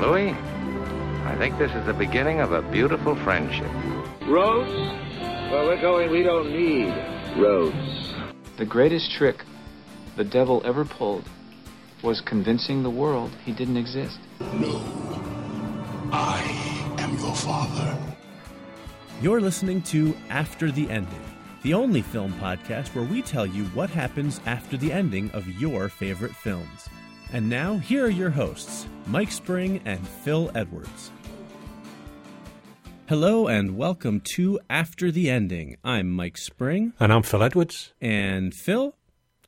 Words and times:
Louis, 0.00 0.30
I 0.30 1.36
think 1.36 1.58
this 1.58 1.70
is 1.72 1.84
the 1.84 1.92
beginning 1.92 2.40
of 2.40 2.52
a 2.52 2.62
beautiful 2.62 3.14
friendship. 3.16 3.70
Roads? 4.26 4.72
Well, 5.52 5.66
we're 5.66 5.78
going, 5.78 6.10
we 6.10 6.22
don't 6.22 6.50
need 6.50 6.88
roads. 7.36 8.14
The 8.56 8.64
greatest 8.64 9.12
trick 9.12 9.44
the 10.16 10.24
devil 10.24 10.62
ever 10.64 10.86
pulled 10.86 11.28
was 12.02 12.22
convincing 12.22 12.82
the 12.82 12.88
world 12.88 13.30
he 13.44 13.52
didn't 13.52 13.76
exist. 13.76 14.18
No. 14.40 14.82
I 16.10 16.96
am 16.98 17.18
your 17.18 17.34
father. 17.34 17.98
You're 19.20 19.42
listening 19.42 19.82
to 19.82 20.16
After 20.30 20.70
the 20.70 20.88
Ending, 20.88 21.24
the 21.62 21.74
only 21.74 22.00
film 22.00 22.32
podcast 22.40 22.94
where 22.94 23.04
we 23.04 23.20
tell 23.20 23.44
you 23.44 23.66
what 23.66 23.90
happens 23.90 24.40
after 24.46 24.78
the 24.78 24.94
ending 24.94 25.30
of 25.32 25.46
your 25.60 25.90
favorite 25.90 26.34
films. 26.34 26.88
And 27.32 27.48
now, 27.48 27.76
here 27.76 28.06
are 28.06 28.10
your 28.10 28.30
hosts, 28.30 28.88
Mike 29.06 29.30
Spring 29.30 29.80
and 29.84 30.06
Phil 30.06 30.50
Edwards. 30.52 31.12
Hello 33.08 33.46
and 33.46 33.76
welcome 33.76 34.20
to 34.34 34.58
After 34.68 35.12
the 35.12 35.30
Ending. 35.30 35.76
I'm 35.84 36.10
Mike 36.10 36.36
Spring. 36.36 36.92
And 36.98 37.12
I'm 37.12 37.22
Phil 37.22 37.44
Edwards. 37.44 37.92
And 38.00 38.52
Phil, 38.52 38.96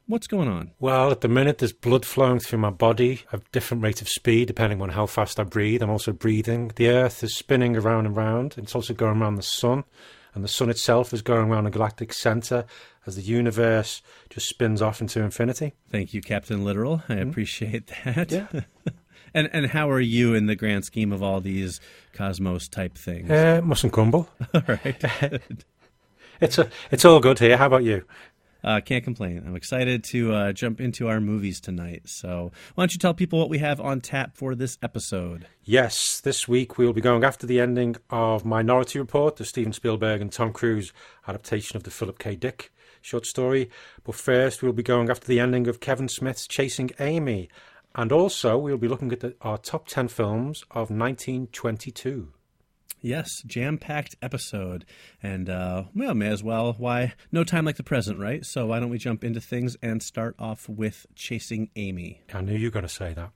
what's 0.06 0.28
going 0.28 0.46
on? 0.46 0.70
Well, 0.78 1.10
at 1.10 1.22
the 1.22 1.28
minute, 1.28 1.58
there's 1.58 1.72
blood 1.72 2.06
flowing 2.06 2.38
through 2.38 2.60
my 2.60 2.70
body 2.70 3.22
at 3.32 3.50
different 3.50 3.82
rate 3.82 4.00
of 4.00 4.08
speed 4.08 4.46
depending 4.46 4.80
on 4.80 4.90
how 4.90 5.06
fast 5.06 5.40
I 5.40 5.42
breathe. 5.42 5.82
I'm 5.82 5.90
also 5.90 6.12
breathing. 6.12 6.70
The 6.76 6.88
Earth 6.88 7.24
is 7.24 7.36
spinning 7.36 7.76
around 7.76 8.06
and 8.06 8.16
round. 8.16 8.54
It's 8.58 8.76
also 8.76 8.94
going 8.94 9.20
around 9.20 9.34
the 9.34 9.42
sun. 9.42 9.82
And 10.34 10.44
the 10.44 10.48
sun 10.48 10.70
itself 10.70 11.12
is 11.12 11.20
going 11.20 11.50
around 11.50 11.66
a 11.66 11.70
galactic 11.70 12.12
center 12.12 12.64
as 13.06 13.16
the 13.16 13.22
universe 13.22 14.02
just 14.30 14.48
spins 14.48 14.80
off 14.80 15.00
into 15.00 15.20
infinity. 15.20 15.74
Thank 15.90 16.14
you, 16.14 16.20
Captain 16.20 16.64
Literal. 16.64 17.02
I 17.08 17.14
mm-hmm. 17.14 17.30
appreciate 17.30 17.92
that. 18.04 18.30
Yeah. 18.30 18.46
and 19.34 19.50
and 19.52 19.66
how 19.66 19.90
are 19.90 20.00
you 20.00 20.34
in 20.34 20.46
the 20.46 20.56
grand 20.56 20.84
scheme 20.84 21.12
of 21.12 21.22
all 21.22 21.40
these 21.40 21.80
cosmos 22.12 22.68
type 22.68 22.96
things? 22.96 23.30
Uh, 23.30 23.60
mustn't 23.62 23.92
crumble. 23.92 24.28
all 24.54 24.62
right. 24.66 25.02
it's 26.40 26.58
a, 26.58 26.70
it's 26.90 27.04
all 27.04 27.20
good 27.20 27.38
here. 27.38 27.56
How 27.56 27.66
about 27.66 27.84
you? 27.84 28.04
Uh, 28.64 28.80
can't 28.80 29.02
complain. 29.02 29.42
I'm 29.44 29.56
excited 29.56 30.04
to 30.04 30.32
uh, 30.32 30.52
jump 30.52 30.80
into 30.80 31.08
our 31.08 31.20
movies 31.20 31.60
tonight. 31.60 32.02
So, 32.04 32.52
why 32.76 32.82
don't 32.82 32.92
you 32.92 32.98
tell 33.00 33.12
people 33.12 33.40
what 33.40 33.48
we 33.48 33.58
have 33.58 33.80
on 33.80 34.00
tap 34.00 34.36
for 34.36 34.54
this 34.54 34.78
episode? 34.80 35.46
Yes, 35.64 36.20
this 36.20 36.46
week 36.46 36.78
we'll 36.78 36.92
be 36.92 37.00
going 37.00 37.24
after 37.24 37.44
the 37.44 37.58
ending 37.58 37.96
of 38.08 38.44
Minority 38.44 39.00
Report, 39.00 39.34
the 39.34 39.44
Steven 39.44 39.72
Spielberg 39.72 40.20
and 40.20 40.30
Tom 40.30 40.52
Cruise 40.52 40.92
adaptation 41.26 41.76
of 41.76 41.82
the 41.82 41.90
Philip 41.90 42.20
K. 42.20 42.36
Dick 42.36 42.70
short 43.02 43.26
story. 43.26 43.70
But 44.04 44.14
first, 44.14 44.62
we'll 44.62 44.72
be 44.72 44.82
going 44.82 45.10
after 45.10 45.26
the 45.26 45.40
ending 45.40 45.68
of 45.68 45.80
Kevin 45.80 46.08
Smith's 46.08 46.46
Chasing 46.46 46.90
Amy. 46.98 47.48
And 47.94 48.10
also, 48.10 48.56
we'll 48.56 48.78
be 48.78 48.88
looking 48.88 49.12
at 49.12 49.20
the, 49.20 49.34
our 49.42 49.58
top 49.58 49.86
10 49.86 50.08
films 50.08 50.62
of 50.70 50.90
1922. 50.90 52.32
Yes, 53.02 53.42
jam 53.44 53.78
packed 53.78 54.16
episode. 54.22 54.84
And, 55.22 55.50
uh, 55.50 55.84
well, 55.94 56.14
may 56.14 56.28
as 56.28 56.42
well. 56.42 56.74
Why? 56.78 57.14
No 57.32 57.44
time 57.44 57.64
like 57.64 57.76
the 57.76 57.82
present, 57.82 58.18
right? 58.18 58.46
So, 58.46 58.66
why 58.66 58.80
don't 58.80 58.90
we 58.90 58.98
jump 58.98 59.24
into 59.24 59.40
things 59.40 59.76
and 59.82 60.02
start 60.02 60.36
off 60.38 60.68
with 60.68 61.06
Chasing 61.14 61.68
Amy? 61.76 62.22
I 62.32 62.40
knew 62.40 62.56
you 62.56 62.68
were 62.68 62.72
going 62.72 62.84
to 62.84 62.88
say 62.88 63.14
that. 63.14 63.30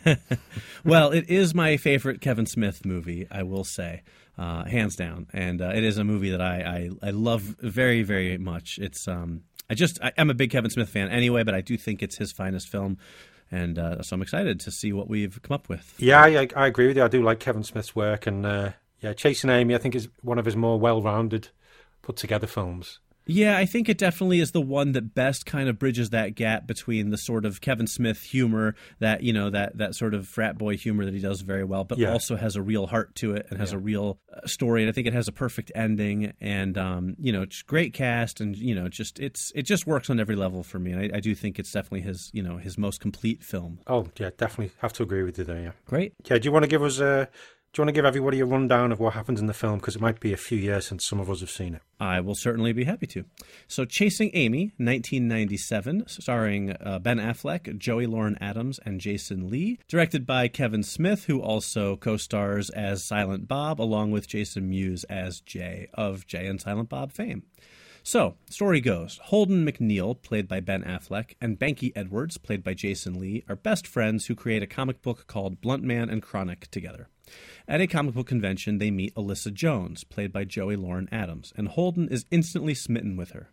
well, 0.84 1.10
it 1.10 1.28
is 1.28 1.54
my 1.54 1.76
favorite 1.76 2.20
Kevin 2.20 2.46
Smith 2.46 2.84
movie, 2.84 3.26
I 3.30 3.42
will 3.42 3.64
say, 3.64 4.02
uh, 4.38 4.64
hands 4.64 4.96
down, 4.96 5.26
and 5.32 5.60
uh, 5.60 5.72
it 5.74 5.84
is 5.84 5.98
a 5.98 6.04
movie 6.04 6.30
that 6.30 6.40
I, 6.40 6.90
I, 7.02 7.08
I 7.08 7.10
love 7.10 7.42
very 7.42 8.02
very 8.02 8.38
much. 8.38 8.78
It's 8.78 9.06
um, 9.08 9.42
I 9.68 9.74
just 9.74 10.02
I, 10.02 10.12
am 10.16 10.30
a 10.30 10.34
big 10.34 10.50
Kevin 10.50 10.70
Smith 10.70 10.88
fan 10.88 11.08
anyway, 11.08 11.42
but 11.42 11.54
I 11.54 11.60
do 11.60 11.76
think 11.76 12.02
it's 12.02 12.16
his 12.16 12.32
finest 12.32 12.68
film. 12.68 12.98
And 13.50 13.78
uh, 13.78 14.02
so 14.02 14.14
I'm 14.14 14.22
excited 14.22 14.60
to 14.60 14.70
see 14.70 14.94
what 14.94 15.08
we've 15.08 15.40
come 15.42 15.54
up 15.54 15.68
with. 15.68 15.94
Yeah, 15.98 16.22
I, 16.22 16.48
I 16.56 16.66
agree 16.66 16.86
with 16.86 16.96
you. 16.96 17.04
I 17.04 17.08
do 17.08 17.22
like 17.22 17.38
Kevin 17.38 17.62
Smith's 17.62 17.94
work, 17.94 18.26
and 18.26 18.46
uh, 18.46 18.70
yeah, 19.02 19.12
Chasing 19.12 19.50
Amy, 19.50 19.74
I 19.74 19.78
think 19.78 19.94
is 19.94 20.08
one 20.22 20.38
of 20.38 20.46
his 20.46 20.56
more 20.56 20.80
well-rounded, 20.80 21.48
put 22.00 22.16
together 22.16 22.46
films. 22.46 23.00
Yeah, 23.26 23.56
I 23.56 23.66
think 23.66 23.88
it 23.88 23.98
definitely 23.98 24.40
is 24.40 24.50
the 24.50 24.60
one 24.60 24.92
that 24.92 25.14
best 25.14 25.46
kind 25.46 25.68
of 25.68 25.78
bridges 25.78 26.10
that 26.10 26.34
gap 26.34 26.66
between 26.66 27.10
the 27.10 27.16
sort 27.16 27.44
of 27.44 27.60
Kevin 27.60 27.86
Smith 27.86 28.22
humor 28.22 28.74
that 28.98 29.22
you 29.22 29.32
know 29.32 29.50
that 29.50 29.78
that 29.78 29.94
sort 29.94 30.14
of 30.14 30.26
frat 30.26 30.58
boy 30.58 30.76
humor 30.76 31.04
that 31.04 31.14
he 31.14 31.20
does 31.20 31.40
very 31.40 31.64
well, 31.64 31.84
but 31.84 31.98
yeah. 31.98 32.12
also 32.12 32.36
has 32.36 32.56
a 32.56 32.62
real 32.62 32.86
heart 32.86 33.14
to 33.16 33.34
it 33.34 33.46
and 33.50 33.58
has 33.58 33.72
yeah. 33.72 33.78
a 33.78 33.80
real 33.80 34.18
uh, 34.32 34.46
story. 34.46 34.82
And 34.82 34.88
I 34.88 34.92
think 34.92 35.06
it 35.06 35.12
has 35.12 35.28
a 35.28 35.32
perfect 35.32 35.70
ending, 35.74 36.32
and 36.40 36.76
um, 36.76 37.14
you 37.18 37.32
know, 37.32 37.42
it's 37.42 37.62
great 37.62 37.94
cast, 37.94 38.40
and 38.40 38.56
you 38.56 38.74
know, 38.74 38.88
just 38.88 39.20
it's 39.20 39.52
it 39.54 39.62
just 39.62 39.86
works 39.86 40.10
on 40.10 40.18
every 40.18 40.36
level 40.36 40.62
for 40.62 40.78
me. 40.78 40.92
And 40.92 41.00
I, 41.00 41.16
I, 41.16 41.20
do 41.20 41.34
think 41.34 41.58
it's 41.58 41.70
definitely 41.70 42.02
his 42.02 42.30
you 42.32 42.42
know 42.42 42.56
his 42.56 42.76
most 42.76 43.00
complete 43.00 43.44
film. 43.44 43.78
Oh 43.86 44.08
yeah, 44.18 44.30
definitely 44.36 44.72
have 44.78 44.92
to 44.94 45.02
agree 45.02 45.22
with 45.22 45.38
you 45.38 45.44
there. 45.44 45.60
Yeah, 45.60 45.72
great. 45.86 46.14
Yeah, 46.24 46.38
do 46.38 46.46
you 46.46 46.52
want 46.52 46.64
to 46.64 46.68
give 46.68 46.82
us 46.82 46.98
a 46.98 47.28
do 47.72 47.80
you 47.80 47.86
want 47.86 47.88
to 47.88 47.98
give 47.98 48.04
everybody 48.04 48.38
a 48.38 48.44
rundown 48.44 48.92
of 48.92 49.00
what 49.00 49.14
happens 49.14 49.40
in 49.40 49.46
the 49.46 49.54
film? 49.54 49.78
Because 49.78 49.96
it 49.96 50.02
might 50.02 50.20
be 50.20 50.34
a 50.34 50.36
few 50.36 50.58
years 50.58 50.86
since 50.86 51.06
some 51.06 51.18
of 51.18 51.30
us 51.30 51.40
have 51.40 51.48
seen 51.48 51.74
it. 51.74 51.80
I 51.98 52.20
will 52.20 52.34
certainly 52.34 52.74
be 52.74 52.84
happy 52.84 53.06
to. 53.06 53.24
So, 53.66 53.86
Chasing 53.86 54.30
Amy, 54.34 54.72
1997, 54.76 56.04
starring 56.06 56.72
uh, 56.72 56.98
Ben 56.98 57.16
Affleck, 57.18 57.78
Joey 57.78 58.06
Lauren 58.06 58.36
Adams, 58.42 58.78
and 58.84 59.00
Jason 59.00 59.48
Lee. 59.48 59.78
Directed 59.88 60.26
by 60.26 60.48
Kevin 60.48 60.82
Smith, 60.82 61.24
who 61.24 61.40
also 61.40 61.96
co 61.96 62.18
stars 62.18 62.68
as 62.68 63.06
Silent 63.06 63.48
Bob, 63.48 63.80
along 63.80 64.10
with 64.10 64.28
Jason 64.28 64.68
Mewes 64.68 65.04
as 65.04 65.40
Jay 65.40 65.88
of 65.94 66.26
Jay 66.26 66.46
and 66.46 66.60
Silent 66.60 66.90
Bob 66.90 67.10
fame. 67.10 67.44
So, 68.02 68.34
story 68.50 68.82
goes 68.82 69.18
Holden 69.24 69.64
McNeil, 69.64 70.20
played 70.20 70.46
by 70.46 70.60
Ben 70.60 70.82
Affleck, 70.82 71.36
and 71.40 71.58
Banky 71.58 71.90
Edwards, 71.96 72.36
played 72.36 72.62
by 72.62 72.74
Jason 72.74 73.18
Lee, 73.18 73.44
are 73.48 73.56
best 73.56 73.86
friends 73.86 74.26
who 74.26 74.34
create 74.34 74.62
a 74.62 74.66
comic 74.66 75.00
book 75.00 75.26
called 75.26 75.62
Blunt 75.62 75.84
Man 75.84 76.10
and 76.10 76.20
Chronic 76.20 76.70
together. 76.70 77.08
At 77.68 77.80
a 77.80 77.86
comic 77.86 78.14
book 78.14 78.26
convention, 78.26 78.78
they 78.78 78.90
meet 78.90 79.14
Alyssa 79.14 79.52
Jones, 79.52 80.04
played 80.04 80.32
by 80.32 80.44
Joey 80.44 80.76
Lauren 80.76 81.08
Adams, 81.12 81.52
and 81.56 81.68
Holden 81.68 82.08
is 82.08 82.26
instantly 82.30 82.74
smitten 82.74 83.16
with 83.16 83.30
her. 83.30 83.50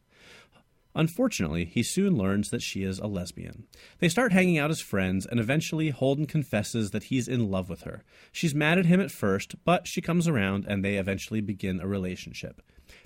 Unfortunately, 0.95 1.65
he 1.65 1.83
soon 1.83 2.17
learns 2.17 2.49
that 2.49 2.63
she 2.63 2.83
is 2.83 2.97
a 2.99 3.07
lesbian. 3.07 3.67
They 3.99 4.09
start 4.09 4.33
hanging 4.33 4.57
out 4.57 4.71
as 4.71 4.81
friends, 4.81 5.25
and 5.25 5.39
eventually 5.39 5.91
Holden 5.91 6.25
confesses 6.25 6.91
that 6.91 7.03
he's 7.03 7.27
in 7.27 7.51
love 7.51 7.69
with 7.69 7.81
her. 7.81 8.03
She's 8.31 8.55
mad 8.55 8.79
at 8.79 8.87
him 8.87 8.99
at 8.99 9.11
first, 9.11 9.55
but 9.63 9.87
she 9.87 10.01
comes 10.01 10.27
around 10.27 10.65
and 10.67 10.83
they 10.83 10.97
eventually 10.97 11.41
begin 11.41 11.79
a 11.79 11.87
relationship. 11.87 12.61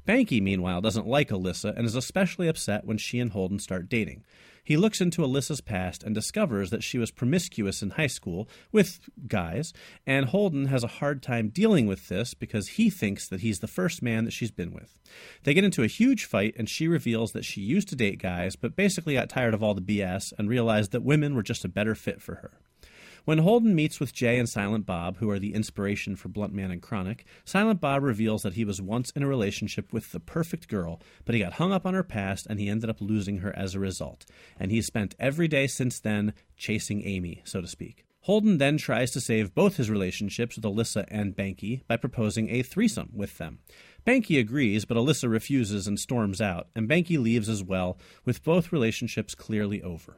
Banky, 0.08 0.42
meanwhile, 0.42 0.80
doesn't 0.80 1.08
like 1.08 1.30
Alyssa 1.30 1.76
and 1.76 1.86
is 1.86 1.96
especially 1.96 2.48
upset 2.48 2.86
when 2.86 2.98
she 2.98 3.20
and 3.20 3.32
Holden 3.32 3.60
start 3.60 3.90
dating. 3.90 4.24
He 4.64 4.78
looks 4.78 5.02
into 5.02 5.22
Alyssa's 5.24 5.60
past 5.60 6.04
and 6.04 6.16
discovers 6.16 6.70
that 6.70 6.84
she 6.84 6.98
was 6.98 7.12
promiscuous 7.12 7.82
in 7.82 7.92
high 7.92 8.08
school 8.08 8.48
with 8.72 9.10
guys, 9.28 9.74
and 10.08 10.28
Holden 10.28 10.68
has 10.68 10.84
a 10.84 10.88
hard 10.88 11.22
time 11.22 11.50
dealing 11.50 11.86
with 11.86 12.08
this 12.08 12.34
because 12.34 12.70
he 12.70 12.90
thinks 12.90 13.28
that 13.28 13.42
he's 13.42 13.60
the 13.60 13.68
first 13.68 14.02
man 14.02 14.24
that 14.24 14.32
she's 14.32 14.52
been 14.52 14.72
with. 14.72 14.98
They 15.44 15.54
get 15.54 15.66
into 15.66 15.84
a 15.84 15.88
huge 15.88 16.24
fight, 16.26 16.56
and 16.58 16.70
she 16.70 16.88
reveals 16.88 17.34
that 17.34 17.44
she 17.44 17.60
used 17.60 17.90
to 17.90 17.96
date 17.96 18.22
guys, 18.22 18.56
but 18.56 18.76
basically 18.76 19.16
got 19.16 19.30
tired 19.30 19.54
of 19.54 19.62
all 19.62 19.74
the 19.74 19.82
BS 19.82 20.32
and 20.38 20.48
realized 20.48 20.92
that 20.94 21.04
women 21.04 21.36
were 21.36 21.44
just 21.44 21.66
a 21.66 21.70
better 21.70 21.94
fit 21.94 22.22
for 22.22 22.36
her. 22.36 22.60
When 23.26 23.38
Holden 23.38 23.74
meets 23.74 24.02
with 24.02 24.12
Jay 24.12 24.38
and 24.38 24.50
Silent 24.50 24.86
Bob, 24.86 25.18
who 25.18 25.30
are 25.30 25.40
the 25.40 25.54
inspiration 25.54 26.18
for 26.18 26.28
Blunt 26.28 26.54
Man 26.54 26.72
and 26.72 26.82
Chronic, 26.82 27.24
Silent 27.46 27.80
Bob 27.80 28.04
reveals 28.04 28.44
that 28.44 28.56
he 28.56 28.66
was 28.66 28.82
once 28.82 29.12
in 29.12 29.24
a 29.24 29.28
relationship 29.28 29.94
with 29.94 30.12
the 30.12 30.20
perfect 30.20 30.68
girl, 30.68 31.00
but 31.24 31.34
he 31.34 31.40
got 31.40 31.54
hung 31.54 31.72
up 31.72 31.86
on 31.86 31.94
her 31.94 32.04
past 32.04 32.46
and 32.50 32.60
he 32.60 32.68
ended 32.68 32.90
up 32.90 33.00
losing 33.00 33.38
her 33.38 33.56
as 33.56 33.76
a 33.76 33.80
result. 33.80 34.26
And 34.60 34.72
he's 34.72 34.88
spent 34.88 35.16
every 35.20 35.48
day 35.48 35.68
since 35.68 36.02
then 36.02 36.34
chasing 36.58 37.08
Amy, 37.08 37.42
so 37.46 37.62
to 37.62 37.68
speak. 37.68 38.04
Holden 38.24 38.58
then 38.58 38.76
tries 38.76 39.12
to 39.12 39.22
save 39.22 39.56
both 39.56 39.78
his 39.78 39.90
relationships 39.90 40.58
with 40.58 40.66
Alyssa 40.66 41.06
and 41.08 41.34
Banky 41.34 41.88
by 41.88 41.96
proposing 41.96 42.50
a 42.50 42.62
threesome 42.62 43.10
with 43.14 43.38
them. 43.38 43.60
Banky 44.06 44.38
agrees, 44.38 44.84
but 44.84 44.98
Alyssa 44.98 45.30
refuses 45.30 45.88
and 45.88 45.98
storms 45.98 46.42
out, 46.42 46.68
and 46.76 46.90
Banky 46.90 47.18
leaves 47.18 47.48
as 47.48 47.64
well, 47.64 47.98
with 48.26 48.44
both 48.44 48.74
relationships 48.74 49.34
clearly 49.34 49.82
over. 49.82 50.18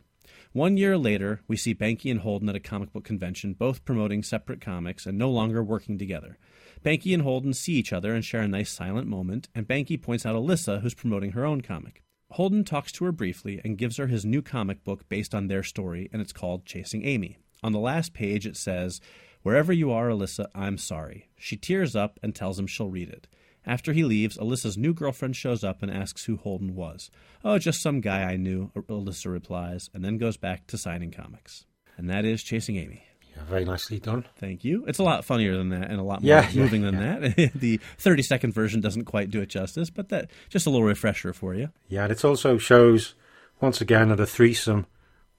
One 0.55 0.77
year 0.77 0.97
later, 0.97 1.41
we 1.49 1.57
see 1.57 1.75
Banky 1.75 2.09
and 2.09 2.21
Holden 2.21 2.47
at 2.47 2.55
a 2.55 2.61
comic 2.61 2.93
book 2.93 3.03
convention, 3.03 3.55
both 3.55 3.83
promoting 3.83 4.23
separate 4.23 4.61
comics 4.61 5.05
and 5.05 5.17
no 5.17 5.29
longer 5.29 5.61
working 5.61 5.97
together. 5.97 6.37
Banky 6.81 7.13
and 7.13 7.23
Holden 7.23 7.53
see 7.53 7.73
each 7.73 7.91
other 7.91 8.13
and 8.13 8.23
share 8.23 8.39
a 8.39 8.47
nice 8.47 8.71
silent 8.71 9.05
moment, 9.05 9.49
and 9.53 9.67
Banky 9.67 10.01
points 10.01 10.25
out 10.25 10.33
Alyssa, 10.33 10.79
who's 10.79 10.93
promoting 10.93 11.33
her 11.33 11.43
own 11.45 11.59
comic. 11.59 12.03
Holden 12.31 12.63
talks 12.63 12.93
to 12.93 13.03
her 13.03 13.11
briefly 13.11 13.59
and 13.65 13.77
gives 13.77 13.97
her 13.97 14.07
his 14.07 14.23
new 14.23 14.41
comic 14.41 14.81
book 14.85 15.09
based 15.09 15.35
on 15.35 15.49
their 15.49 15.61
story, 15.61 16.09
and 16.13 16.21
it's 16.21 16.31
called 16.31 16.65
Chasing 16.65 17.03
Amy. 17.03 17.37
On 17.61 17.73
the 17.73 17.77
last 17.77 18.13
page, 18.13 18.47
it 18.47 18.55
says, 18.55 19.01
Wherever 19.41 19.73
you 19.73 19.91
are, 19.91 20.07
Alyssa, 20.07 20.47
I'm 20.55 20.77
sorry. 20.77 21.27
She 21.35 21.57
tears 21.57 21.97
up 21.97 22.17
and 22.23 22.33
tells 22.33 22.57
him 22.57 22.65
she'll 22.65 22.87
read 22.87 23.09
it. 23.09 23.27
After 23.67 23.93
he 23.93 24.03
leaves, 24.03 24.37
Alyssa's 24.37 24.77
new 24.77 24.93
girlfriend 24.93 25.35
shows 25.35 25.63
up 25.63 25.81
and 25.81 25.91
asks 25.91 26.25
who 26.25 26.37
Holden 26.37 26.75
was. 26.75 27.09
Oh, 27.43 27.57
just 27.57 27.81
some 27.81 27.99
guy 28.01 28.23
I 28.23 28.37
knew, 28.37 28.71
Alyssa 28.75 29.31
replies, 29.31 29.89
and 29.93 30.05
then 30.05 30.17
goes 30.17 30.37
back 30.37 30.67
to 30.67 30.77
signing 30.77 31.11
comics. 31.11 31.65
And 31.97 32.09
that 32.09 32.25
is 32.25 32.43
Chasing 32.43 32.77
Amy. 32.77 33.03
Yeah, 33.35 33.43
very 33.43 33.65
nicely 33.65 33.99
done. 33.99 34.25
Thank 34.37 34.63
you. 34.63 34.85
It's 34.87 34.99
a 34.99 35.03
lot 35.03 35.25
funnier 35.25 35.57
than 35.57 35.69
that 35.69 35.89
and 35.89 35.99
a 35.99 36.03
lot 36.03 36.21
more 36.21 36.29
yeah, 36.29 36.49
moving 36.53 36.83
yeah, 36.83 36.91
than 36.91 37.21
that. 37.21 37.51
the 37.55 37.79
30 37.97 38.23
second 38.23 38.53
version 38.53 38.81
doesn't 38.81 39.05
quite 39.05 39.29
do 39.29 39.41
it 39.41 39.47
justice, 39.47 39.89
but 39.89 40.09
that 40.09 40.29
just 40.49 40.67
a 40.67 40.69
little 40.69 40.85
refresher 40.85 41.33
for 41.33 41.53
you. 41.53 41.69
Yeah, 41.87 42.03
and 42.03 42.11
it 42.11 42.23
also 42.23 42.57
shows, 42.57 43.15
once 43.59 43.81
again, 43.81 44.09
that 44.09 44.19
a 44.19 44.25
threesome 44.25 44.85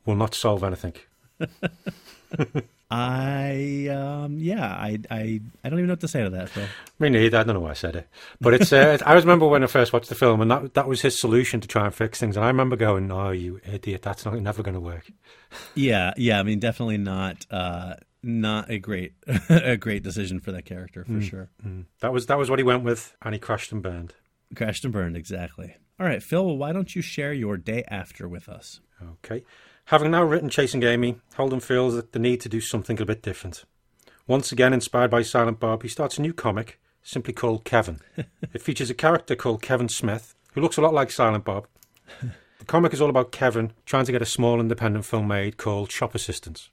will 0.04 0.16
not 0.16 0.34
solve 0.34 0.64
anything. 0.64 0.94
I 2.90 3.88
um 3.88 4.38
yeah, 4.38 4.64
I 4.64 4.98
I 5.10 5.40
I 5.64 5.68
don't 5.68 5.78
even 5.80 5.88
know 5.88 5.92
what 5.92 6.00
to 6.00 6.08
say 6.08 6.22
to 6.22 6.30
that, 6.30 6.50
Phil. 6.50 6.66
Me 7.00 7.08
neither. 7.08 7.38
I 7.38 7.42
don't 7.42 7.54
know 7.54 7.60
why 7.60 7.70
I 7.70 7.74
said 7.74 7.96
it, 7.96 8.08
but 8.40 8.54
it's. 8.54 8.72
Uh, 8.72 8.98
I 9.04 9.14
remember 9.14 9.46
when 9.48 9.64
I 9.64 9.66
first 9.66 9.92
watched 9.92 10.08
the 10.08 10.14
film, 10.14 10.40
and 10.40 10.50
that 10.50 10.74
that 10.74 10.86
was 10.86 11.00
his 11.00 11.18
solution 11.18 11.60
to 11.60 11.68
try 11.68 11.84
and 11.86 11.94
fix 11.94 12.20
things. 12.20 12.36
And 12.36 12.44
I 12.44 12.48
remember 12.48 12.76
going, 12.76 13.10
"Oh, 13.10 13.30
you 13.30 13.60
idiot! 13.64 14.02
That's 14.02 14.24
not 14.24 14.34
never 14.40 14.62
going 14.62 14.74
to 14.74 14.80
work." 14.80 15.10
Yeah, 15.74 16.12
yeah. 16.16 16.38
I 16.38 16.44
mean, 16.44 16.60
definitely 16.60 16.98
not 16.98 17.44
uh 17.50 17.94
not 18.22 18.70
a 18.70 18.78
great 18.78 19.14
a 19.48 19.76
great 19.76 20.04
decision 20.04 20.38
for 20.38 20.52
that 20.52 20.64
character 20.64 21.04
for 21.04 21.20
sure. 21.20 21.50
That 22.00 22.12
was 22.12 22.26
that 22.26 22.38
was 22.38 22.50
what 22.50 22.60
he 22.60 22.64
went 22.64 22.84
with, 22.84 23.16
and 23.20 23.34
he 23.34 23.40
crashed 23.40 23.72
and 23.72 23.82
burned. 23.82 24.14
Crashed 24.54 24.84
and 24.84 24.92
burned 24.92 25.16
exactly. 25.16 25.76
All 25.98 26.06
right, 26.06 26.22
Phil. 26.22 26.44
Well, 26.44 26.56
why 26.56 26.72
don't 26.72 26.94
you 26.94 27.02
share 27.02 27.32
your 27.32 27.56
day 27.56 27.82
after 27.88 28.28
with 28.28 28.48
us? 28.48 28.80
Okay. 29.24 29.44
Having 29.86 30.10
now 30.10 30.24
written 30.24 30.48
Chasing 30.48 30.82
Amy, 30.82 31.20
Holden 31.36 31.60
feels 31.60 31.94
that 31.94 32.10
the 32.10 32.18
need 32.18 32.40
to 32.40 32.48
do 32.48 32.60
something 32.60 33.00
a 33.00 33.04
bit 33.04 33.22
different. 33.22 33.64
Once 34.26 34.50
again 34.50 34.72
inspired 34.72 35.12
by 35.12 35.22
Silent 35.22 35.60
Bob, 35.60 35.84
he 35.84 35.88
starts 35.88 36.18
a 36.18 36.22
new 36.22 36.32
comic 36.32 36.80
simply 37.04 37.32
called 37.32 37.64
Kevin. 37.64 38.00
it 38.52 38.60
features 38.62 38.90
a 38.90 38.94
character 38.94 39.36
called 39.36 39.62
Kevin 39.62 39.88
Smith, 39.88 40.34
who 40.54 40.60
looks 40.60 40.76
a 40.76 40.80
lot 40.80 40.92
like 40.92 41.10
Silent 41.10 41.44
Bob. 41.44 41.66
The 42.58 42.64
comic 42.64 42.94
is 42.94 43.02
all 43.02 43.10
about 43.10 43.32
Kevin 43.32 43.74
trying 43.84 44.06
to 44.06 44.12
get 44.12 44.22
a 44.22 44.26
small 44.26 44.60
independent 44.60 45.04
film 45.04 45.28
made 45.28 45.58
called 45.58 45.92
Shop 45.92 46.14
Assistants. 46.14 46.70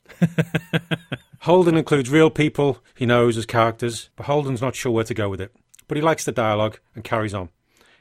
Holden 1.42 1.76
includes 1.76 2.10
real 2.10 2.30
people 2.30 2.82
he 2.96 3.06
knows 3.06 3.38
as 3.38 3.46
characters, 3.46 4.10
but 4.16 4.26
Holden's 4.26 4.62
not 4.62 4.76
sure 4.76 4.94
where 4.94 5.04
to 5.04 5.14
go 5.14 5.28
with 5.28 5.42
it. 5.42 5.54
But 5.90 5.98
he 5.98 6.02
likes 6.02 6.24
the 6.24 6.32
dialogue 6.32 6.80
and 6.96 7.04
carries 7.04 7.34
on. 7.34 7.50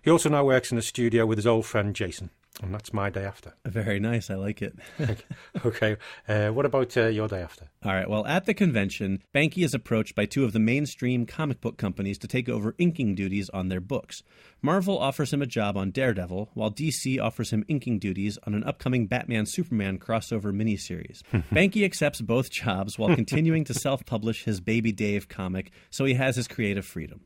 He 0.01 0.11
also 0.11 0.29
now 0.29 0.45
works 0.45 0.71
in 0.71 0.79
a 0.79 0.83
studio 0.83 1.27
with 1.27 1.39
his 1.39 1.47
old 1.47 1.67
friend 1.67 1.95
Jason. 1.95 2.31
And 2.61 2.75
that's 2.75 2.93
my 2.93 3.09
day 3.09 3.25
after. 3.25 3.55
Very 3.65 3.99
nice. 3.99 4.29
I 4.29 4.35
like 4.35 4.61
it. 4.61 4.77
Okay, 5.65 5.97
uh, 6.29 6.49
what 6.49 6.67
about 6.67 6.97
uh, 6.97 7.07
your 7.07 7.29
day 7.29 7.41
after? 7.41 7.69
All 7.85 7.93
right. 7.93 8.09
Well, 8.09 8.27
at 8.27 8.47
the 8.47 8.55
convention, 8.55 9.23
Banky 9.35 9.65
is 9.65 9.75
approached 9.75 10.15
by 10.15 10.25
two 10.27 10.45
of 10.45 10.53
the 10.53 10.59
mainstream 10.59 11.25
comic 11.25 11.61
book 11.61 11.77
companies 11.77 12.19
to 12.19 12.27
take 12.27 12.49
over 12.49 12.75
inking 12.79 13.15
duties 13.15 13.49
on 13.51 13.69
their 13.69 13.81
books. 13.81 14.23
Marvel 14.61 14.99
offers 14.99 15.33
him 15.33 15.41
a 15.41 15.47
job 15.47 15.77
on 15.77 15.91
Daredevil, 15.91 16.51
while 16.55 16.71
DC 16.71 17.21
offers 17.21 17.51
him 17.51 17.65
inking 17.69 17.99
duties 18.01 18.39
on 18.47 18.55
an 18.55 18.65
upcoming 18.65 19.07
Batman 19.07 19.47
Superman 19.47 19.99
crossover 19.99 20.53
miniseries. 20.53 21.23
Banky 21.53 21.85
accepts 21.85 22.21
both 22.21 22.51
jobs 22.51 22.99
while 22.99 23.15
continuing 23.15 23.65
to 23.65 23.75
self 23.75 24.05
publish 24.05 24.45
his 24.45 24.61
Baby 24.61 24.91
Dave 24.91 25.29
comic, 25.29 25.71
so 25.91 26.05
he 26.05 26.15
has 26.15 26.37
his 26.37 26.49
creative 26.49 26.87
freedom. 26.87 27.21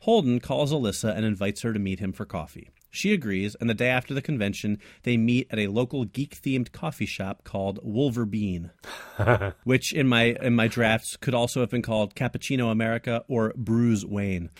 Holden 0.00 0.40
calls 0.40 0.72
Alyssa 0.72 1.14
and 1.16 1.24
invites 1.24 1.62
her 1.62 1.72
to 1.72 1.78
meet 1.78 2.00
him 2.00 2.12
for 2.12 2.24
coffee. 2.24 2.70
She 2.90 3.12
agrees, 3.12 3.54
and 3.60 3.68
the 3.68 3.74
day 3.74 3.88
after 3.88 4.14
the 4.14 4.22
convention, 4.22 4.78
they 5.02 5.16
meet 5.16 5.46
at 5.50 5.58
a 5.58 5.66
local 5.68 6.04
geek-themed 6.04 6.72
coffee 6.72 7.06
shop 7.06 7.44
called 7.44 7.78
Wolverbean, 7.84 8.70
which 9.64 9.92
in 9.92 10.08
my 10.08 10.36
in 10.40 10.54
my 10.54 10.68
drafts 10.68 11.16
could 11.16 11.34
also 11.34 11.60
have 11.60 11.70
been 11.70 11.82
called 11.82 12.14
Cappuccino 12.14 12.70
America 12.70 13.24
or 13.28 13.52
Bruise 13.56 14.04
Wayne. 14.06 14.50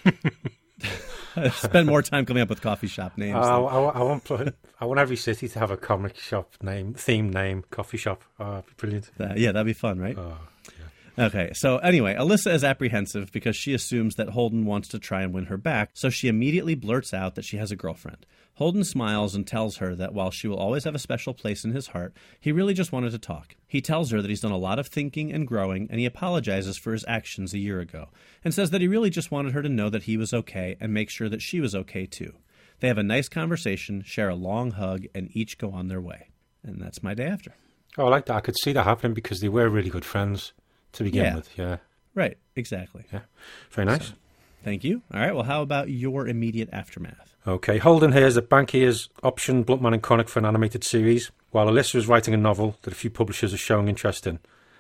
I 1.37 1.49
spend 1.53 1.87
more 1.87 2.03
time 2.03 2.27
coming 2.27 2.43
up 2.43 2.49
with 2.49 2.61
coffee 2.61 2.87
shop 2.87 3.17
names. 3.17 3.37
Uh, 3.37 3.65
I, 3.65 3.79
I, 3.81 3.99
I 3.99 4.03
want 4.03 4.25
pl- 4.25 4.49
I 4.81 4.85
want 4.85 5.01
every 5.01 5.17
city 5.17 5.49
to 5.49 5.59
have 5.59 5.71
a 5.71 5.77
comic 5.77 6.17
shop 6.17 6.53
name, 6.63 6.95
theme 6.95 7.31
name, 7.31 7.65
coffee 7.71 7.97
shop. 7.97 8.23
Oh, 8.39 8.57
that'd 8.57 8.77
brilliant. 8.77 9.11
That- 9.19 9.39
yeah, 9.39 9.53
that'd 9.53 9.67
be 9.67 9.73
fun, 9.73 9.99
right? 9.99 10.17
Oh, 10.19 10.37
Okay, 11.19 11.51
so 11.53 11.79
anyway, 11.79 12.15
Alyssa 12.15 12.55
is 12.55 12.63
apprehensive 12.63 13.33
because 13.33 13.57
she 13.57 13.75
assumes 13.75 14.15
that 14.15 14.29
Holden 14.29 14.65
wants 14.65 14.87
to 14.91 15.01
try 15.01 15.23
and 15.23 15.35
win 15.35 15.47
her 15.47 15.57
back, 15.57 15.91
so 15.95 16.11
she 16.11 16.29
immediately 16.29 16.77
blurts 16.77 17.13
out 17.13 17.35
that 17.35 17.45
she 17.45 17.57
has 17.57 17.73
a 17.73 17.77
girlfriend. 17.77 18.25
Holden 18.55 18.85
smiles 18.85 19.35
and 19.35 19.45
tells 19.45 19.79
her 19.79 19.97
that 19.97 20.15
while 20.15 20.31
she 20.31 20.47
will 20.47 20.59
always 20.59 20.85
have 20.85 20.95
a 20.95 21.01
special 21.01 21.35
place 21.35 21.65
in 21.65 21.73
his 21.73 21.89
heart, 21.89 22.15
he 22.39 22.53
really 22.53 22.73
just 22.73 22.93
wanted 22.93 23.11
to 23.11 23.19
talk. 23.19 23.57
He 23.67 23.81
tells 23.81 24.13
her 24.13 24.23
that 24.23 24.29
he's 24.29 24.43
done 24.43 24.53
a 24.53 24.57
lot 24.57 24.79
of 24.79 24.87
thinking 24.87 25.33
and 25.33 25.45
growing, 25.45 25.89
and 25.91 25.99
he 25.99 26.07
apologizes 26.07 26.79
for 26.79 26.93
his 26.93 27.05
actions 27.09 27.53
a 27.53 27.59
year 27.59 27.81
ago, 27.81 28.11
and 28.45 28.55
says 28.55 28.71
that 28.71 28.81
he 28.81 28.87
really 28.87 29.11
just 29.11 29.33
wanted 29.33 29.55
her 29.55 29.63
to 29.63 29.69
know 29.69 29.91
that 29.91 30.05
he 30.05 30.17
was 30.17 30.33
okay 30.33 30.77
and 30.81 30.95
make 30.95 31.11
sure 31.11 31.29
that 31.29 31.43
she 31.43 31.61
was 31.61 31.75
okay 31.75 32.07
too. 32.07 32.33
They 32.79 32.87
have 32.87 32.99
a 32.99 33.03
nice 33.03 33.29
conversation, 33.29 34.05
share 34.05 34.29
a 34.29 34.37
long 34.37 34.71
hug, 34.71 35.07
and 35.17 35.31
each 35.33 35.59
go 35.59 35.73
on 35.73 35.89
their 35.89 36.01
way. 36.01 36.29
And 36.63 36.81
that's 36.81 37.03
my 37.03 37.15
day 37.15 37.27
after. 37.27 37.55
Oh, 37.97 38.07
I 38.07 38.09
like 38.09 38.27
that. 38.27 38.37
I 38.37 38.41
could 38.41 38.57
see 38.63 38.73
that 38.73 38.85
happening 38.85 39.15
because 39.15 39.41
they 39.41 39.49
were 39.49 39.69
really 39.69 39.91
good 39.91 40.05
friends 40.05 40.53
to 40.93 41.05
begin 41.05 41.25
Yeah. 41.25 41.35
with. 41.37 41.51
Yeah, 41.59 41.77
Right, 42.15 42.37
exactly. 42.57 43.05
yeah. 43.13 43.21
Very 43.71 43.87
nice. 43.87 44.13
Thank 44.65 44.83
you. 44.85 45.03
All 45.15 45.21
right, 45.21 45.35
well, 45.35 45.45
how 45.45 45.63
about 45.63 45.89
your 45.91 46.27
immediate 46.27 46.69
aftermath? 46.73 47.35
Okay, 47.47 47.79
Holden 47.79 48.13
hears 48.13 48.35
that 48.35 48.51
Banky 48.51 48.85
has 48.85 49.09
optioned 49.23 49.65
Bluntman 49.65 49.95
and 49.95 50.03
Chronic 50.03 50.29
for 50.29 50.39
an 50.41 50.45
animated 50.45 50.85
series, 50.85 51.31
while 51.51 51.67
Alyssa 51.67 51.95
is 51.95 52.07
writing 52.09 52.35
a 52.35 52.37
novel 52.37 52.77
that 52.83 52.93
a 52.93 52.97
few 52.97 53.09
publishers 53.11 53.55
are 53.55 53.59
showing 53.59 53.89
interest 53.89 54.27
in. 54.27 54.39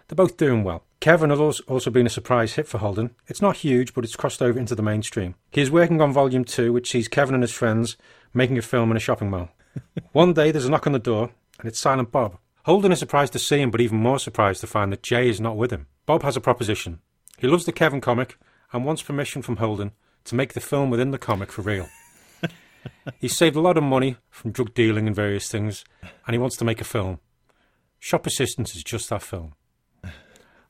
They're 0.08 0.16
both 0.16 0.36
doing 0.36 0.64
well. 0.64 0.84
Kevin 1.00 1.30
has 1.30 1.38
also 1.68 1.90
been 1.90 2.06
a 2.06 2.10
surprise 2.10 2.54
hit 2.54 2.66
for 2.66 2.78
Holden. 2.78 3.10
It's 3.28 3.40
not 3.42 3.58
huge, 3.58 3.94
but 3.94 4.04
it's 4.04 4.16
crossed 4.16 4.42
over 4.42 4.58
into 4.58 4.74
the 4.74 4.82
mainstream. 4.82 5.34
He 5.50 5.60
is 5.60 5.70
working 5.70 6.00
on 6.00 6.12
Volume 6.12 6.44
2, 6.44 6.72
which 6.72 6.90
sees 6.90 7.08
Kevin 7.08 7.34
and 7.34 7.42
his 7.44 7.52
friends 7.52 7.96
making 8.34 8.58
a 8.58 8.62
film 8.62 8.90
in 8.90 8.96
a 8.96 9.00
shopping 9.00 9.30
mall. 9.30 9.50
One 10.12 10.32
day 10.32 10.50
there's 10.50 10.64
a 10.66 10.70
knock 10.70 10.86
on 10.86 10.92
the 10.94 10.98
door, 10.98 11.30
and 11.60 11.68
it's 11.68 11.78
Silent 11.78 12.10
Bob. 12.10 12.36
Holden 12.64 12.90
is 12.92 12.98
surprised 12.98 13.32
to 13.34 13.38
see 13.38 13.60
him, 13.60 13.70
but 13.70 13.80
even 13.80 13.98
more 13.98 14.18
surprised 14.18 14.60
to 14.62 14.66
find 14.66 14.92
that 14.92 15.02
Jay 15.02 15.28
is 15.28 15.40
not 15.40 15.56
with 15.56 15.70
him. 15.70 15.86
Bob 16.08 16.22
has 16.22 16.38
a 16.38 16.40
proposition. 16.40 17.00
He 17.36 17.46
loves 17.46 17.66
the 17.66 17.70
Kevin 17.70 18.00
comic 18.00 18.38
and 18.72 18.86
wants 18.86 19.02
permission 19.02 19.42
from 19.42 19.58
Holden 19.58 19.92
to 20.24 20.34
make 20.34 20.54
the 20.54 20.60
film 20.60 20.88
within 20.88 21.10
the 21.10 21.18
comic 21.18 21.52
for 21.52 21.60
real. 21.60 21.86
He's 23.20 23.36
saved 23.36 23.56
a 23.56 23.60
lot 23.60 23.76
of 23.76 23.84
money 23.84 24.16
from 24.30 24.52
drug 24.52 24.72
dealing 24.72 25.06
and 25.06 25.14
various 25.14 25.50
things, 25.50 25.84
and 26.00 26.32
he 26.32 26.38
wants 26.38 26.56
to 26.56 26.64
make 26.64 26.80
a 26.80 26.84
film. 26.84 27.20
Shop 27.98 28.26
Assistants 28.26 28.74
is 28.74 28.82
just 28.82 29.10
that 29.10 29.22
film. 29.22 29.52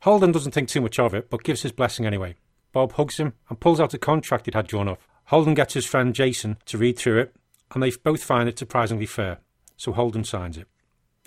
Holden 0.00 0.32
doesn't 0.32 0.50
think 0.50 0.68
too 0.68 0.80
much 0.80 0.98
of 0.98 1.14
it, 1.14 1.30
but 1.30 1.44
gives 1.44 1.62
his 1.62 1.70
blessing 1.70 2.04
anyway. 2.04 2.34
Bob 2.72 2.94
hugs 2.94 3.18
him 3.18 3.34
and 3.48 3.60
pulls 3.60 3.78
out 3.78 3.94
a 3.94 3.98
contract 3.98 4.46
he'd 4.46 4.54
had 4.56 4.66
drawn 4.66 4.88
up. 4.88 5.00
Holden 5.26 5.54
gets 5.54 5.74
his 5.74 5.86
friend 5.86 6.16
Jason 6.16 6.56
to 6.66 6.78
read 6.78 6.98
through 6.98 7.20
it, 7.20 7.36
and 7.72 7.80
they 7.80 7.92
both 7.92 8.24
find 8.24 8.48
it 8.48 8.58
surprisingly 8.58 9.06
fair. 9.06 9.38
So 9.76 9.92
Holden 9.92 10.24
signs 10.24 10.58
it. 10.58 10.66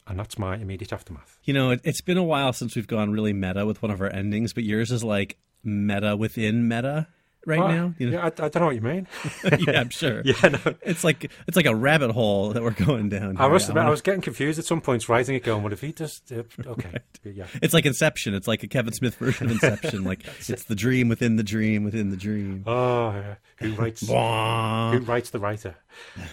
And 0.08 0.20
that's 0.20 0.38
my 0.38 0.56
immediate 0.56 0.92
aftermath. 0.92 1.38
You 1.44 1.54
know, 1.54 1.72
it, 1.72 1.82
it's 1.84 2.02
been 2.02 2.18
a 2.18 2.24
while 2.24 2.54
since 2.54 2.76
we've 2.76 2.88
gone 2.88 3.12
really 3.12 3.34
meta 3.34 3.66
with 3.66 3.82
one 3.82 3.92
of 3.92 4.02
our 4.02 4.12
endings, 4.12 4.54
but 4.54 4.64
yours 4.64 4.92
is 4.92 5.04
like 5.04 5.38
meta 5.64 6.16
within 6.16 6.68
meta 6.68 7.08
right 7.46 7.60
Oh, 7.60 7.68
now. 7.68 7.94
You 7.98 8.10
know? 8.12 8.18
Yeah, 8.18 8.24
I, 8.24 8.28
I 8.28 8.30
don't 8.50 8.56
know 8.56 8.66
what 8.66 8.76
you 8.76 8.82
mean. 8.82 9.08
yeah, 9.68 9.80
I'm 9.82 9.90
sure. 9.90 10.22
yeah, 10.26 10.34
no. 10.50 10.60
It's 10.82 11.04
like 11.04 11.32
it's 11.48 11.56
like 11.58 11.66
a 11.66 11.76
rabbit 11.76 12.12
hole 12.12 12.50
that 12.54 12.62
we're 12.64 12.72
going 12.72 13.10
down. 13.10 13.38
I 13.38 13.48
must 13.48 13.70
admit, 13.70 13.84
I 13.86 13.90
was 13.90 14.02
getting 14.02 14.22
confused 14.22 14.60
at 14.60 14.66
some 14.66 14.82
points 14.82 15.10
writing 15.10 15.36
it, 15.36 15.44
going, 15.44 15.64
"What 15.64 15.74
if 15.74 15.82
he 15.82 15.92
just?" 15.94 16.32
Uh, 16.32 16.44
okay, 16.68 17.00
yeah. 17.24 17.48
It's 17.62 17.74
like 17.74 17.86
Inception. 17.86 18.34
It's 18.34 18.48
like 18.48 18.64
a 18.64 18.68
Kevin 18.68 18.94
Smith 18.94 19.16
version 19.16 19.48
of 19.48 19.52
Inception. 19.54 20.04
like 20.04 20.26
it's 20.48 20.66
the 20.66 20.76
dream 20.76 21.10
within 21.10 21.36
the 21.36 21.44
dream 21.44 21.84
within 21.84 22.10
the 22.10 22.18
dream. 22.18 22.64
Oh, 22.68 23.12
yeah. 23.12 23.36
who 23.58 23.74
writes? 23.74 24.08
Who 24.08 24.14
writes 25.06 25.30
the 25.32 25.40
writer? 25.40 25.76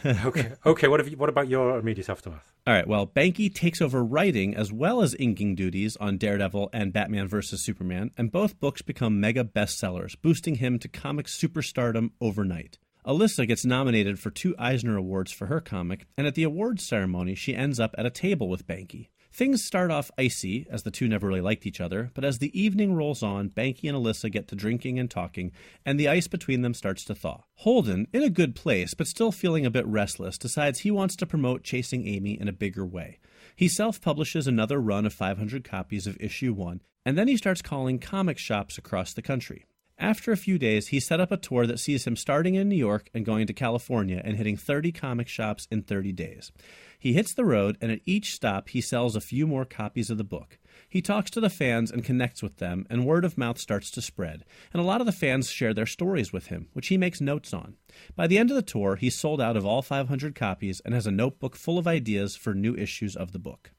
Okay, 0.05 0.53
okay. 0.65 0.89
What 0.89 1.01
have 1.01 1.09
you? 1.09 1.17
What 1.17 1.29
about 1.29 1.49
your 1.49 1.79
immediate 1.79 2.09
aftermath? 2.09 2.53
All 2.67 2.75
right. 2.75 2.87
Well, 2.87 3.07
Banky 3.07 3.53
takes 3.53 3.81
over 3.81 4.05
writing 4.05 4.55
as 4.55 4.71
well 4.71 5.01
as 5.01 5.17
inking 5.19 5.55
duties 5.55 5.97
on 5.97 6.19
Daredevil 6.19 6.69
and 6.73 6.93
Batman 6.93 7.27
vs. 7.27 7.65
Superman, 7.65 8.11
and 8.19 8.31
both 8.31 8.61
books 8.61 8.83
become 8.83 9.21
mega 9.21 9.43
bestsellers, 9.43 10.17
boosting 10.21 10.57
him 10.57 10.79
to 10.81 10.89
comic 10.99 11.27
superstardom 11.27 12.11
overnight. 12.21 12.79
Alyssa 13.07 13.47
gets 13.47 13.65
nominated 13.65 14.19
for 14.19 14.31
two 14.31 14.57
Eisner 14.59 14.97
Awards 14.97 15.31
for 15.31 15.47
her 15.47 15.61
comic, 15.61 16.07
and 16.17 16.27
at 16.27 16.35
the 16.35 16.43
awards 16.43 16.85
ceremony, 16.85 17.37
she 17.37 17.55
ends 17.55 17.79
up 17.79 17.95
at 17.97 18.05
a 18.05 18.11
table 18.11 18.49
with 18.49 18.67
Banky. 18.67 19.09
Things 19.33 19.65
start 19.65 19.93
off 19.93 20.11
icy, 20.19 20.67
as 20.69 20.83
the 20.83 20.91
two 20.91 21.07
never 21.07 21.29
really 21.29 21.41
liked 21.41 21.67
each 21.67 21.81
other, 21.81 22.11
but 22.15 22.25
as 22.25 22.39
the 22.39 22.61
evening 22.61 22.95
rolls 22.95 23.23
on, 23.23 23.51
Banky 23.51 23.89
and 23.89 23.97
Alyssa 23.97 24.33
get 24.33 24.49
to 24.49 24.57
drinking 24.57 24.99
and 24.99 25.09
talking, 25.09 25.53
and 25.87 26.01
the 26.01 26.09
ice 26.09 26.27
between 26.27 26.63
them 26.63 26.75
starts 26.75 27.05
to 27.05 27.15
thaw. 27.15 27.45
Holden, 27.59 28.09
in 28.13 28.25
a 28.25 28.31
good 28.31 28.57
place, 28.57 28.95
but 28.95 29.07
still 29.07 29.31
feeling 29.31 29.65
a 29.65 29.71
bit 29.71 29.87
restless, 29.87 30.37
decides 30.37 30.81
he 30.81 30.91
wants 30.91 31.15
to 31.17 31.27
promote 31.27 31.63
Chasing 31.63 32.09
Amy 32.09 32.41
in 32.41 32.49
a 32.49 32.53
bigger 32.53 32.85
way. 32.85 33.21
He 33.55 33.69
self 33.69 34.01
publishes 34.01 34.49
another 34.49 34.81
run 34.81 35.07
of 35.07 35.15
500 35.15 35.63
copies 35.63 36.09
of 36.09 36.17
issue 36.19 36.53
1, 36.53 36.81
and 37.07 37.17
then 37.17 37.29
he 37.29 37.37
starts 37.37 37.63
calling 37.63 38.01
comic 38.01 38.39
shops 38.39 38.77
across 38.77 39.13
the 39.13 39.23
country. 39.23 39.65
After 40.01 40.31
a 40.31 40.37
few 40.37 40.59
days, 40.59 40.89
he 40.89 41.01
set 41.01 41.19
up 41.19 41.33
a 41.33 41.37
tour 41.37 41.67
that 41.67 41.81
sees 41.81 42.07
him 42.07 42.15
starting 42.15 42.55
in 42.55 42.69
New 42.69 42.77
York 42.77 43.11
and 43.13 43.25
going 43.25 43.49
to 43.49 43.53
California 43.53 44.23
and 44.25 44.37
hitting 44.37 44.57
30 44.57 44.93
comic 44.93 45.27
shops 45.27 45.67
in 45.73 45.83
30 45.83 46.13
days. 46.13 46.53
He 47.01 47.15
hits 47.15 47.35
the 47.35 47.45
road, 47.45 47.77
and 47.81 47.91
at 47.91 48.01
each 48.07 48.33
stop, 48.33 48.69
he 48.69 48.81
sells 48.81 49.17
a 49.17 49.21
few 49.21 49.45
more 49.47 49.65
copies 49.65 50.09
of 50.09 50.17
the 50.17 50.25
book. 50.25 50.59
He 50.89 51.03
talks 51.03 51.33
to 51.33 51.41
the 51.41 51.51
fans 51.51 51.91
and 51.91 52.05
connects 52.05 52.43
with 52.43 52.59
them, 52.59 52.87
and 52.89 53.05
word 53.05 53.25
of 53.25 53.37
mouth 53.37 53.59
starts 53.59 53.91
to 53.93 54.03
spread. 54.03 54.45
And 54.73 54.81
a 54.81 54.85
lot 54.85 55.01
of 55.01 55.07
the 55.07 55.13
fans 55.13 55.51
share 55.51 55.75
their 55.75 55.87
stories 55.87 56.33
with 56.33 56.47
him, 56.47 56.69
which 56.75 56.89
he 56.89 56.97
makes 56.97 57.21
notes 57.21 57.53
on. 57.53 57.75
By 58.15 58.29
the 58.29 58.39
end 58.39 58.51
of 58.51 58.57
the 58.57 58.63
tour, 58.63 58.97
he's 58.97 59.19
sold 59.19 59.41
out 59.41 59.57
of 59.57 59.67
all 59.67 59.83
500 59.83 60.35
copies 60.37 60.81
and 60.85 60.95
has 60.95 61.07
a 61.09 61.13
notebook 61.13 61.57
full 61.57 61.79
of 61.79 61.89
ideas 61.89 62.37
for 62.37 62.55
new 62.55 62.77
issues 62.77 63.17
of 63.17 63.33
the 63.33 63.39
book. 63.41 63.73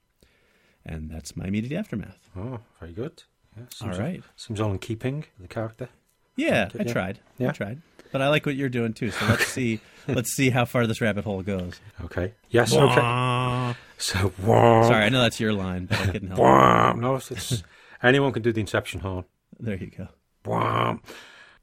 And 0.86 1.10
that's 1.10 1.38
my 1.38 1.46
immediate 1.46 1.78
aftermath. 1.78 2.30
Oh, 2.36 2.60
very 2.80 2.92
good. 2.92 3.24
Yeah, 3.58 3.64
seems 3.74 3.96
All 3.98 4.04
right. 4.04 4.24
Seems 4.36 4.62
all 4.62 4.72
in 4.72 4.80
keeping 4.80 5.26
with 5.38 5.48
the 5.50 5.54
character. 5.54 5.90
Yeah, 6.39 6.69
I 6.79 6.84
Yeah. 6.84 6.93
tried. 6.93 7.19
I 7.39 7.48
tried. 7.51 7.81
But 8.12 8.22
I 8.22 8.29
like 8.29 8.46
what 8.46 8.55
you're 8.55 8.69
doing 8.69 8.93
too. 8.93 9.12
So 9.12 9.25
let's 9.27 9.48
see. 9.48 9.81
let's 10.08 10.31
see 10.31 10.50
how 10.50 10.65
far 10.65 10.88
this 10.88 11.01
rabbit 11.01 11.25
hole 11.25 11.43
goes. 11.43 11.79
Okay. 12.05 12.34
Yes. 12.50 12.74
Okay. 12.74 13.75
So, 13.98 14.31
wah, 14.43 14.84
Sorry, 14.88 15.03
I 15.05 15.10
know 15.10 15.22
that's 15.22 15.39
your 15.39 15.53
line, 15.53 15.86
but 15.86 16.00
I 16.00 16.05
couldn't 16.08 16.29
help. 16.29 16.39
it. 16.39 16.41
wah. 16.41 16.93
No, 16.93 17.15
it's, 17.15 17.29
it's 17.31 17.63
Anyone 18.01 18.31
can 18.31 18.41
do 18.41 18.53
the 18.53 18.62
Inception 18.62 19.01
horn. 19.01 19.25
There 19.60 19.75
you 19.75 19.88
go. 19.91 20.08
Wham. 20.46 21.01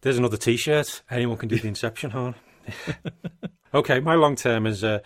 There's 0.03 0.19
another 0.19 0.37
T-shirt. 0.37 1.03
Anyone 1.11 1.39
can 1.39 1.49
do 1.49 1.59
the 1.59 1.67
Inception 1.69 2.11
horn. 2.11 2.35
okay, 3.75 4.01
my 4.01 4.15
long 4.15 4.37
term 4.37 4.67
is 4.67 4.85
uh, 4.85 4.99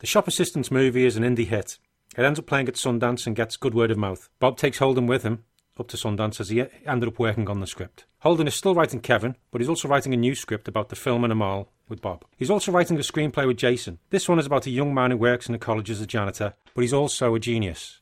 the 0.00 0.06
Shop 0.06 0.26
Assistants 0.26 0.70
movie 0.70 1.06
is 1.06 1.16
an 1.16 1.22
indie 1.22 1.46
hit. 1.46 1.78
It 2.16 2.24
ends 2.24 2.38
up 2.38 2.46
playing 2.46 2.68
at 2.68 2.74
Sundance 2.74 3.26
and 3.26 3.36
gets 3.36 3.56
good 3.56 3.74
word 3.74 3.90
of 3.90 3.96
mouth. 3.98 4.28
Bob 4.40 4.56
takes 4.58 4.78
Holden 4.78 5.06
with 5.06 5.22
him 5.22 5.44
up 5.82 5.88
to 5.88 5.96
Sundance 5.96 6.40
as 6.40 6.48
he 6.48 6.64
ended 6.86 7.08
up 7.08 7.18
working 7.18 7.48
on 7.48 7.60
the 7.60 7.66
script. 7.66 8.06
Holden 8.20 8.46
is 8.46 8.54
still 8.54 8.74
writing 8.74 9.00
Kevin, 9.00 9.36
but 9.50 9.60
he's 9.60 9.68
also 9.68 9.88
writing 9.88 10.14
a 10.14 10.16
new 10.16 10.34
script 10.34 10.68
about 10.68 10.88
the 10.88 10.96
film 10.96 11.24
and 11.24 11.32
Amal 11.32 11.68
with 11.88 12.00
Bob. 12.00 12.24
He's 12.36 12.50
also 12.50 12.72
writing 12.72 12.96
a 12.96 13.00
screenplay 13.00 13.46
with 13.46 13.56
Jason. 13.56 13.98
This 14.10 14.28
one 14.28 14.38
is 14.38 14.46
about 14.46 14.66
a 14.66 14.70
young 14.70 14.94
man 14.94 15.10
who 15.10 15.16
works 15.16 15.48
in 15.48 15.54
a 15.54 15.58
college 15.58 15.90
as 15.90 16.00
a 16.00 16.06
janitor, 16.06 16.54
but 16.74 16.82
he's 16.82 16.92
also 16.92 17.34
a 17.34 17.40
genius. 17.40 18.00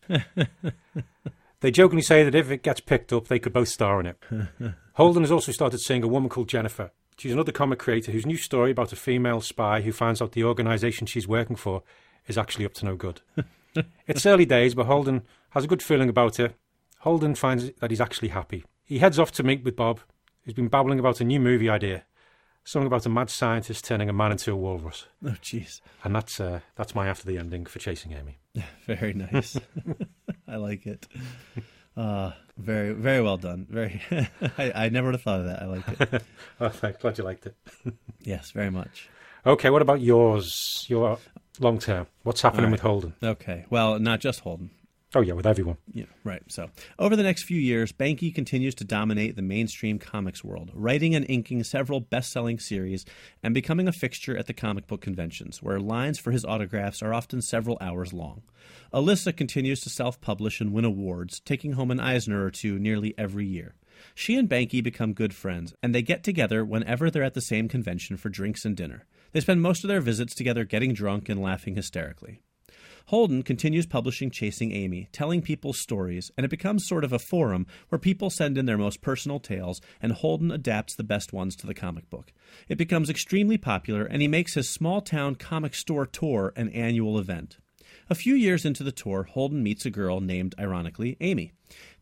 they 1.61 1.71
jokingly 1.71 2.03
say 2.03 2.23
that 2.23 2.35
if 2.35 2.51
it 2.51 2.63
gets 2.63 2.81
picked 2.81 3.13
up, 3.13 3.29
they 3.29 3.39
could 3.39 3.53
both 3.53 3.69
star 3.69 3.99
in 3.99 4.07
it. 4.07 4.19
Holden 4.95 5.23
has 5.23 5.33
also 5.33 5.53
started 5.53 5.81
seeing 5.81 6.03
a 6.03 6.09
woman 6.09 6.29
called 6.29 6.49
Jennifer. 6.49 6.93
She's 7.17 7.33
another 7.33 7.53
comic 7.53 7.79
creator 7.79 8.13
whose 8.13 8.27
new 8.27 8.37
story 8.37 8.71
about 8.71 8.93
a 8.93 8.97
female 8.97 9.41
spy 9.41 9.81
who 9.81 9.93
finds 9.93 10.23
out 10.23 10.33
the 10.33 10.45
organisation 10.45 11.07
she's 11.07 11.29
working 11.29 11.57
for 11.57 11.83
is 12.27 12.39
actually 12.39 12.65
up 12.67 12.75
to 12.75 12.85
no 12.85 12.97
good. 12.97 13.23
it's 14.07 14.27
early 14.27 14.47
days, 14.47 14.75
but 14.75 14.87
Holden 14.87 15.23
has 15.51 15.65
a 15.65 15.69
good 15.69 15.83
feeling 15.83 16.09
about 16.09 16.39
it. 16.39 16.55
Holden 17.01 17.35
finds 17.35 17.71
that 17.81 17.91
he's 17.91 18.01
actually 18.01 18.29
happy. 18.29 18.65
He 18.85 18.99
heads 18.99 19.19
off 19.19 19.33
to 19.33 19.43
meet 19.43 19.65
with 19.65 19.77
Bob, 19.77 20.01
who's 20.43 20.55
been 20.55 20.69
babbling 20.69 20.99
about 20.99 21.21
a 21.21 21.25
new 21.25 21.41
movie 21.41 21.71
idea. 21.71 22.05
Something 22.63 22.89
about 22.89 23.07
a 23.07 23.09
mad 23.09 23.31
scientist 23.31 23.87
turning 23.87 24.11
a 24.11 24.13
man 24.13 24.33
into 24.33 24.53
a 24.53 24.57
walrus. 24.57 25.07
Oh, 25.25 25.37
jeez. 25.43 25.81
And 26.05 26.15
that's 26.15 26.41
uh, 26.41 26.61
that's 26.77 26.95
my 26.95 27.09
after 27.09 27.27
the 27.27 27.39
ending 27.39 27.65
for 27.65 27.79
Chasing 27.79 28.13
Amy. 28.13 28.39
Very 28.87 29.15
nice. 29.15 29.59
I 30.49 30.57
like 30.57 30.87
it. 30.87 31.07
Uh, 31.97 32.33
very, 32.57 32.93
very 32.93 33.23
well 33.23 33.37
done. 33.37 33.67
Very. 33.69 34.01
I, 34.59 34.73
I 34.75 34.89
never 34.91 35.07
would 35.07 35.15
have 35.15 35.23
thought 35.23 35.41
of 35.41 35.47
that. 35.47 35.63
I 35.63 35.67
like 35.67 35.89
it. 35.89 36.23
oh, 36.61 36.69
thanks. 36.69 37.01
Glad 37.01 37.19
you 37.19 37.25
liked 37.25 37.47
it. 37.47 37.57
yes, 38.21 38.51
very 38.51 38.71
much. 38.71 39.09
Okay, 39.45 39.71
what 39.71 39.83
about 39.83 40.01
yours? 40.01 40.85
Your 40.89 41.19
long 41.59 41.79
term. 41.79 42.07
What's 42.23 42.43
happening 42.43 42.67
right. 42.67 42.73
with 42.73 42.81
Holden? 42.81 43.15
Okay. 43.23 43.65
Well, 43.71 43.99
not 43.99 44.21
just 44.21 44.41
Holden. 44.41 44.71
Oh 45.13 45.23
yeah, 45.23 45.33
with 45.33 45.47
everyone. 45.47 45.77
Yeah, 45.93 46.05
right. 46.23 46.43
So, 46.47 46.71
over 46.97 47.17
the 47.17 47.25
next 47.25 47.43
few 47.43 47.61
years, 47.61 47.91
Banky 47.91 48.33
continues 48.33 48.77
to 48.77 48.85
dominate 48.85 49.35
the 49.35 49.43
mainstream 49.43 49.99
comics 49.99 50.45
world, 50.45 50.71
writing 50.73 51.17
and 51.17 51.29
inking 51.29 51.65
several 51.65 51.99
best-selling 51.99 52.61
series 52.61 53.05
and 53.43 53.53
becoming 53.53 53.89
a 53.89 53.93
fixture 53.93 54.37
at 54.37 54.47
the 54.47 54.53
comic 54.53 54.87
book 54.87 55.01
conventions, 55.01 55.61
where 55.61 55.81
lines 55.81 56.21
for 56.21 56.31
his 56.31 56.45
autographs 56.45 57.03
are 57.03 57.13
often 57.13 57.43
several 57.43 57.77
hours 57.81 58.13
long. 58.13 58.43
Alyssa 58.95 59.37
continues 59.37 59.81
to 59.81 59.91
self-publish 59.91 60.61
and 60.61 60.73
win 60.73 60.85
awards, 60.85 61.41
taking 61.41 61.73
home 61.73 61.91
an 61.91 61.99
Eisner 61.99 62.45
or 62.45 62.53
two 62.53 62.79
nearly 62.79 63.13
every 63.19 63.47
year. 63.47 63.75
She 64.15 64.37
and 64.37 64.49
Banky 64.49 64.81
become 64.81 65.13
good 65.13 65.35
friends, 65.35 65.75
and 65.83 65.93
they 65.93 66.03
get 66.03 66.23
together 66.23 66.65
whenever 66.65 67.11
they're 67.11 67.25
at 67.25 67.35
the 67.35 67.41
same 67.41 67.69
convention 67.69 68.17
for 68.17 68.29
drinks 68.29 68.65
and 68.65 68.77
dinner. 68.77 69.07
They 69.33 69.41
spend 69.41 69.61
most 69.61 69.83
of 69.83 69.89
their 69.89 70.01
visits 70.01 70.37
together 70.37 70.65
getting 70.65 70.95
drunk 70.95 71.29
and 71.29 71.43
laughing 71.43 71.75
hysterically. 71.75 72.43
Holden 73.11 73.43
continues 73.43 73.87
publishing 73.87 74.31
Chasing 74.31 74.71
Amy, 74.71 75.09
telling 75.11 75.43
people 75.43 75.73
stories, 75.73 76.31
and 76.37 76.45
it 76.45 76.49
becomes 76.49 76.87
sort 76.87 77.03
of 77.03 77.13
a 77.13 77.19
forum 77.19 77.67
where 77.89 77.99
people 77.99 78.31
send 78.31 78.57
in 78.57 78.67
their 78.67 78.79
most 78.79 79.01
personal 79.01 79.41
tales, 79.41 79.81
and 80.01 80.13
Holden 80.13 80.53
adapts 80.53 80.95
the 80.95 81.03
best 81.03 81.33
ones 81.33 81.57
to 81.57 81.67
the 81.67 81.75
comic 81.75 82.09
book. 82.09 82.33
It 82.69 82.79
becomes 82.79 83.11
extremely 83.11 83.59
popular, 83.59 84.05
and 84.05 84.23
he 84.23 84.29
makes 84.29 84.55
his 84.55 84.69
small 84.69 85.01
town 85.01 85.35
comic 85.35 85.75
store 85.75 86.07
tour 86.07 86.53
an 86.55 86.69
annual 86.69 87.19
event. 87.19 87.59
A 88.09 88.15
few 88.15 88.37
years 88.37 88.65
into 88.65 88.85
the 88.85 88.93
tour, 88.93 89.25
Holden 89.25 89.61
meets 89.61 89.85
a 89.85 89.91
girl 89.91 90.21
named, 90.21 90.55
ironically, 90.57 91.17
Amy. 91.21 91.51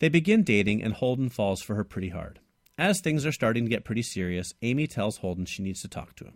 They 0.00 0.10
begin 0.10 0.42
dating, 0.42 0.82
and 0.82 0.92
Holden 0.92 1.30
falls 1.30 1.62
for 1.62 1.74
her 1.76 1.84
pretty 1.84 2.10
hard. 2.10 2.38
As 2.78 3.00
things 3.00 3.26
are 3.26 3.32
starting 3.32 3.64
to 3.64 3.70
get 3.70 3.84
pretty 3.84 4.02
serious, 4.02 4.54
Amy 4.62 4.86
tells 4.86 5.16
Holden 5.16 5.46
she 5.46 5.64
needs 5.64 5.82
to 5.82 5.88
talk 5.88 6.14
to 6.14 6.24
him. 6.24 6.34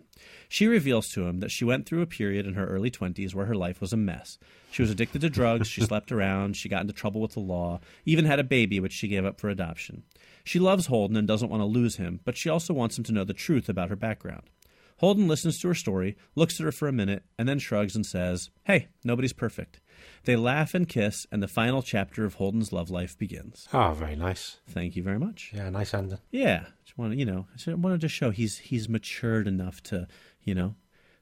She 0.48 0.66
reveals 0.66 1.08
to 1.10 1.28
him 1.28 1.38
that 1.38 1.52
she 1.52 1.64
went 1.64 1.86
through 1.86 2.02
a 2.02 2.06
period 2.06 2.48
in 2.48 2.54
her 2.54 2.66
early 2.66 2.90
20s 2.90 3.32
where 3.32 3.46
her 3.46 3.54
life 3.54 3.80
was 3.80 3.92
a 3.92 3.96
mess. 3.96 4.38
She 4.72 4.82
was 4.82 4.90
addicted 4.90 5.20
to 5.20 5.30
drugs, 5.30 5.68
she 5.68 5.80
slept 5.86 6.10
around, 6.10 6.56
she 6.56 6.68
got 6.68 6.80
into 6.80 6.92
trouble 6.92 7.20
with 7.20 7.34
the 7.34 7.40
law, 7.40 7.78
even 8.04 8.24
had 8.24 8.40
a 8.40 8.44
baby 8.44 8.80
which 8.80 8.92
she 8.92 9.06
gave 9.06 9.24
up 9.24 9.38
for 9.38 9.50
adoption. 9.50 10.02
She 10.42 10.58
loves 10.58 10.86
Holden 10.86 11.16
and 11.16 11.28
doesn't 11.28 11.48
want 11.48 11.60
to 11.60 11.66
lose 11.66 11.94
him, 11.94 12.18
but 12.24 12.36
she 12.36 12.48
also 12.48 12.74
wants 12.74 12.98
him 12.98 13.04
to 13.04 13.12
know 13.12 13.22
the 13.22 13.32
truth 13.32 13.68
about 13.68 13.88
her 13.88 13.96
background. 13.96 14.50
Holden 14.96 15.28
listens 15.28 15.60
to 15.60 15.68
her 15.68 15.74
story, 15.74 16.16
looks 16.34 16.58
at 16.58 16.64
her 16.64 16.72
for 16.72 16.88
a 16.88 16.92
minute, 16.92 17.22
and 17.38 17.48
then 17.48 17.60
shrugs 17.60 17.94
and 17.94 18.04
says, 18.04 18.50
Hey, 18.64 18.88
nobody's 19.04 19.32
perfect. 19.32 19.78
They 20.24 20.36
laugh 20.36 20.74
and 20.74 20.88
kiss, 20.88 21.26
and 21.32 21.42
the 21.42 21.48
final 21.48 21.82
chapter 21.82 22.24
of 22.24 22.34
Holden's 22.34 22.72
love 22.72 22.90
life 22.90 23.18
begins. 23.18 23.66
Oh, 23.72 23.92
very 23.92 24.14
nice. 24.16 24.58
Thank 24.68 24.94
you 24.94 25.02
very 25.02 25.18
much. 25.18 25.50
Yeah, 25.54 25.68
nice 25.70 25.92
ending. 25.94 26.18
Yeah, 26.30 26.66
just 26.84 26.96
wanted 26.96 27.18
you 27.18 27.24
know, 27.24 27.46
I 27.66 27.74
wanted 27.74 28.00
to 28.02 28.08
show 28.08 28.30
he's 28.30 28.58
he's 28.58 28.88
matured 28.88 29.46
enough 29.48 29.82
to 29.84 30.06
you 30.42 30.54
know 30.54 30.76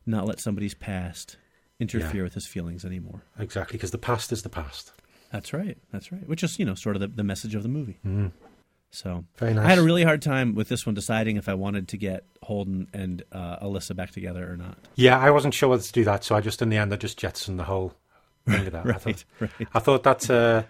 not 0.07 0.27
let 0.27 0.41
somebody's 0.41 0.75
past 0.75 1.37
interfere 1.79 2.17
Yeah. 2.17 2.23
with 2.25 2.35
his 2.35 2.47
feelings 2.47 2.85
anymore. 2.85 3.23
Exactly, 3.39 3.77
because 3.79 3.91
the 3.91 3.99
past 3.99 4.33
is 4.33 4.43
the 4.43 4.49
past. 4.51 4.93
That's 5.33 5.53
right. 5.53 5.79
That's 5.93 6.11
right. 6.13 6.29
Which 6.29 6.43
is 6.43 6.59
you 6.59 6.65
know 6.67 6.75
sort 6.75 6.97
of 6.97 7.01
the, 7.01 7.09
the 7.09 7.25
message 7.25 7.55
of 7.55 7.63
the 7.63 7.69
movie. 7.71 7.99
Mm. 8.05 8.33
So 8.93 9.25
Very 9.39 9.55
nice. 9.55 9.67
I 9.67 9.69
had 9.69 9.79
a 9.79 9.83
really 9.83 10.03
hard 10.03 10.21
time 10.21 10.55
with 10.57 10.69
this 10.69 10.85
one 10.85 10.97
deciding 10.97 11.37
if 11.37 11.49
I 11.49 11.55
wanted 11.55 11.87
to 11.89 11.97
get 11.97 12.25
Holden 12.43 12.89
and 12.93 13.23
uh, 13.31 13.65
Alyssa 13.65 13.95
back 13.95 14.11
together 14.11 14.51
or 14.53 14.57
not. 14.57 14.77
Yeah, 14.97 15.17
I 15.17 15.31
wasn't 15.31 15.55
sure 15.55 15.69
whether 15.69 15.83
to 15.83 15.93
do 15.93 16.03
that, 16.05 16.25
so 16.25 16.35
I 16.35 16.41
just 16.41 16.61
in 16.61 16.71
the 16.71 16.77
end 16.77 16.93
I 16.93 16.97
just 16.97 17.17
jettisoned 17.17 17.59
the 17.59 17.65
whole 17.65 17.95
that. 18.47 18.75
I 18.75 18.83
Right, 18.85 19.01
thought, 19.01 19.25
right. 19.41 19.51
I 19.75 19.79
thought 19.79 20.03
that 20.05 20.31
uh, 20.31 20.63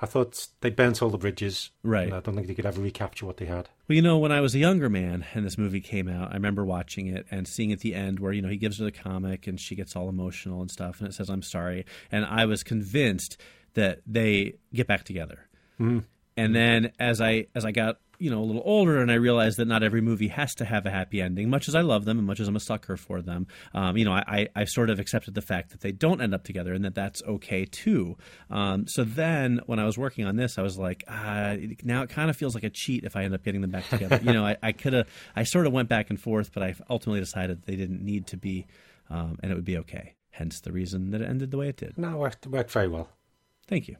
I 0.00 0.06
thought 0.06 0.48
they 0.60 0.70
burnt 0.70 1.02
all 1.02 1.08
the 1.10 1.18
bridges. 1.18 1.70
Right. 1.82 2.12
I 2.12 2.20
don't 2.20 2.34
think 2.34 2.46
they 2.46 2.54
could 2.54 2.66
ever 2.66 2.80
recapture 2.80 3.24
what 3.26 3.38
they 3.38 3.46
had. 3.46 3.68
Well, 3.88 3.96
you 3.96 4.02
know, 4.02 4.18
when 4.18 4.32
I 4.32 4.40
was 4.40 4.54
a 4.54 4.58
younger 4.58 4.90
man 4.90 5.24
and 5.32 5.44
this 5.44 5.56
movie 5.56 5.80
came 5.80 6.08
out, 6.08 6.30
I 6.32 6.34
remember 6.34 6.64
watching 6.64 7.06
it 7.06 7.26
and 7.30 7.48
seeing 7.48 7.72
at 7.72 7.80
the 7.80 7.94
end 7.94 8.20
where, 8.20 8.32
you 8.32 8.42
know, 8.42 8.48
he 8.50 8.58
gives 8.58 8.78
her 8.78 8.84
the 8.84 8.92
comic 8.92 9.46
and 9.46 9.58
she 9.58 9.74
gets 9.74 9.96
all 9.96 10.08
emotional 10.08 10.60
and 10.60 10.70
stuff 10.70 11.00
and 11.00 11.08
it 11.08 11.12
says, 11.14 11.30
I'm 11.30 11.42
sorry. 11.42 11.86
And 12.12 12.24
I 12.26 12.44
was 12.44 12.62
convinced 12.62 13.40
that 13.74 14.02
they 14.06 14.54
get 14.74 14.86
back 14.86 15.04
together. 15.04 15.46
And 15.78 16.54
then 16.54 16.92
as 16.98 17.20
I 17.20 17.46
as 17.54 17.64
I 17.64 17.70
got 17.72 17.98
you 18.18 18.30
know 18.30 18.40
a 18.40 18.44
little 18.44 18.62
older 18.64 19.00
and 19.00 19.10
I 19.10 19.14
realized 19.14 19.58
that 19.58 19.66
not 19.66 19.82
every 19.82 20.00
movie 20.00 20.28
has 20.28 20.54
to 20.56 20.64
have 20.64 20.86
a 20.86 20.90
happy 20.90 21.20
ending. 21.20 21.50
Much 21.50 21.68
as 21.68 21.74
I 21.74 21.80
love 21.82 22.04
them 22.04 22.18
and 22.18 22.26
much 22.26 22.40
as 22.40 22.48
I'm 22.48 22.56
a 22.56 22.60
sucker 22.60 22.96
for 22.96 23.22
them, 23.22 23.46
um, 23.74 23.96
you 23.96 24.04
know, 24.04 24.12
I, 24.12 24.48
I 24.54 24.64
sort 24.64 24.90
of 24.90 24.98
accepted 24.98 25.34
the 25.34 25.42
fact 25.42 25.70
that 25.70 25.80
they 25.80 25.92
don't 25.92 26.20
end 26.20 26.34
up 26.34 26.44
together 26.44 26.72
and 26.72 26.84
that 26.84 26.94
that's 26.94 27.22
okay 27.22 27.64
too. 27.64 28.16
Um, 28.50 28.86
so 28.86 29.04
then 29.04 29.60
when 29.66 29.78
I 29.78 29.84
was 29.84 29.98
working 29.98 30.26
on 30.26 30.36
this, 30.36 30.58
I 30.58 30.62
was 30.62 30.78
like, 30.78 31.04
ah, 31.08 31.56
now 31.82 32.02
it 32.02 32.10
kind 32.10 32.30
of 32.30 32.36
feels 32.36 32.54
like 32.54 32.64
a 32.64 32.70
cheat 32.70 33.04
if 33.04 33.16
I 33.16 33.24
end 33.24 33.34
up 33.34 33.44
getting 33.44 33.60
them 33.60 33.70
back 33.70 33.88
together. 33.88 34.20
you 34.22 34.32
know, 34.32 34.44
I, 34.44 34.56
I 34.62 34.72
could 34.72 34.92
have 34.92 35.08
I 35.34 35.44
sort 35.44 35.66
of 35.66 35.72
went 35.72 35.88
back 35.88 36.10
and 36.10 36.20
forth, 36.20 36.52
but 36.52 36.62
I 36.62 36.74
ultimately 36.88 37.20
decided 37.20 37.62
they 37.62 37.76
didn't 37.76 38.02
need 38.02 38.26
to 38.28 38.36
be, 38.36 38.66
um, 39.10 39.38
and 39.42 39.52
it 39.52 39.54
would 39.54 39.64
be 39.64 39.78
okay. 39.78 40.14
Hence 40.30 40.60
the 40.60 40.72
reason 40.72 41.12
that 41.12 41.22
it 41.22 41.28
ended 41.28 41.50
the 41.50 41.56
way 41.56 41.68
it 41.68 41.78
did. 41.78 41.96
No, 41.96 42.12
it 42.12 42.18
worked, 42.18 42.46
worked 42.46 42.70
very 42.70 42.88
well. 42.88 43.08
Thank 43.66 43.88
you. 43.88 43.96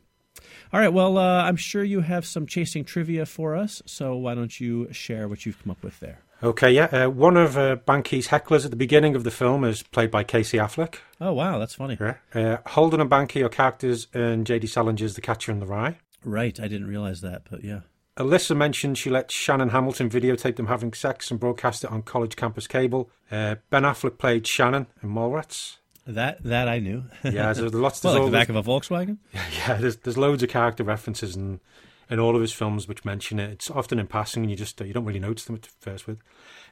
All 0.72 0.80
right. 0.80 0.92
Well, 0.92 1.18
uh, 1.18 1.42
I'm 1.44 1.56
sure 1.56 1.84
you 1.84 2.00
have 2.00 2.26
some 2.26 2.46
chasing 2.46 2.84
trivia 2.84 3.26
for 3.26 3.56
us. 3.56 3.82
So 3.86 4.16
why 4.16 4.34
don't 4.34 4.58
you 4.60 4.92
share 4.92 5.28
what 5.28 5.46
you've 5.46 5.62
come 5.62 5.70
up 5.70 5.82
with 5.82 6.00
there? 6.00 6.20
Okay, 6.42 6.70
yeah. 6.70 6.84
Uh, 6.84 7.08
one 7.08 7.36
of 7.36 7.56
uh, 7.56 7.76
Banky's 7.76 8.28
hecklers 8.28 8.64
at 8.64 8.70
the 8.70 8.76
beginning 8.76 9.16
of 9.16 9.24
the 9.24 9.30
film 9.30 9.64
is 9.64 9.82
played 9.82 10.10
by 10.10 10.22
Casey 10.22 10.58
Affleck. 10.58 10.96
Oh, 11.20 11.32
wow. 11.32 11.58
That's 11.58 11.74
funny. 11.74 11.96
Yeah. 11.98 12.16
Uh, 12.34 12.58
Holden 12.66 13.00
and 13.00 13.10
Banky 13.10 13.42
are 13.42 13.48
characters 13.48 14.06
in 14.12 14.44
J.D. 14.44 14.66
Salinger's 14.66 15.14
The 15.14 15.22
Catcher 15.22 15.50
in 15.50 15.60
the 15.60 15.66
Rye. 15.66 15.98
Right. 16.24 16.58
I 16.60 16.68
didn't 16.68 16.88
realize 16.88 17.22
that, 17.22 17.42
but 17.50 17.64
yeah. 17.64 17.80
Alyssa 18.18 18.56
mentioned 18.56 18.96
she 18.96 19.10
let 19.10 19.30
Shannon 19.30 19.70
Hamilton 19.70 20.08
videotape 20.08 20.56
them 20.56 20.66
having 20.66 20.92
sex 20.94 21.30
and 21.30 21.38
broadcast 21.38 21.84
it 21.84 21.90
on 21.90 22.02
college 22.02 22.34
campus 22.34 22.66
cable. 22.66 23.10
Uh, 23.30 23.56
ben 23.68 23.82
Affleck 23.82 24.18
played 24.18 24.46
Shannon 24.46 24.86
in 25.02 25.10
Mallrats. 25.10 25.76
That 26.06 26.42
that 26.44 26.68
I 26.68 26.78
knew. 26.78 27.04
Yeah, 27.25 27.52
there's 27.52 27.75
lots. 27.75 28.02
well, 28.04 28.14
There's 28.14 28.22
like 28.25 28.30
the 28.32 28.38
back 28.38 28.48
of 28.48 28.56
a 28.56 28.62
Volkswagen. 28.62 29.18
Yeah, 29.58 29.75
there's 29.75 29.96
there's 29.96 30.16
loads 30.18 30.42
of 30.42 30.48
character 30.48 30.84
references 30.84 31.34
in 31.36 31.60
in 32.08 32.20
all 32.20 32.36
of 32.36 32.40
his 32.40 32.52
films 32.52 32.86
which 32.86 33.04
mention 33.04 33.40
it. 33.40 33.50
It's 33.50 33.70
often 33.70 33.98
in 33.98 34.06
passing, 34.06 34.44
and 34.44 34.50
you 34.50 34.56
just 34.56 34.80
you 34.80 34.92
don't 34.92 35.04
really 35.04 35.18
notice 35.18 35.44
them 35.46 35.56
at 35.56 35.66
first. 35.80 36.06
With 36.06 36.18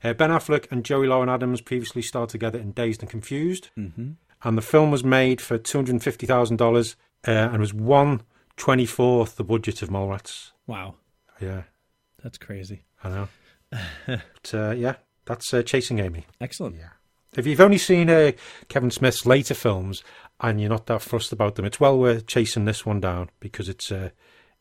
uh, 0.04 0.12
Ben 0.14 0.30
Affleck 0.30 0.70
and 0.70 0.84
Joey 0.84 1.08
Lauren 1.08 1.28
Adams 1.28 1.60
previously 1.60 2.02
starred 2.02 2.28
together 2.28 2.58
in 2.58 2.70
Dazed 2.72 3.02
and 3.02 3.10
Confused, 3.10 3.70
Mm-hmm. 3.76 4.12
and 4.44 4.56
the 4.58 4.62
film 4.62 4.90
was 4.92 5.02
made 5.02 5.40
for 5.40 5.58
two 5.58 5.78
hundred 5.78 5.92
and 5.92 6.02
fifty 6.02 6.26
thousand 6.26 6.60
uh, 6.60 6.64
dollars, 6.64 6.94
and 7.24 7.58
was 7.60 7.74
one 7.74 8.22
twenty 8.56 8.86
fourth 8.86 9.34
the 9.34 9.42
budget 9.44 9.82
of 9.82 9.88
Mallrats. 9.88 10.52
Wow, 10.68 10.94
Yeah, 11.40 11.62
that's 12.22 12.38
crazy. 12.38 12.84
I 13.02 13.08
know. 13.08 13.28
but 14.06 14.54
uh, 14.54 14.70
yeah, 14.70 14.94
that's 15.24 15.52
uh, 15.52 15.62
Chasing 15.64 15.98
Amy. 15.98 16.24
Excellent. 16.40 16.76
Yeah. 16.76 16.90
If 17.36 17.46
you've 17.46 17.60
only 17.60 17.78
seen 17.78 18.08
uh, 18.10 18.32
Kevin 18.68 18.90
Smith's 18.90 19.26
later 19.26 19.54
films 19.54 20.02
and 20.40 20.60
you're 20.60 20.70
not 20.70 20.86
that 20.86 21.02
fussed 21.02 21.32
about 21.32 21.54
them, 21.56 21.64
it's 21.64 21.80
well 21.80 21.98
worth 21.98 22.26
chasing 22.26 22.64
this 22.64 22.86
one 22.86 23.00
down 23.00 23.30
because 23.40 23.68
it's 23.68 23.90
uh, 23.90 24.10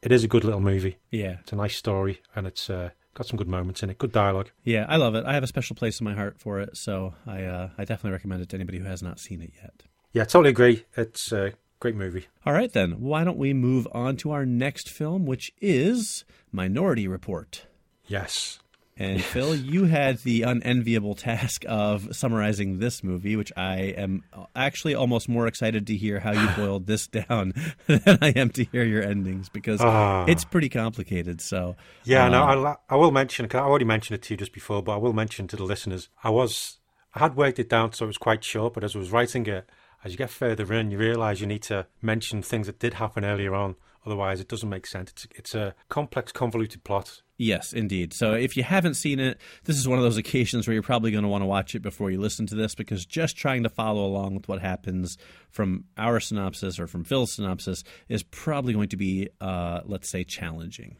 it 0.01 0.12
is 0.12 0.24
a 0.24 0.27
good 0.27 0.44
little 0.44 0.60
movie. 0.60 0.98
Yeah, 1.12 1.38
It's 1.42 1.51
a 1.53 1.56
nice 1.56 1.77
story 1.77 2.22
and 2.36 2.46
it's 2.48 2.70
uh, 2.70 2.89
got 3.13 3.27
some 3.27 3.38
good 3.38 3.48
moments 3.48 3.84
in 3.84 3.89
it, 3.89 3.98
good 4.00 4.12
dialogue. 4.12 4.50
yeah. 4.63 4.86
I 4.89 4.98
love 4.98 5.15
it. 5.15 5.24
I 5.25 5.34
have 5.34 5.44
a 5.44 5.48
special 5.48 5.75
place 5.75 6.00
in 6.00 6.06
my 6.06 6.13
heart 6.15 6.39
for 6.39 6.60
it, 6.60 6.75
so 6.75 7.13
I 7.27 7.44
uh, 7.44 7.70
I 7.77 7.86
definitely 7.86 8.12
recommend 8.12 8.42
it 8.42 8.50
to 8.50 8.56
anybody 8.56 8.80
who 8.80 8.86
has 8.86 9.03
not 9.03 9.20
seen 9.20 9.42
it 9.42 9.51
yet. 9.62 9.84
Yeah, 10.12 10.24
totally 10.25 10.50
agree. 10.50 10.86
It's 10.98 11.32
a 11.32 11.53
great 11.80 11.96
movie. 11.96 12.27
All 12.46 12.53
right, 12.53 12.72
then. 12.72 13.01
Why 13.01 13.24
don't 13.24 13.38
we 13.38 13.53
move 13.53 13.88
on 13.92 14.15
to 14.18 14.32
our 14.32 14.46
next 14.46 14.89
film, 14.89 15.25
which 15.25 15.51
is 15.62 16.24
Minority 16.51 17.08
Report? 17.08 17.65
Yes. 18.08 18.60
And 18.96 19.24
Phil, 19.24 19.56
you 19.56 19.86
had 19.86 20.20
the 20.20 20.44
unenviable 20.44 21.16
task 21.16 21.66
of 21.68 22.16
summarizing 22.16 22.78
this 22.78 23.04
movie, 23.04 23.36
which 23.36 23.52
I 23.58 23.78
am 23.98 24.24
actually 24.56 24.94
almost 24.94 25.28
more 25.28 25.48
excited 25.48 25.88
to 25.88 25.96
hear 25.96 26.20
how 26.20 26.32
you 26.32 26.48
boiled 26.56 26.86
this 26.86 27.08
down 27.08 27.54
than 27.88 28.20
I 28.22 28.30
am 28.36 28.50
to 28.52 28.64
hear 28.66 28.84
your 28.84 29.02
endings 29.02 29.50
because 29.50 29.82
Ah. 29.82 30.26
it's 30.28 30.46
pretty 30.46 30.70
complicated. 30.70 31.42
So 31.42 31.76
Yeah, 32.04 32.30
no, 32.30 32.44
um, 32.44 32.66
I, 32.68 32.76
I 32.94 32.96
will 32.96 33.12
mention. 33.12 33.48
'cause 33.48 33.60
I 33.60 33.64
already 33.64 33.86
mentioned 33.86 34.16
it 34.16 34.22
to 34.24 34.34
you 34.36 34.38
just 34.38 34.54
before, 34.54 34.84
but 34.84 34.94
I 34.94 34.98
will 34.98 35.14
mention 35.14 35.48
to 35.48 35.56
the 35.56 35.64
listeners. 35.64 36.10
I 36.24 36.30
was, 36.30 36.78
I 37.16 37.20
had 37.20 37.36
worked 37.36 37.58
it 37.58 37.70
down 37.70 37.94
so 37.94 38.06
it 38.06 38.08
was 38.08 38.18
quite 38.20 38.44
short, 38.44 38.76
but 38.76 38.84
as 38.84 38.96
I 38.96 39.00
was 39.00 39.12
writing 39.12 39.46
it, 39.48 39.68
as 40.06 40.12
you 40.12 40.18
get 40.20 40.30
further 40.30 40.72
in, 40.74 40.92
you 40.92 40.98
realise 41.00 41.40
you 41.40 41.48
need 41.48 41.64
to 41.64 41.88
mention 42.02 42.42
things 42.44 42.68
that 42.68 42.78
did 42.78 42.96
happen 42.96 43.26
earlier 43.26 43.56
on. 43.56 43.76
Otherwise, 44.05 44.39
it 44.41 44.48
doesn't 44.50 44.69
make 44.69 44.86
sense. 44.86 45.12
It's, 45.12 45.27
it's 45.36 45.55
a 45.55 45.74
complex, 45.89 46.31
convoluted 46.31 46.83
plot. 46.83 47.22
Yes, 47.38 47.72
indeed. 47.74 48.13
So 48.13 48.33
if 48.33 48.55
you 48.57 48.63
haven't 48.63 48.93
seen 48.95 49.19
it, 49.19 49.39
this 49.63 49.77
is 49.77 49.88
one 49.88 49.98
of 49.98 50.03
those 50.03 50.17
occasions 50.17 50.67
where 50.67 50.74
you're 50.74 50.83
probably 50.83 51.12
going 51.12 51.24
to 51.24 51.29
want 51.29 51.41
to 51.41 51.45
watch 51.48 51.74
it 51.74 51.81
before 51.81 52.12
you 52.12 52.19
listen 52.19 52.45
to 52.48 52.55
this 52.55 52.75
because 52.75 53.05
just 53.05 53.38
trying 53.38 53.63
to 53.63 53.69
follow 53.69 54.05
along 54.05 54.36
with 54.36 54.48
what 54.48 54.60
happens 54.62 55.17
from 55.50 55.86
our 55.98 56.19
synopsis 56.19 56.79
or 56.79 56.88
from 56.88 57.03
Phil's 57.03 57.31
synopsis 57.33 57.83
is 58.10 58.24
probably 58.24 58.74
going 58.74 58.89
to 58.89 58.98
be, 58.98 59.29
uh, 59.41 59.81
let's 59.86 60.10
say, 60.10 60.24
challenging. 60.24 60.98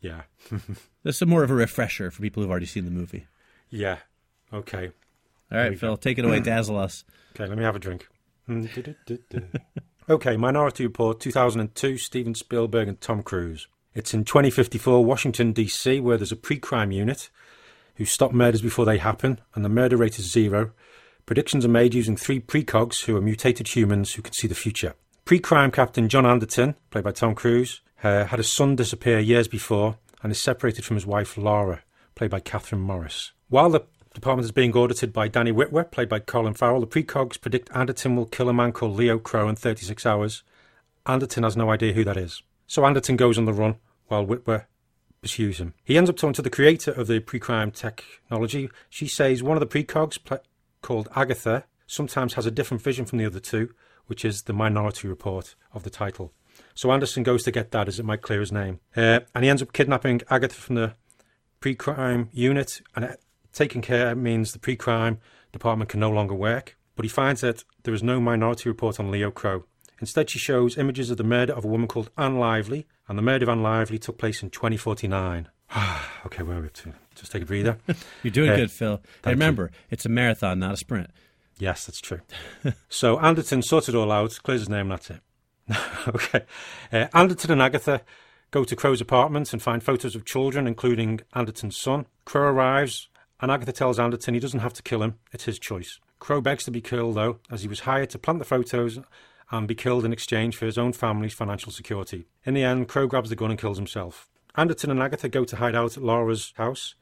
Yeah, 0.00 0.22
This 1.02 1.20
is 1.22 1.26
more 1.28 1.42
of 1.44 1.50
a 1.50 1.54
refresher 1.54 2.10
for 2.10 2.20
people 2.22 2.42
who've 2.42 2.50
already 2.50 2.66
seen 2.66 2.84
the 2.84 2.90
movie. 2.90 3.26
yeah. 3.70 3.98
Okay, 4.52 4.90
All 5.52 5.58
right, 5.58 5.78
Phil, 5.78 5.96
take 5.96 6.18
it 6.18 6.24
away, 6.24 6.40
dazzle 6.44 6.76
us. 6.76 7.04
okay. 7.36 7.46
Let 7.46 7.56
me 7.56 7.62
have 7.62 7.76
a 7.76 7.78
drink. 7.78 8.08
okay, 10.10 10.36
Minority 10.36 10.84
Report, 10.84 11.20
2002. 11.20 11.96
Steven 11.96 12.34
Spielberg 12.34 12.88
and 12.88 13.00
Tom 13.00 13.22
Cruise. 13.22 13.68
It's 13.94 14.12
in 14.12 14.24
2054, 14.24 15.04
Washington 15.04 15.52
D.C., 15.52 16.00
where 16.00 16.16
there's 16.16 16.32
a 16.32 16.36
pre-crime 16.36 16.90
unit 16.90 17.30
who 17.94 18.04
stop 18.04 18.32
murders 18.32 18.60
before 18.60 18.84
they 18.84 18.98
happen, 18.98 19.40
and 19.54 19.64
the 19.64 19.68
murder 19.68 19.96
rate 19.96 20.18
is 20.18 20.30
zero. 20.30 20.72
Predictions 21.26 21.64
are 21.64 21.68
made 21.68 21.94
using 21.94 22.16
three 22.16 22.40
precogs 22.40 23.04
who 23.04 23.16
are 23.16 23.20
mutated 23.20 23.68
humans 23.68 24.14
who 24.14 24.22
can 24.22 24.32
see 24.32 24.48
the 24.48 24.54
future. 24.54 24.94
Pre-crime 25.24 25.70
captain 25.70 26.08
John 26.08 26.26
Anderton, 26.26 26.74
played 26.90 27.04
by 27.04 27.12
Tom 27.12 27.34
Cruise, 27.34 27.80
uh, 28.02 28.24
had 28.24 28.40
a 28.40 28.44
son 28.44 28.74
disappear 28.74 29.20
years 29.20 29.46
before 29.46 29.96
and 30.22 30.32
is 30.32 30.42
separated 30.42 30.84
from 30.84 30.96
his 30.96 31.06
wife 31.06 31.36
Laura, 31.36 31.82
played 32.14 32.30
by 32.30 32.40
Kathryn 32.40 32.80
Morris. 32.80 33.32
While 33.48 33.70
the 33.70 33.84
department 34.20 34.44
is 34.44 34.52
being 34.52 34.76
audited 34.76 35.12
by 35.12 35.28
Danny 35.28 35.50
Witwer, 35.50 35.90
played 35.90 36.08
by 36.08 36.20
Colin 36.20 36.54
Farrell, 36.54 36.80
the 36.80 36.86
precogs 36.86 37.40
predict 37.40 37.70
Anderton 37.74 38.16
will 38.16 38.26
kill 38.26 38.48
a 38.48 38.52
man 38.52 38.72
called 38.72 38.96
Leo 38.96 39.18
Crow 39.18 39.48
in 39.48 39.56
36 39.56 40.04
hours. 40.04 40.42
Anderton 41.06 41.42
has 41.42 41.56
no 41.56 41.70
idea 41.70 41.94
who 41.94 42.04
that 42.04 42.16
is. 42.16 42.42
So 42.66 42.84
Anderton 42.84 43.16
goes 43.16 43.38
on 43.38 43.46
the 43.46 43.52
run 43.52 43.76
while 44.06 44.26
Whitwer 44.26 44.66
pursues 45.22 45.58
him. 45.58 45.74
He 45.82 45.96
ends 45.96 46.10
up 46.10 46.16
talking 46.16 46.34
to 46.34 46.42
the 46.42 46.50
creator 46.50 46.92
of 46.92 47.06
the 47.06 47.20
pre-crime 47.20 47.70
technology. 47.70 48.70
She 48.88 49.08
says 49.08 49.42
one 49.42 49.56
of 49.56 49.60
the 49.60 49.84
precogs, 49.84 50.22
pl- 50.22 50.44
called 50.82 51.08
Agatha, 51.16 51.64
sometimes 51.86 52.34
has 52.34 52.46
a 52.46 52.50
different 52.50 52.82
vision 52.82 53.04
from 53.06 53.18
the 53.18 53.26
other 53.26 53.40
two, 53.40 53.74
which 54.06 54.24
is 54.24 54.42
the 54.42 54.52
minority 54.52 55.08
report 55.08 55.54
of 55.72 55.82
the 55.82 55.90
title. 55.90 56.32
So 56.74 56.92
Anderson 56.92 57.22
goes 57.22 57.42
to 57.44 57.50
get 57.50 57.70
that, 57.70 57.88
as 57.88 57.98
it 57.98 58.04
might 58.04 58.22
clear 58.22 58.40
his 58.40 58.52
name. 58.52 58.80
Uh, 58.96 59.20
and 59.34 59.44
he 59.44 59.50
ends 59.50 59.62
up 59.62 59.72
kidnapping 59.72 60.20
Agatha 60.30 60.54
from 60.54 60.74
the 60.74 60.94
pre-crime 61.60 62.28
unit, 62.32 62.80
and 62.94 63.16
taking 63.52 63.82
care 63.82 64.14
means 64.14 64.52
the 64.52 64.58
pre-crime 64.58 65.18
department 65.52 65.90
can 65.90 66.00
no 66.00 66.10
longer 66.10 66.34
work. 66.34 66.76
But 66.96 67.04
he 67.04 67.08
finds 67.08 67.40
that 67.40 67.64
there 67.84 67.94
is 67.94 68.02
no 68.02 68.20
minority 68.20 68.68
report 68.68 69.00
on 69.00 69.10
Leo 69.10 69.30
Crow. 69.30 69.64
Instead, 70.00 70.30
she 70.30 70.38
shows 70.38 70.78
images 70.78 71.10
of 71.10 71.16
the 71.18 71.24
murder 71.24 71.52
of 71.52 71.64
a 71.64 71.68
woman 71.68 71.88
called 71.88 72.10
Anne 72.16 72.38
Lively, 72.38 72.86
and 73.08 73.18
the 73.18 73.22
murder 73.22 73.44
of 73.44 73.48
Anne 73.50 73.62
Lively 73.62 73.98
took 73.98 74.18
place 74.18 74.42
in 74.42 74.50
2049. 74.50 75.48
okay, 76.26 76.42
where 76.42 76.58
are 76.58 76.60
we 76.60 76.66
up 76.66 76.72
to? 76.74 76.92
Just 77.14 77.32
take 77.32 77.42
a 77.42 77.46
breather. 77.46 77.78
You're 78.22 78.30
doing 78.30 78.50
Uh, 78.50 78.56
good, 78.56 78.70
Phil. 78.70 78.92
And 78.94 79.00
thank 79.22 79.24
you. 79.24 79.30
remember, 79.32 79.70
it's 79.90 80.06
a 80.06 80.08
marathon, 80.08 80.58
not 80.58 80.74
a 80.74 80.76
sprint. 80.76 81.10
Yes, 81.58 81.86
that's 81.86 82.00
true. 82.00 82.20
so 82.88 83.18
Anderton 83.20 83.62
sorts 83.62 83.88
it 83.88 83.94
all 83.94 84.10
out, 84.10 84.38
clears 84.42 84.62
his 84.62 84.68
name, 84.68 84.88
that's 84.88 85.10
it. 85.10 85.20
okay. 86.08 86.44
Uh, 86.92 87.06
Anderton 87.12 87.50
and 87.52 87.62
Agatha 87.62 88.00
go 88.50 88.64
to 88.64 88.74
Crow's 88.74 89.00
apartment 89.00 89.52
and 89.52 89.62
find 89.62 89.82
photos 89.82 90.16
of 90.16 90.24
children, 90.24 90.66
including 90.66 91.20
Anderton's 91.34 91.76
son. 91.76 92.06
Crow 92.24 92.42
arrives, 92.50 93.08
and 93.40 93.50
Agatha 93.50 93.72
tells 93.72 93.98
Anderton 93.98 94.34
he 94.34 94.40
doesn't 94.40 94.60
have 94.60 94.74
to 94.74 94.82
kill 94.82 95.02
him, 95.02 95.18
it's 95.32 95.44
his 95.44 95.58
choice. 95.58 95.98
Crow 96.18 96.40
begs 96.40 96.64
to 96.64 96.70
be 96.70 96.80
killed, 96.80 97.16
though, 97.16 97.38
as 97.50 97.62
he 97.62 97.68
was 97.68 97.80
hired 97.80 98.10
to 98.10 98.18
plant 98.18 98.38
the 98.38 98.44
photos 98.44 98.98
and 99.50 99.66
be 99.66 99.74
killed 99.74 100.04
in 100.04 100.12
exchange 100.12 100.56
for 100.56 100.66
his 100.66 100.78
own 100.78 100.92
family's 100.92 101.32
financial 101.32 101.72
security. 101.72 102.26
In 102.44 102.54
the 102.54 102.62
end, 102.62 102.88
Crow 102.88 103.06
grabs 103.06 103.30
the 103.30 103.36
gun 103.36 103.50
and 103.50 103.58
kills 103.58 103.78
himself. 103.78 104.28
Anderton 104.54 104.90
and 104.90 105.02
Agatha 105.02 105.28
go 105.28 105.44
to 105.44 105.56
hide 105.56 105.74
out 105.74 105.96
at 105.96 106.02
Laura's 106.02 106.52
house. 106.56 106.94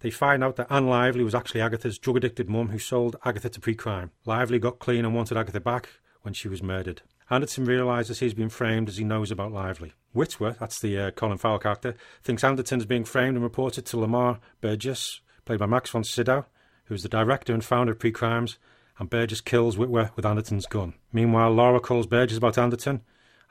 They 0.00 0.10
find 0.10 0.42
out 0.42 0.56
that 0.56 0.70
Anne 0.70 0.86
Lively 0.86 1.24
was 1.24 1.34
actually 1.34 1.60
Agatha's 1.60 1.98
drug 1.98 2.16
addicted 2.16 2.48
mum 2.48 2.68
who 2.68 2.78
sold 2.78 3.16
Agatha 3.24 3.50
to 3.50 3.60
pre 3.60 3.74
crime. 3.74 4.12
Lively 4.24 4.58
got 4.58 4.78
clean 4.78 5.04
and 5.04 5.14
wanted 5.14 5.36
Agatha 5.36 5.60
back 5.60 5.88
when 6.22 6.34
she 6.34 6.48
was 6.48 6.62
murdered. 6.62 7.02
Anderton 7.30 7.64
realises 7.64 8.18
he's 8.18 8.34
been 8.34 8.48
framed 8.48 8.88
as 8.88 8.96
he 8.96 9.04
knows 9.04 9.30
about 9.30 9.52
Lively. 9.52 9.92
Witwer, 10.14 10.58
that's 10.58 10.80
the 10.80 10.98
uh, 10.98 11.10
Colin 11.12 11.38
Farrell 11.38 11.60
character, 11.60 11.94
thinks 12.24 12.42
Anderton 12.42 12.80
is 12.80 12.86
being 12.86 13.04
framed 13.04 13.36
and 13.36 13.44
reported 13.44 13.86
to 13.86 13.98
Lamar 13.98 14.40
Burgess, 14.60 15.20
played 15.44 15.58
by 15.58 15.66
Max 15.66 15.90
von 15.90 16.04
Sydow, 16.04 16.46
who 16.84 16.94
is 16.94 17.02
the 17.02 17.08
director 17.08 17.52
and 17.52 17.64
founder 17.64 17.92
of 17.92 17.98
Pre 17.98 18.10
Crimes, 18.10 18.58
and 18.98 19.10
Burgess 19.10 19.40
kills 19.40 19.76
Witwer 19.76 20.14
with 20.16 20.26
Anderton's 20.26 20.66
gun. 20.66 20.94
Meanwhile, 21.12 21.52
Laura 21.52 21.80
calls 21.80 22.06
Burgess 22.06 22.38
about 22.38 22.58
Anderton, 22.58 23.02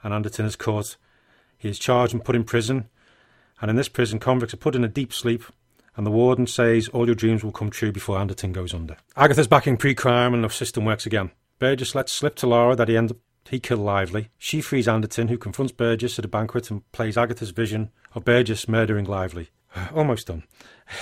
and 0.02 0.14
Anderton 0.14 0.46
is 0.46 0.56
caught. 0.56 0.96
He 1.58 1.68
is 1.68 1.78
charged 1.78 2.14
and 2.14 2.24
put 2.24 2.36
in 2.36 2.44
prison, 2.44 2.88
and 3.60 3.70
in 3.70 3.76
this 3.76 3.88
prison, 3.88 4.18
convicts 4.18 4.54
are 4.54 4.58
put 4.58 4.74
in 4.74 4.84
a 4.84 4.88
deep 4.88 5.12
sleep, 5.12 5.44
and 5.96 6.06
the 6.06 6.10
warden 6.10 6.46
says 6.46 6.88
all 6.88 7.06
your 7.06 7.14
dreams 7.14 7.42
will 7.42 7.52
come 7.52 7.70
true 7.70 7.92
before 7.92 8.18
Anderton 8.18 8.52
goes 8.52 8.72
under. 8.72 8.96
Agatha's 9.16 9.48
back 9.48 9.66
in 9.66 9.76
pre-crime, 9.76 10.32
and 10.32 10.44
the 10.44 10.48
system 10.48 10.84
works 10.84 11.06
again. 11.06 11.30
Burgess 11.58 11.94
lets 11.94 12.12
slip 12.12 12.36
to 12.36 12.46
Laura 12.46 12.76
that 12.76 12.88
he 12.88 12.96
end 12.96 13.10
up 13.10 13.18
he 13.48 13.58
killed 13.58 13.80
Lively. 13.80 14.28
She 14.38 14.60
frees 14.60 14.86
Anderton, 14.86 15.28
who 15.28 15.36
confronts 15.36 15.72
Burgess 15.72 16.18
at 16.18 16.24
a 16.24 16.28
banquet 16.28 16.70
and 16.70 16.90
plays 16.92 17.16
Agatha's 17.16 17.50
vision 17.50 17.90
of 18.14 18.24
Burgess 18.24 18.68
murdering 18.68 19.06
Lively. 19.06 19.48
Almost 19.94 20.26
done. 20.28 20.44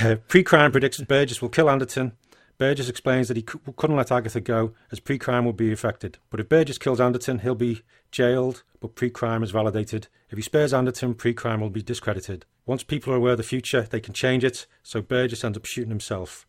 Uh, 0.00 0.16
pre-crime 0.28 0.72
predicts 0.72 1.00
Burgess 1.00 1.40
will 1.40 1.48
kill 1.48 1.70
Anderton. 1.70 2.12
Burgess 2.58 2.88
explains 2.88 3.28
that 3.28 3.36
he 3.36 3.42
cou- 3.42 3.60
couldn't 3.76 3.96
let 3.96 4.10
Agatha 4.10 4.40
go, 4.40 4.74
as 4.90 5.00
pre-crime 5.00 5.44
will 5.44 5.52
be 5.52 5.72
affected. 5.72 6.18
But 6.28 6.40
if 6.40 6.48
Burgess 6.48 6.78
kills 6.78 7.00
Anderton, 7.00 7.38
he'll 7.40 7.54
be 7.54 7.82
jailed, 8.10 8.64
but 8.80 8.96
pre-crime 8.96 9.42
is 9.42 9.52
validated. 9.52 10.08
If 10.28 10.36
he 10.36 10.42
spares 10.42 10.74
Anderton, 10.74 11.14
pre-crime 11.14 11.60
will 11.60 11.70
be 11.70 11.82
discredited. 11.82 12.44
Once 12.66 12.82
people 12.82 13.12
are 13.12 13.16
aware 13.16 13.32
of 13.32 13.38
the 13.38 13.44
future, 13.44 13.82
they 13.82 14.00
can 14.00 14.12
change 14.12 14.44
it, 14.44 14.66
so 14.82 15.00
Burgess 15.00 15.44
ends 15.44 15.56
up 15.56 15.64
shooting 15.64 15.90
himself. 15.90 16.46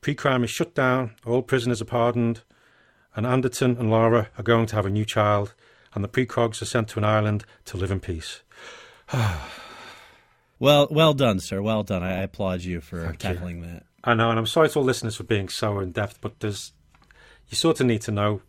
Pre-crime 0.00 0.42
is 0.42 0.50
shut 0.50 0.74
down, 0.74 1.14
all 1.24 1.42
prisoners 1.42 1.80
are 1.80 1.86
pardoned, 1.86 2.42
and 3.14 3.24
Anderton 3.24 3.76
and 3.78 3.90
Laura 3.90 4.30
are 4.36 4.42
going 4.42 4.66
to 4.66 4.76
have 4.76 4.86
a 4.86 4.90
new 4.90 5.04
child, 5.04 5.54
and 5.94 6.02
the 6.02 6.08
precogs 6.08 6.60
are 6.60 6.66
sent 6.66 6.88
to 6.88 6.98
an 6.98 7.04
island 7.04 7.44
to 7.66 7.76
live 7.76 7.90
in 7.90 8.00
peace. 8.00 8.42
Well, 10.62 10.86
well 10.92 11.12
done, 11.12 11.40
sir. 11.40 11.60
Well 11.60 11.82
done. 11.82 12.04
I, 12.04 12.22
applaud 12.22 12.62
you 12.62 12.80
for 12.80 13.04
Thank 13.04 13.24
you. 13.24 13.30
tackling 13.34 13.62
that. 13.62 13.82
I 14.04 14.14
know, 14.14 14.30
and 14.30 14.38
I'm 14.38 14.46
sorry 14.46 14.68
to 14.68 14.78
all 14.78 14.84
listeners 14.84 15.16
for 15.16 15.24
being 15.24 15.48
so 15.48 15.80
in 15.80 15.90
depth, 15.90 16.20
but 16.20 16.38
there's 16.38 16.70
you 17.48 17.56
sort 17.56 17.80
of 17.80 17.86
need 17.86 18.02
to 18.02 18.12
know 18.12 18.42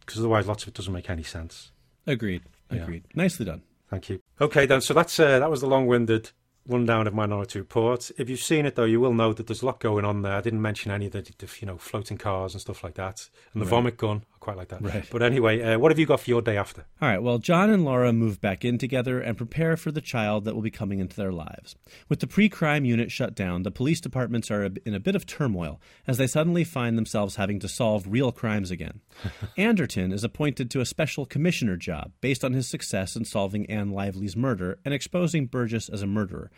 because 0.00 0.20
otherwise, 0.20 0.46
lots 0.48 0.62
of 0.62 0.68
it 0.68 0.74
doesn't 0.74 0.92
make 0.92 1.10
any 1.10 1.22
sense. 1.22 1.70
Agreed. 2.06 2.44
Yeah. 2.72 2.84
Agreed. 2.84 3.04
Nicely 3.14 3.44
done. 3.44 3.60
Thank 3.90 4.08
you. 4.08 4.20
Okay, 4.40 4.64
then. 4.64 4.80
So 4.80 4.94
that's 4.94 5.20
uh, 5.20 5.38
that 5.38 5.50
was 5.50 5.60
the 5.60 5.66
long-winded 5.66 6.30
rundown 6.66 7.06
of 7.06 7.12
Minority 7.12 7.58
Report. 7.58 8.10
If 8.16 8.30
you've 8.30 8.40
seen 8.40 8.64
it, 8.64 8.74
though, 8.74 8.84
you 8.84 8.98
will 8.98 9.12
know 9.12 9.34
that 9.34 9.46
there's 9.46 9.60
a 9.60 9.66
lot 9.66 9.80
going 9.80 10.06
on 10.06 10.22
there. 10.22 10.32
I 10.32 10.40
didn't 10.40 10.62
mention 10.62 10.90
any 10.92 11.06
of 11.06 11.12
the, 11.12 11.20
the 11.36 11.48
you 11.60 11.66
know 11.66 11.76
floating 11.76 12.16
cars 12.16 12.54
and 12.54 12.60
stuff 12.62 12.82
like 12.82 12.94
that, 12.94 13.28
and 13.52 13.60
the 13.60 13.66
Right. 13.66 13.70
vomit 13.70 13.96
gun. 13.98 14.24
Quite 14.44 14.58
like 14.58 14.68
that. 14.68 14.82
Right. 14.82 15.08
But 15.10 15.22
anyway, 15.22 15.62
uh, 15.62 15.78
what 15.78 15.90
have 15.90 15.98
you 15.98 16.04
got 16.04 16.20
for 16.20 16.28
your 16.28 16.42
day 16.42 16.58
after? 16.58 16.84
All 17.00 17.08
right, 17.08 17.22
well, 17.22 17.38
John 17.38 17.70
and 17.70 17.82
Laura 17.82 18.12
move 18.12 18.42
back 18.42 18.62
in 18.62 18.76
together 18.76 19.18
and 19.18 19.38
prepare 19.38 19.74
for 19.74 19.90
the 19.90 20.02
child 20.02 20.44
that 20.44 20.54
will 20.54 20.60
be 20.60 20.70
coming 20.70 20.98
into 20.98 21.16
their 21.16 21.32
lives. 21.32 21.76
With 22.10 22.20
the 22.20 22.26
pre 22.26 22.50
crime 22.50 22.84
unit 22.84 23.10
shut 23.10 23.34
down, 23.34 23.62
the 23.62 23.70
police 23.70 24.02
departments 24.02 24.50
are 24.50 24.64
in 24.84 24.92
a 24.94 25.00
bit 25.00 25.16
of 25.16 25.24
turmoil 25.24 25.80
as 26.06 26.18
they 26.18 26.26
suddenly 26.26 26.62
find 26.62 26.98
themselves 26.98 27.36
having 27.36 27.58
to 27.60 27.68
solve 27.68 28.04
real 28.06 28.32
crimes 28.32 28.70
again. 28.70 29.00
Anderton 29.56 30.12
is 30.12 30.24
appointed 30.24 30.70
to 30.72 30.82
a 30.82 30.84
special 30.84 31.24
commissioner 31.24 31.78
job 31.78 32.12
based 32.20 32.44
on 32.44 32.52
his 32.52 32.68
success 32.68 33.16
in 33.16 33.24
solving 33.24 33.64
Anne 33.70 33.92
Lively's 33.92 34.36
murder 34.36 34.78
and 34.84 34.92
exposing 34.92 35.46
Burgess 35.46 35.88
as 35.88 36.02
a 36.02 36.06
murderer, 36.06 36.50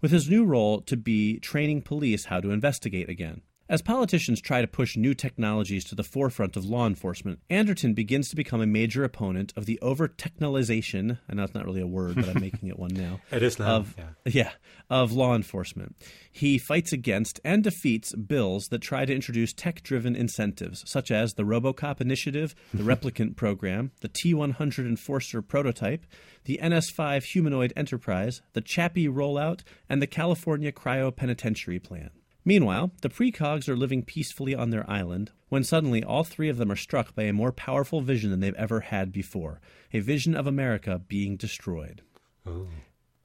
with 0.00 0.12
his 0.12 0.30
new 0.30 0.46
role 0.46 0.80
to 0.80 0.96
be 0.96 1.38
training 1.40 1.82
police 1.82 2.24
how 2.24 2.40
to 2.40 2.52
investigate 2.52 3.10
again. 3.10 3.42
As 3.66 3.80
politicians 3.80 4.42
try 4.42 4.60
to 4.60 4.66
push 4.66 4.94
new 4.94 5.14
technologies 5.14 5.84
to 5.86 5.94
the 5.94 6.04
forefront 6.04 6.54
of 6.54 6.66
law 6.66 6.86
enforcement, 6.86 7.38
Anderton 7.48 7.94
begins 7.94 8.28
to 8.28 8.36
become 8.36 8.60
a 8.60 8.66
major 8.66 9.04
opponent 9.04 9.54
of 9.56 9.64
the 9.64 9.80
over 9.80 10.06
technologization, 10.06 11.18
I 11.30 11.34
know 11.34 11.44
it's 11.44 11.54
not 11.54 11.64
really 11.64 11.80
a 11.80 11.86
word, 11.86 12.16
but 12.16 12.28
I'm 12.28 12.40
making 12.42 12.68
it 12.68 12.78
one 12.78 12.92
now. 12.92 13.20
It 13.30 13.42
is 13.42 13.58
now, 13.58 13.76
Of, 13.76 13.94
yeah. 13.96 14.04
yeah, 14.26 14.50
of 14.90 15.12
law 15.12 15.34
enforcement. 15.34 15.96
He 16.30 16.58
fights 16.58 16.92
against 16.92 17.40
and 17.42 17.64
defeats 17.64 18.14
bills 18.14 18.68
that 18.68 18.82
try 18.82 19.06
to 19.06 19.14
introduce 19.14 19.54
tech 19.54 19.82
driven 19.82 20.14
incentives, 20.14 20.84
such 20.86 21.10
as 21.10 21.32
the 21.32 21.44
Robocop 21.44 22.02
Initiative, 22.02 22.54
the 22.74 22.82
Replicant 22.84 23.34
Program, 23.34 23.92
the 24.02 24.08
T 24.08 24.34
100 24.34 24.86
Enforcer 24.86 25.40
Prototype, 25.40 26.04
the 26.44 26.60
NS 26.62 26.90
5 26.90 27.24
Humanoid 27.24 27.72
Enterprise, 27.74 28.42
the 28.52 28.60
Chappie 28.60 29.08
Rollout, 29.08 29.62
and 29.88 30.02
the 30.02 30.06
California 30.06 30.70
Cryo 30.70 31.16
Penitentiary 31.16 31.78
Plan. 31.78 32.10
Meanwhile, 32.44 32.92
the 33.00 33.08
precogs 33.08 33.68
are 33.68 33.76
living 33.76 34.02
peacefully 34.02 34.54
on 34.54 34.70
their 34.70 34.88
island 34.88 35.30
when 35.48 35.64
suddenly 35.64 36.04
all 36.04 36.24
three 36.24 36.48
of 36.48 36.58
them 36.58 36.70
are 36.70 36.76
struck 36.76 37.14
by 37.14 37.22
a 37.24 37.32
more 37.32 37.52
powerful 37.52 38.00
vision 38.02 38.30
than 38.30 38.40
they've 38.40 38.54
ever 38.56 38.80
had 38.80 39.12
before 39.12 39.60
a 39.92 40.00
vision 40.00 40.34
of 40.34 40.46
America 40.46 41.00
being 41.08 41.36
destroyed. 41.36 42.02
Oh, 42.46 42.68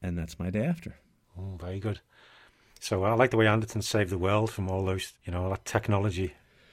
And 0.02 0.16
that's 0.16 0.38
my 0.38 0.48
day 0.50 0.64
after. 0.64 0.96
oh, 1.38 1.56
very 1.60 1.80
good. 1.80 2.00
So 2.80 3.04
I 3.04 3.12
like 3.12 3.30
the 3.30 3.36
way 3.36 3.46
Anderton 3.46 3.82
saved 3.82 4.08
the 4.10 4.16
world 4.16 4.50
from 4.50 4.70
all 4.70 4.86
those, 4.86 5.12
you 5.24 5.32
know, 5.32 5.44
all 5.44 5.50
that 5.50 5.66
technology. 5.66 6.32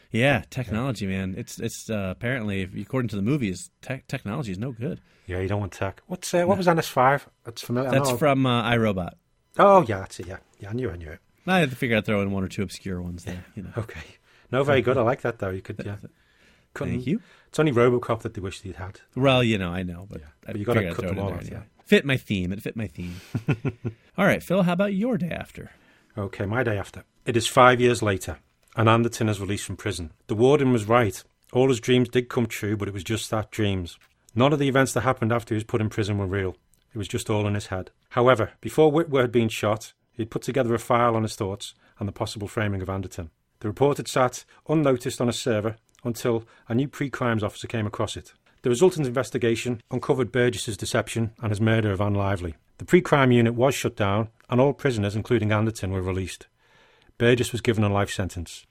Yeah, 0.09 0.43
technology, 0.49 1.05
man. 1.05 1.35
It's 1.37 1.59
it's 1.59 1.89
uh, 1.89 2.07
apparently, 2.15 2.61
according 2.81 3.09
to 3.09 3.17
the 3.17 3.21
movies, 3.21 3.71
tech 3.81 4.07
technology 4.07 4.53
is 4.53 4.57
no 4.57 4.71
good. 4.71 5.01
Yeah, 5.25 5.41
you 5.41 5.49
don't 5.49 5.59
want 5.59 5.73
tech. 5.73 6.01
What's 6.07 6.33
uh, 6.33 6.45
what 6.45 6.57
was 6.57 6.65
NS5? 6.67 7.23
That's 7.43 7.61
familiar. 7.61 7.91
That's 7.91 8.11
from 8.11 8.45
uh, 8.45 8.61
I, 8.63 8.77
Robot. 8.77 9.17
Oh 9.59 9.81
yeah, 9.85 9.99
that's 9.99 10.17
it. 10.21 10.27
Yeah, 10.27 10.37
yeah, 10.61 10.69
I 10.69 10.73
knew, 10.73 10.89
I 10.89 10.95
knew 10.95 11.09
it. 11.09 11.19
I 11.47 11.59
had 11.59 11.69
to 11.69 11.75
figure 11.75 11.95
out 11.97 12.05
throw 12.05 12.21
in 12.21 12.31
one 12.31 12.43
or 12.43 12.47
two 12.47 12.61
obscure 12.63 13.01
ones 13.01 13.23
there. 13.23 13.45
You 13.55 13.63
know. 13.63 13.71
Okay, 13.77 14.01
no, 14.51 14.63
very 14.63 14.81
good. 14.81 14.97
I 14.97 15.01
like 15.01 15.21
that 15.21 15.39
though. 15.39 15.49
You 15.49 15.61
could, 15.61 15.81
yeah. 15.85 15.95
Couldn't- 16.73 16.93
Thank 16.95 17.07
you. 17.07 17.21
It's 17.47 17.57
only 17.59 17.71
RoboCop 17.71 18.21
that 18.21 18.33
they 18.33 18.41
wish 18.41 18.61
they'd 18.61 18.75
had. 18.75 18.99
Well, 19.15 19.43
you 19.43 19.57
know, 19.57 19.69
I 19.71 19.81
know, 19.83 20.05
but, 20.09 20.19
Yeah, 20.21 20.27
but 20.45 20.55
you 20.57 20.65
gotta 20.65 20.93
cut 20.93 21.07
them 21.07 21.17
all 21.19 21.31
off, 21.33 21.41
anyway. 21.41 21.63
Fit 21.85 22.05
my 22.05 22.17
theme. 22.17 22.51
It 22.51 22.61
fit 22.61 22.75
my 22.75 22.87
theme. 22.87 23.15
All 24.17 24.25
right, 24.25 24.43
Phil. 24.43 24.63
How 24.63 24.73
about 24.73 24.93
your 24.93 25.17
day 25.17 25.29
after? 25.29 25.71
Okay, 26.17 26.45
my 26.45 26.61
day 26.61 26.77
after. 26.77 27.03
It 27.25 27.37
is 27.37 27.47
five 27.47 27.79
years 27.79 28.01
later, 28.03 28.39
and 28.75 28.89
Anderton 28.89 29.29
is 29.29 29.39
released 29.39 29.63
from 29.65 29.77
prison. 29.77 30.11
The 30.27 30.35
warden 30.35 30.73
was 30.73 30.85
right. 30.85 31.23
All 31.53 31.69
his 31.69 31.79
dreams 31.79 32.09
did 32.09 32.27
come 32.27 32.45
true, 32.45 32.75
but 32.75 32.89
it 32.89 32.93
was 32.93 33.05
just 33.05 33.31
that 33.31 33.51
dreams. 33.51 33.97
None 34.35 34.51
of 34.51 34.59
the 34.59 34.67
events 34.67 34.91
that 34.93 35.01
happened 35.01 35.31
after 35.31 35.53
he 35.53 35.57
was 35.57 35.63
put 35.63 35.79
in 35.79 35.87
prison 35.89 36.17
were 36.17 36.27
real. 36.27 36.57
It 36.93 36.97
was 36.97 37.07
just 37.07 37.29
all 37.29 37.47
in 37.47 37.53
his 37.53 37.67
head. 37.67 37.91
However, 38.09 38.51
before 38.59 38.91
Witwer 38.91 39.21
had 39.21 39.31
been 39.31 39.47
shot, 39.49 39.93
he 40.17 40.23
had 40.23 40.31
put 40.31 40.41
together 40.41 40.73
a 40.73 40.79
file 40.79 41.15
on 41.15 41.21
his 41.23 41.35
thoughts 41.35 41.75
and 41.99 42.07
the 42.07 42.13
possible 42.13 42.47
framing 42.47 42.81
of 42.81 42.89
Anderton. 42.89 43.29
The 43.59 43.67
report 43.67 43.97
had 43.97 44.07
sat 44.07 44.43
unnoticed 44.67 45.21
on 45.21 45.29
a 45.29 45.33
server 45.33 45.77
until 46.03 46.43
a 46.67 46.75
new 46.75 46.87
pre-crimes 46.87 47.43
officer 47.43 47.67
came 47.67 47.87
across 47.87 48.17
it. 48.17 48.33
The 48.63 48.69
resultant 48.69 49.07
investigation 49.07 49.81
uncovered 49.91 50.31
Burgess's 50.31 50.75
deception 50.75 51.31
and 51.41 51.51
his 51.51 51.61
murder 51.61 51.91
of 51.91 52.01
Anne 52.01 52.15
Lively. 52.15 52.55
The 52.79 52.85
pre-crime 52.85 53.31
unit 53.31 53.53
was 53.53 53.75
shut 53.75 53.95
down, 53.95 54.29
and 54.49 54.59
all 54.59 54.73
prisoners, 54.73 55.15
including 55.15 55.51
Anderton, 55.51 55.91
were 55.91 56.01
released. 56.01 56.47
Burgess 57.17 57.51
was 57.51 57.61
given 57.61 57.83
a 57.83 57.89
life 57.89 58.11
sentence. 58.11 58.65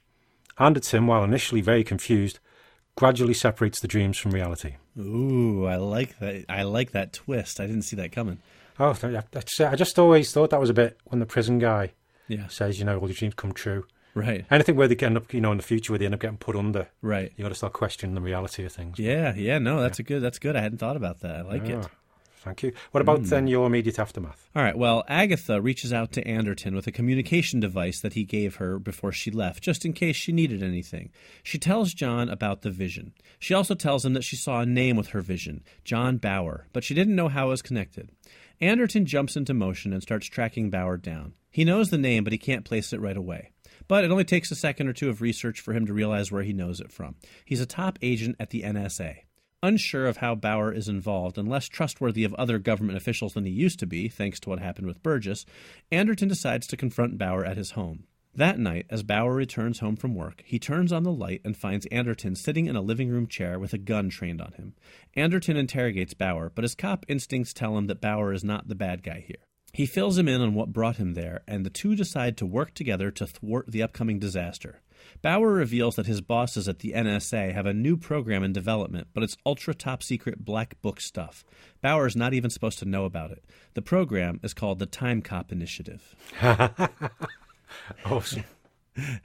Anderton, 0.59 1.07
while 1.07 1.23
initially 1.23 1.61
very 1.61 1.83
confused, 1.83 2.39
gradually 2.95 3.33
separates 3.33 3.79
the 3.79 3.87
dreams 3.87 4.17
from 4.17 4.31
reality. 4.31 4.75
Ooh, 4.97 5.65
I 5.65 5.75
like 5.75 6.19
that. 6.19 6.45
I 6.49 6.63
like 6.63 6.91
that 6.91 7.13
twist. 7.13 7.59
I 7.59 7.67
didn't 7.67 7.83
see 7.83 7.95
that 7.97 8.11
coming. 8.11 8.39
Oh, 8.79 8.93
that's, 9.31 9.59
I 9.59 9.75
just 9.75 9.97
always 9.99 10.31
thought 10.31 10.49
that 10.51 10.59
was 10.59 10.69
a 10.69 10.73
bit 10.73 10.97
when 11.05 11.19
the 11.19 11.25
prison 11.25 11.59
guy 11.59 11.93
Yeah. 12.27 12.47
says, 12.47 12.79
you 12.79 12.85
know, 12.85 12.99
all 12.99 13.07
your 13.07 13.15
dreams 13.15 13.33
come 13.35 13.51
true. 13.53 13.85
Right. 14.13 14.45
Anything 14.49 14.75
where 14.75 14.87
they 14.87 14.95
end 15.05 15.17
up, 15.17 15.33
you 15.33 15.41
know, 15.41 15.51
in 15.51 15.57
the 15.57 15.63
future 15.63 15.93
where 15.93 15.99
they 15.99 16.05
end 16.05 16.13
up 16.15 16.19
getting 16.21 16.37
put 16.37 16.55
under, 16.55 16.87
Right. 17.01 17.31
you 17.35 17.43
got 17.43 17.49
to 17.49 17.55
start 17.55 17.73
questioning 17.73 18.15
the 18.15 18.21
reality 18.21 18.65
of 18.65 18.71
things. 18.71 18.97
Yeah. 18.99 19.33
Yeah. 19.35 19.59
No, 19.59 19.79
that's 19.81 19.99
a 19.99 20.03
good. 20.03 20.21
That's 20.21 20.39
good. 20.39 20.55
I 20.55 20.61
hadn't 20.61 20.79
thought 20.79 20.95
about 20.97 21.19
that. 21.21 21.35
I 21.37 21.41
like 21.41 21.67
it. 21.69 21.79
Ah, 21.83 21.89
Thank 22.43 22.63
you. 22.63 22.71
What 22.91 23.01
about 23.01 23.19
Hmm. 23.19 23.25
then 23.25 23.47
your 23.47 23.67
immediate 23.67 23.99
aftermath? 23.99 24.47
All 24.55 24.63
right. 24.63 24.77
Well, 24.77 25.03
Agatha 25.09 25.59
reaches 25.61 25.91
out 25.91 26.13
to 26.13 26.25
Anderton 26.25 26.75
with 26.75 26.87
a 26.87 26.91
communication 26.93 27.59
device 27.59 27.99
that 27.99 28.13
he 28.13 28.23
gave 28.23 28.55
her 28.55 28.79
before 28.79 29.11
she 29.11 29.31
left, 29.31 29.61
just 29.61 29.83
in 29.85 29.91
case 29.91 30.15
she 30.15 30.31
needed 30.31 30.63
anything. 30.63 31.09
She 31.43 31.57
tells 31.57 31.93
John 31.93 32.29
about 32.29 32.61
the 32.61 32.71
vision. 32.71 33.13
She 33.37 33.53
also 33.53 33.75
tells 33.75 34.05
him 34.05 34.13
that 34.13 34.23
she 34.23 34.35
saw 34.37 34.61
a 34.61 34.65
name 34.65 34.95
with 34.95 35.09
her 35.09 35.21
vision, 35.21 35.63
John 35.83 36.17
Bauer, 36.17 36.67
but 36.73 36.83
she 36.85 36.93
didn't 36.93 37.15
know 37.15 37.27
how 37.27 37.47
it 37.47 37.49
was 37.49 37.61
connected. 37.61 38.11
Anderton 38.59 39.05
jumps 39.05 39.35
into 39.35 39.53
motion 39.53 39.93
and 39.93 40.01
starts 40.01 40.27
tracking 40.27 40.69
Bauer 40.69 40.97
down. 40.97 41.33
He 41.51 41.63
knows 41.63 41.89
the 41.89 41.97
name, 41.97 42.23
but 42.23 42.33
he 42.33 42.39
can't 42.39 42.65
place 42.65 42.91
it 42.91 42.99
right 42.99 43.17
away. 43.17 43.51
But 43.87 44.03
it 44.03 44.11
only 44.11 44.23
takes 44.23 44.51
a 44.51 44.55
second 44.55 44.87
or 44.87 44.93
two 44.93 45.09
of 45.09 45.21
research 45.21 45.59
for 45.59 45.73
him 45.73 45.85
to 45.85 45.93
realize 45.93 46.31
where 46.31 46.43
he 46.43 46.53
knows 46.53 46.79
it 46.79 46.91
from. 46.91 47.15
He's 47.45 47.61
a 47.61 47.65
top 47.65 47.99
agent 48.01 48.35
at 48.39 48.49
the 48.49 48.63
NSA. 48.63 49.17
Unsure 49.63 50.05
of 50.07 50.17
how 50.17 50.35
Bauer 50.35 50.71
is 50.71 50.87
involved 50.87 51.37
and 51.37 51.47
less 51.47 51.67
trustworthy 51.67 52.23
of 52.23 52.33
other 52.35 52.59
government 52.59 52.97
officials 52.97 53.33
than 53.33 53.45
he 53.45 53.51
used 53.51 53.79
to 53.79 53.87
be, 53.87 54.07
thanks 54.07 54.39
to 54.41 54.49
what 54.49 54.59
happened 54.59 54.87
with 54.87 55.01
Burgess, 55.01 55.45
Anderton 55.91 56.27
decides 56.27 56.67
to 56.67 56.77
confront 56.77 57.17
Bauer 57.17 57.45
at 57.45 57.57
his 57.57 57.71
home. 57.71 58.05
That 58.37 58.59
night, 58.59 58.85
as 58.91 59.01
Bauer 59.01 59.33
returns 59.33 59.79
home 59.79 59.95
from 59.95 60.13
work, 60.13 60.43
he 60.45 60.59
turns 60.59 60.91
on 60.91 61.01
the 61.01 61.11
light 61.11 61.41
and 61.43 61.57
finds 61.57 61.87
Anderton 61.87 62.35
sitting 62.35 62.67
in 62.67 62.75
a 62.75 62.81
living 62.81 63.09
room 63.09 63.25
chair 63.25 63.57
with 63.57 63.73
a 63.73 63.79
gun 63.79 64.09
trained 64.09 64.41
on 64.43 64.51
him. 64.51 64.75
Anderton 65.15 65.57
interrogates 65.57 66.13
Bauer, 66.13 66.51
but 66.53 66.63
his 66.63 66.75
cop 66.75 67.03
instincts 67.07 67.51
tell 67.51 67.75
him 67.75 67.87
that 67.87 67.99
Bauer 67.99 68.31
is 68.31 68.43
not 68.43 68.67
the 68.67 68.75
bad 68.75 69.01
guy 69.01 69.23
here. 69.25 69.37
He 69.73 69.87
fills 69.87 70.19
him 70.19 70.27
in 70.27 70.39
on 70.39 70.53
what 70.53 70.71
brought 70.71 70.97
him 70.97 71.15
there, 71.15 71.41
and 71.47 71.65
the 71.65 71.71
two 71.71 71.95
decide 71.95 72.37
to 72.37 72.45
work 72.45 72.75
together 72.75 73.09
to 73.09 73.25
thwart 73.25 73.71
the 73.71 73.81
upcoming 73.81 74.19
disaster. 74.19 74.81
Bauer 75.23 75.51
reveals 75.51 75.95
that 75.95 76.05
his 76.05 76.21
bosses 76.21 76.67
at 76.67 76.79
the 76.79 76.91
NSA 76.91 77.53
have 77.53 77.65
a 77.65 77.73
new 77.73 77.97
program 77.97 78.43
in 78.43 78.53
development, 78.53 79.07
but 79.15 79.23
it's 79.23 79.37
ultra 79.47 79.73
top 79.73 80.03
secret 80.03 80.45
black 80.45 80.79
book 80.83 81.01
stuff. 81.01 81.43
Bauer's 81.81 82.15
not 82.15 82.35
even 82.35 82.51
supposed 82.51 82.77
to 82.79 82.85
know 82.85 83.05
about 83.05 83.31
it. 83.31 83.43
The 83.73 83.81
program 83.81 84.39
is 84.43 84.53
called 84.53 84.77
the 84.77 84.85
Time 84.85 85.23
Cop 85.23 85.51
Initiative. 85.51 86.15
Awesome. 88.05 88.43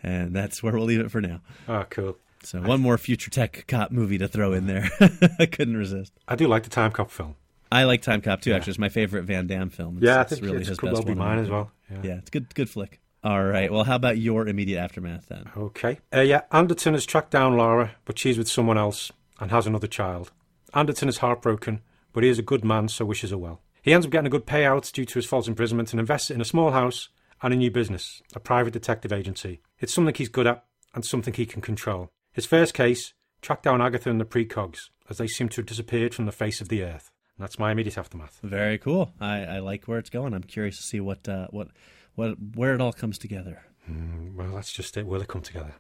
And 0.03 0.35
that's 0.37 0.63
where 0.63 0.75
we'll 0.75 0.85
leave 0.85 1.01
it 1.01 1.11
for 1.11 1.21
now. 1.21 1.41
oh, 1.69 1.85
cool. 1.89 2.19
So, 2.43 2.61
one 2.61 2.81
more 2.81 2.99
future 2.99 3.31
tech 3.31 3.65
cop 3.69 3.91
movie 3.93 4.19
to 4.19 4.29
throw 4.29 4.53
in 4.53 4.67
there. 4.67 4.91
I 5.39 5.47
couldn't 5.47 5.77
resist. 5.77 6.13
I 6.27 6.35
do 6.37 6.49
like 6.49 6.65
the 6.65 6.71
Time 6.71 6.91
Cop 6.91 7.11
film. 7.11 7.37
I 7.71 7.85
like 7.85 8.03
Time 8.03 8.21
Cop 8.21 8.41
too, 8.43 8.53
actually. 8.53 8.73
It's 8.73 8.79
my 8.79 8.89
favorite 8.89 9.23
Van 9.23 9.47
Damme 9.47 9.71
film. 9.71 9.97
It's, 9.99 10.05
Yeah, 10.05 10.19
I 10.19 10.21
it's 10.23 10.31
think 10.33 10.43
really 10.43 10.61
it 10.63 10.67
his 10.67 10.79
could 10.79 10.91
best 10.91 11.05
well 11.05 11.15
be 11.15 11.19
one. 11.19 11.29
mine 11.29 11.39
as 11.39 11.49
well. 11.49 11.71
Yeah. 11.91 12.01
Yeah, 12.03 12.15
it's 12.19 12.31
good, 12.31 12.53
good 12.55 12.69
flick. 12.69 13.01
All 13.25 13.43
right. 13.43 13.71
Well, 13.73 13.85
how 13.85 13.95
about 13.95 14.19
your 14.19 14.49
immediate 14.49 14.81
aftermath 14.81 15.27
then? 15.29 15.45
Okay. 15.57 16.01
Uh, 16.13 16.21
yeah, 16.21 16.43
Anderton 16.51 16.95
has 16.95 17.07
tracked 17.07 17.31
down 17.31 17.57
Laura, 17.57 17.93
but 18.05 18.19
she's 18.19 18.37
with 18.37 18.49
someone 18.49 18.77
else 18.77 19.13
and 19.39 19.53
has 19.53 19.67
another 19.69 19.87
child. 19.87 20.33
Anderton 20.75 21.09
is 21.09 21.19
heartbroken, 21.19 21.81
but 22.13 22.25
he 22.25 22.29
is 22.29 22.41
a 22.41 22.43
good 22.43 22.65
man, 22.65 22.89
so 22.89 23.05
wishes 23.05 23.31
her 23.31 23.39
well. 23.39 23.61
He 23.81 23.95
ends 23.95 24.05
up 24.05 24.11
getting 24.13 24.27
a 24.27 24.31
good 24.31 24.47
payout 24.47 24.91
due 24.93 25.05
to 25.05 25.15
his 25.15 25.27
false 25.27 25.47
imprisonment 25.47 25.93
and 25.93 26.01
invests 26.01 26.31
it 26.31 26.35
in 26.35 26.41
a 26.41 26.45
small 26.45 26.73
house 26.73 27.09
and 27.43 27.53
a 27.53 27.57
new 27.57 27.71
business, 27.71 28.23
a 28.35 28.41
private 28.41 28.73
detective 28.73 29.13
agency. 29.13 29.61
It's 29.81 29.93
something 29.93 30.15
he's 30.15 30.29
good 30.29 30.47
at 30.47 30.65
and 30.95 31.05
something 31.05 31.35
he 31.35 31.47
can 31.47 31.61
control. 31.61 32.11
His 32.33 32.47
first 32.47 32.75
case 32.75 33.15
tracked 33.41 33.65
down 33.65 33.83
Agatha 33.83 34.11
and 34.11 34.21
the 34.21 34.25
precogs, 34.25 34.91
as 35.11 35.19
they 35.19 35.27
seem 35.27 35.49
to 35.51 35.57
have 35.57 35.67
disappeared 35.67 36.15
from 36.15 36.27
the 36.27 36.33
face 36.33 36.61
of 36.61 36.69
the 36.69 36.83
earth. 36.83 37.11
And 37.37 37.45
that's 37.45 37.59
my 37.59 37.73
immediate 37.73 37.99
aftermath. 37.99 38.39
Very 38.43 38.79
cool. 38.79 39.13
I, 39.21 39.45
I 39.45 39.59
like 39.59 39.87
where 39.87 39.99
it's 39.99 40.11
going. 40.11 40.35
I'm 40.35 40.43
curious 40.43 40.77
to 40.77 40.83
see 40.83 41.01
what 41.01 41.29
uh, 41.29 41.49
what 41.51 41.69
what 42.15 42.37
where 42.55 42.75
it 42.75 42.81
all 42.81 42.93
comes 42.93 43.19
together. 43.19 43.63
Well, 43.89 44.55
that's 44.55 44.73
just 44.73 44.97
it. 44.97 45.07
Will 45.07 45.23
it 45.23 45.29
come 45.29 45.43
together? 45.43 45.75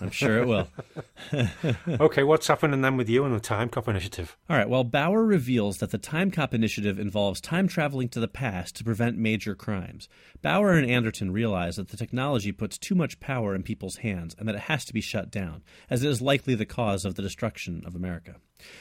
I'm 0.00 0.10
sure 0.10 0.38
it 0.38 0.46
will. 0.46 0.68
okay, 2.00 2.22
what's 2.22 2.46
happening 2.46 2.80
then 2.80 2.96
with 2.96 3.08
you 3.08 3.24
and 3.24 3.34
the 3.34 3.40
Time 3.40 3.68
Cop 3.68 3.88
Initiative? 3.88 4.36
All 4.48 4.56
right. 4.56 4.68
Well, 4.68 4.84
Bauer 4.84 5.24
reveals 5.24 5.78
that 5.78 5.90
the 5.90 5.98
Time 5.98 6.30
Cop 6.30 6.54
initiative 6.54 6.98
involves 6.98 7.40
time 7.40 7.68
traveling 7.68 8.08
to 8.10 8.20
the 8.20 8.28
past 8.28 8.76
to 8.76 8.84
prevent 8.84 9.18
major 9.18 9.54
crimes. 9.54 10.08
Bauer 10.42 10.72
and 10.72 10.88
Anderton 10.88 11.32
realize 11.32 11.76
that 11.76 11.88
the 11.88 11.96
technology 11.96 12.52
puts 12.52 12.78
too 12.78 12.94
much 12.94 13.20
power 13.20 13.54
in 13.54 13.62
people's 13.62 13.98
hands 13.98 14.34
and 14.38 14.48
that 14.48 14.54
it 14.54 14.62
has 14.62 14.84
to 14.86 14.94
be 14.94 15.00
shut 15.00 15.30
down, 15.30 15.62
as 15.90 16.02
it 16.02 16.08
is 16.08 16.22
likely 16.22 16.54
the 16.54 16.66
cause 16.66 17.04
of 17.04 17.14
the 17.14 17.22
destruction 17.22 17.82
of 17.86 17.94
America. 17.94 18.36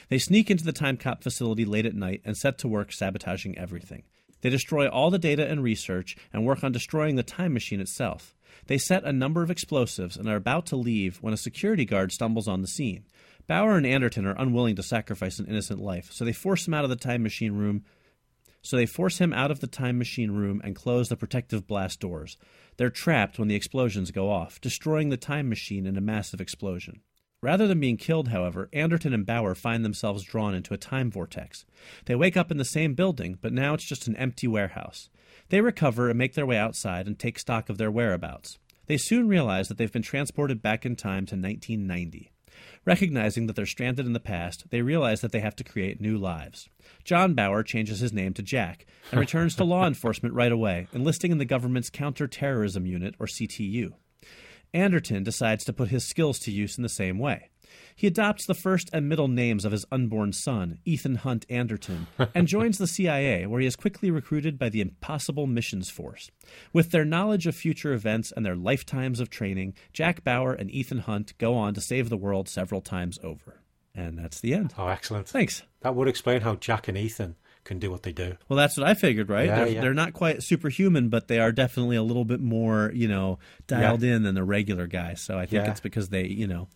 They 0.09 0.19
sneak 0.19 0.49
into 0.49 0.63
the 0.63 0.73
Time 0.73 0.97
Cop 0.97 1.23
facility 1.23 1.65
late 1.65 1.85
at 1.85 1.95
night 1.95 2.21
and 2.25 2.37
set 2.37 2.57
to 2.59 2.67
work 2.67 2.91
sabotaging 2.91 3.57
everything. 3.57 4.03
They 4.41 4.49
destroy 4.49 4.87
all 4.87 5.09
the 5.09 5.19
data 5.19 5.47
and 5.47 5.63
research 5.63 6.15
and 6.31 6.45
work 6.45 6.63
on 6.63 6.71
destroying 6.71 7.15
the 7.15 7.23
time 7.23 7.53
machine 7.53 7.81
itself. 7.81 8.35
They 8.67 8.77
set 8.77 9.03
a 9.03 9.13
number 9.13 9.41
of 9.41 9.49
explosives 9.49 10.17
and 10.17 10.27
are 10.29 10.35
about 10.35 10.65
to 10.67 10.75
leave 10.75 11.17
when 11.17 11.33
a 11.33 11.37
security 11.37 11.85
guard 11.85 12.11
stumbles 12.11 12.47
on 12.47 12.61
the 12.61 12.67
scene. 12.67 13.05
Bauer 13.47 13.77
and 13.77 13.85
Anderton 13.85 14.25
are 14.25 14.35
unwilling 14.37 14.75
to 14.75 14.83
sacrifice 14.83 15.39
an 15.39 15.47
innocent 15.47 15.79
life, 15.79 16.11
so 16.11 16.25
they 16.25 16.33
force 16.33 16.67
him 16.67 16.73
out 16.73 16.83
of 16.83 16.89
the 16.89 16.97
time 16.97 17.23
machine 17.23 17.53
room. 17.53 17.85
So 18.61 18.75
they 18.75 18.85
force 18.85 19.19
him 19.19 19.31
out 19.31 19.51
of 19.51 19.61
the 19.61 19.67
time 19.67 19.97
machine 19.97 20.31
room 20.31 20.59
and 20.63 20.75
close 20.75 21.07
the 21.07 21.15
protective 21.15 21.65
blast 21.65 22.01
doors. 22.01 22.37
They're 22.75 22.89
trapped 22.89 23.39
when 23.39 23.47
the 23.47 23.55
explosions 23.55 24.11
go 24.11 24.29
off, 24.29 24.59
destroying 24.59 25.09
the 25.09 25.17
time 25.17 25.47
machine 25.47 25.85
in 25.85 25.95
a 25.95 26.01
massive 26.01 26.41
explosion. 26.41 27.01
Rather 27.41 27.67
than 27.67 27.79
being 27.79 27.97
killed, 27.97 28.29
however, 28.29 28.67
Anderton 28.73 29.13
and 29.13 29.25
Bauer 29.25 29.53
find 29.53 29.85
themselves 29.85 30.23
drawn 30.23 30.55
into 30.55 30.73
a 30.73 30.77
time 30.77 31.11
vortex. 31.11 31.65
They 32.05 32.15
wake 32.15 32.35
up 32.35 32.49
in 32.49 32.57
the 32.57 32.65
same 32.65 32.95
building, 32.95 33.37
but 33.41 33.53
now 33.53 33.75
it's 33.75 33.87
just 33.87 34.07
an 34.07 34.15
empty 34.15 34.47
warehouse. 34.47 35.09
They 35.49 35.61
recover 35.61 36.09
and 36.09 36.17
make 36.17 36.33
their 36.33 36.47
way 36.47 36.57
outside 36.57 37.05
and 37.05 37.17
take 37.17 37.37
stock 37.37 37.69
of 37.69 37.77
their 37.77 37.91
whereabouts. 37.91 38.57
They 38.87 38.97
soon 38.97 39.27
realize 39.27 39.67
that 39.67 39.77
they've 39.77 39.91
been 39.91 40.01
transported 40.01 40.61
back 40.61 40.85
in 40.85 40.95
time 40.95 41.25
to 41.27 41.35
1990. 41.35 42.31
Recognizing 42.85 43.45
that 43.45 43.55
they're 43.55 43.65
stranded 43.67 44.05
in 44.07 44.13
the 44.13 44.19
past, 44.19 44.69
they 44.71 44.81
realize 44.81 45.21
that 45.21 45.31
they 45.31 45.41
have 45.41 45.55
to 45.57 45.63
create 45.63 46.01
new 46.01 46.17
lives. 46.17 46.69
John 47.03 47.35
Bauer 47.35 47.61
changes 47.61 47.99
his 47.99 48.13
name 48.13 48.33
to 48.33 48.41
Jack 48.41 48.87
and 49.11 49.19
returns 49.19 49.55
to 49.55 49.63
law 49.63 49.85
enforcement 49.87 50.33
right 50.33 50.51
away, 50.51 50.87
enlisting 50.91 51.31
in 51.31 51.37
the 51.37 51.45
government's 51.45 51.91
Counterterrorism 51.91 52.87
Unit, 52.87 53.13
or 53.19 53.27
CTU. 53.27 53.91
Anderton 54.73 55.23
decides 55.23 55.63
to 55.65 55.73
put 55.73 55.89
his 55.89 56.05
skills 56.05 56.39
to 56.39 56.51
use 56.51 56.77
in 56.77 56.83
the 56.83 56.89
same 56.89 57.19
way. 57.19 57.49
He 57.95 58.07
adopts 58.07 58.45
the 58.45 58.53
first 58.53 58.89
and 58.93 59.09
middle 59.09 59.27
names 59.27 59.65
of 59.65 59.71
his 59.71 59.85
unborn 59.91 60.31
son, 60.31 60.79
Ethan 60.85 61.15
Hunt 61.15 61.45
Anderton, 61.49 62.07
and 62.33 62.47
joins 62.47 62.77
the 62.77 62.87
CIA, 62.87 63.45
where 63.47 63.59
he 63.59 63.65
is 63.65 63.75
quickly 63.75 64.11
recruited 64.11 64.59
by 64.59 64.69
the 64.69 64.81
Impossible 64.81 65.47
Missions 65.47 65.89
Force. 65.89 66.29
With 66.71 66.91
their 66.91 67.05
knowledge 67.05 67.47
of 67.47 67.55
future 67.55 67.93
events 67.93 68.31
and 68.31 68.45
their 68.45 68.55
lifetimes 68.55 69.19
of 69.19 69.29
training, 69.29 69.73
Jack 69.93 70.23
Bauer 70.23 70.53
and 70.53 70.69
Ethan 70.69 70.99
Hunt 70.99 71.37
go 71.39 71.55
on 71.55 71.73
to 71.73 71.81
save 71.81 72.09
the 72.09 72.17
world 72.17 72.47
several 72.47 72.81
times 72.81 73.17
over. 73.23 73.61
And 73.95 74.17
that's 74.19 74.39
the 74.39 74.53
end. 74.53 74.75
Oh, 74.77 74.87
excellent. 74.87 75.27
Thanks. 75.27 75.63
That 75.81 75.95
would 75.95 76.07
explain 76.07 76.41
how 76.41 76.55
Jack 76.55 76.87
and 76.87 76.97
Ethan 76.97 77.35
can 77.67 77.77
do 77.79 77.91
what 77.91 78.01
they 78.03 78.11
do. 78.11 78.35
Well, 78.49 78.57
that's 78.57 78.77
what 78.77 78.87
I 78.87 78.95
figured, 78.95 79.29
right? 79.29 79.45
Yeah, 79.45 79.55
they're, 79.57 79.67
yeah. 79.67 79.81
they're 79.81 79.93
not 79.93 80.13
quite 80.13 80.41
superhuman, 80.41 81.09
but 81.09 81.27
they 81.27 81.39
are 81.39 81.51
definitely 81.51 81.95
a 81.97 82.01
little 82.03 82.25
bit 82.25 82.39
more, 82.41 82.91
you 82.95 83.07
know, 83.07 83.37
dialed 83.67 84.03
in 84.03 84.23
than 84.23 84.33
the 84.33 84.43
regular 84.43 84.87
guy. 84.87 85.13
So 85.13 85.37
I 85.37 85.45
think 85.45 85.63
Yeah. 85.65 85.71
it's 85.71 85.79
because 85.79 86.09
they, 86.09 86.25
you 86.25 86.47
know, 86.47 86.67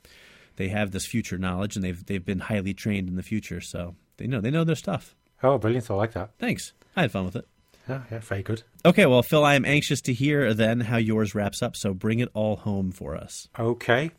they 0.57 0.67
have 0.67 0.91
this 0.91 1.05
future 1.07 1.37
knowledge 1.39 1.75
and 1.75 1.83
they've 1.83 2.05
they've 2.05 2.23
been 2.25 2.39
highly 2.39 2.73
trained 2.75 3.09
in 3.09 3.15
the 3.15 3.23
future, 3.23 3.61
so 3.61 3.95
they 4.17 4.27
know 4.27 4.41
they 4.41 4.51
know 4.51 4.63
their 4.63 4.75
stuff. 4.75 5.15
Oh, 5.41 5.57
brilliant. 5.57 5.89
I 5.89 5.95
like 5.95 6.13
that. 6.13 6.31
Thanks. 6.37 6.73
I 6.95 7.01
had 7.01 7.11
fun 7.11 7.25
with 7.25 7.35
it. 7.35 7.47
Yeah, 7.89 8.03
yeah, 8.11 8.19
very 8.19 8.43
good. 8.43 8.61
Okay, 8.85 9.07
well, 9.07 9.23
Phil, 9.23 9.43
I 9.43 9.55
am 9.55 9.65
anxious 9.65 10.01
to 10.01 10.13
hear 10.13 10.53
then 10.53 10.81
how 10.81 10.97
yours 10.97 11.33
wraps 11.33 11.63
up, 11.63 11.75
so 11.75 11.95
bring 11.95 12.19
it 12.19 12.29
all 12.35 12.57
home 12.57 12.91
for 12.91 13.15
us. 13.15 13.47
Okay. 13.57 14.11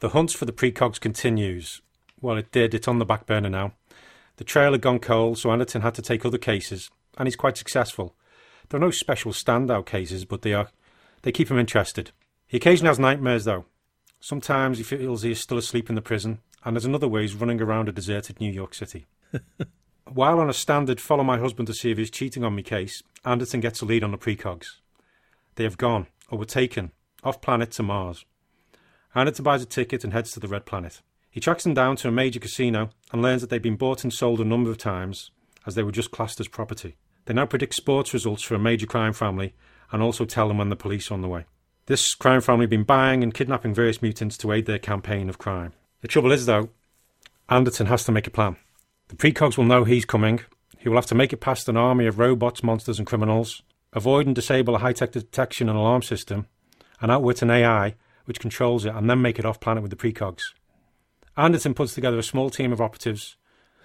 The 0.00 0.08
hunt 0.10 0.30
for 0.32 0.46
the 0.46 0.52
precogs 0.52 0.98
continues. 0.98 1.82
Well, 2.20 2.38
it 2.38 2.50
did. 2.50 2.72
It's 2.72 2.88
on 2.88 2.98
the 2.98 3.04
back 3.04 3.26
burner 3.26 3.50
now. 3.50 3.72
The 4.36 4.44
trail 4.44 4.72
had 4.72 4.80
gone 4.80 4.98
cold, 4.98 5.38
so 5.38 5.50
Anderton 5.52 5.82
had 5.82 5.94
to 5.94 6.02
take 6.02 6.24
other 6.24 6.38
cases, 6.38 6.90
and 7.16 7.26
he's 7.26 7.36
quite 7.36 7.56
successful. 7.56 8.16
There 8.68 8.78
are 8.78 8.84
no 8.84 8.90
special 8.90 9.32
standout 9.32 9.86
cases, 9.86 10.24
but 10.24 10.42
they 10.42 10.54
are 10.54 10.70
they 11.22 11.32
keep 11.32 11.50
him 11.50 11.58
interested. 11.58 12.10
He 12.46 12.58
occasionally 12.58 12.88
has 12.88 12.98
nightmares, 12.98 13.44
though. 13.44 13.64
Sometimes 14.20 14.78
he 14.78 14.84
feels 14.84 15.22
he 15.22 15.32
is 15.32 15.40
still 15.40 15.58
asleep 15.58 15.88
in 15.88 15.94
the 15.94 16.02
prison, 16.02 16.40
and 16.64 16.76
there's 16.76 16.84
another 16.84 17.08
way 17.08 17.22
he's 17.22 17.34
running 17.34 17.60
around 17.60 17.88
a 17.88 17.92
deserted 17.92 18.40
New 18.40 18.50
York 18.50 18.74
City. 18.74 19.06
While 20.12 20.38
on 20.38 20.50
a 20.50 20.54
standard 20.54 21.00
follow 21.00 21.24
my 21.24 21.38
husband 21.38 21.66
to 21.68 21.74
see 21.74 21.90
if 21.90 21.98
he's 21.98 22.10
cheating 22.10 22.44
on 22.44 22.54
me 22.54 22.62
case, 22.62 23.02
Anderton 23.24 23.60
gets 23.60 23.80
a 23.80 23.86
lead 23.86 24.04
on 24.04 24.10
the 24.10 24.18
precogs. 24.18 24.80
They 25.54 25.64
have 25.64 25.78
gone, 25.78 26.08
or 26.30 26.38
were 26.38 26.44
taken, 26.44 26.92
off 27.22 27.40
planet 27.40 27.70
to 27.72 27.82
Mars. 27.82 28.24
Anderton 29.14 29.44
buys 29.44 29.62
a 29.62 29.66
ticket 29.66 30.04
and 30.04 30.12
heads 30.12 30.32
to 30.32 30.40
the 30.40 30.48
Red 30.48 30.66
Planet. 30.66 31.00
He 31.34 31.40
tracks 31.40 31.64
them 31.64 31.74
down 31.74 31.96
to 31.96 32.06
a 32.06 32.12
major 32.12 32.38
casino 32.38 32.90
and 33.10 33.20
learns 33.20 33.40
that 33.40 33.50
they've 33.50 33.60
been 33.60 33.74
bought 33.74 34.04
and 34.04 34.12
sold 34.12 34.40
a 34.40 34.44
number 34.44 34.70
of 34.70 34.78
times, 34.78 35.32
as 35.66 35.74
they 35.74 35.82
were 35.82 35.90
just 35.90 36.12
classed 36.12 36.38
as 36.38 36.46
property. 36.46 36.94
They 37.24 37.34
now 37.34 37.44
predict 37.44 37.74
sports 37.74 38.14
results 38.14 38.44
for 38.44 38.54
a 38.54 38.58
major 38.60 38.86
crime 38.86 39.12
family 39.12 39.52
and 39.90 40.00
also 40.00 40.26
tell 40.26 40.46
them 40.46 40.58
when 40.58 40.68
the 40.68 40.76
police 40.76 41.10
are 41.10 41.14
on 41.14 41.22
the 41.22 41.28
way. 41.28 41.46
This 41.86 42.14
crime 42.14 42.40
family 42.40 42.62
have 42.62 42.70
been 42.70 42.84
buying 42.84 43.24
and 43.24 43.34
kidnapping 43.34 43.74
various 43.74 44.00
mutants 44.00 44.38
to 44.38 44.52
aid 44.52 44.66
their 44.66 44.78
campaign 44.78 45.28
of 45.28 45.38
crime. 45.38 45.72
The 46.02 46.06
trouble 46.06 46.30
is, 46.30 46.46
though, 46.46 46.68
Anderton 47.48 47.86
has 47.86 48.04
to 48.04 48.12
make 48.12 48.28
a 48.28 48.30
plan. 48.30 48.54
The 49.08 49.16
precogs 49.16 49.58
will 49.58 49.64
know 49.64 49.82
he's 49.82 50.04
coming. 50.04 50.38
He 50.78 50.88
will 50.88 50.98
have 50.98 51.06
to 51.06 51.16
make 51.16 51.32
it 51.32 51.38
past 51.38 51.68
an 51.68 51.76
army 51.76 52.06
of 52.06 52.20
robots, 52.20 52.62
monsters, 52.62 53.00
and 53.00 53.08
criminals, 53.08 53.60
avoid 53.92 54.26
and 54.28 54.36
disable 54.36 54.76
a 54.76 54.78
high 54.78 54.92
tech 54.92 55.10
detection 55.10 55.68
and 55.68 55.76
alarm 55.76 56.02
system, 56.02 56.46
and 57.00 57.10
outwit 57.10 57.42
an 57.42 57.50
AI 57.50 57.96
which 58.24 58.38
controls 58.38 58.84
it, 58.84 58.94
and 58.94 59.10
then 59.10 59.20
make 59.20 59.40
it 59.40 59.44
off 59.44 59.58
planet 59.58 59.82
with 59.82 59.90
the 59.90 59.96
precogs. 59.96 60.42
Anderton 61.36 61.74
puts 61.74 61.94
together 61.94 62.18
a 62.18 62.22
small 62.22 62.50
team 62.50 62.72
of 62.72 62.80
operatives 62.80 63.36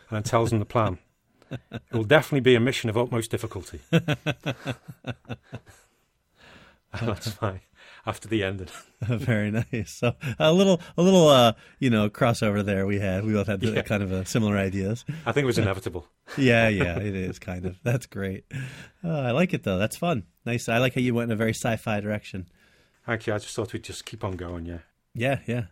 and 0.09 0.15
then 0.17 0.23
tells 0.23 0.49
them 0.51 0.59
the 0.59 0.65
plan. 0.65 0.99
It 1.71 1.81
will 1.91 2.03
definitely 2.03 2.41
be 2.41 2.55
a 2.55 2.59
mission 2.59 2.89
of 2.89 2.97
utmost 2.97 3.31
difficulty. 3.31 3.79
That's 7.01 7.31
fine. 7.31 7.61
After 8.05 8.27
the 8.27 8.43
ending. 8.43 8.67
Very 9.01 9.51
nice. 9.51 9.91
So 9.91 10.13
a 10.39 10.53
little, 10.53 10.79
a 10.97 11.01
little, 11.01 11.27
uh, 11.27 11.53
you 11.79 11.89
know, 11.89 12.09
crossover 12.09 12.63
there. 12.63 12.85
We 12.87 12.99
had, 12.99 13.25
we 13.25 13.33
both 13.33 13.47
had 13.47 13.61
Yeah. 13.61 13.81
kind 13.81 14.01
of 14.01 14.11
uh, 14.11 14.23
similar 14.23 14.57
ideas. 14.57 15.05
I 15.25 15.31
think 15.31 15.43
it 15.43 15.47
was 15.47 15.57
inevitable. 15.57 16.07
Yeah, 16.37 16.69
yeah, 16.69 16.97
it 16.99 17.13
is 17.15 17.39
kind 17.39 17.65
of. 17.65 17.77
That's 17.83 18.05
great. 18.05 18.45
Uh, 19.03 19.09
I 19.09 19.31
like 19.31 19.53
it 19.53 19.63
though. 19.63 19.77
That's 19.77 19.97
fun. 19.97 20.23
Nice. 20.45 20.69
I 20.69 20.77
like 20.77 20.95
how 20.95 21.01
you 21.01 21.13
went 21.13 21.29
in 21.29 21.33
a 21.33 21.37
very 21.37 21.53
sci-fi 21.53 21.99
direction. 21.99 22.47
Actually, 23.07 23.33
I 23.33 23.37
just 23.39 23.55
thought 23.55 23.73
we'd 23.73 23.83
just 23.83 24.05
keep 24.05 24.23
on 24.23 24.35
going, 24.37 24.65
yeah. 24.65 24.79
Yeah, 25.13 25.39
yeah. 25.45 25.63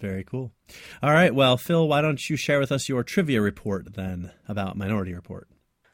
Very 0.00 0.24
cool. 0.24 0.52
All 1.02 1.12
right. 1.12 1.34
Well, 1.34 1.56
Phil, 1.56 1.86
why 1.86 2.00
don't 2.00 2.28
you 2.30 2.36
share 2.36 2.58
with 2.58 2.72
us 2.72 2.88
your 2.88 3.02
trivia 3.02 3.40
report 3.40 3.94
then 3.94 4.32
about 4.48 4.76
Minority 4.76 5.14
Report? 5.14 5.48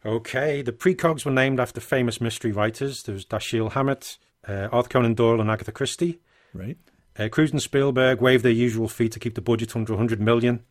Okay, 0.04 0.62
the 0.62 0.72
precogs 0.72 1.24
were 1.24 1.32
named 1.32 1.58
after 1.58 1.80
famous 1.80 2.20
mystery 2.20 2.52
writers. 2.52 3.02
There 3.02 3.14
was 3.14 3.24
Dashiell 3.24 3.72
Hammett, 3.72 4.18
uh, 4.46 4.68
Arthur 4.70 4.88
Conan 4.88 5.14
Doyle, 5.14 5.40
and 5.40 5.50
Agatha 5.50 5.72
Christie. 5.72 6.20
Right. 6.54 6.78
Uh, 7.18 7.28
Cruise 7.28 7.50
and 7.50 7.60
Spielberg 7.60 8.20
waived 8.20 8.44
their 8.44 8.52
usual 8.52 8.88
fee 8.88 9.08
to 9.08 9.18
keep 9.18 9.34
the 9.34 9.40
budget 9.40 9.74
under 9.74 9.94
100 9.94 10.20
million, 10.20 10.62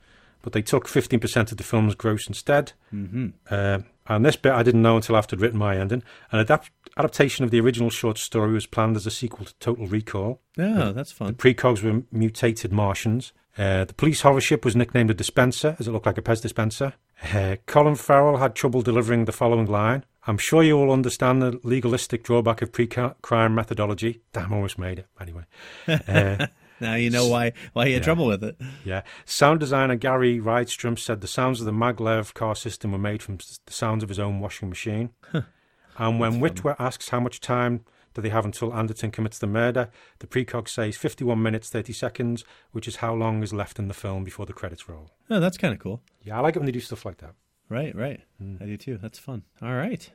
but 0.42 0.54
they 0.54 0.62
took 0.62 0.88
15% 0.88 1.52
of 1.52 1.58
the 1.58 1.64
film's 1.64 1.96
gross 1.96 2.28
instead. 2.28 2.72
Mm-hmm. 2.94 3.28
Uh, 3.50 3.80
and 4.08 4.26
this 4.26 4.36
bit 4.36 4.52
I 4.54 4.64
didn't 4.64 4.82
know 4.82 4.96
until 4.96 5.18
after 5.18 5.36
I'd 5.36 5.42
written 5.42 5.60
my 5.60 5.78
ending. 5.78 6.04
An 6.32 6.40
adapt- 6.40 6.72
adaptation 6.98 7.44
of 7.46 7.52
the 7.52 7.60
original 7.60 7.90
short 7.90 8.18
story 8.18 8.54
was 8.54 8.66
planned 8.66 8.96
as 8.96 9.06
a 9.06 9.12
sequel 9.12 9.46
to 9.46 9.54
Total 9.60 9.88
Recall. 9.88 10.42
Oh, 10.58 10.92
that's 10.92 11.12
The 11.12 11.16
fun. 11.16 11.34
precogs 11.36 11.84
were 11.84 12.04
mutated 12.12 12.72
Martians. 12.72 13.34
Uh, 13.58 13.86
the 13.86 13.94
police 13.94 14.22
horror 14.22 14.42
ship 14.42 14.66
was 14.66 14.76
nicknamed 14.76 15.10
a 15.10 15.14
dispenser, 15.14 15.76
as 15.80 15.88
it 15.88 15.92
looked 15.92 16.06
like 16.06 16.18
a 16.18 16.22
Pez 16.22 16.42
dispenser. 16.42 16.94
Uh, 17.34 17.56
Colin 17.68 17.96
Farrell 17.96 18.38
had 18.38 18.54
trouble 18.54 18.82
delivering 18.82 19.24
the 19.26 19.32
following 19.32 19.66
line. 19.66 20.04
I'm 20.28 20.38
sure 20.38 20.62
you 20.62 20.78
all 20.78 20.92
understand 20.92 21.42
the 21.42 21.60
legalistic 21.64 22.24
drawback 22.24 22.62
of 22.62 22.74
pre-crime 22.74 23.56
methodology. 23.56 24.22
Damn, 24.34 24.52
almost 24.54 24.78
made 24.78 25.00
it. 25.00 25.08
Anyway. 25.22 25.44
Uh, 25.88 26.48
Now 26.82 26.96
you 26.96 27.10
know 27.10 27.28
why 27.28 27.54
why 27.74 27.86
you 27.86 27.94
had 27.94 28.02
Yeah. 28.02 28.06
trouble 28.06 28.28
with 28.28 28.44
it. 28.44 28.60
yeah. 28.84 29.02
Sound 29.26 29.60
designer 29.60 29.96
Gary 29.96 30.40
Rydstrom 30.40 30.98
said 31.00 31.22
the 31.22 31.28
sounds 31.28 31.60
of 31.60 31.66
the 31.66 31.72
maglev 31.72 32.34
car 32.34 32.56
system 32.56 32.92
were 32.92 32.98
made 32.98 33.22
from 33.24 33.38
the 33.38 33.74
sounds 33.74 34.04
of 34.04 34.10
his 34.10 34.20
own 34.20 34.40
washing 34.40 34.70
machine. 34.70 35.12
and 35.98 36.20
when 36.20 36.40
Witwer 36.42 36.76
asks 36.80 37.10
how 37.10 37.20
much 37.20 37.40
time 37.40 37.86
do 38.14 38.22
they 38.22 38.30
have 38.30 38.46
until 38.46 38.74
Anderton 38.74 39.12
commits 39.12 39.38
the 39.40 39.48
murder, 39.48 39.90
the 40.20 40.28
precog 40.28 40.68
says 40.70 40.96
51 40.96 41.42
minutes 41.42 41.70
30 41.70 41.92
seconds, 41.94 42.46
which 42.72 42.88
is 42.88 42.98
how 42.98 43.14
long 43.14 43.44
is 43.44 43.54
left 43.54 43.78
in 43.80 43.88
the 43.90 43.94
film 43.94 44.24
before 44.24 44.46
the 44.46 44.54
credits 44.54 44.88
roll. 44.88 45.12
Oh, 45.30 45.40
that's 45.42 45.58
kind 45.58 45.74
of 45.74 45.80
cool. 45.80 46.02
Yeah, 46.24 46.38
I 46.38 46.42
like 46.42 46.56
it 46.56 46.60
when 46.60 46.66
they 46.66 46.72
do 46.72 46.80
stuff 46.80 47.06
like 47.06 47.18
that. 47.18 47.34
Right, 47.68 47.94
right. 47.96 48.22
Mm. 48.42 48.62
I 48.62 48.66
do 48.66 48.78
too. 48.78 48.98
That's 49.02 49.20
fun. 49.20 49.44
All 49.62 49.74
right. 49.74 50.10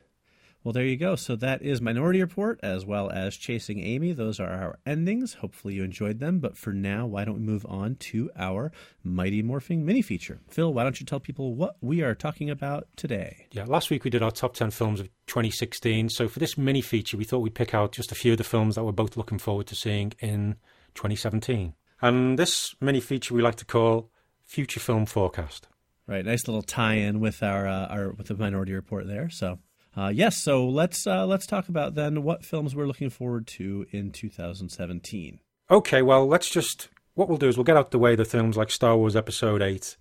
Well, 0.63 0.73
there 0.73 0.85
you 0.85 0.95
go. 0.95 1.15
So 1.15 1.35
that 1.37 1.63
is 1.63 1.81
Minority 1.81 2.21
Report 2.21 2.59
as 2.61 2.85
well 2.85 3.09
as 3.09 3.35
Chasing 3.35 3.79
Amy. 3.79 4.11
Those 4.11 4.39
are 4.39 4.51
our 4.51 4.77
endings. 4.85 5.33
Hopefully 5.35 5.73
you 5.73 5.83
enjoyed 5.83 6.19
them. 6.19 6.37
But 6.37 6.55
for 6.55 6.71
now, 6.71 7.07
why 7.07 7.25
don't 7.25 7.35
we 7.35 7.41
move 7.41 7.65
on 7.67 7.95
to 7.95 8.29
our 8.37 8.71
Mighty 9.03 9.41
Morphing 9.41 9.79
mini 9.79 10.03
feature? 10.03 10.39
Phil, 10.49 10.71
why 10.71 10.83
don't 10.83 10.99
you 10.99 11.05
tell 11.05 11.19
people 11.19 11.55
what 11.55 11.77
we 11.81 12.03
are 12.03 12.13
talking 12.13 12.51
about 12.51 12.87
today? 12.95 13.47
Yeah, 13.51 13.65
last 13.65 13.89
week 13.89 14.03
we 14.03 14.11
did 14.11 14.21
our 14.21 14.29
top 14.29 14.53
10 14.53 14.69
films 14.69 14.99
of 14.99 15.07
2016. 15.25 16.09
So 16.09 16.27
for 16.27 16.37
this 16.37 16.59
mini 16.59 16.81
feature, 16.81 17.17
we 17.17 17.23
thought 17.23 17.39
we'd 17.39 17.55
pick 17.55 17.73
out 17.73 17.91
just 17.91 18.11
a 18.11 18.15
few 18.15 18.33
of 18.33 18.37
the 18.37 18.43
films 18.43 18.75
that 18.75 18.83
we're 18.83 18.91
both 18.91 19.17
looking 19.17 19.39
forward 19.39 19.65
to 19.67 19.75
seeing 19.75 20.13
in 20.19 20.57
2017. 20.93 21.73
And 22.03 22.37
this 22.37 22.75
mini 22.79 22.99
feature 22.99 23.33
we 23.33 23.41
like 23.41 23.55
to 23.55 23.65
call 23.65 24.11
Future 24.43 24.79
Film 24.79 25.07
Forecast. 25.07 25.67
Right, 26.07 26.25
nice 26.25 26.47
little 26.47 26.61
tie-in 26.61 27.19
with 27.19 27.41
our 27.41 27.65
uh, 27.67 27.85
our 27.87 28.11
with 28.11 28.27
the 28.27 28.35
Minority 28.35 28.73
Report 28.73 29.07
there. 29.07 29.29
So, 29.29 29.59
uh, 29.97 30.11
yes, 30.13 30.37
so 30.37 30.67
let's 30.67 31.05
uh, 31.05 31.25
let's 31.25 31.45
talk 31.45 31.67
about 31.69 31.95
then 31.95 32.23
what 32.23 32.45
films 32.45 32.75
we're 32.75 32.87
looking 32.87 33.09
forward 33.09 33.47
to 33.47 33.85
in 33.91 34.11
2017. 34.11 35.39
Okay, 35.69 36.01
well, 36.01 36.27
let's 36.27 36.49
just. 36.49 36.89
What 37.13 37.27
we'll 37.27 37.37
do 37.37 37.49
is 37.49 37.57
we'll 37.57 37.65
get 37.65 37.75
out 37.75 37.91
the 37.91 37.99
way 37.99 38.15
the 38.15 38.23
films 38.23 38.55
like 38.55 38.71
Star 38.71 38.95
Wars 38.95 39.17
Episode 39.17 39.61
8, 39.61 39.97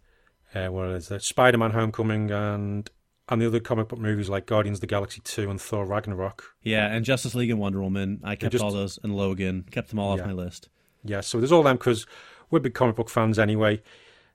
uh, 0.55 0.73
is 0.95 1.11
it, 1.11 1.23
Spider 1.23 1.59
Man 1.59 1.73
Homecoming, 1.73 2.31
and 2.31 2.89
and 3.29 3.43
the 3.43 3.47
other 3.47 3.61
comic 3.61 3.89
book 3.89 3.99
movies 3.99 4.29
like 4.29 4.47
Guardians 4.47 4.79
of 4.79 4.81
the 4.81 4.87
Galaxy 4.89 5.21
2 5.23 5.51
and 5.51 5.61
Thor 5.61 5.85
Ragnarok. 5.85 6.45
Yeah, 6.63 6.87
and 6.87 7.05
Justice 7.05 7.35
League 7.35 7.51
and 7.51 7.59
Wonder 7.61 7.81
Woman. 7.81 8.21
I 8.25 8.35
kept 8.37 8.53
just- 8.53 8.63
all 8.65 8.71
those, 8.73 8.99
and 9.03 9.17
Logan 9.17 9.65
kept 9.71 9.89
them 9.91 9.99
all 9.99 10.17
Yeah. 10.17 10.23
off 10.23 10.29
my 10.29 10.33
list. 10.35 10.69
Yeah, 11.05 11.21
so 11.21 11.39
there's 11.39 11.53
all 11.53 11.63
them 11.63 11.77
because 11.77 12.07
we're 12.51 12.59
big 12.61 12.75
comic 12.75 12.97
book 12.97 13.09
fans 13.09 13.39
anyway. 13.39 13.83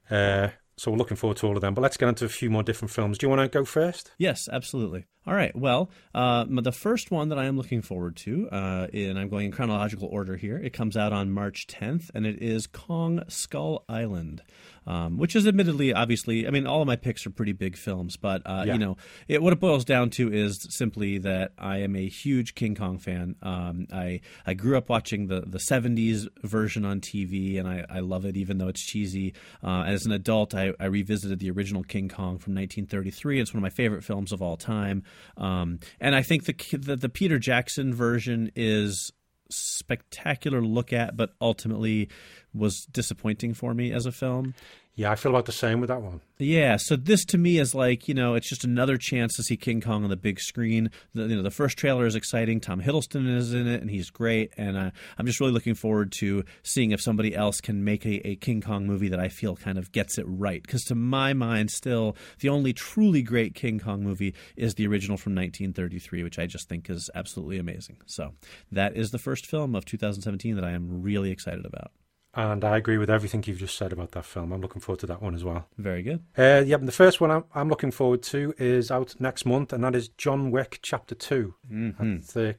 Uh, 0.09 0.49
so 0.77 0.91
we're 0.91 0.97
looking 0.97 1.17
forward 1.17 1.37
to 1.37 1.47
all 1.47 1.55
of 1.55 1.61
them. 1.61 1.73
But 1.73 1.81
let's 1.81 1.97
get 1.97 2.09
into 2.09 2.25
a 2.25 2.29
few 2.29 2.49
more 2.49 2.63
different 2.63 2.91
films. 2.91 3.17
Do 3.17 3.25
you 3.25 3.29
want 3.29 3.41
to 3.41 3.47
go 3.47 3.65
first? 3.65 4.11
Yes, 4.17 4.49
absolutely. 4.51 5.05
All 5.27 5.33
right. 5.33 5.55
Well, 5.55 5.89
uh, 6.13 6.45
the 6.47 6.71
first 6.71 7.09
one 7.09 7.29
that 7.29 7.39
I 7.39 7.45
am 7.45 7.57
looking 7.57 7.81
forward 7.81 8.15
to, 8.17 8.47
uh, 8.51 8.87
and 8.93 9.17
I'm 9.17 9.29
going 9.29 9.47
in 9.47 9.51
chronological 9.51 10.07
order 10.11 10.35
here, 10.35 10.57
it 10.57 10.73
comes 10.73 10.95
out 10.95 11.13
on 11.13 11.31
March 11.31 11.65
10th, 11.65 12.11
and 12.13 12.27
it 12.27 12.41
is 12.41 12.67
Kong 12.67 13.23
Skull 13.27 13.85
Island 13.89 14.43
um, 14.87 15.17
which 15.17 15.35
is 15.35 15.47
admittedly, 15.47 15.93
obviously, 15.93 16.47
I 16.47 16.51
mean, 16.51 16.67
all 16.67 16.81
of 16.81 16.87
my 16.87 16.95
picks 16.95 17.25
are 17.25 17.29
pretty 17.29 17.53
big 17.53 17.75
films, 17.77 18.17
but 18.17 18.41
uh, 18.45 18.63
Yeah. 18.65 18.73
you 18.73 18.79
know, 18.79 18.97
it, 19.27 19.41
what 19.41 19.53
it 19.53 19.59
boils 19.59 19.85
down 19.85 20.09
to 20.11 20.31
is 20.31 20.65
simply 20.69 21.17
that 21.19 21.53
I 21.57 21.77
am 21.79 21.95
a 21.95 22.07
huge 22.07 22.55
King 22.55 22.75
Kong 22.75 22.97
fan. 22.99 23.35
Um, 23.41 23.87
I 23.91 24.21
I 24.45 24.53
grew 24.53 24.77
up 24.77 24.89
watching 24.89 25.27
the 25.27 25.41
the 25.41 25.57
'70s 25.59 26.27
version 26.43 26.85
on 26.85 27.01
TV, 27.01 27.57
and 27.59 27.67
I, 27.67 27.85
I 27.89 27.99
love 27.99 28.25
it, 28.25 28.37
even 28.37 28.57
though 28.57 28.67
it's 28.67 28.81
cheesy. 28.83 29.33
Uh, 29.63 29.83
as 29.87 30.05
an 30.05 30.11
adult, 30.11 30.53
I, 30.53 30.73
I 30.79 30.85
revisited 30.85 31.39
the 31.39 31.49
original 31.51 31.83
King 31.83 32.07
Kong 32.09 32.37
from 32.37 32.53
1933. 32.55 33.39
It's 33.41 33.53
one 33.53 33.59
of 33.59 33.63
my 33.63 33.69
favorite 33.69 34.03
films 34.03 34.31
of 34.31 34.41
all 34.41 34.57
time, 34.57 35.03
um, 35.37 35.79
and 35.99 36.15
I 36.15 36.21
think 36.21 36.45
the, 36.45 36.77
the 36.77 36.95
the 36.95 37.09
Peter 37.09 37.39
Jackson 37.39 37.93
version 37.93 38.51
is 38.55 39.11
spectacular 39.49 40.61
to 40.61 40.67
look 40.67 40.91
at, 40.93 41.15
but 41.15 41.31
ultimately 41.41 42.09
was 42.55 42.85
disappointing 42.91 43.53
for 43.53 43.73
me 43.73 43.91
as 43.91 44.05
a 44.05 44.11
film. 44.11 44.53
Yeah, 44.97 45.11
I 45.11 45.15
feel 45.15 45.33
about 45.33 45.45
the 45.45 45.51
same 45.51 45.81
with 45.81 45.89
that 45.89 46.01
one. 46.01 46.21
Yeah, 46.37 46.77
so 46.77 46.95
this 46.95 47.25
to 47.25 47.37
me 47.37 47.57
is 47.57 47.75
like 47.75 48.07
you 48.07 48.13
know 48.13 48.35
it's 48.35 48.47
just 48.47 48.63
another 48.63 48.97
chance 48.97 49.35
to 49.35 49.43
see 49.43 49.57
King 49.57 49.81
Kong 49.81 50.05
on 50.05 50.09
the 50.09 50.15
big 50.15 50.39
screen. 50.39 50.89
The, 51.13 51.23
you 51.23 51.35
know 51.35 51.41
the 51.41 51.51
first 51.51 51.77
trailer 51.77 52.05
is 52.05 52.15
exciting. 52.15 52.61
Tom 52.61 52.81
Hiddleston 52.81 53.27
is 53.35 53.53
in 53.53 53.67
it 53.67 53.81
and 53.81 53.89
he's 53.89 54.09
great, 54.09 54.53
and 54.55 54.77
uh, 54.77 54.91
I'm 55.17 55.25
just 55.25 55.41
really 55.41 55.51
looking 55.51 55.75
forward 55.75 56.13
to 56.19 56.45
seeing 56.63 56.91
if 56.91 57.01
somebody 57.01 57.35
else 57.35 57.59
can 57.59 57.83
make 57.83 58.05
a, 58.05 58.25
a 58.25 58.35
King 58.37 58.61
Kong 58.61 58.87
movie 58.87 59.09
that 59.09 59.19
I 59.19 59.27
feel 59.27 59.57
kind 59.57 59.77
of 59.77 59.91
gets 59.91 60.17
it 60.17 60.25
right. 60.29 60.61
Because 60.61 60.85
to 60.85 60.95
my 60.95 61.33
mind, 61.33 61.71
still 61.71 62.15
the 62.39 62.47
only 62.47 62.71
truly 62.71 63.21
great 63.21 63.53
King 63.53 63.79
Kong 63.79 64.01
movie 64.01 64.33
is 64.55 64.75
the 64.75 64.87
original 64.87 65.17
from 65.17 65.35
1933, 65.35 66.23
which 66.23 66.39
I 66.39 66.45
just 66.45 66.69
think 66.69 66.89
is 66.89 67.09
absolutely 67.13 67.57
amazing. 67.57 67.97
So 68.05 68.31
that 68.71 68.95
is 68.95 69.11
the 69.11 69.19
first 69.19 69.45
film 69.45 69.75
of 69.75 69.83
2017 69.83 70.55
that 70.55 70.63
I 70.63 70.71
am 70.71 71.01
really 71.01 71.31
excited 71.31 71.65
about. 71.65 71.91
And 72.35 72.65
I 72.65 72.75
agree 72.75 72.97
with 72.97 73.09
everything 73.09 73.43
you've 73.47 73.59
just 73.59 73.77
said 73.77 73.93
about 73.93 74.11
that 74.11 74.25
film. 74.25 74.51
I'm 74.51 74.59
looking 74.59 74.81
forward 74.81 74.99
to 74.99 75.07
that 75.07 75.21
one 75.21 75.35
as 75.35 75.43
well. 75.45 75.67
Very 75.77 76.03
good. 76.03 76.21
Uh, 76.37 76.63
yeah, 76.65 76.75
the 76.77 76.91
first 76.91 77.21
one 77.21 77.31
I'm, 77.31 77.45
I'm 77.55 77.69
looking 77.69 77.91
forward 77.91 78.23
to 78.23 78.53
is 78.57 78.91
out 78.91 79.15
next 79.19 79.45
month, 79.45 79.71
and 79.71 79.83
that 79.85 79.95
is 79.95 80.09
John 80.09 80.51
Wick 80.51 80.79
Chapter 80.81 81.15
2. 81.15 81.53
Mm-hmm. 81.71 82.15
That's 82.15 82.33
the 82.33 82.57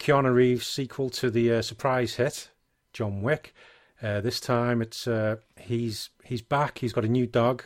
Keanu 0.00 0.34
Reeves 0.34 0.66
sequel 0.66 1.10
to 1.10 1.30
the 1.30 1.52
uh, 1.52 1.62
surprise 1.62 2.16
hit, 2.16 2.50
John 2.92 3.22
Wick. 3.22 3.54
Uh, 4.02 4.20
this 4.20 4.40
time 4.40 4.82
it's 4.82 5.06
uh, 5.06 5.36
he's 5.58 6.10
he's 6.24 6.42
back. 6.42 6.78
He's 6.78 6.92
got 6.92 7.04
a 7.04 7.08
new 7.08 7.26
dog, 7.26 7.62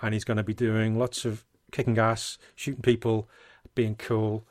and 0.00 0.14
he's 0.14 0.24
going 0.24 0.38
to 0.38 0.42
be 0.42 0.54
doing 0.54 0.98
lots 0.98 1.26
of 1.26 1.44
kicking 1.70 1.98
ass, 1.98 2.38
shooting 2.54 2.82
people, 2.82 3.28
being 3.74 3.94
cool. 3.94 4.46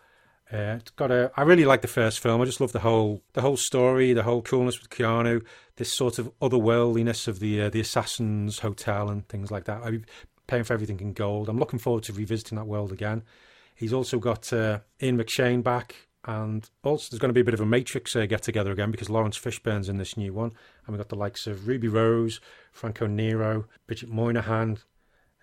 Uh, 0.51 0.77
it's 0.79 0.91
got 0.91 1.11
a. 1.11 1.31
I 1.35 1.41
really 1.41 1.65
like 1.65 1.81
the 1.81 1.87
first 1.87 2.19
film. 2.19 2.41
I 2.41 2.45
just 2.45 2.61
love 2.61 2.71
the 2.71 2.79
whole 2.79 3.21
the 3.33 3.41
whole 3.41 3.57
story, 3.57 4.13
the 4.13 4.23
whole 4.23 4.41
coolness 4.41 4.79
with 4.79 4.89
Keanu, 4.89 5.43
this 5.75 5.91
sort 5.91 6.19
of 6.19 6.31
otherworldliness 6.39 7.27
of 7.27 7.39
the 7.39 7.63
uh, 7.63 7.69
the 7.69 7.81
assassins 7.81 8.59
hotel 8.59 9.09
and 9.09 9.27
things 9.27 9.51
like 9.51 9.65
that. 9.65 9.81
I'm 9.83 10.05
paying 10.47 10.63
for 10.63 10.73
everything 10.73 11.01
in 11.01 11.11
gold. 11.13 11.49
I'm 11.49 11.59
looking 11.59 11.79
forward 11.79 12.03
to 12.03 12.13
revisiting 12.13 12.57
that 12.57 12.65
world 12.65 12.93
again. 12.93 13.23
He's 13.75 13.93
also 13.93 14.19
got 14.19 14.51
uh, 14.53 14.79
Ian 15.03 15.17
McShane 15.17 15.61
back, 15.61 16.07
and 16.23 16.67
also 16.81 17.09
there's 17.11 17.19
going 17.19 17.29
to 17.29 17.33
be 17.33 17.41
a 17.41 17.45
bit 17.45 17.53
of 17.53 17.61
a 17.61 17.65
Matrix 17.65 18.15
uh, 18.15 18.25
get 18.25 18.41
together 18.41 18.71
again 18.71 18.89
because 18.89 19.09
Laurence 19.09 19.37
Fishburne's 19.37 19.89
in 19.89 19.97
this 19.97 20.15
new 20.15 20.33
one, 20.33 20.51
and 20.85 20.89
we've 20.89 20.97
got 20.97 21.09
the 21.09 21.15
likes 21.15 21.45
of 21.45 21.67
Ruby 21.67 21.89
Rose, 21.89 22.39
Franco 22.71 23.05
Nero, 23.05 23.65
Bridget 23.85 24.09
Moynahan. 24.09 24.79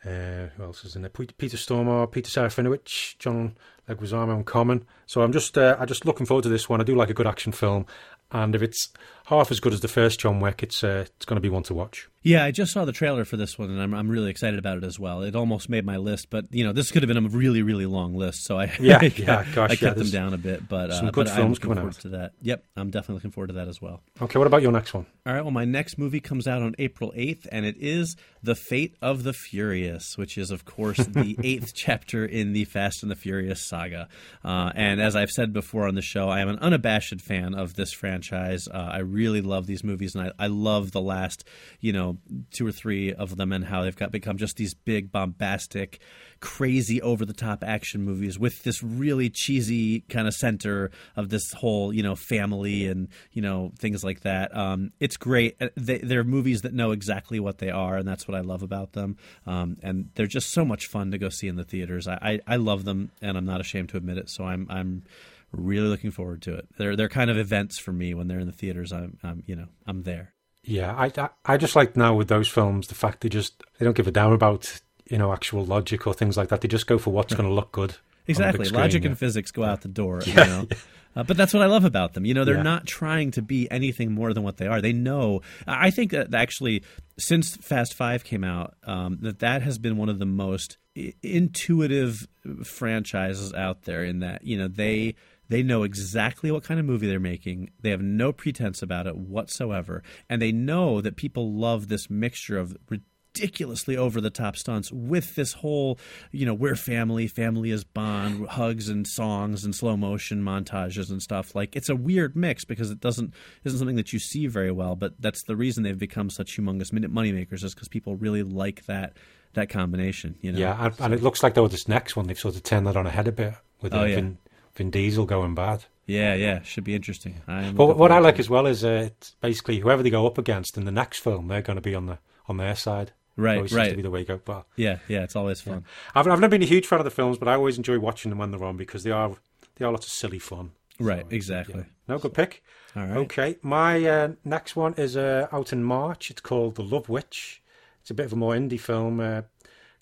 Uh, 0.04 0.48
who 0.56 0.62
else 0.62 0.84
is 0.84 0.96
in 0.96 1.02
there? 1.02 1.08
Peter 1.10 1.56
Stormare, 1.56 2.10
Peter 2.10 2.28
Serafinowicz, 2.28 3.18
John 3.18 3.56
Leguizamo, 3.88 4.34
and 4.34 4.46
Common. 4.46 4.84
So 5.06 5.22
I'm 5.22 5.32
just, 5.32 5.56
uh, 5.56 5.76
I'm 5.78 5.86
just 5.86 6.04
looking 6.04 6.26
forward 6.26 6.42
to 6.42 6.50
this 6.50 6.68
one. 6.68 6.80
I 6.80 6.84
do 6.84 6.94
like 6.94 7.10
a 7.10 7.14
good 7.14 7.26
action 7.26 7.52
film, 7.52 7.86
and 8.30 8.54
if 8.54 8.62
it's 8.62 8.90
half 9.26 9.50
as 9.50 9.60
good 9.60 9.72
as 9.72 9.80
the 9.80 9.88
first 9.88 10.20
John 10.20 10.40
Wick, 10.40 10.62
it's, 10.62 10.84
uh, 10.84 11.06
it's 11.06 11.24
going 11.24 11.36
to 11.36 11.40
be 11.40 11.48
one 11.48 11.62
to 11.64 11.74
watch. 11.74 12.08
Yeah, 12.24 12.42
I 12.42 12.52
just 12.52 12.72
saw 12.72 12.86
the 12.86 12.92
trailer 12.92 13.26
for 13.26 13.36
this 13.36 13.58
one, 13.58 13.70
and 13.70 13.80
I'm 13.80 13.92
I'm 13.92 14.08
really 14.08 14.30
excited 14.30 14.58
about 14.58 14.78
it 14.78 14.84
as 14.84 14.98
well. 14.98 15.20
It 15.22 15.36
almost 15.36 15.68
made 15.68 15.84
my 15.84 15.98
list, 15.98 16.30
but 16.30 16.46
you 16.50 16.64
know 16.64 16.72
this 16.72 16.90
could 16.90 17.02
have 17.02 17.08
been 17.08 17.22
a 17.22 17.28
really 17.28 17.62
really 17.62 17.84
long 17.84 18.16
list, 18.16 18.44
so 18.44 18.58
I 18.58 18.72
Yeah, 18.80 18.98
I, 19.00 19.12
yeah, 19.14 19.44
gosh, 19.54 19.70
I 19.70 19.72
yeah, 19.74 19.78
kept 19.78 19.98
them 19.98 20.10
down 20.10 20.32
a 20.32 20.38
bit. 20.38 20.66
But 20.66 20.90
some 20.92 21.08
uh, 21.08 21.10
good 21.10 21.26
but 21.26 21.32
I'm 21.32 21.36
films 21.36 21.56
looking 21.58 21.68
coming 21.68 21.76
forward 21.76 21.96
out. 21.96 22.00
to 22.00 22.08
that. 22.08 22.32
Yep, 22.40 22.64
I'm 22.76 22.90
definitely 22.90 23.16
looking 23.16 23.30
forward 23.30 23.48
to 23.48 23.52
that 23.54 23.68
as 23.68 23.80
well. 23.80 24.00
Okay, 24.22 24.38
what 24.38 24.46
about 24.46 24.62
your 24.62 24.72
next 24.72 24.94
one? 24.94 25.04
All 25.26 25.32
right, 25.32 25.42
well, 25.42 25.50
my 25.50 25.64
next 25.64 25.96
movie 25.98 26.20
comes 26.20 26.46
out 26.46 26.60
on 26.60 26.74
April 26.78 27.10
8th, 27.16 27.46
and 27.50 27.64
it 27.64 27.76
is 27.78 28.14
The 28.42 28.54
Fate 28.54 28.94
of 29.00 29.22
the 29.22 29.32
Furious, 29.32 30.18
which 30.18 30.36
is, 30.36 30.50
of 30.50 30.66
course, 30.66 30.98
the 30.98 31.34
eighth 31.42 31.72
chapter 31.74 32.26
in 32.26 32.52
the 32.52 32.66
Fast 32.66 33.02
and 33.02 33.10
the 33.10 33.16
Furious 33.16 33.66
saga. 33.66 34.08
Uh, 34.44 34.70
and 34.74 35.00
as 35.00 35.16
I've 35.16 35.30
said 35.30 35.54
before 35.54 35.88
on 35.88 35.94
the 35.94 36.02
show, 36.02 36.28
I 36.28 36.40
am 36.40 36.50
an 36.50 36.58
unabashed 36.58 37.22
fan 37.22 37.54
of 37.54 37.72
this 37.74 37.90
franchise. 37.92 38.68
Uh, 38.68 38.76
I 38.76 38.98
really 38.98 39.40
love 39.40 39.66
these 39.66 39.82
movies, 39.82 40.14
and 40.14 40.26
I, 40.38 40.44
I 40.44 40.48
love 40.48 40.92
the 40.92 41.00
last, 41.00 41.44
you 41.80 41.94
know, 41.94 42.13
two 42.50 42.66
or 42.66 42.72
three 42.72 43.12
of 43.12 43.36
them 43.36 43.52
and 43.52 43.64
how 43.64 43.82
they've 43.82 43.96
got 43.96 44.10
become 44.12 44.36
just 44.36 44.56
these 44.56 44.74
big, 44.74 45.10
bombastic, 45.10 46.00
crazy, 46.40 47.00
over 47.02 47.24
the 47.24 47.32
top 47.32 47.64
action 47.64 48.02
movies 48.02 48.38
with 48.38 48.62
this 48.64 48.82
really 48.82 49.30
cheesy 49.30 50.00
kind 50.08 50.28
of 50.28 50.34
center 50.34 50.90
of 51.16 51.30
this 51.30 51.52
whole, 51.54 51.92
you 51.92 52.02
know, 52.02 52.14
family 52.14 52.86
and, 52.86 53.08
you 53.32 53.40
know, 53.40 53.72
things 53.78 54.04
like 54.04 54.20
that. 54.20 54.54
Um, 54.56 54.90
it's 55.00 55.16
great. 55.16 55.56
Uh, 55.60 55.68
They, 55.76 55.98
they're 55.98 56.24
movies 56.24 56.62
that 56.62 56.74
know 56.74 56.90
exactly 56.90 57.40
what 57.40 57.58
they 57.58 57.70
are, 57.70 57.96
and 57.96 58.06
that's 58.06 58.28
what 58.28 58.36
I 58.36 58.40
love 58.40 58.62
about 58.62 58.92
them. 58.92 59.16
Um, 59.46 59.78
and 59.82 60.10
they're 60.14 60.26
just 60.26 60.50
so 60.50 60.64
much 60.64 60.86
fun 60.86 61.10
to 61.12 61.18
go 61.18 61.28
see 61.28 61.48
in 61.48 61.56
the 61.56 61.64
theaters. 61.64 62.06
I, 62.06 62.18
I, 62.20 62.54
I 62.54 62.56
love 62.56 62.84
them, 62.84 63.10
and 63.22 63.36
I'm 63.38 63.46
not 63.46 63.60
ashamed 63.60 63.88
to 63.90 63.96
admit 63.96 64.18
it. 64.18 64.28
So 64.28 64.44
I'm, 64.44 64.66
I'm 64.68 65.04
really 65.50 65.88
looking 65.88 66.10
forward 66.10 66.42
to 66.42 66.54
it. 66.54 66.68
They're, 66.76 66.96
they're 66.96 67.08
kind 67.08 67.30
of 67.30 67.38
events 67.38 67.78
for 67.78 67.92
me 67.92 68.12
when 68.12 68.28
they're 68.28 68.40
in 68.40 68.46
the 68.46 68.52
theaters. 68.52 68.92
I'm, 68.92 69.18
I'm 69.22 69.42
you 69.46 69.56
know, 69.56 69.68
I'm 69.86 70.02
there. 70.02 70.33
Yeah, 70.64 70.94
I, 70.94 71.12
I 71.16 71.28
I 71.44 71.56
just 71.56 71.76
like 71.76 71.96
now 71.96 72.14
with 72.14 72.28
those 72.28 72.48
films 72.48 72.88
the 72.88 72.94
fact 72.94 73.20
they 73.20 73.28
just 73.28 73.62
they 73.78 73.84
don't 73.84 73.96
give 73.96 74.06
a 74.06 74.10
damn 74.10 74.32
about 74.32 74.80
you 75.10 75.18
know 75.18 75.32
actual 75.32 75.64
logic 75.64 76.06
or 76.06 76.14
things 76.14 76.36
like 76.36 76.48
that. 76.48 76.60
They 76.62 76.68
just 76.68 76.86
go 76.86 76.98
for 76.98 77.10
what's 77.12 77.34
going 77.34 77.48
to 77.48 77.54
look 77.54 77.70
good. 77.72 77.90
on 77.90 77.96
the 77.96 77.96
big 78.26 78.30
Exactly. 78.30 78.64
screen, 78.66 78.80
Logic 78.80 79.02
yeah. 79.02 79.08
and 79.10 79.18
physics 79.18 79.50
go 79.50 79.64
out 79.64 79.82
the 79.82 79.88
door. 79.88 80.22
You 80.24 80.34
know? 80.34 80.68
Uh, 81.16 81.22
but 81.22 81.36
that's 81.36 81.52
what 81.54 81.62
I 81.62 81.66
love 81.66 81.84
about 81.84 82.14
them. 82.14 82.24
You 82.24 82.34
know, 82.34 82.44
they're 82.44 82.56
Yeah. 82.56 82.62
not 82.62 82.86
trying 82.86 83.30
to 83.32 83.42
be 83.42 83.70
anything 83.70 84.10
more 84.12 84.32
than 84.34 84.42
what 84.42 84.56
they 84.56 84.66
are. 84.66 84.80
They 84.80 84.92
know. 84.92 85.42
I 85.64 85.90
think 85.90 86.10
that 86.10 86.34
actually, 86.34 86.82
since 87.18 87.56
Fast 87.58 87.94
Five 87.94 88.24
came 88.24 88.42
out, 88.42 88.74
um, 88.84 89.18
that 89.20 89.38
that 89.40 89.62
has 89.62 89.78
been 89.78 89.96
one 89.96 90.08
of 90.08 90.18
the 90.18 90.26
most 90.26 90.78
intuitive 91.22 92.26
franchises 92.64 93.52
out 93.52 93.82
there. 93.82 94.04
In 94.04 94.20
that, 94.20 94.44
you 94.44 94.56
know, 94.58 94.68
they 94.68 95.14
they 95.54 95.62
know 95.62 95.84
exactly 95.84 96.50
what 96.50 96.64
kind 96.64 96.80
of 96.80 96.84
movie 96.84 97.06
they're 97.06 97.20
making. 97.20 97.70
They 97.80 97.90
have 97.90 98.02
no 98.02 98.32
pretense 98.32 98.82
about 98.82 99.06
it 99.06 99.16
whatsoever, 99.16 100.02
and 100.28 100.42
they 100.42 100.50
know 100.50 101.00
that 101.00 101.14
people 101.14 101.52
love 101.52 101.86
this 101.86 102.10
mixture 102.10 102.58
of 102.58 102.76
ridiculously 102.90 103.96
over 103.96 104.20
the 104.20 104.30
top 104.30 104.56
stunts 104.56 104.90
with 104.90 105.36
this 105.36 105.52
whole, 105.52 105.96
you 106.32 106.44
know, 106.44 106.54
we're 106.54 106.74
family, 106.74 107.28
family 107.28 107.70
is 107.70 107.84
bond, 107.84 108.48
hugs 108.48 108.88
and 108.88 109.06
songs 109.06 109.64
and 109.64 109.76
slow 109.76 109.96
motion 109.96 110.42
montages 110.42 111.08
and 111.08 111.22
stuff. 111.22 111.54
Like 111.54 111.76
it's 111.76 111.88
a 111.88 111.94
weird 111.94 112.34
mix 112.34 112.64
because 112.64 112.90
it 112.90 112.98
doesn't 112.98 113.32
isn't 113.62 113.78
something 113.78 113.94
that 113.94 114.12
you 114.12 114.18
see 114.18 114.48
very 114.48 114.72
well, 114.72 114.96
but 114.96 115.20
that's 115.20 115.44
the 115.44 115.54
reason 115.54 115.84
they've 115.84 115.96
become 115.96 116.30
such 116.30 116.58
humongous 116.58 116.92
minute 116.92 117.12
money 117.12 117.30
makers 117.30 117.62
is 117.62 117.76
because 117.76 117.86
people 117.86 118.16
really 118.16 118.42
like 118.42 118.86
that 118.86 119.16
that 119.52 119.68
combination. 119.68 120.34
You 120.40 120.50
know, 120.50 120.58
Yeah, 120.58 120.84
and, 120.84 120.94
and 120.98 121.14
it 121.14 121.22
looks 121.22 121.44
like 121.44 121.54
though 121.54 121.68
this 121.68 121.86
next 121.86 122.16
one 122.16 122.26
they've 122.26 122.36
sort 122.36 122.56
of 122.56 122.64
turned 122.64 122.88
that 122.88 122.96
on 122.96 123.06
a 123.06 123.10
head 123.10 123.28
a 123.28 123.32
bit 123.32 123.54
with 123.80 123.94
Oh, 123.94 124.02
yeah. 124.02 124.30
Vin, 124.76 124.90
Diesel 124.90 125.26
going 125.26 125.54
bad. 125.54 125.84
yeah, 126.06 126.34
yeah, 126.34 126.62
should 126.62 126.84
be 126.84 126.94
interesting. 126.94 127.40
But 127.46 127.96
what 127.96 128.12
I 128.12 128.18
like 128.18 128.38
as 128.38 128.50
well 128.50 128.66
is 128.66 128.84
uh, 128.84 129.08
it's 129.08 129.36
basically 129.40 129.80
whoever 129.80 130.02
they 130.02 130.10
go 130.10 130.26
up 130.26 130.38
against 130.38 130.76
in 130.76 130.84
the 130.84 130.92
next 130.92 131.20
film, 131.20 131.48
they're 131.48 131.62
going 131.62 131.76
to 131.76 131.82
be 131.82 131.94
on 131.94 132.06
the 132.06 132.18
on 132.48 132.56
their 132.58 132.76
side. 132.76 133.12
Right, 133.36 133.56
always 133.56 133.72
seems 133.72 133.78
right. 133.78 133.90
to 133.90 133.96
be 133.96 134.02
the 134.02 134.10
way 134.10 134.24
go. 134.24 134.40
But 134.44 134.66
yeah, 134.76 134.98
yeah, 135.08 135.22
it's 135.22 135.34
always 135.34 135.60
fun. 135.60 135.84
I've 136.14 136.26
I've 136.28 136.40
never 136.40 136.50
been 136.50 136.62
a 136.62 136.66
huge 136.66 136.86
fan 136.86 137.00
of 137.00 137.04
the 137.04 137.10
films, 137.10 137.36
but 137.38 137.48
I 137.48 137.54
always 137.54 137.78
enjoy 137.78 137.98
watching 137.98 138.30
them 138.30 138.38
when 138.38 138.50
they're 138.50 138.62
on 138.62 138.76
because 138.76 139.02
they 139.02 139.10
are 139.10 139.32
they 139.76 139.84
are 139.84 139.90
lots 139.90 140.06
of 140.06 140.12
silly 140.12 140.38
fun. 140.38 140.72
Right, 141.00 141.22
So, 141.22 141.34
exactly. 141.34 141.80
yeah. 141.80 141.84
No 142.06 142.18
good 142.18 142.34
pick. 142.34 142.62
All 142.94 143.02
right. 143.02 143.16
Okay, 143.16 143.56
my 143.62 144.04
uh, 144.04 144.28
next 144.44 144.76
one 144.76 144.94
is 144.94 145.16
uh, 145.16 145.48
out 145.50 145.72
in 145.72 145.82
March. 145.82 146.30
It's 146.30 146.40
called 146.40 146.76
The 146.76 146.84
Love 146.84 147.08
Witch. 147.08 147.60
It's 148.00 148.10
a 148.10 148.14
bit 148.14 148.26
of 148.26 148.32
a 148.34 148.36
more 148.36 148.54
indie 148.54 148.78
film, 148.78 149.18
uh, 149.18 149.42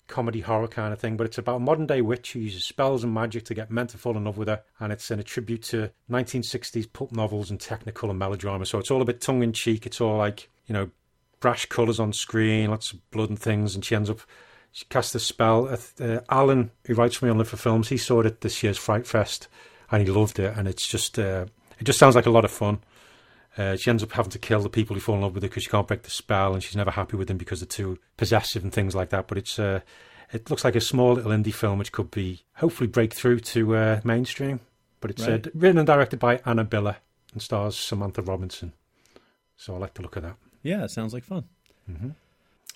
comedy 0.07 0.41
horror 0.41 0.67
kind 0.67 0.93
of 0.93 0.99
thing, 0.99 1.17
but 1.17 1.25
it's 1.25 1.37
about 1.37 1.57
a 1.57 1.59
modern 1.59 1.85
day 1.85 2.01
witch 2.01 2.33
who 2.33 2.39
uses 2.39 2.63
spells 2.63 3.03
and 3.03 3.13
magic 3.13 3.45
to 3.45 3.53
get 3.53 3.71
men 3.71 3.87
to 3.87 3.97
fall 3.97 4.17
in 4.17 4.25
love 4.25 4.37
with 4.37 4.47
her, 4.47 4.61
and 4.79 4.91
it's 4.91 5.09
in 5.11 5.19
a 5.19 5.23
tribute 5.23 5.63
to 5.63 5.91
1960s 6.09 6.91
pulp 6.91 7.11
novels 7.11 7.49
and 7.49 7.59
technicolor 7.59 8.15
melodrama. 8.15 8.65
So 8.65 8.79
it's 8.79 8.91
all 8.91 9.01
a 9.01 9.05
bit 9.05 9.21
tongue 9.21 9.43
in 9.43 9.53
cheek. 9.53 9.85
It's 9.85 10.01
all 10.01 10.17
like 10.17 10.49
you 10.67 10.73
know, 10.73 10.89
brash 11.39 11.65
colours 11.65 11.99
on 11.99 12.13
screen, 12.13 12.69
lots 12.69 12.91
of 12.91 13.11
blood 13.11 13.29
and 13.29 13.39
things, 13.39 13.75
and 13.75 13.83
she 13.83 13.95
ends 13.95 14.09
up. 14.09 14.21
She 14.71 14.85
casts 14.85 15.13
a 15.13 15.19
spell. 15.19 15.67
Uh, 15.67 16.03
uh, 16.03 16.21
Alan, 16.29 16.71
who 16.87 16.95
writes 16.95 17.17
for 17.17 17.25
me 17.25 17.31
on 17.31 17.37
Live 17.37 17.49
for 17.49 17.57
Films, 17.57 17.89
he 17.89 17.97
saw 17.97 18.21
it 18.21 18.25
at 18.25 18.41
this 18.41 18.63
year's 18.63 18.77
Fright 18.77 19.05
Fest, 19.05 19.47
and 19.91 20.01
he 20.01 20.11
loved 20.11 20.39
it. 20.39 20.57
And 20.57 20.67
it's 20.67 20.87
just, 20.87 21.19
uh, 21.19 21.45
it 21.79 21.83
just 21.83 21.99
sounds 21.99 22.15
like 22.15 22.25
a 22.25 22.31
lot 22.31 22.43
of 22.43 22.49
fun. 22.49 22.79
Uh, 23.57 23.75
she 23.75 23.89
ends 23.89 24.01
up 24.03 24.11
having 24.13 24.31
to 24.31 24.39
kill 24.39 24.61
the 24.61 24.69
people 24.69 24.95
who 24.95 24.99
fall 24.99 25.15
in 25.15 25.21
love 25.21 25.33
with 25.35 25.43
her 25.43 25.49
because 25.49 25.63
she 25.63 25.69
can't 25.69 25.87
break 25.87 26.01
the 26.03 26.09
spell, 26.09 26.53
and 26.53 26.63
she's 26.63 26.75
never 26.75 26.91
happy 26.91 27.15
with 27.17 27.27
them 27.27 27.37
because 27.37 27.59
they're 27.59 27.67
too 27.67 27.99
possessive 28.17 28.63
and 28.63 28.73
things 28.73 28.95
like 28.95 29.09
that. 29.09 29.27
But 29.27 29.37
it's 29.37 29.59
uh, 29.59 29.81
It 30.31 30.49
looks 30.49 30.63
like 30.63 30.75
a 30.75 30.81
small 30.81 31.13
little 31.13 31.31
indie 31.31 31.53
film 31.53 31.77
which 31.77 31.91
could 31.91 32.09
be 32.09 32.41
hopefully 32.55 32.87
break 32.87 33.13
through 33.13 33.41
to 33.41 33.75
uh, 33.75 34.01
mainstream. 34.03 34.59
But 35.01 35.11
it's 35.11 35.27
uh, 35.27 35.31
Right. 35.31 35.47
written 35.53 35.77
and 35.77 35.85
directed 35.87 36.17
by 36.19 36.41
Anna 36.45 36.65
Biller 36.65 36.95
and 37.33 37.41
stars 37.41 37.75
Samantha 37.77 38.21
Robinson. 38.23 38.73
So 39.57 39.75
I 39.75 39.77
like 39.77 39.93
the 39.93 40.01
look 40.01 40.15
of 40.15 40.23
that. 40.23 40.35
Yeah, 40.63 40.83
it 40.85 40.91
sounds 40.91 41.13
like 41.13 41.23
fun. 41.23 41.43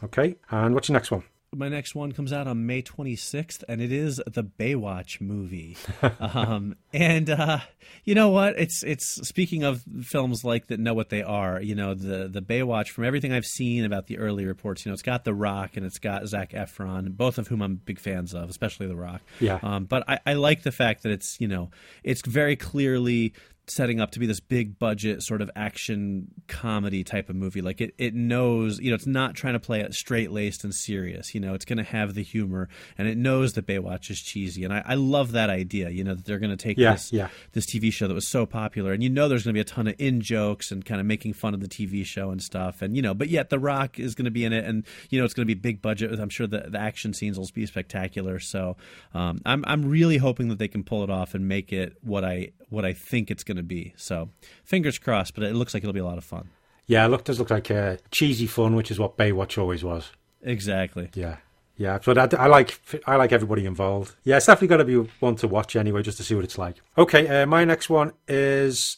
Okay, 0.04 0.36
and 0.52 0.76
what's 0.76 0.90
your 0.90 0.94
next 0.94 1.10
one? 1.10 1.24
My 1.56 1.70
next 1.70 1.96
one 1.96 2.12
comes 2.12 2.34
out 2.34 2.46
on 2.46 2.66
May 2.66 2.82
26th, 2.82 3.64
and 3.70 3.82
it 3.82 3.90
is 3.90 4.22
the 4.28 4.44
Baywatch 4.44 5.22
movie. 5.22 5.78
um, 6.20 6.76
and 6.94 7.30
uh, 7.30 7.60
you 8.04 8.16
know 8.16 8.30
what? 8.30 8.60
It's 8.60 8.84
it's 8.84 9.26
speaking 9.26 9.64
of 9.64 9.82
films 10.04 10.44
like 10.44 10.68
that 10.68 10.80
know 10.80 10.94
what 10.94 11.10
they 11.10 11.24
are. 11.24 11.62
You 11.62 11.74
know, 11.74 11.94
the 11.94 12.28
the 12.28 12.42
Baywatch. 12.42 12.90
From 12.90 13.06
everything 13.06 13.32
I've 13.32 13.46
seen 13.46 13.86
about 13.86 14.08
the 14.08 14.18
early 14.18 14.46
reports, 14.46 14.86
you 14.86 14.90
know, 14.90 14.94
it's 14.94 15.02
got 15.02 15.24
The 15.24 15.34
Rock 15.34 15.78
and 15.78 15.86
it's 15.86 16.00
got 16.00 16.28
Zac 16.28 16.52
Efron, 16.52 17.16
both 17.16 17.38
of 17.38 17.48
whom 17.48 17.62
I'm 17.62 17.76
big 17.76 18.00
fans 18.00 18.34
of, 18.34 18.50
especially 18.50 18.88
The 18.88 18.98
Rock. 18.98 19.22
Yeah. 19.40 19.60
Um, 19.64 19.86
but 19.86 20.04
I, 20.10 20.20
I 20.26 20.34
like 20.34 20.64
the 20.64 20.74
fact 20.74 21.04
that 21.04 21.14
it's 21.14 21.40
you 21.40 21.48
know 21.48 21.72
it's 22.04 22.28
very 22.28 22.58
clearly 22.58 23.34
setting 23.68 24.00
up 24.00 24.12
to 24.12 24.20
be 24.20 24.26
this 24.26 24.40
big 24.40 24.80
budget 24.80 25.22
sort 25.22 25.42
of 25.42 25.52
action 25.56 26.28
comedy 26.48 27.04
type 27.04 27.30
of 27.30 27.36
movie. 27.36 27.62
Like 27.62 27.82
it, 27.82 27.94
it 27.98 28.14
knows 28.14 28.80
you 28.80 28.90
know 28.90 28.96
it's 28.96 29.06
not 29.06 29.36
trying 29.36 29.54
to 29.54 29.60
play 29.60 29.82
it 29.82 29.94
straight 29.94 30.32
laced 30.32 30.64
and 30.64 30.74
serious 30.74 31.36
you 31.36 31.42
know 31.42 31.54
it's 31.54 31.66
going 31.66 31.78
to 31.78 31.84
have 31.84 32.14
the 32.14 32.24
humor 32.24 32.70
and 32.98 33.08
it 33.08 33.18
knows 33.18 33.54
that 33.54 33.68
baywatch 33.68 34.10
is 34.10 34.20
cheesy. 34.22 34.64
And 34.64 34.74
i, 34.74 34.82
I 34.86 34.96
love 34.96 35.34
that 35.34 35.50
idea 35.50 35.90
you 35.90 36.04
know 36.04 36.14
that 36.16 36.26
they're 36.26 36.40
going 36.40 36.56
to 36.56 36.58
take 36.58 36.78
Yeah, 36.78 36.94
this 36.94 37.12
yeah. 37.12 37.28
this 37.54 37.66
tv 37.66 37.92
show 37.92 38.08
that 38.08 38.14
was 38.14 38.28
so 38.28 38.46
popular. 38.46 38.94
And 38.94 39.04
you 39.04 39.10
know 39.10 39.28
there's 39.28 39.44
going 39.44 39.54
to 39.54 39.58
be 39.58 39.62
a 39.62 39.66
ton 39.66 39.88
of 39.88 39.96
in 40.00 40.22
jokes 40.22 40.72
and 40.72 40.86
kind 40.86 41.00
of 41.02 41.06
making 41.06 41.34
fun 41.34 41.54
of 41.54 41.60
the 41.60 41.68
tv 41.68 42.06
show 42.06 42.32
and 42.32 42.42
stuff. 42.42 42.82
And 42.82 42.96
you 42.96 43.02
know 43.02 43.14
but 43.14 43.30
yet 43.30 43.50
the 43.50 43.60
rock 43.60 44.00
is 44.00 44.16
going 44.16 44.26
to 44.26 44.32
be 44.32 44.46
in 44.46 44.54
it 44.54 44.66
and 44.66 44.86
you 45.10 45.20
know 45.20 45.26
it's 45.26 45.34
going 45.34 45.46
to 45.46 45.54
be 45.54 45.60
big 45.60 45.82
budget 45.82 46.18
i'm 46.20 46.30
sure 46.30 46.48
the, 46.48 46.66
the 46.70 46.80
action 46.80 47.14
scenes 47.14 47.38
will 47.38 47.50
be 47.54 47.66
spectacular. 47.66 48.40
So 48.40 48.78
um, 49.14 49.42
I'm, 49.46 49.64
I'm 49.68 49.90
really 49.90 50.18
hoping 50.18 50.48
that 50.50 50.60
they 50.60 50.68
can 50.68 50.84
pull 50.84 51.04
it 51.04 51.10
off 51.10 51.34
and 51.34 51.48
make 51.48 51.74
it 51.74 51.98
what 52.02 52.24
i 52.24 52.52
what 52.70 52.86
i 52.86 52.94
think 52.94 53.32
it's 53.32 53.44
going 53.44 53.57
to 53.58 53.64
be 53.64 53.94
so 53.98 54.30
fingers 54.64 54.98
crossed 54.98 55.34
but 55.36 55.44
it 55.44 55.54
looks 55.56 55.74
like 55.74 55.84
it'll 55.84 55.94
be 55.94 56.00
a 56.00 56.06
lot 56.06 56.18
of 56.18 56.24
fun 56.24 56.50
Yeah, 56.86 57.06
it 57.06 57.10
look, 57.10 57.24
does 57.26 57.40
look 57.40 57.50
like 57.50 57.70
uh, 57.70 57.98
cheesy 58.12 58.48
fun, 58.48 58.76
which 58.76 58.92
is 58.92 58.98
what 59.00 59.18
Baywatch 59.18 59.58
always 59.58 59.84
was. 59.84 60.12
exactly 60.42 61.10
Yeah, 61.14 61.38
yeah. 61.76 62.00
But 62.04 62.34
I, 62.34 62.44
I 62.44 62.48
like 62.48 62.80
I 63.06 63.16
like 63.18 63.32
everybody 63.34 63.66
involved. 63.66 64.16
Yeah, 64.24 64.38
it's 64.38 64.46
definitely 64.46 64.70
going 64.70 64.86
to 64.88 65.04
be 65.04 65.10
one 65.20 65.36
to 65.38 65.48
watch 65.48 65.76
anyway, 65.76 66.02
just 66.02 66.18
to 66.18 66.24
see 66.24 66.34
what 66.36 66.44
it's 66.46 66.58
like. 66.58 66.78
Okay, 66.98 67.28
uh, 67.28 67.46
my 67.46 67.66
next 67.66 67.90
one 67.90 68.14
is 68.28 68.98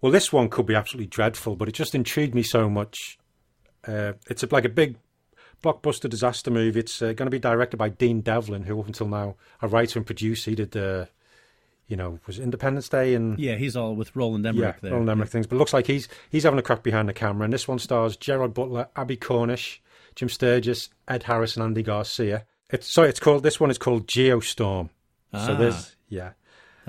well, 0.00 0.12
this 0.12 0.32
one 0.32 0.48
could 0.48 0.66
be 0.66 0.74
absolutely 0.74 1.08
dreadful, 1.08 1.54
but 1.56 1.68
it 1.68 1.72
just 1.72 1.94
intrigued 1.94 2.34
me 2.34 2.42
so 2.42 2.68
much. 2.70 3.18
Uh, 3.86 4.12
it's 4.30 4.42
a, 4.42 4.48
like 4.50 4.64
a 4.64 4.68
big 4.68 4.96
blockbuster 5.62 6.08
disaster 6.08 6.50
movie. 6.50 6.80
It's 6.80 7.02
uh, 7.02 7.12
going 7.12 7.26
to 7.26 7.30
be 7.30 7.38
directed 7.38 7.76
by 7.76 7.88
Dean 7.88 8.20
Devlin, 8.20 8.62
who 8.62 8.78
up 8.80 8.86
until 8.86 9.08
now 9.08 9.34
a 9.60 9.68
writer 9.68 9.98
and 9.98 10.06
producer. 10.06 10.50
He 10.50 10.56
did 10.56 10.76
uh, 10.76 11.06
you 11.88 11.96
know, 11.96 12.18
was 12.26 12.38
Independence 12.38 12.88
Day 12.88 13.14
and 13.14 13.38
yeah 13.38 13.56
he's 13.56 13.76
all 13.76 13.94
with 13.96 14.14
roland 14.14 14.46
emmerich 14.46 14.74
yeah, 14.76 14.80
there 14.82 14.92
Roland 14.92 15.10
Emmerich 15.10 15.30
things. 15.30 15.46
But 15.46 15.56
looks 15.56 15.72
like 15.72 15.86
he's 15.86 16.06
he's 16.30 16.44
having 16.44 16.58
a 16.58 16.62
crack 16.62 16.82
behind 16.82 17.08
the 17.08 17.12
camera. 17.14 17.44
And 17.44 17.52
this 17.52 17.66
one 17.66 17.78
stars 17.78 18.16
Gerard 18.16 18.54
Butler, 18.54 18.88
Abbie 18.94 19.16
Cornish, 19.16 19.80
Jim 20.14 20.28
Sturgis, 20.28 20.90
Ed 21.08 21.24
Harris, 21.24 21.56
and 21.56 21.64
Andy 21.64 21.82
Garcia. 21.82 22.44
It's 22.70 22.86
sorry, 22.92 23.08
it's 23.08 23.20
called 23.20 23.42
this 23.42 23.58
one 23.58 23.70
is 23.70 23.78
called 23.78 24.06
Geostorm. 24.06 24.90
So 25.32 25.38
Ah. 25.38 25.54
there's 25.54 25.96
yeah. 26.08 26.32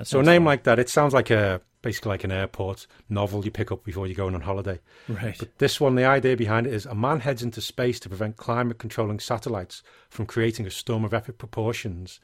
So 0.02 0.20
a 0.20 0.22
name 0.22 0.42
fun. 0.42 0.46
like 0.46 0.62
that, 0.64 0.78
it 0.78 0.88
sounds 0.88 1.12
like 1.12 1.30
a 1.30 1.60
basically 1.82 2.10
like 2.10 2.24
an 2.24 2.32
airport 2.32 2.86
novel 3.08 3.42
you 3.44 3.50
pick 3.50 3.72
up 3.72 3.82
before 3.84 4.06
you're 4.06 4.14
going 4.14 4.34
on 4.34 4.42
holiday. 4.42 4.78
right 5.08 5.34
But 5.38 5.58
this 5.58 5.80
one, 5.80 5.94
the 5.94 6.04
idea 6.04 6.36
behind 6.36 6.66
it 6.66 6.74
is 6.74 6.84
a 6.84 6.94
man 6.94 7.20
heads 7.20 7.42
into 7.42 7.60
space 7.62 7.98
to 8.00 8.08
prevent 8.10 8.36
climate 8.36 8.78
controlling 8.78 9.18
satellites 9.18 9.82
from 10.10 10.26
creating 10.26 10.66
a 10.66 10.70
storm 10.70 11.04
of 11.06 11.14
epic 11.14 11.38
proportions. 11.38 12.20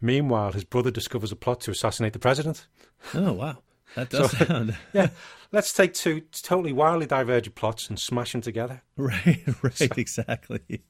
Meanwhile, 0.00 0.52
his 0.52 0.64
brother 0.64 0.90
discovers 0.90 1.32
a 1.32 1.36
plot 1.36 1.60
to 1.62 1.70
assassinate 1.70 2.12
the 2.12 2.18
president. 2.18 2.66
oh 3.14 3.32
wow 3.32 3.58
that 3.96 4.10
does 4.10 4.30
sound 4.36 4.76
Yeah, 4.92 5.08
let's 5.52 5.72
take 5.72 5.94
two 5.94 6.22
totally 6.32 6.72
wildly 6.72 7.06
divergent 7.06 7.54
plots 7.54 7.88
and 7.88 7.98
smash 7.98 8.32
them 8.32 8.40
together. 8.40 8.82
Right, 8.96 9.42
right, 9.62 9.98
exactly. 9.98 10.82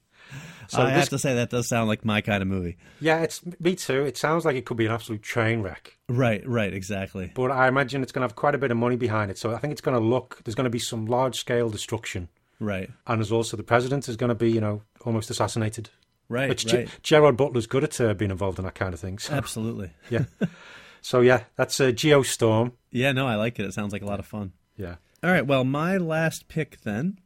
So 0.68 0.80
I 0.80 0.86
this- 0.86 1.00
have 1.00 1.08
to 1.10 1.18
say 1.18 1.34
that 1.34 1.50
does 1.50 1.68
sound 1.68 1.88
like 1.88 2.04
my 2.04 2.22
kind 2.22 2.40
of 2.42 2.48
movie. 2.48 2.78
Yeah, 3.00 3.20
it's 3.20 3.42
me 3.60 3.74
too. 3.74 4.04
It 4.04 4.16
sounds 4.16 4.46
like 4.46 4.56
it 4.56 4.64
could 4.64 4.78
be 4.78 4.86
an 4.86 4.92
absolute 4.92 5.22
train 5.22 5.60
wreck, 5.60 5.98
Right, 6.08 6.46
right, 6.48 6.72
exactly. 6.72 7.30
but 7.34 7.50
I 7.50 7.68
imagine 7.68 8.02
it's 8.02 8.10
going 8.12 8.22
to 8.22 8.28
have 8.28 8.36
quite 8.36 8.54
a 8.54 8.58
bit 8.58 8.70
of 8.70 8.78
money 8.78 8.96
behind 8.96 9.30
it. 9.30 9.36
So 9.36 9.52
I 9.54 9.58
think 9.58 9.72
it's 9.72 9.82
going 9.82 9.98
to 10.00 10.04
look. 10.04 10.40
There's 10.44 10.54
going 10.54 10.64
to 10.64 10.70
be 10.70 10.78
some 10.78 11.04
large 11.04 11.36
scale 11.38 11.68
destruction, 11.68 12.28
Right, 12.58 12.88
and 13.06 13.20
there's 13.20 13.32
also 13.32 13.56
the 13.58 13.62
president 13.62 14.08
is 14.08 14.16
going 14.16 14.30
to 14.30 14.34
be, 14.34 14.50
you 14.50 14.62
know, 14.62 14.80
almost 15.04 15.28
assassinated. 15.28 15.90
Right, 16.28 16.48
Which 16.48 16.72
right. 16.72 16.88
Ge- 16.88 17.02
Gerard 17.02 17.36
Butler's 17.36 17.66
good 17.66 17.84
at 17.84 18.00
uh, 18.00 18.14
being 18.14 18.30
involved 18.30 18.58
in 18.58 18.64
that 18.64 18.74
kind 18.74 18.94
of 18.94 19.00
thing. 19.00 19.18
So, 19.18 19.34
Absolutely. 19.34 19.90
yeah. 20.10 20.24
so 21.00 21.20
yeah, 21.20 21.44
that's 21.56 21.80
uh, 21.80 21.86
Geostorm. 21.86 22.72
Yeah, 22.90 23.12
no, 23.12 23.26
I 23.26 23.36
like 23.36 23.58
it. 23.58 23.66
It 23.66 23.74
sounds 23.74 23.92
like 23.92 24.02
a 24.02 24.06
lot 24.06 24.20
of 24.20 24.26
fun. 24.26 24.52
Yeah. 24.76 24.96
All 25.22 25.30
right, 25.30 25.46
well, 25.46 25.64
my 25.64 25.96
last 25.96 26.48
pick 26.48 26.82
then 26.82 27.18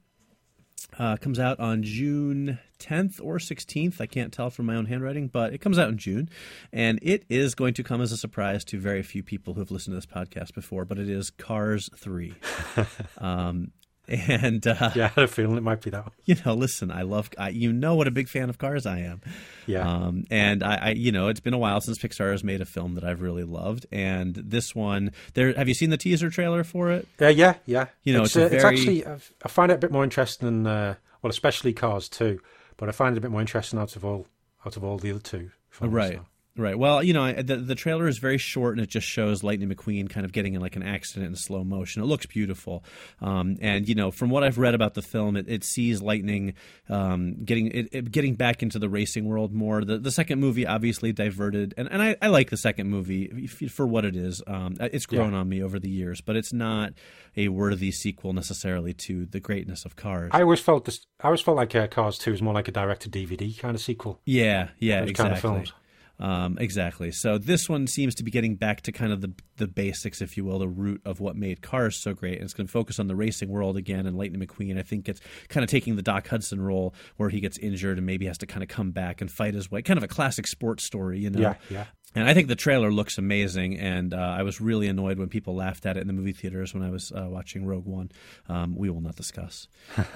uh, 0.98 1.16
comes 1.16 1.38
out 1.38 1.58
on 1.60 1.82
June 1.82 2.58
10th 2.78 3.20
or 3.22 3.38
16th. 3.38 4.00
I 4.00 4.06
can't 4.06 4.32
tell 4.32 4.50
from 4.50 4.66
my 4.66 4.76
own 4.76 4.86
handwriting, 4.86 5.28
but 5.28 5.52
it 5.52 5.58
comes 5.58 5.78
out 5.78 5.88
in 5.88 5.98
June. 5.98 6.28
And 6.72 6.98
it 7.02 7.24
is 7.28 7.54
going 7.54 7.74
to 7.74 7.82
come 7.82 8.00
as 8.00 8.12
a 8.12 8.16
surprise 8.16 8.64
to 8.66 8.78
very 8.78 9.02
few 9.02 9.22
people 9.22 9.54
who 9.54 9.60
have 9.60 9.70
listened 9.70 9.92
to 9.92 9.96
this 9.96 10.06
podcast 10.06 10.54
before, 10.54 10.84
but 10.84 10.98
it 10.98 11.08
is 11.08 11.30
Cars 11.30 11.90
3. 11.96 12.34
um, 13.18 13.72
and 14.28 14.66
uh, 14.66 14.90
Yeah, 14.94 15.06
I 15.06 15.08
had 15.08 15.24
a 15.24 15.28
feeling 15.28 15.56
it 15.56 15.62
might 15.62 15.80
be 15.82 15.90
that 15.90 16.04
one. 16.04 16.12
you 16.24 16.36
know, 16.44 16.54
listen, 16.54 16.90
I 16.90 17.02
love, 17.02 17.30
I, 17.38 17.50
you 17.50 17.72
know, 17.72 17.94
what 17.94 18.06
a 18.08 18.10
big 18.10 18.28
fan 18.28 18.48
of 18.48 18.58
cars 18.58 18.86
I 18.86 19.00
am. 19.00 19.20
Yeah. 19.66 19.86
Um, 19.88 20.24
and 20.30 20.62
I, 20.62 20.74
I, 20.76 20.90
you 20.90 21.12
know, 21.12 21.28
it's 21.28 21.40
been 21.40 21.54
a 21.54 21.58
while 21.58 21.80
since 21.80 21.98
Pixar 21.98 22.30
has 22.32 22.42
made 22.42 22.60
a 22.60 22.64
film 22.64 22.94
that 22.94 23.04
I've 23.04 23.20
really 23.20 23.44
loved. 23.44 23.86
And 23.92 24.34
this 24.34 24.74
one, 24.74 25.12
there, 25.34 25.52
have 25.54 25.68
you 25.68 25.74
seen 25.74 25.90
the 25.90 25.96
teaser 25.98 26.30
trailer 26.30 26.64
for 26.64 26.90
it? 26.90 27.06
Yeah, 27.20 27.28
yeah, 27.28 27.54
yeah. 27.66 27.86
You 28.02 28.14
know, 28.14 28.22
it's, 28.22 28.34
it's 28.34 28.52
a 28.52 28.54
uh, 28.54 28.56
it's 28.56 28.64
actually 28.64 29.06
I 29.06 29.18
I 29.44 29.48
find 29.48 29.70
it 29.70 29.74
a 29.74 29.78
bit 29.78 29.92
more 29.92 30.04
interesting 30.04 30.46
than 30.46 30.66
uh, 30.66 30.94
well, 31.22 31.30
especially 31.30 31.72
Cars 31.72 32.08
too. 32.08 32.40
But 32.76 32.88
I 32.88 32.92
find 32.92 33.14
it 33.16 33.18
a 33.18 33.20
bit 33.20 33.30
more 33.30 33.40
interesting 33.40 33.78
out 33.78 33.94
of 33.96 34.04
all 34.04 34.26
out 34.64 34.76
of 34.76 34.84
all 34.84 34.98
the 34.98 35.10
other 35.10 35.20
two. 35.20 35.50
Films, 35.70 35.92
Right. 35.92 36.14
so. 36.14 36.26
Right. 36.58 36.76
Well, 36.76 37.02
you 37.04 37.12
know, 37.12 37.32
the 37.32 37.56
the 37.56 37.76
trailer 37.76 38.08
is 38.08 38.18
very 38.18 38.36
short 38.36 38.76
and 38.76 38.82
it 38.82 38.90
just 38.90 39.06
shows 39.06 39.44
Lightning 39.44 39.70
McQueen 39.70 40.10
kind 40.10 40.26
of 40.26 40.32
getting 40.32 40.54
in 40.54 40.60
like 40.60 40.74
an 40.74 40.82
accident 40.82 41.28
in 41.30 41.36
slow 41.36 41.62
motion. 41.62 42.02
It 42.02 42.06
looks 42.06 42.26
beautiful, 42.26 42.82
um, 43.20 43.56
and 43.60 43.88
you 43.88 43.94
know, 43.94 44.10
from 44.10 44.28
what 44.28 44.42
I've 44.42 44.58
read 44.58 44.74
about 44.74 44.94
the 44.94 45.02
film, 45.02 45.36
it, 45.36 45.48
it 45.48 45.62
sees 45.62 46.02
Lightning 46.02 46.54
um, 46.88 47.44
getting 47.44 47.68
it, 47.68 47.88
it 47.92 48.10
getting 48.10 48.34
back 48.34 48.62
into 48.62 48.80
the 48.80 48.88
racing 48.88 49.24
world 49.26 49.52
more. 49.52 49.84
The 49.84 49.98
the 49.98 50.10
second 50.10 50.40
movie 50.40 50.66
obviously 50.66 51.12
diverted, 51.12 51.74
and, 51.76 51.88
and 51.92 52.02
I, 52.02 52.16
I 52.20 52.26
like 52.26 52.50
the 52.50 52.56
second 52.56 52.88
movie 52.88 53.46
for 53.46 53.86
what 53.86 54.04
it 54.04 54.16
is. 54.16 54.42
Um, 54.46 54.76
it's 54.80 55.06
grown 55.06 55.32
Yeah. 55.32 55.38
on 55.38 55.48
me 55.48 55.62
over 55.62 55.78
the 55.78 55.88
years, 55.90 56.20
but 56.20 56.34
it's 56.34 56.52
not 56.52 56.92
a 57.36 57.48
worthy 57.50 57.92
sequel 57.92 58.32
necessarily 58.32 58.92
to 58.94 59.26
the 59.26 59.38
greatness 59.38 59.84
of 59.84 59.94
Cars. 59.94 60.30
I 60.32 60.42
always 60.42 60.58
felt 60.60 60.86
this. 60.86 61.06
I 61.20 61.26
always 61.26 61.40
felt 61.40 61.56
like 61.56 61.74
uh, 61.76 61.86
Cars 61.86 62.18
Two 62.18 62.32
was 62.32 62.42
more 62.42 62.54
like 62.54 62.66
a 62.66 62.72
direct 62.72 63.02
to 63.02 63.08
DVD 63.10 63.56
kind 63.56 63.76
of 63.76 63.80
sequel. 63.80 64.20
Yeah, 64.24 64.70
yeah, 64.80 65.02
exactly. 65.02 65.14
kind 65.14 65.32
of 65.34 65.40
films. 65.40 65.72
Um, 66.20 66.58
exactly. 66.58 67.12
So 67.12 67.38
this 67.38 67.68
one 67.68 67.86
seems 67.86 68.14
to 68.16 68.24
be 68.24 68.30
getting 68.30 68.56
back 68.56 68.80
to 68.82 68.92
kind 68.92 69.12
of 69.12 69.20
the 69.20 69.32
the 69.56 69.68
basics, 69.68 70.20
if 70.20 70.36
you 70.36 70.44
will, 70.44 70.58
the 70.58 70.68
root 70.68 71.00
of 71.04 71.20
what 71.20 71.36
made 71.36 71.62
Cars 71.62 71.96
so 71.96 72.12
great. 72.12 72.34
And 72.34 72.44
it's 72.44 72.54
going 72.54 72.66
to 72.66 72.72
focus 72.72 72.98
on 72.98 73.06
the 73.08 73.16
racing 73.16 73.48
world 73.48 73.76
again. 73.76 74.06
And 74.06 74.16
Lightning 74.16 74.44
McQueen, 74.44 74.78
I 74.78 74.82
think, 74.82 75.08
it's 75.08 75.20
kind 75.48 75.64
of 75.64 75.70
taking 75.70 75.96
the 75.96 76.02
Doc 76.02 76.28
Hudson 76.28 76.60
role 76.60 76.94
where 77.16 77.28
he 77.28 77.40
gets 77.40 77.58
injured 77.58 77.98
and 77.98 78.06
maybe 78.06 78.26
has 78.26 78.38
to 78.38 78.46
kind 78.46 78.62
of 78.62 78.68
come 78.68 78.90
back 78.90 79.20
and 79.20 79.30
fight 79.30 79.54
his 79.54 79.70
way. 79.70 79.82
Kind 79.82 79.98
of 79.98 80.04
a 80.04 80.08
classic 80.08 80.46
sports 80.46 80.84
story, 80.84 81.20
you 81.20 81.30
know. 81.30 81.40
Yeah, 81.40 81.54
yeah. 81.70 81.84
And 82.14 82.26
I 82.26 82.32
think 82.32 82.48
the 82.48 82.56
trailer 82.56 82.90
looks 82.90 83.18
amazing, 83.18 83.78
and 83.78 84.14
uh, 84.14 84.16
I 84.16 84.42
was 84.42 84.60
really 84.62 84.88
annoyed 84.88 85.18
when 85.18 85.28
people 85.28 85.54
laughed 85.54 85.84
at 85.84 85.96
it 85.98 86.00
in 86.00 86.06
the 86.06 86.14
movie 86.14 86.32
theaters 86.32 86.72
when 86.72 86.82
I 86.82 86.90
was 86.90 87.12
uh, 87.12 87.26
watching 87.28 87.66
Rogue 87.66 87.84
One. 87.84 88.10
Um, 88.48 88.74
we 88.76 88.88
will 88.88 89.02
not 89.02 89.14
discuss. 89.14 89.68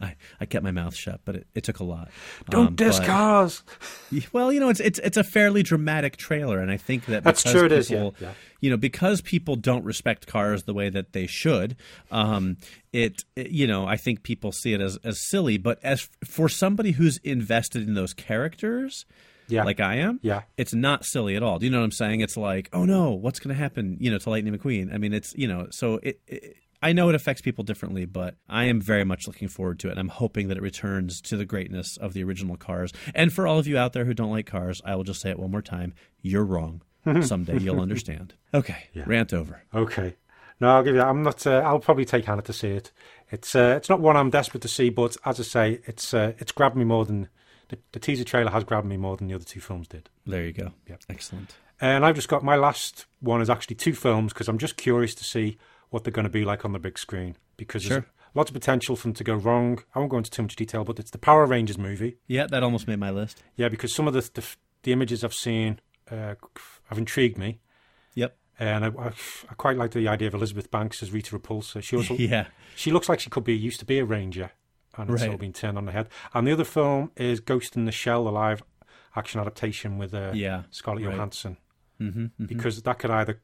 I, 0.00 0.16
I 0.40 0.44
kept 0.46 0.62
my 0.62 0.70
mouth 0.70 0.94
shut, 0.94 1.20
but 1.24 1.34
it, 1.36 1.46
it 1.54 1.64
took 1.64 1.80
a 1.80 1.84
lot. 1.84 2.10
Don't 2.50 2.66
Um, 2.68 2.74
diss 2.76 2.98
but- 2.98 3.06
Cars. 3.06 3.62
well, 4.32 4.52
you 4.52 4.60
know, 4.60 4.68
it's 4.68 4.80
it's 4.80 4.98
it's 5.00 5.16
a 5.16 5.24
fairly 5.24 5.62
dramatic 5.62 6.18
trailer, 6.18 6.58
and 6.60 6.70
I 6.70 6.76
think 6.76 7.06
that 7.06 7.24
That's 7.24 7.42
true, 7.42 7.64
it 7.64 7.72
is, 7.72 7.88
people, 7.88 8.14
yeah, 8.20 8.28
yeah. 8.28 8.34
You 8.60 8.70
know, 8.70 8.76
because 8.76 9.20
people 9.22 9.56
don't 9.56 9.84
respect 9.84 10.26
cars 10.26 10.64
the 10.64 10.74
way 10.74 10.90
that 10.90 11.12
they 11.14 11.26
should, 11.26 11.76
um, 12.10 12.58
it, 12.92 13.24
it- 13.34 13.50
you 13.50 13.66
know, 13.66 13.86
I 13.86 13.96
think 13.96 14.22
people 14.22 14.52
see 14.52 14.72
it 14.74 14.80
as 14.80 14.98
as 15.04 15.26
silly. 15.30 15.56
But 15.58 15.78
as 15.82 16.08
for 16.24 16.48
somebody 16.50 16.92
who's 16.92 17.16
invested 17.24 17.88
in 17.88 17.94
those 17.94 18.12
characters, 18.12 19.06
Yeah. 19.48 19.64
like 19.64 19.80
I 19.80 19.96
am, 19.96 20.20
Yeah. 20.22 20.42
it's 20.56 20.74
not 20.74 21.04
silly 21.04 21.36
at 21.36 21.42
all. 21.42 21.58
Do 21.58 21.66
you 21.66 21.70
know 21.72 21.78
what 21.78 21.84
I'm 21.84 21.90
saying? 21.92 22.20
It's 22.20 22.36
like, 22.36 22.68
oh 22.72 22.84
no, 22.84 23.12
what's 23.12 23.38
going 23.40 23.54
to 23.54 23.60
happen? 23.60 23.96
You 24.00 24.10
know, 24.10 24.18
to 24.18 24.30
Lightning 24.30 24.56
McQueen. 24.56 24.92
I 24.94 24.98
mean, 24.98 25.12
it's 25.12 25.34
you 25.36 25.48
know, 25.48 25.66
so 25.70 26.00
it, 26.02 26.20
it. 26.26 26.56
I 26.80 26.92
know 26.92 27.08
it 27.08 27.16
affects 27.16 27.42
people 27.42 27.64
differently, 27.64 28.04
but 28.04 28.36
I 28.48 28.64
am 28.66 28.80
very 28.80 29.04
much 29.04 29.26
looking 29.26 29.48
forward 29.48 29.80
to 29.80 29.88
it. 29.88 29.92
And 29.92 29.98
I'm 30.00 30.08
hoping 30.08 30.46
that 30.46 30.56
it 30.56 30.62
returns 30.62 31.20
to 31.22 31.36
the 31.36 31.44
greatness 31.44 31.96
of 31.96 32.12
the 32.12 32.22
original 32.22 32.56
Cars. 32.56 32.92
And 33.16 33.32
for 33.32 33.48
all 33.48 33.58
of 33.58 33.66
you 33.66 33.76
out 33.76 33.94
there 33.94 34.04
who 34.04 34.14
don't 34.14 34.30
like 34.30 34.46
Cars, 34.46 34.80
I 34.84 34.94
will 34.94 35.02
just 35.02 35.20
say 35.20 35.30
it 35.30 35.38
one 35.40 35.50
more 35.50 35.62
time: 35.62 35.94
you're 36.22 36.44
wrong. 36.44 36.82
Someday 37.22 37.58
you'll 37.58 37.80
understand. 37.80 38.34
Okay, 38.54 38.88
rant 39.06 39.32
over. 39.32 39.62
Okay. 39.74 40.14
No, 40.60 40.68
I'll 40.70 40.82
give 40.82 40.94
you 40.94 41.00
that. 41.00 41.06
I'm 41.08 41.22
not. 41.22 41.46
Uh, 41.46 41.62
I'll 41.64 41.78
probably 41.78 42.04
take 42.04 42.24
Hannah 42.26 42.42
to 42.42 42.52
see 42.52 42.68
it. 42.70 42.90
It's 43.30 43.54
uh, 43.54 43.74
it's 43.76 43.88
not 43.88 44.00
one 44.00 44.16
I'm 44.16 44.30
desperate 44.30 44.60
to 44.62 44.68
see, 44.68 44.88
but 44.90 45.16
as 45.24 45.38
I 45.40 45.44
say, 45.44 45.80
it's 45.86 46.12
uh, 46.12 46.32
it's 46.38 46.52
grabbed 46.52 46.76
me 46.76 46.84
more 46.84 47.04
than 47.04 47.28
the, 47.68 47.78
the 47.92 47.98
teaser 47.98 48.24
trailer 48.24 48.50
has 48.50 48.64
grabbed 48.64 48.86
me 48.86 48.96
more 48.96 49.16
than 49.16 49.26
the 49.28 49.34
other 49.34 49.44
two 49.44 49.60
films 49.60 49.88
did. 49.88 50.08
There 50.26 50.44
you 50.44 50.52
go. 50.52 50.72
Yep. 50.88 51.02
Excellent. 51.08 51.54
And 51.80 52.04
I've 52.04 52.14
just 52.16 52.28
got 52.28 52.42
my 52.42 52.56
last 52.56 53.06
one 53.20 53.40
is 53.40 53.48
actually 53.50 53.76
two 53.76 53.94
films 53.94 54.32
because 54.32 54.48
I'm 54.48 54.58
just 54.58 54.76
curious 54.76 55.14
to 55.16 55.24
see 55.24 55.58
what 55.90 56.04
they're 56.04 56.12
going 56.12 56.24
to 56.24 56.30
be 56.30 56.44
like 56.44 56.64
on 56.64 56.72
the 56.72 56.78
big 56.78 56.98
screen 56.98 57.36
because 57.56 57.82
Sure. 57.84 58.00
there's 58.00 58.10
lots 58.34 58.50
of 58.50 58.54
potential 58.54 58.96
for 58.96 59.04
them 59.04 59.14
to 59.14 59.24
go 59.24 59.34
wrong. 59.34 59.78
I 59.94 59.98
won't 60.00 60.10
go 60.10 60.18
into 60.18 60.30
too 60.30 60.42
much 60.42 60.56
detail, 60.56 60.84
but 60.84 60.98
it's 60.98 61.10
the 61.10 61.18
Power 61.18 61.46
Rangers 61.46 61.78
movie. 61.78 62.16
Yeah, 62.26 62.46
that 62.48 62.62
almost 62.62 62.88
made 62.88 62.98
my 62.98 63.10
list. 63.10 63.42
Yeah, 63.56 63.68
because 63.68 63.94
some 63.94 64.08
of 64.08 64.14
the 64.14 64.28
the, 64.34 64.44
the 64.82 64.92
images 64.92 65.22
I've 65.24 65.34
seen 65.34 65.80
uh, 66.10 66.34
have 66.88 66.98
intrigued 66.98 67.38
me, 67.38 67.60
Yep. 68.14 68.36
and 68.58 68.84
I, 68.84 68.88
I, 68.88 69.06
I 69.50 69.54
quite 69.56 69.76
like 69.76 69.92
the 69.92 70.08
idea 70.08 70.28
of 70.28 70.34
Elizabeth 70.34 70.70
Banks 70.70 71.02
as 71.02 71.12
Rita 71.12 71.38
Repulsa. 71.38 71.82
She 71.82 71.96
also 71.96 72.14
Yeah. 72.18 72.46
she 72.76 72.90
looks 72.90 73.08
like 73.08 73.20
she 73.20 73.30
could 73.30 73.44
be 73.44 73.56
used 73.56 73.78
to 73.80 73.86
be 73.86 73.98
a 73.98 74.04
ranger, 74.04 74.50
and 74.98 75.10
it's 75.10 75.22
Right. 75.22 75.30
all 75.30 75.38
been 75.38 75.52
turned 75.52 75.78
on 75.78 75.86
the 75.86 75.92
head. 75.92 76.08
And 76.34 76.46
the 76.46 76.52
other 76.52 76.64
film 76.64 77.10
is 77.16 77.40
Ghost 77.40 77.76
in 77.76 77.84
the 77.86 77.92
Shell, 77.92 78.24
the 78.24 78.32
live 78.32 78.62
action 79.16 79.40
adaptation 79.40 79.96
with 79.98 80.12
uh, 80.12 80.32
Yeah. 80.34 80.64
Scarlett 80.70 81.04
right. 81.06 81.14
Johansson, 81.14 81.56
Mm-hmm, 82.00 82.44
because 82.46 82.82
that 82.82 82.98
could 82.98 83.10
either 83.10 83.40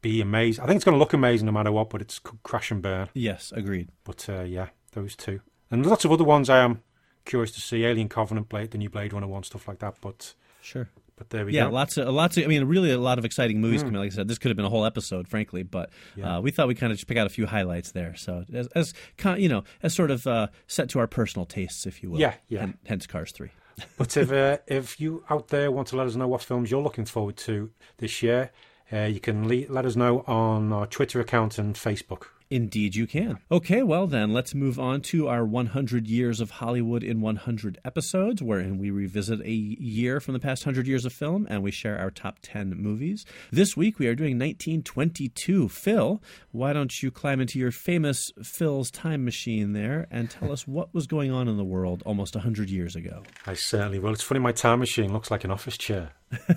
be 0.00 0.20
amazing. 0.20 0.64
I 0.64 0.66
think 0.66 0.76
it's 0.76 0.84
going 0.84 0.94
to 0.96 0.98
look 0.98 1.12
amazing 1.12 1.46
no 1.46 1.52
matter 1.52 1.70
what, 1.70 1.90
but 1.90 2.00
it's 2.02 2.18
could 2.18 2.42
crash 2.42 2.70
and 2.72 2.82
burn. 2.82 3.08
Yes, 3.14 3.52
agreed. 3.54 3.90
But 4.02 4.28
uh, 4.28 4.40
yeah, 4.42 4.68
those 4.92 5.14
two, 5.14 5.40
and 5.70 5.86
lots 5.86 6.04
of 6.04 6.10
other 6.10 6.24
ones 6.24 6.50
I 6.50 6.58
am 6.58 6.82
curious 7.24 7.52
to 7.52 7.60
see. 7.60 7.84
Alien 7.84 8.08
Covenant, 8.08 8.48
Blade, 8.48 8.72
the 8.72 8.78
new 8.78 8.90
Blade 8.90 9.12
Runner 9.12 9.28
one, 9.28 9.44
stuff 9.44 9.68
like 9.68 9.78
that. 9.78 9.94
But 10.00 10.34
Sure. 10.60 10.88
But 11.22 11.30
there 11.30 11.46
we 11.46 11.52
Yeah, 11.54 11.64
go. 11.64 11.70
lots 11.70 11.96
of 11.96 12.08
lots 12.12 12.36
of. 12.36 12.44
I 12.44 12.46
mean, 12.46 12.64
really, 12.64 12.90
a 12.90 12.98
lot 12.98 13.18
of 13.18 13.24
exciting 13.24 13.60
movies 13.60 13.82
coming. 13.82 13.96
Like 14.00 14.12
I 14.12 14.14
said, 14.14 14.28
this 14.28 14.38
could 14.38 14.50
have 14.50 14.56
been 14.56 14.66
a 14.66 14.70
whole 14.70 14.84
episode, 14.84 15.28
frankly, 15.28 15.62
but 15.62 15.90
Yeah. 16.16 16.38
uh, 16.38 16.40
we 16.40 16.50
thought 16.50 16.68
we 16.68 16.74
kind 16.74 16.92
of 16.92 16.98
just 16.98 17.06
pick 17.08 17.16
out 17.16 17.26
a 17.26 17.30
few 17.30 17.46
highlights 17.46 17.92
there. 17.92 18.14
So 18.16 18.44
as, 18.52 18.66
as 18.68 18.94
kind 19.16 19.40
you 19.40 19.48
know, 19.48 19.64
as 19.82 19.94
sort 19.94 20.10
of 20.10 20.26
uh, 20.26 20.48
set 20.66 20.88
to 20.90 20.98
our 20.98 21.06
personal 21.06 21.46
tastes, 21.46 21.86
if 21.86 22.02
you 22.02 22.10
will. 22.10 22.20
Yeah, 22.20 22.34
yeah. 22.48 22.60
Hen- 22.60 22.78
hence, 22.86 23.06
Cars 23.06 23.32
Three. 23.32 23.50
But 23.96 24.16
if 24.16 24.30
uh, 24.30 24.58
if 24.66 25.00
you 25.00 25.24
out 25.30 25.48
there 25.48 25.70
want 25.70 25.88
to 25.88 25.96
let 25.96 26.06
us 26.06 26.14
know 26.14 26.28
what 26.28 26.42
films 26.42 26.70
you're 26.70 26.82
looking 26.82 27.04
forward 27.06 27.36
to 27.38 27.70
this 27.98 28.22
year, 28.22 28.50
uh, 28.92 29.04
you 29.04 29.20
can 29.20 29.48
le- 29.48 29.66
let 29.72 29.86
us 29.86 29.96
know 29.96 30.24
on 30.26 30.72
our 30.72 30.86
Twitter 30.86 31.20
account 31.20 31.58
and 31.58 31.74
Facebook. 31.74 32.24
Indeed, 32.52 32.94
you 32.94 33.06
can. 33.06 33.38
Okay, 33.50 33.82
well, 33.82 34.06
then, 34.06 34.34
let's 34.34 34.54
move 34.54 34.78
on 34.78 35.00
to 35.02 35.26
our 35.26 35.42
100 35.42 36.06
Years 36.06 36.38
of 36.38 36.50
Hollywood 36.50 37.02
in 37.02 37.22
100 37.22 37.78
episodes, 37.82 38.42
wherein 38.42 38.76
we 38.76 38.90
revisit 38.90 39.40
a 39.40 39.50
year 39.50 40.20
from 40.20 40.34
the 40.34 40.38
past 40.38 40.66
100 40.66 40.86
years 40.86 41.06
of 41.06 41.14
film 41.14 41.46
and 41.48 41.62
we 41.62 41.70
share 41.70 41.98
our 41.98 42.10
top 42.10 42.40
10 42.42 42.74
movies. 42.76 43.24
This 43.50 43.74
week, 43.74 43.98
we 43.98 44.06
are 44.06 44.14
doing 44.14 44.38
1922. 44.38 45.70
Phil, 45.70 46.22
why 46.50 46.74
don't 46.74 47.02
you 47.02 47.10
climb 47.10 47.40
into 47.40 47.58
your 47.58 47.70
famous 47.70 48.30
Phil's 48.42 48.90
time 48.90 49.24
machine 49.24 49.72
there 49.72 50.06
and 50.10 50.30
tell 50.30 50.52
us 50.52 50.68
what 50.68 50.92
was 50.92 51.06
going 51.06 51.30
on 51.30 51.48
in 51.48 51.56
the 51.56 51.64
world 51.64 52.02
almost 52.04 52.34
100 52.34 52.68
years 52.68 52.94
ago? 52.94 53.22
I 53.46 53.54
certainly 53.54 53.98
will. 53.98 54.12
It's 54.12 54.22
funny, 54.22 54.40
my 54.40 54.52
time 54.52 54.80
machine 54.80 55.10
looks 55.10 55.30
like 55.30 55.44
an 55.44 55.50
office 55.50 55.78
chair. 55.78 56.10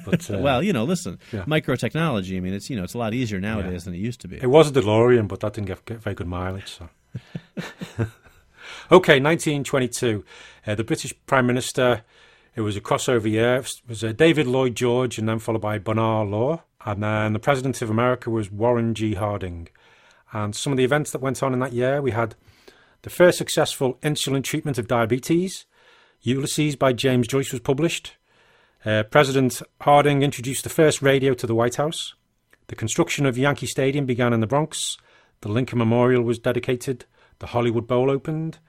But 0.06 0.30
uh, 0.32 0.38
well, 0.42 0.64
you 0.64 0.74
know, 0.74 0.84
listen, 0.84 1.20
yeah. 1.32 1.44
microtechnology, 1.46 2.38
I 2.38 2.40
mean, 2.40 2.54
it's, 2.54 2.70
you 2.70 2.76
know, 2.76 2.84
it's 2.84 2.94
a 2.94 2.98
lot 2.98 3.14
easier 3.14 3.40
nowadays 3.40 3.86
than 3.86 3.94
it 3.94 3.98
used 3.98 4.22
to 4.22 4.28
be. 4.28 4.38
it 4.38 4.48
was 4.48 4.70
a 4.70 4.72
DeLorean, 4.72 5.28
but 5.28 5.40
that 5.42 5.54
didn't 5.54 5.68
get, 5.68 5.86
get 5.86 6.00
very 6.00 6.16
good 6.16 6.28
mileage. 6.28 6.78
So. 6.78 6.90
okay, 8.92 9.20
1922. 9.20 10.24
Uh, 10.66 10.76
the 10.76 10.84
British 10.84 11.14
Prime 11.26 11.48
Minister. 11.48 12.04
It 12.56 12.62
was 12.62 12.78
a 12.78 12.82
crossover 12.82 13.30
year. 13.30 13.58
It 13.58 13.82
was 13.88 14.04
uh, 14.04 14.14
David 14.14 14.48
Lloyd 14.48 14.76
George, 14.76 15.18
and 15.18 15.28
then 15.28 15.40
followed 15.40 15.62
by 15.62 15.78
Bernard 15.78 16.30
Law, 16.30 16.64
and 16.86 17.04
then 17.04 17.34
the 17.34 17.40
President 17.40 17.82
of 17.82 17.90
America 17.90 18.30
was 18.30 18.50
Warren 18.50 18.94
G. 18.94 19.16
Harding. 19.16 19.68
And 20.32 20.56
some 20.56 20.72
of 20.72 20.78
the 20.78 20.84
events 20.84 21.12
that 21.12 21.22
went 21.22 21.44
on 21.44 21.54
in 21.54 21.60
that 21.60 21.74
year, 21.74 22.02
we 22.02 22.12
had 22.12 22.36
the 23.02 23.10
first 23.10 23.38
successful 23.38 23.98
insulin 24.02 24.44
treatment 24.44 24.78
of 24.78 24.88
diabetes. 24.88 25.66
Ulysses 26.22 26.76
by 26.76 26.94
James 26.94 27.28
Joyce 27.28 27.52
was 27.52 27.62
published. 27.62 28.16
Uh, 28.86 29.04
President 29.04 29.62
Harding 29.82 30.22
introduced 30.22 30.64
the 30.64 30.70
first 30.70 31.02
radio 31.02 31.34
to 31.34 31.48
the 31.48 31.56
White 31.56 31.76
House. 31.76 32.14
The 32.68 32.76
construction 32.76 33.26
of 33.26 33.38
Yankee 33.38 33.66
Stadium 33.66 34.06
began 34.06 34.32
in 34.32 34.42
the 34.42 34.48
Bronx. 34.48 34.98
The 35.42 35.50
Lincoln 35.50 35.80
Memorial 35.80 36.22
was 36.22 36.38
dedicated. 36.38 37.06
The 37.40 37.48
Hollywood 37.48 37.88
Bowl 37.88 38.12
opened. 38.12 38.60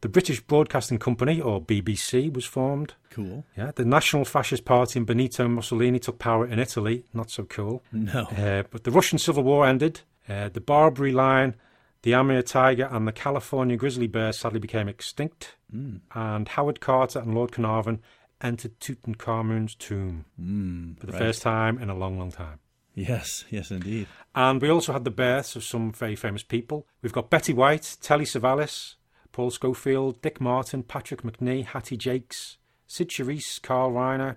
The 0.00 0.08
British 0.08 0.40
Broadcasting 0.40 0.98
Company, 0.98 1.40
or 1.40 1.60
BBC, 1.60 2.32
was 2.32 2.44
formed. 2.44 2.94
Cool. 3.10 3.44
Yeah, 3.56 3.72
the 3.74 3.84
National 3.84 4.24
Fascist 4.24 4.64
Party 4.64 5.00
and 5.00 5.06
Benito 5.06 5.48
Mussolini 5.48 5.98
took 5.98 6.18
power 6.18 6.46
in 6.46 6.58
Italy. 6.58 7.04
Not 7.12 7.30
so 7.30 7.42
cool. 7.44 7.82
No. 7.92 8.22
Uh, 8.24 8.62
but 8.70 8.84
the 8.84 8.90
Russian 8.90 9.18
Civil 9.18 9.42
War 9.42 9.66
ended. 9.66 10.00
Uh, 10.28 10.48
the 10.50 10.60
Barbary 10.60 11.12
Lion, 11.12 11.56
the 12.02 12.14
Amur 12.14 12.42
Tiger, 12.42 12.88
and 12.90 13.08
the 13.08 13.12
California 13.12 13.76
grizzly 13.76 14.06
bear 14.06 14.32
sadly 14.32 14.60
became 14.60 14.88
extinct. 14.88 15.56
And 16.14 16.48
Howard 16.48 16.80
Carter 16.80 17.18
and 17.18 17.34
Lord 17.34 17.52
Carnarvon 17.52 18.00
entered 18.40 18.78
Tutankhamun's 18.80 19.74
tomb 19.74 20.24
Mm, 20.40 20.98
for 20.98 21.06
the 21.06 21.12
right. 21.12 21.18
first 21.18 21.42
time 21.42 21.78
in 21.78 21.90
a 21.90 21.94
long, 21.94 22.18
long 22.18 22.30
time. 22.30 22.58
Yes, 22.94 23.44
yes, 23.50 23.70
indeed. 23.70 24.08
And 24.34 24.60
we 24.60 24.68
also 24.70 24.92
had 24.92 25.04
the 25.04 25.10
births 25.10 25.54
of 25.56 25.62
some 25.64 25.92
very 25.92 26.16
famous 26.16 26.42
people. 26.42 26.86
We've 27.02 27.12
got 27.12 27.30
Betty 27.30 27.52
White, 27.52 27.96
Telly 28.00 28.24
Savalas, 28.24 28.94
Paul 29.30 29.50
Scofield, 29.50 30.20
Dick 30.20 30.40
Martin, 30.40 30.82
Patrick 30.82 31.22
Macnee, 31.22 31.64
Hattie 31.64 31.96
Jacques, 31.96 32.34
Cyd 32.88 33.08
Charisse, 33.10 33.62
Carl 33.62 33.92
Reiner, 33.92 34.36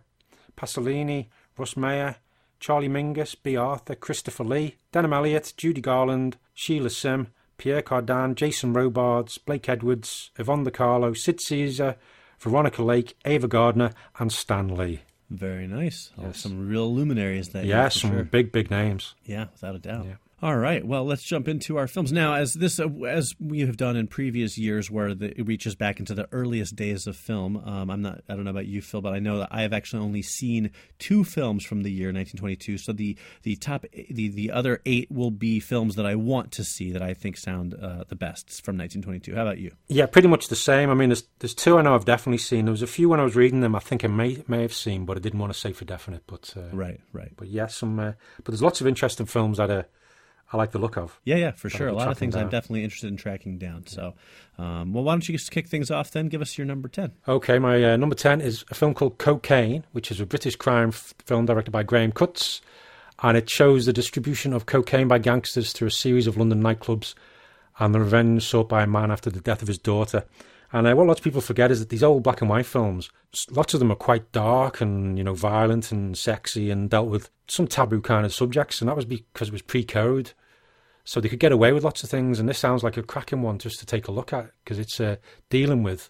Pasolini, 0.56 1.28
Russ 1.58 1.76
Meyer, 1.76 2.18
Charlie 2.60 2.90
Mingus, 2.90 3.36
Bea 3.42 3.56
Arthur, 3.58 3.96
Christopher 3.96 4.44
Lee, 4.44 4.76
Denholm 4.94 5.14
Elliott, 5.16 5.54
Judy 5.58 5.82
Garland, 5.82 6.38
Sheila 6.54 6.90
Sim, 6.92 7.28
Pierre 7.58 7.82
Cardin, 7.82 8.36
Jason 8.36 8.74
Robards, 8.74 9.38
Blake 9.40 9.68
Edwards, 9.70 10.30
Yvonne 10.38 10.64
De 10.64 10.72
Carlo, 10.72 11.14
Sid 11.14 11.40
Caesar, 11.42 11.96
Veronica 12.42 12.84
Lake, 12.84 13.16
Ava 13.26 13.48
Gardner, 13.48 13.92
and 14.20 14.32
Stan 14.32 14.68
Lee. 14.76 15.02
Very 15.30 15.68
nice. 15.68 16.12
Oh, 16.18 16.24
Yes. 16.26 16.40
some 16.40 16.68
real 16.68 16.94
luminaries 16.94 17.50
there. 17.50 17.64
Yeah, 17.64 17.88
some 17.90 18.12
sure. 18.12 18.24
big, 18.24 18.52
big 18.52 18.70
names. 18.70 19.16
Yeah, 19.26 19.46
without 19.54 19.76
a 19.76 19.80
doubt. 19.80 20.06
Yeah. 20.06 20.16
All 20.44 20.58
right. 20.58 20.84
Well, 20.84 21.06
let's 21.06 21.22
jump 21.22 21.48
into 21.48 21.78
our 21.78 21.88
films 21.88 22.12
now. 22.12 22.34
As 22.34 22.56
this, 22.56 22.80
uh, 22.80 22.88
as 23.08 23.36
we 23.40 23.60
have 23.60 23.78
done 23.78 23.96
in 23.96 24.08
previous 24.08 24.58
years, 24.58 24.90
where 24.90 25.14
the, 25.14 25.38
it 25.40 25.46
reaches 25.46 25.76
back 25.76 26.00
into 26.00 26.16
the 26.16 26.28
earliest 26.32 26.76
days 26.76 27.06
of 27.06 27.16
film. 27.16 27.58
Um, 27.58 27.92
I'm 27.92 28.02
not. 28.02 28.22
I 28.28 28.34
don't 28.34 28.46
know 28.46 28.50
about 28.50 28.66
you, 28.66 28.82
Phil, 28.82 29.02
but 29.02 29.14
I 29.14 29.20
know 29.20 29.38
that 29.38 29.50
I 29.52 29.62
have 29.62 29.72
actually 29.72 30.02
only 30.02 30.24
seen 30.24 30.72
two 30.98 31.24
films 31.24 31.64
from 31.64 31.84
the 31.84 31.92
year 31.92 32.08
1922. 32.08 32.80
So 32.80 32.92
the 32.92 33.16
the 33.44 33.56
top 33.56 33.86
the 34.10 34.30
the 34.30 34.50
other 34.50 34.82
eight 34.88 35.12
will 35.12 35.30
be 35.30 35.60
films 35.60 35.96
that 35.96 36.08
I 36.08 36.16
want 36.16 36.52
to 36.54 36.64
see 36.64 36.92
that 36.92 37.04
I 37.04 37.14
think 37.14 37.38
sound 37.38 37.76
uh, 37.76 38.06
the 38.08 38.16
best 38.16 38.66
from 38.66 38.78
1922. 38.80 39.36
How 39.36 39.44
about 39.44 39.60
you? 39.60 39.74
Yeah, 39.90 40.08
pretty 40.08 40.28
much 40.28 40.48
the 40.48 40.56
same. 40.56 40.90
I 40.90 40.96
mean, 40.96 41.10
there's 41.10 41.26
there's 41.38 41.54
two 41.54 41.78
I 41.78 41.84
know 41.84 41.94
I've 41.94 42.06
definitely 42.06 42.40
seen. 42.40 42.66
There 42.66 42.72
was 42.72 42.82
a 42.82 42.88
few 42.88 43.10
when 43.10 43.20
I 43.20 43.24
was 43.24 43.36
reading 43.36 43.62
them. 43.62 43.76
I 43.76 43.80
think 43.80 44.04
I 44.04 44.08
may 44.08 44.44
may 44.48 44.64
have 44.64 44.74
seen, 44.74 45.06
but 45.06 45.18
I 45.18 45.20
didn't 45.20 45.40
want 45.40 45.54
to 45.54 45.60
say 45.60 45.72
for 45.72 45.86
definite. 45.86 46.24
But 46.26 46.52
uh, 46.58 46.76
Right. 46.76 47.00
Right. 47.14 47.32
but 47.38 47.48
yeah, 47.48 47.68
some. 47.68 48.00
Uh, 48.00 48.14
but 48.38 48.46
there's 48.48 48.64
lots 48.64 48.82
of 48.82 48.88
interesting 48.88 49.28
films 49.28 49.58
that 49.60 49.70
uh, 49.70 49.84
I 50.54 50.58
like 50.58 50.72
the 50.72 50.80
look 50.80 50.98
of. 50.98 51.20
Yeah, 51.24 51.38
yeah, 51.38 51.52
for 51.52 51.70
sure. 51.70 51.88
A 51.88 51.94
lot 51.94 52.10
of 52.10 52.18
things 52.18 52.36
I'm 52.36 52.50
definitely 52.50 52.84
interested 52.84 53.08
in 53.08 53.16
tracking 53.16 53.58
down. 53.58 53.88
So, 53.88 54.14
um, 54.58 54.94
well, 54.94 55.04
why 55.04 55.14
don't 55.14 55.28
you 55.28 55.38
just 55.38 55.50
kick 55.52 55.68
things 55.68 55.90
off 55.90 56.12
then? 56.12 56.28
Give 56.28 56.42
us 56.42 56.58
your 56.58 56.68
number 56.68 56.90
10. 56.90 57.14
Okay, 57.28 57.58
my 57.58 57.94
uh, 57.94 57.96
number 57.96 58.16
ten 58.16 58.42
is 58.42 58.66
a 58.70 58.76
film 58.76 58.94
called 58.94 59.18
Cocaine, 59.18 59.86
which 59.94 60.12
is 60.12 60.20
a 60.20 60.26
British 60.26 60.58
crime 60.58 60.90
f- 60.90 61.14
film 61.26 61.46
directed 61.46 61.72
by 61.72 61.84
Graham 61.84 62.12
Cutts, 62.12 62.62
and 63.24 63.38
it 63.38 63.50
shows 63.50 63.86
the 63.86 63.94
distribution 63.94 64.52
of 64.52 64.66
cocaine 64.66 65.08
by 65.08 65.20
gangsters 65.20 65.72
through 65.72 65.88
a 65.88 65.92
series 65.92 66.28
of 66.28 66.36
London 66.36 66.62
nightclubs, 66.62 67.14
and 67.80 67.96
the 67.96 68.00
revenge 68.00 68.44
sought 68.46 68.68
by 68.68 68.84
a 68.84 68.88
man 68.88 69.10
after 69.10 69.30
the 69.30 69.40
death 69.40 69.62
of 69.62 69.70
his 69.70 69.78
daughter. 69.78 70.26
And 70.74 70.88
uh, 70.88 70.94
what 70.96 71.08
lots 71.08 71.20
of 71.20 71.24
people 71.24 71.42
forget 71.42 71.72
is 71.72 71.80
that 71.80 71.90
these 71.90 72.04
old 72.04 72.24
black 72.24 72.42
and 72.42 72.50
white 72.50 72.66
films, 72.66 73.10
lots 73.50 73.74
of 73.74 73.80
them 73.80 73.92
are 73.92 73.96
quite 73.96 74.32
dark 74.32 74.82
and 74.82 75.18
you 75.18 75.24
know 75.24 75.34
violent 75.34 75.92
and 75.92 76.18
sexy 76.18 76.72
and 76.72 76.90
dealt 76.90 77.10
with 77.10 77.30
some 77.48 77.68
taboo 77.68 78.02
kind 78.02 78.26
of 78.26 78.34
subjects, 78.34 78.82
and 78.82 78.88
that 78.88 78.96
was 78.96 79.06
because 79.06 79.50
it 79.50 79.54
was 79.54 79.62
pre-code, 79.62 80.32
so 81.04 81.20
they 81.20 81.30
could 81.30 81.40
get 81.40 81.52
away 81.52 81.74
with 81.74 81.84
lots 81.84 82.04
of 82.04 82.10
things. 82.10 82.40
And 82.40 82.48
this 82.48 82.58
sounds 82.58 82.84
like 82.84 82.98
a 82.98 83.04
cracking 83.04 83.42
one 83.42 83.58
just 83.58 83.80
to 83.80 83.86
take 83.86 84.08
a 84.08 84.12
look 84.12 84.32
at 84.32 84.52
because 84.64 84.80
it's 84.80 85.00
uh, 85.00 85.18
dealing 85.50 85.84
with 85.84 86.10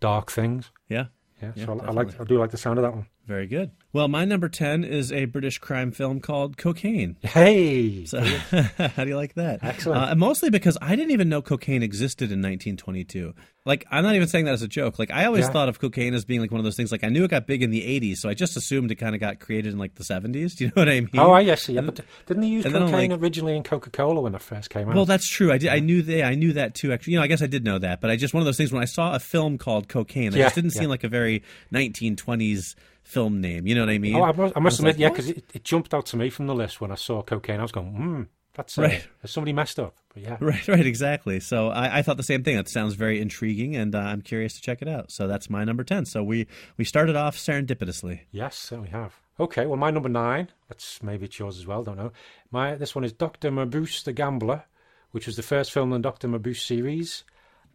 dark 0.00 0.30
things. 0.30 0.70
Yeah. 0.88 1.06
Yeah, 1.42 1.52
Yeah, 1.56 1.66
so 1.66 1.80
I, 1.80 1.86
I 1.86 1.90
like. 1.90 2.20
I 2.20 2.24
do 2.24 2.38
like 2.38 2.50
the 2.50 2.58
sound 2.58 2.78
of 2.78 2.82
that 2.82 2.94
one. 2.94 3.06
Very 3.26 3.46
good. 3.46 3.70
Well, 3.94 4.08
my 4.08 4.24
number 4.26 4.50
10 4.50 4.84
is 4.84 5.10
a 5.10 5.24
British 5.24 5.58
crime 5.58 5.92
film 5.92 6.20
called 6.20 6.58
Cocaine. 6.58 7.16
Hey, 7.22 8.04
So, 8.04 8.20
how 8.78 9.04
do 9.04 9.08
you 9.08 9.16
like 9.16 9.34
that? 9.34 9.60
Excellent. 9.62 10.10
Uh, 10.10 10.14
mostly 10.14 10.50
because 10.50 10.76
I 10.82 10.94
didn't 10.94 11.12
even 11.12 11.28
know 11.30 11.40
cocaine 11.40 11.82
existed 11.82 12.24
in 12.24 12.40
1922. 12.42 13.32
Like, 13.64 13.86
I'm 13.90 14.02
not 14.04 14.14
even 14.14 14.28
saying 14.28 14.44
that 14.44 14.52
as 14.52 14.60
a 14.60 14.68
joke. 14.68 14.98
Like, 14.98 15.10
I 15.10 15.24
always 15.24 15.46
Yeah. 15.46 15.52
thought 15.52 15.68
of 15.70 15.78
cocaine 15.80 16.12
as 16.12 16.26
being 16.26 16.42
like 16.42 16.50
one 16.50 16.58
of 16.60 16.64
those 16.64 16.76
things. 16.76 16.92
Like, 16.92 17.02
I 17.02 17.08
knew 17.08 17.24
it 17.24 17.30
got 17.30 17.46
big 17.46 17.62
in 17.62 17.70
the 17.70 17.80
80s, 17.80 18.16
so 18.18 18.28
I 18.28 18.34
just 18.34 18.58
assumed 18.58 18.90
it 18.90 18.96
kind 18.96 19.14
of 19.14 19.22
got 19.22 19.40
created 19.40 19.72
in 19.72 19.78
like 19.78 19.94
the 19.94 20.04
70s. 20.04 20.54
Do 20.56 20.64
you 20.64 20.68
know 20.76 20.82
what 20.82 20.88
I 20.90 21.00
mean? 21.00 21.08
oh, 21.14 21.30
I 21.30 21.40
yes, 21.40 21.66
yeah, 21.70 21.80
but 21.80 22.00
didn't 22.26 22.42
they 22.42 22.48
use 22.48 22.64
cocaine 22.64 23.10
like- 23.12 23.20
originally 23.20 23.56
in 23.56 23.62
Coca 23.62 23.88
Cola 23.88 24.20
when 24.20 24.34
it 24.34 24.42
first 24.42 24.68
came 24.68 24.88
out? 24.90 24.96
Well, 24.96 25.06
that's 25.06 25.26
true. 25.30 25.50
I 25.50 25.56
did. 25.56 25.70
I 25.70 25.78
knew 25.78 26.02
that. 26.02 26.24
I 26.24 26.34
knew 26.34 26.52
that 26.54 26.74
too. 26.74 26.92
Actually, 26.92 27.14
you 27.14 27.18
know, 27.20 27.24
I 27.24 27.28
guess 27.28 27.40
I 27.40 27.46
did 27.46 27.64
know 27.64 27.78
that. 27.78 28.02
But 28.02 28.10
I 28.10 28.16
just 28.16 28.34
one 28.34 28.42
of 28.42 28.44
those 28.44 28.58
things 28.58 28.70
when 28.72 28.82
I 28.82 28.86
saw 28.86 29.14
a 29.14 29.18
film 29.20 29.56
called 29.56 29.88
Cocaine, 29.88 30.34
it 30.34 30.34
Yeah, 30.34 30.44
just 30.44 30.56
didn't 30.56 30.72
seem 30.72 30.90
like 30.90 31.04
a 31.04 31.08
very 31.08 31.42
1920s 31.72 32.74
film 33.04 33.40
name. 33.40 33.66
You 33.66 33.74
know 33.74 33.82
what 33.82 33.90
I 33.90 33.98
mean? 33.98 34.16
oh, 34.16 34.22
I 34.24 34.32
must, 34.32 34.56
I 34.56 34.60
must 34.60 34.74
was 34.74 34.78
admit, 34.80 34.94
like, 34.94 35.00
yeah, 35.00 35.08
because 35.10 35.28
it, 35.30 35.44
it 35.54 35.64
jumped 35.64 35.94
out 35.94 36.06
to 36.06 36.16
me 36.16 36.30
from 36.30 36.46
the 36.46 36.54
list 36.54 36.80
when 36.80 36.90
I 36.90 36.96
saw 36.96 37.22
cocaine. 37.22 37.60
I 37.60 37.62
was 37.62 37.72
going, 37.72 37.92
hmm, 37.94 38.22
That's 38.54 38.78
uh, 38.78 38.82
Right. 38.82 39.06
Somebody 39.24 39.52
messed 39.52 39.78
up. 39.78 39.96
But 40.12 40.22
yeah. 40.22 40.36
Right, 40.40 40.66
right, 40.68 40.86
exactly. 40.86 41.40
So 41.40 41.68
I, 41.68 41.98
I 41.98 42.02
thought 42.02 42.16
the 42.16 42.22
same 42.22 42.42
thing. 42.42 42.56
That 42.56 42.68
sounds 42.68 42.94
very 42.94 43.20
intriguing, 43.20 43.76
and 43.76 43.94
uh, 43.94 43.98
I'm 43.98 44.22
curious 44.22 44.54
to 44.54 44.62
check 44.62 44.82
it 44.82 44.88
out. 44.88 45.10
So 45.10 45.26
that's 45.26 45.48
my 45.50 45.64
number 45.64 45.84
ten. 45.84 46.04
So 46.04 46.22
we 46.22 46.46
we 46.76 46.84
started 46.84 47.16
off 47.16 47.36
serendipitously. 47.36 48.20
Yes, 48.30 48.70
we 48.70 48.88
have. 48.88 49.20
Okay, 49.38 49.66
well, 49.66 49.76
my 49.76 49.90
number 49.90 50.08
nine. 50.08 50.48
That's 50.68 51.02
maybe 51.02 51.26
it's 51.26 51.38
yours 51.38 51.58
as 51.58 51.66
well. 51.66 51.82
Don't 51.82 51.96
know. 51.96 52.12
My 52.50 52.74
this 52.76 52.94
one 52.94 53.04
is 53.04 53.12
Doctor 53.12 53.50
Mabuse 53.50 54.04
the 54.04 54.12
Gambler, 54.12 54.64
which 55.10 55.26
was 55.26 55.36
the 55.36 55.42
first 55.42 55.72
film 55.72 55.92
in 55.92 56.00
the 56.00 56.08
Doctor 56.08 56.28
Mabuse 56.28 56.60
series 56.64 57.24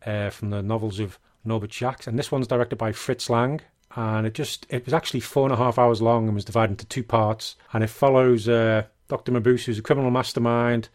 uh, 0.06 0.30
from 0.30 0.50
the 0.50 0.64
novels 0.64 1.00
of 1.00 1.20
Norbert 1.44 1.72
Jacques, 1.74 2.08
and 2.08 2.18
this 2.18 2.32
one's 2.32 2.48
directed 2.48 2.78
by 2.78 2.92
Fritz 2.94 3.30
Lang. 3.30 3.62
And 3.96 4.28
it 4.28 4.34
just 4.34 4.66
it 4.70 4.86
was 4.86 4.94
actually 4.94 5.22
four 5.22 5.46
and 5.46 5.54
a 5.54 5.58
half 5.58 5.80
hours 5.80 6.02
long 6.02 6.28
and 6.28 6.36
was 6.36 6.46
divided 6.46 6.74
into 6.74 6.86
two 6.86 7.04
parts. 7.04 7.56
And 7.74 7.84
it 7.84 7.90
follows 7.90 8.48
uh, 8.48 8.84
Doctor 9.08 9.32
Mabuse, 9.32 9.66
who's 9.66 9.80
a 9.80 9.84
criminal 9.84 10.12
mastermind, 10.12 10.90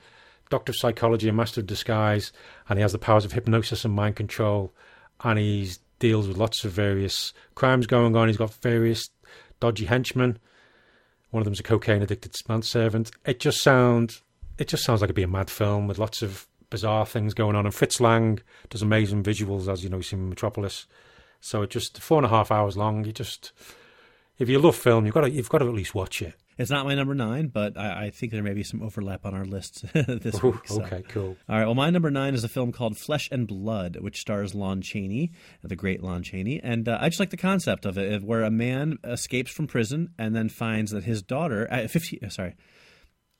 doctor 0.51 0.71
of 0.71 0.77
psychology, 0.77 1.29
and 1.29 1.37
master 1.37 1.61
of 1.61 1.67
disguise, 1.67 2.33
and 2.69 2.79
he 2.79 2.83
has 2.83 2.93
the 2.93 2.99
powers 2.99 3.25
of 3.25 3.33
hypnosis 3.33 3.85
and 3.85 3.95
mind 3.95 4.17
control. 4.17 4.73
And 5.23 5.39
he 5.39 5.71
deals 5.99 6.29
with 6.29 6.37
lots 6.37 6.65
of 6.65 6.73
various 6.73 7.33
crimes 7.55 7.87
going 7.87 8.15
on. 8.15 8.29
He's 8.29 8.37
got 8.37 8.55
various 8.55 9.09
dodgy 9.61 9.87
henchmen. 9.87 10.39
One 11.31 11.41
of 11.41 11.45
them's 11.45 11.61
a 11.61 11.65
cocaine 11.65 12.03
addicted 12.03 12.35
manservant. 12.49 13.11
It 13.25 13.41
just 13.41 13.61
sounds 13.61 14.23
it 14.59 14.69
just 14.69 14.85
sounds 14.85 15.01
like 15.01 15.09
it'd 15.09 15.17
be 15.17 15.23
a 15.25 15.29
mad 15.29 15.51
film 15.51 15.89
with 15.89 15.99
lots 15.99 16.23
of 16.23 16.47
bizarre 16.71 17.07
things 17.07 17.35
going 17.35 17.57
on. 17.57 17.67
And 17.67 17.75
Fritz 17.75 18.01
Lang 18.01 18.41
does 18.71 18.83
amazing 18.83 19.23
visuals, 19.23 19.73
as 19.73 19.83
you 19.83 19.91
know, 19.91 20.01
seen 20.01 20.21
in 20.21 20.29
Metropolis. 20.29 20.87
So 21.45 21.61
it 21.61 21.69
just 21.69 22.01
four 22.01 22.17
and 22.17 22.25
a 22.25 22.31
half 22.31 22.51
hours 22.51 22.75
long. 22.75 23.05
You 23.05 23.13
just 23.13 23.53
if 24.39 24.49
you 24.49 24.59
love 24.59 24.77
film, 24.77 25.05
you've 25.05 25.15
got 25.15 25.23
to 25.23 25.31
you've 25.31 25.51
got 25.51 25.59
to 25.59 25.67
at 25.67 25.75
least 25.75 25.95
watch 25.95 26.23
it. 26.23 26.35
It's 26.57 26.71
not 26.71 26.87
my 26.87 26.95
number 26.95 27.15
nine, 27.15 27.49
but 27.49 27.77
I, 27.77 28.05
I 28.05 28.11
think 28.11 28.33
there 28.33 28.43
may 28.43 28.55
be 28.55 28.63
some 28.63 28.81
overlap 28.81 29.27
on 29.27 29.35
our 29.35 29.45
list 29.45 29.85
this 29.93 30.43
Ooh, 30.43 30.51
week. 30.51 30.69
so. 30.69 30.83
okay, 30.85 31.03
cool. 31.09 31.37
All 31.49 31.57
right. 31.59 31.67
Well, 31.67 31.75
my 31.75 31.91
number 31.91 32.11
nine 32.11 32.33
is 32.33 32.45
a 32.45 32.49
film 32.49 32.73
called 32.73 32.97
Flesh 32.97 33.29
and 33.31 33.47
Blood, 33.47 33.99
which 34.01 34.21
stars 34.21 34.55
Lon 34.55 34.81
Chaney, 34.81 35.33
the 35.63 35.77
great 35.77 36.03
Lon 36.03 36.23
Chaney, 36.23 36.61
and 36.63 36.89
uh, 36.89 36.97
I 36.99 37.09
just 37.09 37.21
like 37.21 37.31
the 37.31 37.37
concept 37.37 37.85
of 37.85 37.99
it, 37.99 38.23
where 38.23 38.43
a 38.43 38.51
man 38.51 38.99
escapes 39.05 39.51
from 39.51 39.67
prison 39.67 40.15
and 40.19 40.35
then 40.35 40.49
finds 40.49 40.93
that 40.93 41.05
his 41.05 41.23
daughter, 41.23 41.69
uh, 41.71 41.89
fifteen, 41.89 42.21
uh, 42.25 42.31
sorry. 42.31 42.55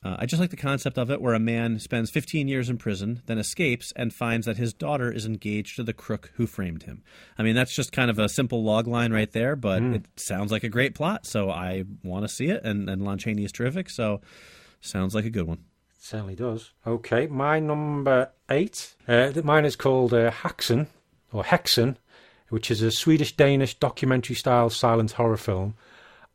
Uh, 0.05 0.17
I 0.19 0.27
just 0.27 0.39
like 0.39 0.51
the 0.51 0.55
concept 0.55 0.99
of 0.99 1.09
it, 1.09 1.19
where 1.19 1.33
a 1.33 1.39
man 1.39 1.79
spends 1.79 2.11
15 2.11 2.47
years 2.47 2.69
in 2.69 2.77
prison, 2.77 3.23
then 3.25 3.39
escapes 3.39 3.91
and 3.95 4.13
finds 4.13 4.45
that 4.45 4.55
his 4.55 4.71
daughter 4.71 5.11
is 5.11 5.25
engaged 5.25 5.77
to 5.77 5.83
the 5.83 5.93
crook 5.93 6.31
who 6.35 6.45
framed 6.45 6.83
him. 6.83 7.01
I 7.39 7.43
mean, 7.43 7.55
that's 7.55 7.75
just 7.75 7.91
kind 7.91 8.11
of 8.11 8.19
a 8.19 8.29
simple 8.29 8.63
log 8.63 8.87
line 8.87 9.11
right 9.11 9.31
there, 9.31 9.55
but 9.55 9.81
it 9.81 10.05
sounds 10.15 10.51
like 10.51 10.63
a 10.63 10.69
great 10.69 10.93
plot, 10.93 11.25
so 11.25 11.49
I 11.49 11.85
want 12.03 12.23
to 12.23 12.29
see 12.29 12.49
it, 12.49 12.63
and, 12.63 12.87
and 12.87 13.03
Lon 13.03 13.17
Chaney 13.17 13.45
is 13.45 13.51
terrific, 13.51 13.89
so 13.89 14.21
sounds 14.79 15.15
like 15.15 15.25
a 15.25 15.31
good 15.31 15.47
one. 15.47 15.63
Certainly 15.97 16.35
does. 16.35 16.69
Okay, 16.85 17.25
my 17.25 17.59
number 17.59 18.29
eight. 18.47 18.93
Uh, 19.07 19.31
mine 19.43 19.65
is 19.65 19.75
called 19.75 20.13
uh, 20.13 20.29
Haxen, 20.29 20.85
or 21.33 21.43
Hexen, 21.43 21.95
which 22.49 22.69
is 22.69 22.83
a 22.83 22.91
Swedish 22.91 23.35
Danish 23.35 23.73
documentary 23.79 24.35
style 24.35 24.69
silent 24.69 25.13
horror 25.13 25.35
film. 25.35 25.73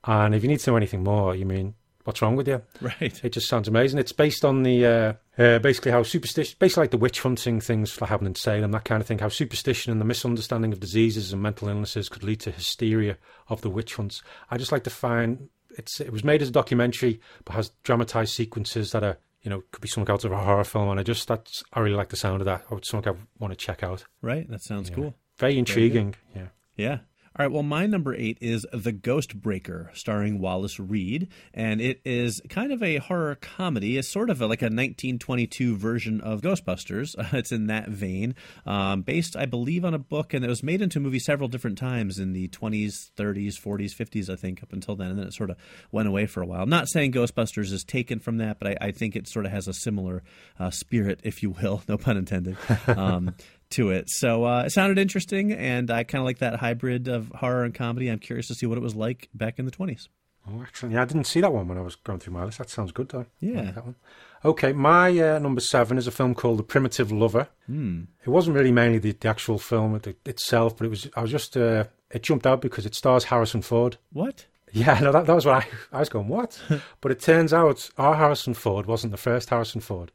And 0.03 0.35
if 0.35 0.43
you 0.43 0.49
need 0.49 0.59
to 0.59 0.71
know 0.71 0.77
anything 0.77 1.05
more, 1.05 1.37
you 1.37 1.47
mean, 1.47 1.75
what's 2.05 2.23
wrong 2.23 2.37
with 2.37 2.49
you? 2.49 2.63
Right. 2.81 3.21
It 3.25 3.33
just 3.33 3.49
sounds 3.49 3.69
amazing. 3.69 3.99
It's 3.99 4.13
based 4.13 4.45
on 4.45 4.63
the 4.63 4.87
uh, 4.87 5.13
uh, 5.41 5.59
basically 5.59 5.93
how 5.93 6.03
superstition, 6.03 6.57
basically 6.59 6.83
like 6.83 6.91
the 6.91 6.99
witch 6.99 7.21
hunting 7.21 7.61
things 7.61 7.97
that 7.97 8.07
happen 8.07 8.27
in 8.27 8.35
Salem, 8.35 8.73
that 8.73 8.85
kind 8.85 9.01
of 9.01 9.07
thing. 9.07 9.19
How 9.19 9.29
superstition 9.29 9.93
and 9.93 10.01
the 10.01 10.05
misunderstanding 10.05 10.73
of 10.73 10.81
diseases 10.81 11.33
and 11.33 11.43
mental 11.43 11.69
illnesses 11.69 12.09
could 12.09 12.25
lead 12.25 12.41
to 12.41 12.51
hysteria 12.51 13.17
of 13.49 13.61
the 13.63 13.71
witch 13.71 13.95
hunts. 13.97 14.23
I 14.51 14.57
just 14.59 14.73
like 14.73 14.85
to 14.85 14.91
find 14.91 15.49
it's 15.79 16.01
it 16.01 16.13
was 16.13 16.25
made 16.25 16.43
as 16.43 16.49
a 16.49 16.53
documentary, 16.53 17.21
but 17.45 17.55
has 17.55 17.71
dramatized 17.83 18.35
sequences 18.35 18.93
that 18.93 19.05
are 19.05 19.19
you 19.43 19.51
know 19.51 19.63
could 19.73 19.81
be 19.81 19.89
something 19.89 20.13
out 20.13 20.25
of 20.25 20.33
a 20.33 20.37
horror 20.37 20.65
film, 20.65 20.89
and 20.89 21.01
I 21.01 21.03
just 21.03 21.29
that's 21.29 21.63
I 21.73 21.81
really 21.81 21.97
like 21.97 22.09
the 22.09 22.17
sound 22.17 22.41
of 22.41 22.47
that. 22.47 22.65
It's 22.73 22.89
something 22.89 23.13
I 23.13 23.17
want 23.39 23.53
to 23.53 23.57
check 23.57 23.83
out. 23.83 24.05
Right. 24.23 24.49
That 24.49 24.63
sounds 24.63 24.91
cool. 24.91 25.15
Very 25.39 25.59
intriguing. 25.59 26.15
yeah. 26.35 26.49
Yeah. 26.77 26.99
All 27.41 27.47
right. 27.47 27.53
Well, 27.55 27.63
my 27.63 27.87
number 27.87 28.15
eight 28.15 28.37
is 28.43 28.67
The 28.71 28.93
Ghost 28.93 29.41
Breaker, 29.41 29.91
starring 29.95 30.41
Wallace 30.41 30.79
Reid, 30.79 31.29
and 31.55 31.81
it 31.81 32.03
is 32.05 32.43
kind 32.51 32.71
of 32.71 32.83
a 32.83 32.99
horror 32.99 33.35
comedy. 33.35 33.97
It's 33.97 34.09
sort 34.09 34.29
of 34.29 34.43
like 34.43 34.61
a 34.61 34.67
1922 34.67 35.75
version 35.75 36.21
of 36.21 36.43
Ghostbusters. 36.43 37.15
it's 37.33 37.51
in 37.51 37.69
that 37.69 37.89
vein, 37.89 38.35
um, 38.67 39.01
based, 39.01 39.37
I 39.37 39.47
believe, 39.47 39.87
on 39.87 39.95
a 39.95 39.99
book, 39.99 40.35
and 40.35 40.45
it 40.45 40.49
was 40.49 40.63
made 40.63 40.83
into 40.83 40.99
a 40.99 41.01
movie 41.01 41.19
several 41.19 41.49
different 41.49 41.79
times 41.79 42.19
in 42.19 42.35
the 42.35 42.49
20s, 42.49 43.11
30s, 43.17 43.59
40s, 43.59 43.97
50s, 43.97 44.29
I 44.29 44.37
think, 44.37 44.63
up 44.63 44.75
until 44.75 44.95
then, 44.95 45.09
and 45.09 45.19
then 45.19 45.27
it 45.27 45.33
sort 45.33 45.49
of 45.49 45.57
went 45.91 46.09
away 46.09 46.27
for 46.27 46.43
a 46.43 46.47
while. 46.47 46.67
Not 46.67 46.91
saying 46.91 47.13
Ghostbusters 47.13 47.73
is 47.73 47.85
taken 47.85 48.19
from 48.19 48.37
that, 48.37 48.59
but 48.59 48.69
I, 48.69 48.89
I 48.89 48.91
think 48.91 49.17
it 49.17 49.27
sort 49.27 49.47
of 49.47 49.53
has 49.53 49.67
a 49.67 49.73
similar 49.73 50.23
uh, 50.59 50.69
spirit, 50.69 51.21
if 51.23 51.43
you 51.43 51.53
will, 51.53 51.83
no 51.89 51.97
pun 51.97 52.19
intended. 52.19 52.59
Um, 52.87 53.35
to 53.71 53.91
it. 53.91 54.09
So 54.09 54.45
uh, 54.45 54.65
it 54.65 54.71
sounded 54.71 54.99
interesting, 54.99 55.53
and 55.53 55.91
I 55.91 56.05
kind 56.05 56.21
of 56.21 56.27
like 56.27 56.39
that 56.39 56.57
hybrid 56.57 57.09
of 57.09 57.29
horror 57.35 57.65
and 57.65 57.75
comedy. 57.75 58.09
I'm 58.09 58.19
curious 58.19 58.49
to 58.49 58.55
see 58.55 58.67
what 58.67 58.79
it 58.79 58.83
was 58.83 58.95
like 58.95 59.29
back 59.35 59.59
in 59.59 59.65
the 59.65 59.71
20s. 59.71 60.09
Oh, 60.49 60.63
excellent. 60.63 60.95
Yeah, 60.95 61.03
I 61.03 61.05
didn't 61.05 61.25
see 61.25 61.41
that 61.41 61.53
one 61.53 61.69
when 61.69 61.79
I 61.79 61.83
was 61.83 61.97
going 61.97 62.19
through 62.19 62.33
my 62.33 62.45
list. 62.45 62.59
That 62.59 62.71
sounds 62.71 62.93
good, 62.93 63.11
though. 63.11 63.27
Yeah. 63.41 63.63
like 63.63 63.75
that 63.75 63.85
one. 63.85 63.97
Okay, 64.45 64.73
my 64.73 65.11
uh, 65.19 65.39
number 65.39 65.61
seven 65.61 65.99
is 65.99 66.07
a 66.07 66.11
film 66.11 66.35
called 66.35 66.59
The 66.59 66.63
Primitive 66.63 67.13
Lover. 67.13 67.49
Hmm. 67.67 68.05
It 68.25 68.31
wasn't 68.31 68.57
really 68.57 68.73
mainly 68.73 68.99
the, 68.99 69.13
the 69.13 69.29
actual 69.29 69.59
film 69.59 70.01
itself, 70.25 70.77
but 70.77 70.87
it 70.87 70.91
was. 70.91 71.09
I 71.15 71.23
was 71.23 71.31
just. 71.31 71.57
Uh, 71.57 71.85
it 72.11 72.23
jumped 72.23 72.47
out 72.47 72.61
because 72.61 72.87
it 72.87 72.95
stars 72.95 73.25
Harrison 73.25 73.63
Ford. 73.63 73.99
What? 74.13 74.47
Yeah, 74.73 74.99
no, 75.01 75.13
that, 75.13 75.27
that 75.27 75.35
was 75.35 75.47
what 75.47 75.65
I, 75.65 75.67
I 75.97 76.01
was 76.01 76.09
going. 76.09 76.29
What? 76.29 76.61
but 77.01 77.13
it 77.13 77.21
turns 77.21 77.53
out 77.53 77.91
our 77.99 78.17
Harrison 78.17 78.55
Ford 78.55 78.87
wasn't 78.87 79.11
the 79.11 79.19
first 79.19 79.51
Harrison 79.51 79.81
Ford. 79.81 80.11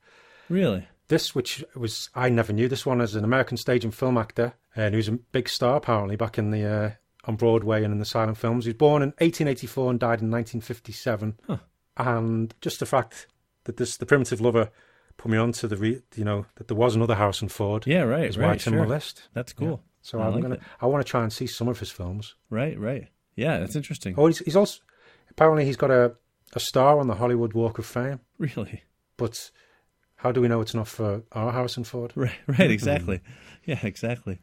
Really? 0.49 0.88
This, 1.08 1.36
which 1.36 1.64
was 1.76 2.10
I 2.16 2.30
never 2.30 2.51
knew 2.51 2.68
this 2.68 2.86
one 2.86 3.01
as 3.01 3.16
an 3.16 3.24
American 3.24 3.58
stage 3.58 3.84
and 3.84 3.93
film 3.93 4.18
actor, 4.18 4.53
and 4.76 4.93
he 4.93 4.97
was 4.97 5.08
a 5.08 5.14
big 5.14 5.47
star 5.47 5.78
apparently 5.78 6.16
back 6.16 6.38
in 6.38 6.51
the 6.51 6.66
uh, 6.66 6.91
on 7.26 7.36
Broadway 7.36 7.84
and 7.84 7.93
in 7.93 7.99
the 7.99 8.06
silent 8.06 8.38
films. 8.38 8.66
He 8.66 8.70
was 8.70 8.78
born 8.78 9.01
in 9.01 9.10
1884 9.10 9.91
and 9.91 9.99
died 9.99 10.22
in 10.22 10.32
1957. 10.32 11.38
And 11.97 12.53
just 12.62 12.80
the 12.80 12.86
fact 12.86 13.28
that 13.66 13.78
this 13.78 13.97
the 13.97 14.06
primitive 14.06 14.41
lover 14.41 14.70
put 15.18 15.32
me 15.32 15.38
on 15.38 15.51
to 15.53 15.68
the 15.68 15.78
re, 15.78 16.01
you 16.16 16.26
know 16.26 16.45
that 16.56 16.68
there 16.68 16.78
was 16.78 16.95
another 16.95 17.16
Harrison 17.16 17.49
Ford. 17.49 17.86
Yeah, 17.88 18.01
right. 18.01 18.26
is 18.26 18.38
why 18.38 18.47
right. 18.47 18.56
it's 18.56 18.68
in 18.68 18.74
sure. 18.74 18.84
my 18.84 18.88
list. 18.88 19.30
That's 19.34 19.53
cool. 19.53 19.82
So 20.01 20.20
I 20.20 20.28
I'm 20.28 20.34
like 20.34 20.41
gonna 20.41 20.56
it. 20.56 20.62
I 20.82 20.88
want 20.88 21.06
to 21.06 21.10
try 21.10 21.24
and 21.24 21.32
see 21.32 21.47
some 21.47 21.68
of 21.68 21.80
his 21.80 21.89
films. 21.89 22.36
Right, 22.49 22.78
right. 22.80 23.08
Yeah, 23.36 23.60
that's 23.60 23.76
interesting. 23.76 24.16
Oh, 24.18 24.28
he's, 24.28 24.39
he's 24.39 24.56
also 24.56 24.82
apparently 25.30 25.66
he's 25.66 25.78
got 25.78 25.91
a 25.91 26.16
a 26.53 26.60
star 26.60 26.99
on 26.99 27.08
the 27.08 27.16
Hollywood 27.16 27.53
Walk 27.53 27.80
of 27.80 27.86
Fame. 27.86 28.20
Really? 28.38 28.84
But 29.18 29.51
how 30.26 30.32
do 30.32 30.41
we 30.41 30.47
know 30.47 30.59
it's 30.59 30.73
not 30.73 30.88
for 30.88 31.21
our 31.34 31.51
Harrison 31.51 31.84
Ford? 31.84 32.11
Right, 32.15 32.32
right. 32.47 32.71
Exactly. 32.71 33.21
yeah, 33.63 33.78
exactly. 33.84 34.39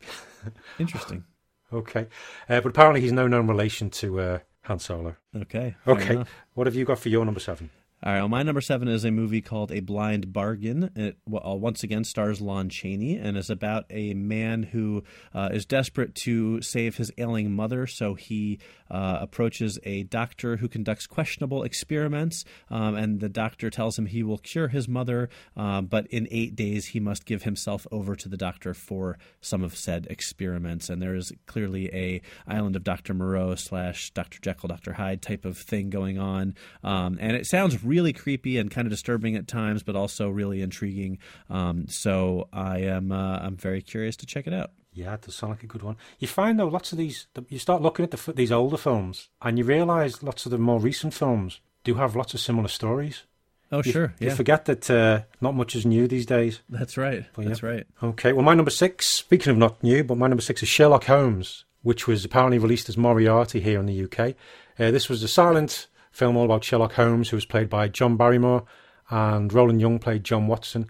Interesting. 0.79 1.25
Okay, 1.73 2.07
uh, 2.49 2.61
but 2.61 2.67
apparently 2.67 3.01
he's 3.01 3.11
no 3.11 3.27
known 3.27 3.49
relation 3.49 3.91
to 3.91 4.21
uh, 4.21 4.39
Han 4.63 4.79
Solo. 4.79 5.17
Okay. 5.35 5.75
Okay, 5.89 6.15
enough. 6.15 6.31
what 6.55 6.69
have 6.69 6.77
you 6.77 6.85
got 6.85 7.01
for 7.01 7.09
your 7.09 7.25
number 7.25 7.41
seven? 7.41 7.71
All 8.05 8.13
right. 8.13 8.19
Well, 8.19 8.29
my 8.29 8.43
number 8.43 8.61
seven 8.61 8.89
is 8.89 9.05
a 9.05 9.13
movie 9.13 9.41
called 9.41 9.71
A 9.71 9.79
Blind 9.79 10.33
Bargain. 10.33 10.91
It 10.97 11.19
well, 11.25 11.57
once 11.61 11.85
again 11.85 12.03
stars 12.03 12.41
Lon 12.41 12.69
Chaney 12.69 13.17
and 13.17 13.37
is 13.37 13.49
about 13.49 13.85
a 13.91 14.13
man 14.15 14.65
who 14.65 15.05
uh, 15.33 15.51
is 15.53 15.65
desperate 15.65 16.17
to 16.25 16.61
save 16.63 16.97
his 16.97 17.13
ailing 17.17 17.53
mother. 17.53 17.87
So 17.87 18.15
he 18.15 18.59
uh, 18.91 19.19
approaches 19.21 19.79
a 19.85 20.03
doctor 20.03 20.57
who 20.57 20.69
conducts 20.69 21.07
questionable 21.07 21.63
experiments, 21.63 22.45
um, 22.71 22.97
and 22.97 23.21
the 23.21 23.29
doctor 23.29 23.71
tells 23.71 23.97
him 23.97 24.07
he 24.07 24.25
will 24.25 24.39
cure 24.39 24.67
his 24.67 24.89
mother, 24.89 25.29
um, 25.57 25.87
but 25.87 26.09
in 26.09 26.27
eight 26.33 26.57
days 26.57 26.87
he 26.87 26.99
must 26.99 27.25
give 27.25 27.45
himself 27.45 27.87
over 27.93 28.17
to 28.17 28.29
the 28.29 28.37
doctor 28.37 28.75
for 28.75 29.17
some 29.41 29.63
of 29.63 29.77
said 29.77 30.09
experiments. 30.11 30.91
And 30.91 31.01
there 31.01 31.15
is 31.15 31.33
clearly 31.47 31.89
a 31.95 32.21
Island 32.49 32.75
of 32.75 32.83
Doctor 32.83 33.15
Moreau 33.15 33.55
slash 33.55 34.11
Doctor 34.11 34.41
Jekyll, 34.43 34.71
Doctor 34.71 34.95
Hyde 34.95 35.23
type 35.23 35.45
of 35.45 35.57
thing 35.57 35.89
going 35.89 36.19
on, 36.19 36.57
um, 36.83 37.17
and 37.21 37.37
it 37.37 37.47
sounds 37.47 37.85
really 37.85 37.92
creepy 38.13 38.59
and 38.59 38.71
kind 38.71 38.87
of 38.87 38.91
disturbing 38.91 39.37
at 39.37 39.47
times, 39.49 39.83
but 39.83 39.97
also 39.97 40.29
really 40.29 40.63
intriguing. 40.63 41.19
Um, 41.51 41.87
so 41.89 42.49
I 42.53 42.79
am 42.79 43.13
uh, 43.13 43.39
I'm 43.39 43.57
very 43.57 43.83
curious 43.83 44.17
to 44.17 44.27
check 44.27 44.47
it 44.47 44.53
out. 44.53 44.71
Yeah, 44.95 45.15
it 45.15 45.23
does 45.23 45.35
sound 45.35 45.53
like 45.53 45.63
a 45.63 45.67
good 45.67 45.83
one. 45.83 45.97
You 46.19 46.29
find 46.29 46.59
though 46.59 46.69
lots 46.69 46.93
of 46.93 46.99
these. 46.99 47.27
You 47.49 47.59
start 47.59 47.81
looking 47.83 48.05
at 48.05 48.11
the, 48.11 48.33
these 48.33 48.53
older 48.53 48.77
films, 48.77 49.29
and 49.41 49.59
you 49.59 49.65
realise 49.65 50.23
lots 50.23 50.45
of 50.47 50.51
the 50.53 50.59
more 50.59 50.81
recent 50.81 51.15
films 51.15 51.61
do 51.85 51.95
have 51.95 52.15
lots 52.17 52.35
of 52.35 52.41
similar 52.41 52.69
stories. 52.69 53.23
Oh, 53.71 53.79
You- 53.85 53.93
sure, 53.93 54.15
You 54.21 54.29
yeah, 54.29 54.35
forget 54.35 54.67
that 54.67 54.91
uh, 54.91 55.23
not 55.41 55.55
much 55.55 55.75
is 55.75 55.87
new 55.87 56.07
these 56.07 56.27
days. 56.27 56.61
that's 56.69 56.99
right, 56.99 57.25
Well, 57.37 57.45
yeah. 57.45 57.49
that's 57.49 57.63
right. 57.63 57.87
Okay, 58.03 58.35
well, 58.35 58.45
my 58.45 58.53
number 58.55 58.71
six, 58.71 59.07
speaking 59.07 59.51
of 59.51 59.57
not 59.57 59.83
new, 59.83 60.05
but 60.05 60.19
my 60.19 60.27
number 60.29 60.43
six 60.43 60.63
is 60.63 60.69
Sherlock 60.69 61.05
Holmes, 61.05 61.65
which 61.81 62.07
was 62.07 62.23
apparently 62.23 62.59
released 62.59 62.91
as 62.91 62.99
Moriarty 62.99 63.61
here 63.61 63.81
in 63.81 63.87
the 63.87 64.05
UK. 64.05 64.35
Uh, 64.79 64.91
this 64.91 65.09
was 65.09 65.23
a 65.23 65.29
silent 65.29 65.87
film 66.13 66.37
all 66.37 66.45
about 66.45 66.65
Sherlock 66.65 66.93
Holmes, 66.93 67.31
who 67.31 67.37
was 67.37 67.45
played 67.47 67.69
by 67.69 67.89
John 67.89 68.17
Barrymore, 68.17 68.65
and 69.11 69.53
Roland 69.53 69.81
Young 69.81 69.99
played 69.99 70.25
John 70.25 70.47
Watson. 70.47 70.89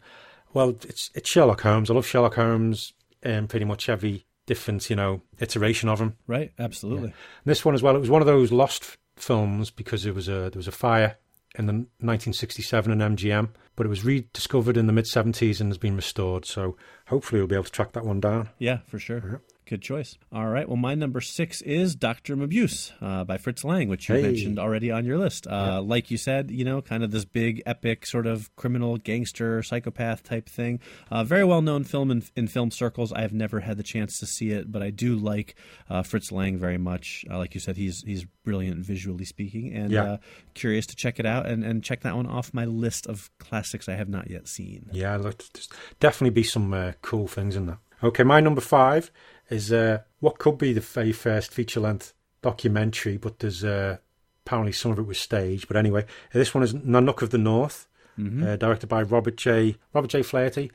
Well, 0.52 0.70
it's 0.84 1.10
it's 1.14 1.30
Sherlock 1.30 1.62
Holmes. 1.62 1.90
I 1.90 1.94
love 1.94 2.06
Sherlock 2.06 2.34
Holmes 2.34 2.92
in 3.22 3.48
pretty 3.48 3.64
much 3.64 3.88
every 3.88 4.26
different, 4.46 4.90
you 4.90 4.96
know, 4.96 5.22
iteration 5.40 5.88
of 5.88 6.00
him. 6.00 6.16
Right, 6.26 6.52
absolutely. 6.58 7.14
This 7.44 7.64
one 7.64 7.74
as 7.74 7.82
well, 7.82 7.96
it 7.96 8.00
was 8.00 8.10
one 8.10 8.20
of 8.22 8.26
those 8.26 8.52
lost 8.52 8.82
f- 8.82 8.98
films 9.16 9.70
because 9.70 10.04
it 10.04 10.14
was 10.14 10.28
a 10.28 10.50
there 10.50 10.56
was 10.56 10.68
a 10.68 10.72
fire 10.72 11.16
in 11.58 11.66
the 11.66 11.72
1967 11.72 12.90
in 12.90 13.16
MGM, 13.16 13.50
but 13.76 13.86
it 13.86 13.90
was 13.90 14.04
rediscovered 14.04 14.76
in 14.76 14.86
the 14.86 14.92
mid 14.92 15.04
70s 15.04 15.60
and 15.60 15.70
has 15.70 15.78
been 15.78 15.96
restored. 15.96 16.44
So 16.44 16.76
hopefully 17.06 17.40
we'll 17.40 17.48
be 17.48 17.54
able 17.54 17.64
to 17.64 17.70
track 17.70 17.92
that 17.92 18.04
one 18.04 18.20
down. 18.20 18.48
Yeah, 18.58 18.78
for 18.86 18.98
sure. 18.98 19.42
Good 19.64 19.80
choice. 19.80 20.18
All 20.32 20.48
right. 20.48 20.66
Well, 20.68 20.76
my 20.76 20.96
number 20.96 21.20
six 21.20 21.62
is 21.62 21.94
Doctor 21.94 22.36
Mabuse 22.36 22.92
uh, 23.00 23.22
by 23.24 23.38
Fritz 23.38 23.62
Lang, 23.64 23.88
which 23.88 24.08
you 24.08 24.16
Hey. 24.16 24.22
mentioned 24.22 24.58
already 24.58 24.90
on 24.90 25.04
your 25.04 25.18
list. 25.18 25.46
Uh, 25.46 25.80
Like 25.80 26.10
you 26.10 26.16
said, 26.18 26.50
you 26.50 26.64
know, 26.64 26.82
kind 26.82 27.04
of 27.04 27.12
this 27.12 27.24
big, 27.24 27.62
epic 27.64 28.04
sort 28.04 28.26
of 28.26 28.54
criminal, 28.56 28.96
gangster, 28.96 29.62
psychopath 29.62 30.24
type 30.24 30.48
thing. 30.48 30.80
Uh, 31.12 31.22
very 31.22 31.44
well 31.44 31.62
known 31.62 31.84
film 31.84 32.10
in, 32.10 32.24
in 32.34 32.48
film 32.48 32.72
circles. 32.72 33.12
I 33.12 33.20
have 33.20 33.32
never 33.32 33.60
had 33.60 33.76
the 33.76 33.84
chance 33.84 34.18
to 34.18 34.26
see 34.26 34.50
it, 34.50 34.70
but 34.72 34.82
I 34.82 34.90
do 34.90 35.14
like 35.14 35.54
uh, 35.88 36.02
Fritz 36.02 36.32
Lang 36.32 36.58
very 36.58 36.78
much. 36.78 37.24
Uh, 37.30 37.38
like 37.38 37.54
you 37.54 37.60
said, 37.60 37.76
he's 37.76 38.02
he's 38.02 38.26
brilliant 38.44 38.84
visually 38.84 39.24
speaking, 39.24 39.72
and 39.72 39.92
Yeah. 39.92 40.04
uh, 40.04 40.16
curious 40.54 40.86
to 40.86 40.96
check 40.96 41.20
it 41.20 41.24
out 41.24 41.46
and, 41.46 41.64
and 41.64 41.84
check 41.84 42.00
that 42.00 42.16
one 42.16 42.26
off 42.26 42.52
my 42.52 42.64
list 42.64 43.06
of 43.06 43.30
classics 43.38 43.88
I 43.88 43.94
have 43.94 44.08
not 44.08 44.28
yet 44.28 44.48
seen. 44.48 44.90
Yeah, 44.92 45.16
there's 45.18 45.68
definitely 46.00 46.30
be 46.34 46.42
some 46.42 46.74
uh, 46.74 46.92
cool 47.00 47.28
things 47.28 47.54
in 47.54 47.66
that. 47.66 47.78
Okay, 48.02 48.24
my 48.24 48.40
number 48.40 48.60
five 48.60 49.12
is 49.52 49.72
uh, 49.72 49.98
what 50.20 50.38
could 50.38 50.58
be 50.58 50.72
the 50.72 50.80
very 50.80 51.12
first 51.12 51.52
feature 51.52 51.80
length 51.80 52.14
documentary, 52.40 53.16
but 53.16 53.38
there's 53.38 53.62
uh, 53.62 53.98
apparently 54.44 54.72
some 54.72 54.92
of 54.92 54.98
it 54.98 55.06
was 55.06 55.18
staged. 55.18 55.68
But 55.68 55.76
anyway, 55.76 56.04
this 56.32 56.54
one 56.54 56.64
is 56.64 56.74
Nanook 56.74 57.22
of 57.22 57.30
the 57.30 57.38
North, 57.38 57.86
uh, 58.18 58.56
directed 58.56 58.88
by 58.88 59.02
Robert 59.02 59.36
J. 59.36 59.76
Robert 59.92 60.10
J. 60.10 60.22
Flaherty. 60.22 60.70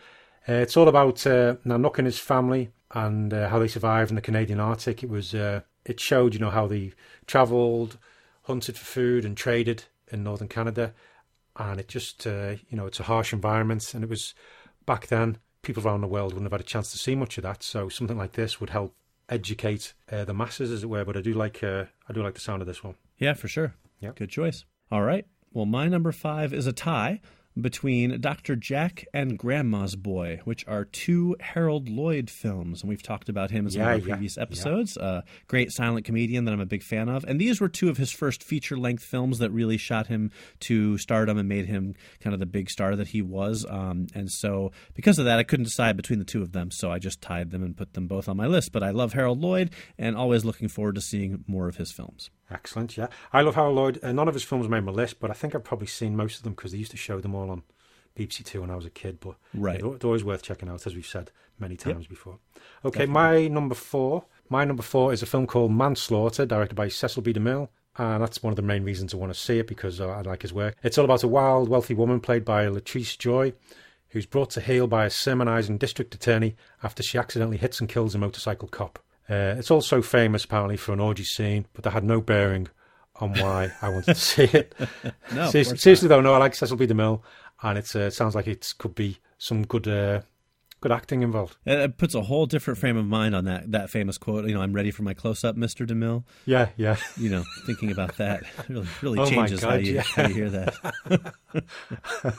Uh, 0.48 0.54
it's 0.54 0.78
all 0.78 0.88
about 0.88 1.26
uh, 1.28 1.56
Nanook 1.66 1.98
and 1.98 2.06
his 2.06 2.20
family 2.20 2.70
and 2.92 3.34
uh, 3.34 3.50
how 3.50 3.60
they 3.60 3.68
survived 3.68 4.12
in 4.12 4.16
the 4.16 4.22
Canadian 4.22 4.60
Arctic. 4.60 5.04
It 5.04 5.10
was 5.10 5.36
uh, 5.36 5.62
it 5.86 6.00
showed 6.00 6.34
you 6.34 6.40
know 6.40 6.50
how 6.50 6.68
they 6.68 6.94
travelled, 7.26 7.98
hunted 8.44 8.78
for 8.78 8.86
food, 8.86 9.26
and 9.26 9.36
traded 9.36 9.84
in 10.12 10.24
northern 10.24 10.48
Canada. 10.48 10.94
And 11.58 11.80
it 11.80 11.88
just 11.88 12.26
uh, 12.26 12.56
you 12.70 12.78
know 12.78 12.86
it's 12.86 13.00
a 13.00 13.04
harsh 13.04 13.34
environment, 13.34 13.94
and 13.94 14.04
it 14.04 14.10
was 14.10 14.34
back 14.86 15.08
then 15.08 15.38
people 15.68 15.86
around 15.86 16.02
the 16.02 16.08
world 16.08 16.34
wouldn't 16.34 16.52
have 16.52 16.60
had 16.60 16.62
a 16.62 16.72
chance 16.72 16.92
to 16.92 16.98
see 16.98 17.16
much 17.16 17.38
of 17.38 17.44
that. 17.44 17.62
So 17.62 17.90
something 17.90 18.18
like 18.18 18.32
this 18.32 18.60
would 18.60 18.72
help 18.72 18.96
educate 19.30 19.94
uh, 20.12 20.26
the 20.26 20.34
masses, 20.34 20.72
as 20.72 20.84
it 20.84 20.88
were. 20.88 21.06
But 21.06 21.18
I 21.18 21.22
do 21.22 21.34
like 21.34 21.64
uh, 21.64 21.86
I 22.10 22.14
do 22.14 22.24
like 22.24 22.34
the 22.34 22.40
sound 22.40 22.62
of 22.62 22.68
this 22.68 22.84
one. 22.84 22.96
Yeah, 23.20 23.34
for 23.34 23.48
sure. 23.48 23.76
Yeah. 24.00 24.12
Good 24.16 24.30
choice. 24.30 24.66
All 24.92 25.04
right. 25.04 25.26
Well, 25.52 25.66
my 25.66 25.88
number 25.88 26.12
five 26.12 26.54
is 26.54 26.68
a 26.68 26.74
tie 26.74 27.22
between 27.62 28.20
Dr. 28.22 28.56
Jack 28.56 29.06
and 29.14 29.38
Grandma's 29.38 29.96
Boy, 29.96 30.40
which 30.44 30.66
are 30.68 30.86
two 30.86 31.36
Harold 31.40 31.90
Lloyd 31.90 32.30
films. 32.30 32.82
And 32.82 32.90
we've 32.90 33.04
talked 33.04 33.30
about 33.30 33.52
him 33.52 33.66
in 33.66 33.72
some 33.72 33.82
Yeah, 33.82 33.88
of 33.88 34.02
our 34.02 34.08
yeah, 34.08 34.14
previous 34.16 34.38
yeah. 34.38 34.44
episodes. 34.44 34.98
Uh, 34.98 35.22
great 35.48 35.72
silent 35.72 36.06
comedian 36.06 36.46
that 36.46 36.54
I'm 36.54 36.60
a 36.62 36.66
big 36.66 36.84
fan 36.84 37.10
of. 37.10 37.24
And 37.26 37.40
these 37.42 37.60
were 37.60 37.70
two 37.70 37.90
of 37.90 37.98
his 37.98 38.12
first 38.12 38.44
feature 38.44 38.78
length 38.78 39.04
films 39.04 39.40
that 39.40 39.52
really 39.52 39.78
shot 39.78 40.08
him 40.08 40.32
to 40.62 40.98
stardom 40.98 41.38
and 41.38 41.50
made 41.50 41.66
him 41.66 41.96
kind 42.22 42.34
of 42.34 42.40
the 42.40 42.46
big 42.46 42.70
star 42.70 42.96
that 42.96 43.08
he 43.10 43.22
was. 43.22 43.66
Um, 43.68 44.08
and 44.14 44.32
so, 44.32 44.72
because 44.94 45.20
of 45.20 45.26
that, 45.26 45.40
I 45.40 45.44
couldn't 45.44 45.66
decide 45.66 45.98
between 45.98 46.20
the 46.20 46.26
two 46.26 46.42
of 46.42 46.52
them. 46.52 46.72
So 46.72 46.92
I 46.92 47.00
just 47.00 47.22
tied 47.22 47.52
them 47.52 47.64
and 47.64 47.76
put 47.76 47.94
them 47.94 48.08
both 48.08 48.30
on 48.30 48.38
my 48.38 48.48
list. 48.48 48.72
But 48.72 48.84
I 48.84 48.92
love 48.92 49.14
Harold 49.14 49.42
Lloyd 49.42 49.72
and 49.98 50.16
always 50.16 50.46
looking 50.46 50.68
forward 50.68 50.96
to 50.96 51.02
seeing 51.02 51.44
more 51.48 51.68
of 51.68 51.78
his 51.78 51.92
films. 51.92 52.30
Excellent, 52.50 52.96
yeah. 52.98 53.08
I 53.34 53.42
love 53.42 53.56
Harold 53.56 53.76
Lloyd. 53.76 54.00
Uh, 54.04 54.12
none 54.14 54.28
of 54.28 54.34
his 54.34 54.44
films 54.44 54.70
made 54.70 54.84
my 54.84 54.92
list, 54.92 55.20
but 55.20 55.30
I 55.30 55.34
think 55.34 55.54
I've 55.54 55.64
probably 55.64 55.88
seen 55.88 56.16
most 56.16 56.38
of 56.38 56.44
them 56.44 56.54
because 56.54 56.72
they 56.72 56.78
used 56.78 56.92
to 56.92 56.98
show 56.98 57.20
them 57.20 57.36
all 57.36 57.50
on 57.52 57.64
BBC 58.18 58.44
Two 58.46 58.62
when 58.62 58.72
I 58.72 58.76
was 58.76 58.86
a 58.86 58.90
kid. 58.90 59.20
But 59.20 59.36
Right. 59.54 59.80
they're 59.82 59.98
always 60.06 60.24
worth 60.24 60.44
checking 60.44 60.70
out, 60.70 60.86
as 60.88 60.96
we've 60.96 61.06
said 61.06 61.32
many 61.60 61.76
times 61.76 62.08
before. 62.08 62.40
Okay, 62.86 63.06
my 63.06 63.48
number 63.48 63.76
four. 63.76 64.26
My 64.50 64.64
number 64.64 64.84
four 64.84 65.12
is 65.12 65.22
a 65.22 65.26
film 65.26 65.46
called 65.46 65.72
Manslaughter, 65.74 66.46
directed 66.46 66.76
by 66.76 66.88
Cecil 66.88 67.22
B. 67.22 67.34
DeMille. 67.34 67.68
And 67.98 68.22
that's 68.22 68.44
one 68.44 68.52
of 68.52 68.56
the 68.58 68.62
main 68.62 68.84
reasons 68.84 69.14
I 69.14 69.18
want 69.18 69.34
to 69.34 69.40
see 69.40 69.58
it 69.60 69.68
because 69.68 70.00
uh, 70.00 70.08
I 70.08 70.22
like 70.22 70.44
his 70.44 70.54
work. 70.54 70.76
It's 70.84 70.98
all 71.00 71.06
about 71.06 71.24
a 71.24 71.28
wild, 71.28 71.68
wealthy 71.68 71.96
woman 71.96 72.20
played 72.20 72.46
by 72.46 72.66
Leatrice 72.68 73.18
Joy, 73.18 73.54
who's 74.10 74.28
brought 74.28 74.52
to 74.52 74.62
heel 74.62 74.86
by 74.88 75.06
a 75.06 75.10
sermonizing 75.10 75.80
district 75.80 76.14
attorney 76.14 76.56
after 76.84 77.02
she 77.02 77.18
accidentally 77.18 77.58
hits 77.58 77.80
and 77.80 77.90
kills 77.90 78.14
a 78.14 78.20
motorcycle 78.20 78.68
cop. 78.68 79.00
Uh, 79.30 79.56
it's 79.58 79.72
also 79.72 80.02
famous 80.02 80.46
apparently 80.46 80.78
for 80.78 80.94
an 80.94 81.00
orgy 81.00 81.24
scene, 81.24 81.66
but 81.74 81.84
that 81.84 81.92
had 81.92 82.04
no 82.04 82.22
bearing 82.22 82.68
on 83.18 83.34
why 83.34 83.72
I 83.82 83.90
wanted 83.90 84.06
to 84.06 84.16
see 84.16 84.44
it. 84.44 84.74
No, 85.34 85.50
seriously, 85.50 85.78
seriously 85.78 86.08
though, 86.08 86.22
no, 86.22 86.34
I 86.34 86.38
like 86.38 86.56
Cecil 86.56 86.78
B. 86.78 86.88
DeMille, 86.88 87.22
and 87.62 87.78
it's, 87.78 87.96
uh, 87.96 88.00
it 88.02 88.12
sounds 88.12 88.36
like 88.36 88.48
it 88.48 88.74
could 88.78 88.96
be 88.96 89.18
some 89.38 89.66
good, 89.66 89.88
uh, 89.88 90.22
good 90.80 90.92
acting 90.92 91.24
involved. 91.24 91.58
It 91.66 91.80
it 91.80 91.98
puts 91.98 92.16
a 92.16 92.22
whole 92.22 92.46
different 92.46 92.80
frame 92.80 92.96
of 92.96 93.06
mind 93.06 93.36
on 93.36 93.44
that 93.46 93.72
that 93.72 93.90
famous 93.90 94.18
quote. 94.18 94.46
You 94.48 94.54
know, 94.54 94.62
I'm 94.62 94.72
ready 94.74 94.92
for 94.92 95.04
my 95.04 95.14
close 95.14 95.44
up, 95.44 95.58
Mister 95.58 95.86
DeMille. 95.86 96.24
Yeah, 96.46 96.70
yeah. 96.78 96.96
You 97.18 97.30
know, 97.30 97.44
thinking 97.66 97.92
about 97.92 98.16
that 98.18 98.44
really 98.70 98.88
really 99.02 99.20
Oh 99.20 99.26
changes 99.26 99.64
how 99.64 99.74
you 99.76 99.96
yeah. 99.96 100.02
how 100.04 100.28
you 100.28 100.34
hear 100.34 100.50
that. 100.52 101.34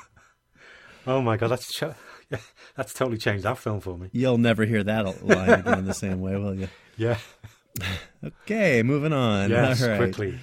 Oh 1.06 1.22
my 1.22 1.36
god, 1.38 1.48
that's 1.48 1.72
ch- 1.72 1.84
yeah, 2.30 2.38
that's 2.76 2.92
totally 2.94 3.18
changed 3.18 3.44
that 3.44 3.58
film 3.58 3.80
for 3.80 3.96
me. 3.96 4.08
You'll 4.12 4.38
never 4.38 4.64
hear 4.64 4.82
that 4.84 5.26
line 5.26 5.50
again 5.50 5.84
the 5.84 5.94
same 5.94 6.20
way, 6.20 6.36
will 6.36 6.54
you? 6.54 6.68
Yeah, 6.96 7.18
Okay, 8.24 8.82
moving 8.82 9.12
on. 9.12 9.50
yes, 9.50 9.80
right. 9.82 9.98
quickly. 9.98 10.38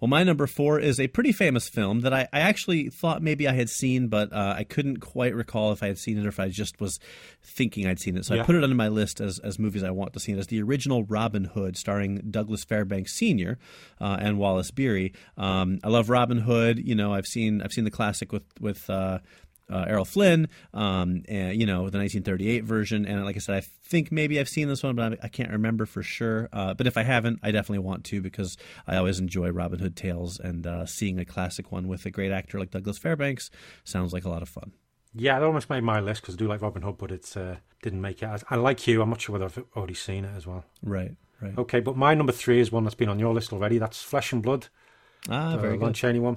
Well, 0.00 0.08
my 0.08 0.24
number 0.24 0.46
four 0.46 0.80
is 0.80 0.98
a 0.98 1.08
pretty 1.08 1.30
famous 1.30 1.68
film 1.68 2.00
that 2.00 2.14
I, 2.14 2.26
I 2.32 2.40
actually 2.40 2.88
thought 2.88 3.22
maybe 3.22 3.46
I 3.46 3.52
had 3.52 3.68
seen, 3.68 4.08
but 4.08 4.32
uh, 4.32 4.54
I 4.56 4.64
couldn't 4.64 5.00
quite 5.00 5.34
recall 5.34 5.72
if 5.72 5.82
I 5.82 5.88
had 5.88 5.98
seen 5.98 6.16
it 6.16 6.24
or 6.24 6.30
if 6.30 6.40
I 6.40 6.48
just 6.48 6.80
was 6.80 6.98
thinking 7.44 7.86
I'd 7.86 8.00
seen 8.00 8.16
it. 8.16 8.24
So 8.24 8.40
I 8.40 8.42
put 8.42 8.54
it 8.54 8.64
on 8.64 8.74
my 8.76 8.88
list 8.88 9.20
as, 9.20 9.38
as 9.40 9.58
movies 9.58 9.84
I 9.84 9.90
want 9.90 10.14
to 10.14 10.20
see. 10.20 10.32
And 10.32 10.38
it's 10.38 10.48
the 10.48 10.62
original 10.62 11.04
Robin 11.04 11.44
Hood, 11.44 11.76
starring 11.76 12.28
Douglas 12.30 12.64
Fairbanks 12.64 13.14
Sr. 13.18 13.58
Uh, 14.00 14.16
and 14.18 14.38
Wallace 14.38 14.70
Beery. 14.70 15.12
Um, 15.36 15.80
I 15.84 15.88
love 15.88 16.08
Robin 16.08 16.38
Hood. 16.38 16.78
You 16.78 16.94
know, 16.94 17.12
I've 17.12 17.26
seen 17.26 17.60
I've 17.60 17.72
seen 17.72 17.84
the 17.84 17.90
classic 17.90 18.32
with 18.32 18.44
with. 18.58 18.88
Uh, 18.88 19.18
uh, 19.70 19.84
Errol 19.86 20.04
Flynn, 20.04 20.48
um, 20.74 21.22
and 21.28 21.58
you 21.58 21.66
know 21.66 21.88
the 21.88 21.98
1938 21.98 22.64
version, 22.64 23.06
and 23.06 23.24
like 23.24 23.36
I 23.36 23.38
said, 23.38 23.56
I 23.56 23.60
think 23.84 24.10
maybe 24.12 24.40
I've 24.40 24.48
seen 24.48 24.68
this 24.68 24.82
one, 24.82 24.96
but 24.96 25.12
I, 25.12 25.16
I 25.24 25.28
can't 25.28 25.50
remember 25.50 25.86
for 25.86 26.02
sure. 26.02 26.48
Uh, 26.52 26.74
but 26.74 26.86
if 26.86 26.96
I 26.96 27.02
haven't, 27.02 27.40
I 27.42 27.50
definitely 27.50 27.84
want 27.84 28.04
to 28.06 28.20
because 28.20 28.56
I 28.86 28.96
always 28.96 29.18
enjoy 29.18 29.50
Robin 29.50 29.78
Hood 29.78 29.96
tales, 29.96 30.38
and 30.38 30.66
uh, 30.66 30.86
seeing 30.86 31.18
a 31.18 31.24
classic 31.24 31.70
one 31.72 31.88
with 31.88 32.04
a 32.06 32.10
great 32.10 32.32
actor 32.32 32.58
like 32.58 32.70
Douglas 32.70 32.98
Fairbanks 32.98 33.50
sounds 33.84 34.12
like 34.12 34.24
a 34.24 34.28
lot 34.28 34.42
of 34.42 34.48
fun. 34.48 34.72
Yeah, 35.14 35.36
it 35.36 35.42
almost 35.42 35.68
made 35.68 35.82
my 35.82 36.00
list 36.00 36.22
because 36.22 36.34
I 36.34 36.38
do 36.38 36.46
like 36.46 36.62
Robin 36.62 36.82
Hood, 36.82 36.98
but 36.98 37.10
it 37.10 37.36
uh, 37.36 37.56
didn't 37.82 38.00
make 38.00 38.22
it. 38.22 38.26
I, 38.26 38.38
I 38.50 38.56
like 38.56 38.86
you. 38.86 39.02
I'm 39.02 39.10
not 39.10 39.20
sure 39.20 39.32
whether 39.32 39.46
I've 39.46 39.64
already 39.76 39.94
seen 39.94 40.24
it 40.24 40.36
as 40.36 40.46
well. 40.46 40.64
Right, 40.82 41.12
right. 41.40 41.58
Okay, 41.58 41.80
but 41.80 41.96
my 41.96 42.14
number 42.14 42.32
three 42.32 42.60
is 42.60 42.70
one 42.70 42.84
that's 42.84 42.94
been 42.94 43.08
on 43.08 43.18
your 43.18 43.34
list 43.34 43.52
already. 43.52 43.78
That's 43.78 44.02
Flesh 44.02 44.32
and 44.32 44.42
Blood. 44.42 44.68
ah, 45.28 45.56
very 45.56 45.76
Lon 45.76 45.88
good. 45.88 45.94
Chaney 45.96 46.20
one. 46.20 46.36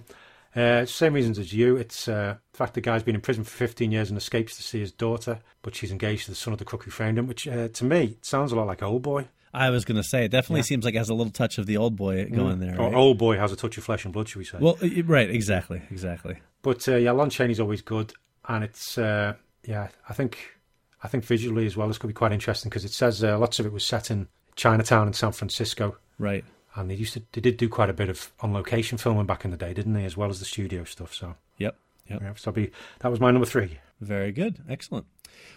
Uh, 0.55 0.85
same 0.85 1.13
reasons 1.13 1.39
as 1.39 1.51
you. 1.53 1.75
It's 1.77 2.07
uh, 2.07 2.35
the 2.51 2.57
fact 2.57 2.73
the 2.75 2.81
guy's 2.81 3.03
been 3.03 3.15
in 3.15 3.21
prison 3.21 3.43
for 3.43 3.51
15 3.51 3.91
years 3.91 4.09
and 4.09 4.17
escapes 4.17 4.55
to 4.57 4.63
see 4.63 4.79
his 4.79 4.91
daughter, 4.91 5.39
but 5.61 5.75
she's 5.75 5.91
engaged 5.91 6.25
to 6.25 6.31
the 6.31 6.35
son 6.35 6.53
of 6.53 6.59
the 6.59 6.65
cook 6.65 6.83
who 6.83 6.91
found 6.91 7.17
him, 7.17 7.27
which 7.27 7.47
uh, 7.47 7.67
to 7.69 7.83
me 7.85 8.17
sounds 8.21 8.51
a 8.51 8.55
lot 8.55 8.67
like 8.67 8.83
Old 8.83 9.01
Boy. 9.01 9.27
I 9.55 9.69
was 9.69 9.85
going 9.85 9.97
to 9.97 10.03
say 10.03 10.25
it 10.25 10.29
definitely 10.29 10.61
Yeah. 10.61 10.63
Mm. 10.63 10.67
seems 10.67 10.85
like 10.85 10.95
it 10.95 10.99
has 10.99 11.09
a 11.09 11.13
little 11.13 11.31
touch 11.31 11.57
of 11.59 11.67
the 11.67 11.77
old 11.77 11.95
boy 11.95 12.25
going 12.25 12.59
there. 12.59 12.75
Or 12.79 12.85
right? 12.87 12.93
Old 12.95 13.19
Boy 13.19 13.37
has 13.37 13.51
a 13.51 13.55
touch 13.55 13.77
of 13.77 13.83
flesh 13.83 14.03
and 14.03 14.11
blood, 14.13 14.27
should 14.27 14.39
we 14.39 14.45
say? 14.45 14.57
Well, 14.59 14.77
right, 15.05 15.29
exactly, 15.29 15.81
exactly. 15.91 16.37
But 16.63 16.87
uh, 16.89 16.95
yeah, 16.95 17.11
Lon 17.11 17.29
Chaney's 17.29 17.59
always 17.59 17.81
good, 17.83 18.13
and 18.47 18.63
it's 18.63 18.97
uh, 18.97 19.33
yeah, 19.63 19.89
I 20.09 20.13
think 20.13 20.37
I 21.03 21.07
think 21.07 21.23
visually 21.23 21.65
as 21.67 21.77
well, 21.77 21.87
this 21.87 21.97
could 21.99 22.07
be 22.07 22.13
quite 22.13 22.31
interesting 22.31 22.69
because 22.69 22.85
it 22.85 22.91
says 22.93 23.23
uh, 23.23 23.37
lots 23.37 23.59
of 23.59 23.65
it 23.67 23.71
was 23.73 23.85
set 23.85 24.09
in 24.09 24.27
Chinatown 24.55 25.05
and 25.07 25.15
San 25.15 25.31
Francisco, 25.33 25.97
Right. 26.17 26.45
And 26.75 26.89
they 26.89 26.95
used 26.95 27.13
to 27.13 27.23
they 27.31 27.41
did 27.41 27.57
do 27.57 27.69
quite 27.69 27.89
a 27.89 27.93
bit 27.93 28.09
of 28.09 28.31
on 28.39 28.53
location 28.53 28.97
filming 28.97 29.25
back 29.25 29.45
in 29.45 29.51
the 29.51 29.57
day, 29.57 29.73
didn't 29.73 29.93
they? 29.93 30.05
As 30.05 30.17
well 30.17 30.29
as 30.29 30.39
the 30.39 30.45
studio 30.45 30.83
stuff. 30.83 31.13
So 31.13 31.35
Yep. 31.57 31.75
Yep. 32.09 32.21
yeah, 32.21 32.33
so 32.35 32.51
be, 32.51 32.69
that 32.99 33.09
was 33.09 33.21
my 33.21 33.31
number 33.31 33.45
three. 33.45 33.79
Very 34.01 34.33
good. 34.33 34.59
Excellent. 34.67 35.05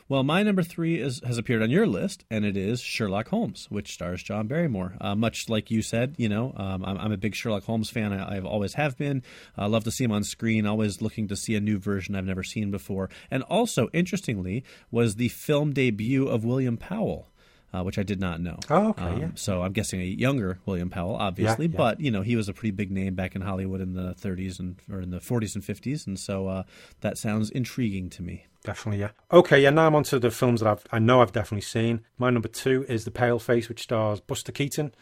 Well, 0.09 0.23
my 0.23 0.45
number 0.45 0.63
three 0.63 1.01
is 1.01 1.21
has 1.27 1.37
appeared 1.37 1.63
on 1.63 1.71
your 1.71 1.87
list, 1.87 2.25
and 2.31 2.45
it 2.45 2.57
is 2.57 2.81
Sherlock 2.81 3.29
Holmes, 3.29 3.67
which 3.71 3.93
stars 3.93 4.23
John 4.23 4.47
Barrymore. 4.47 4.95
Uh, 5.01 5.17
much 5.17 5.49
like 5.49 5.71
you 5.71 5.83
said, 5.83 6.15
you 6.17 6.29
know, 6.29 6.53
um, 6.57 6.85
I'm, 6.85 6.97
I'm 6.97 7.13
a 7.13 7.17
big 7.17 7.35
Sherlock 7.35 7.65
Holmes 7.65 7.91
fan. 7.91 8.13
I, 8.13 8.37
I've 8.37 8.47
always 8.47 8.75
have 8.75 8.97
been. 8.97 9.25
I 9.57 9.67
love 9.67 9.85
to 9.85 9.91
see 9.91 10.05
him 10.05 10.13
on 10.13 10.23
screen. 10.23 10.65
Always 10.65 11.03
looking 11.03 11.27
to 11.29 11.37
see 11.37 11.57
a 11.57 11.61
new 11.61 11.79
version 11.79 12.15
I've 12.15 12.25
never 12.25 12.45
seen 12.45 12.71
before. 12.71 13.11
And 13.31 13.43
also, 13.43 13.89
interestingly, 13.93 14.63
was 14.93 15.17
the 15.17 15.29
film 15.29 15.73
debut 15.73 16.29
of 16.29 16.45
William 16.45 16.77
Powell. 16.77 17.29
Uh, 17.75 17.83
which 17.83 17.99
I 17.99 18.05
did 18.05 18.21
not 18.21 18.41
know. 18.41 18.59
Oh, 18.71 18.91
okay, 18.91 19.21
yeah. 19.21 19.29
So 19.35 19.61
I'm 19.63 19.73
guessing 19.73 20.01
a 20.01 20.05
younger 20.05 20.61
William 20.65 20.89
Powell, 20.89 21.17
obviously, 21.17 21.67
yeah. 21.67 21.77
but 21.77 22.01
you 22.01 22.11
know 22.11 22.23
he 22.23 22.37
was 22.37 22.49
a 22.49 22.55
pretty 22.55 22.71
big 22.71 22.91
name 22.91 23.15
back 23.15 23.35
in 23.35 23.43
Hollywood 23.43 23.81
in 23.81 23.93
the 23.93 24.15
30s 24.15 24.59
and 24.61 24.77
or 24.91 25.01
in 25.01 25.11
the 25.11 25.19
40s 25.19 25.55
and 25.57 25.65
50s, 25.65 26.07
and 26.07 26.19
so 26.19 26.47
uh, 26.47 26.63
that 27.01 27.19
sounds 27.19 27.51
intriguing 27.51 28.09
to 28.11 28.23
me. 28.23 28.47
Definitely, 28.67 29.01
yeah. 29.01 29.11
Okay, 29.33 29.63
yeah. 29.63 29.71
Now 29.71 29.87
I'm 29.87 29.95
on 29.95 30.05
to 30.05 30.19
the 30.19 30.31
films 30.31 30.61
that 30.61 30.69
I've 30.69 30.85
I 30.91 30.99
know 30.99 31.23
I've 31.23 31.33
definitely 31.33 31.63
seen. 31.63 32.05
My 32.19 32.31
number 32.31 32.49
two 32.49 32.87
is 32.89 33.05
The 33.05 33.11
Pale 33.11 33.41
Face, 33.41 33.69
which 33.69 33.83
stars 33.83 34.21
Buster 34.21 34.53
Keaton. 34.53 34.95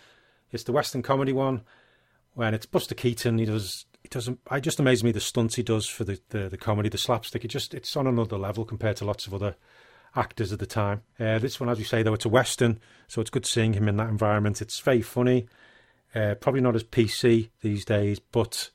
It's 0.50 0.64
the 0.64 0.72
Western 0.72 1.02
comedy 1.02 1.32
one. 1.32 1.62
When 2.34 2.54
it's 2.54 2.66
Buster 2.66 2.94
Keaton, 2.94 3.38
he 3.38 3.44
does. 3.44 3.86
He 4.02 4.08
doesn't. 4.08 4.40
It 4.50 4.60
just 4.60 4.80
amazes 4.80 5.04
me 5.04 5.12
the 5.12 5.20
stunts 5.20 5.54
he 5.54 5.62
does 5.62 5.86
for 5.86 6.04
the, 6.04 6.20
the, 6.28 6.48
the 6.48 6.58
comedy, 6.58 6.88
the 6.88 6.98
slapstick. 6.98 7.44
It 7.44 7.48
just 7.48 7.72
it's 7.72 7.96
on 7.96 8.06
another 8.06 8.36
level 8.36 8.64
compared 8.64 8.96
to 8.98 9.04
lots 9.04 9.26
of 9.26 9.34
other 9.34 9.56
actors 10.16 10.52
at 10.52 10.58
the 10.58 10.66
time. 10.66 11.02
Uh, 11.18 11.38
this 11.38 11.60
one, 11.60 11.68
as 11.68 11.78
you 11.78 11.84
say, 11.84 12.02
though, 12.02 12.14
it's 12.14 12.24
a 12.24 12.30
western, 12.30 12.78
so 13.08 13.20
it's 13.20 13.30
good 13.30 13.46
seeing 13.46 13.74
him 13.74 13.88
in 13.88 13.96
that 13.96 14.08
environment. 14.08 14.62
It's 14.62 14.80
very 14.80 15.02
funny. 15.02 15.46
Uh, 16.14 16.34
probably 16.36 16.60
not 16.60 16.76
as 16.76 16.84
PC 16.84 17.50
these 17.60 17.84
days, 17.84 18.20
but 18.20 18.70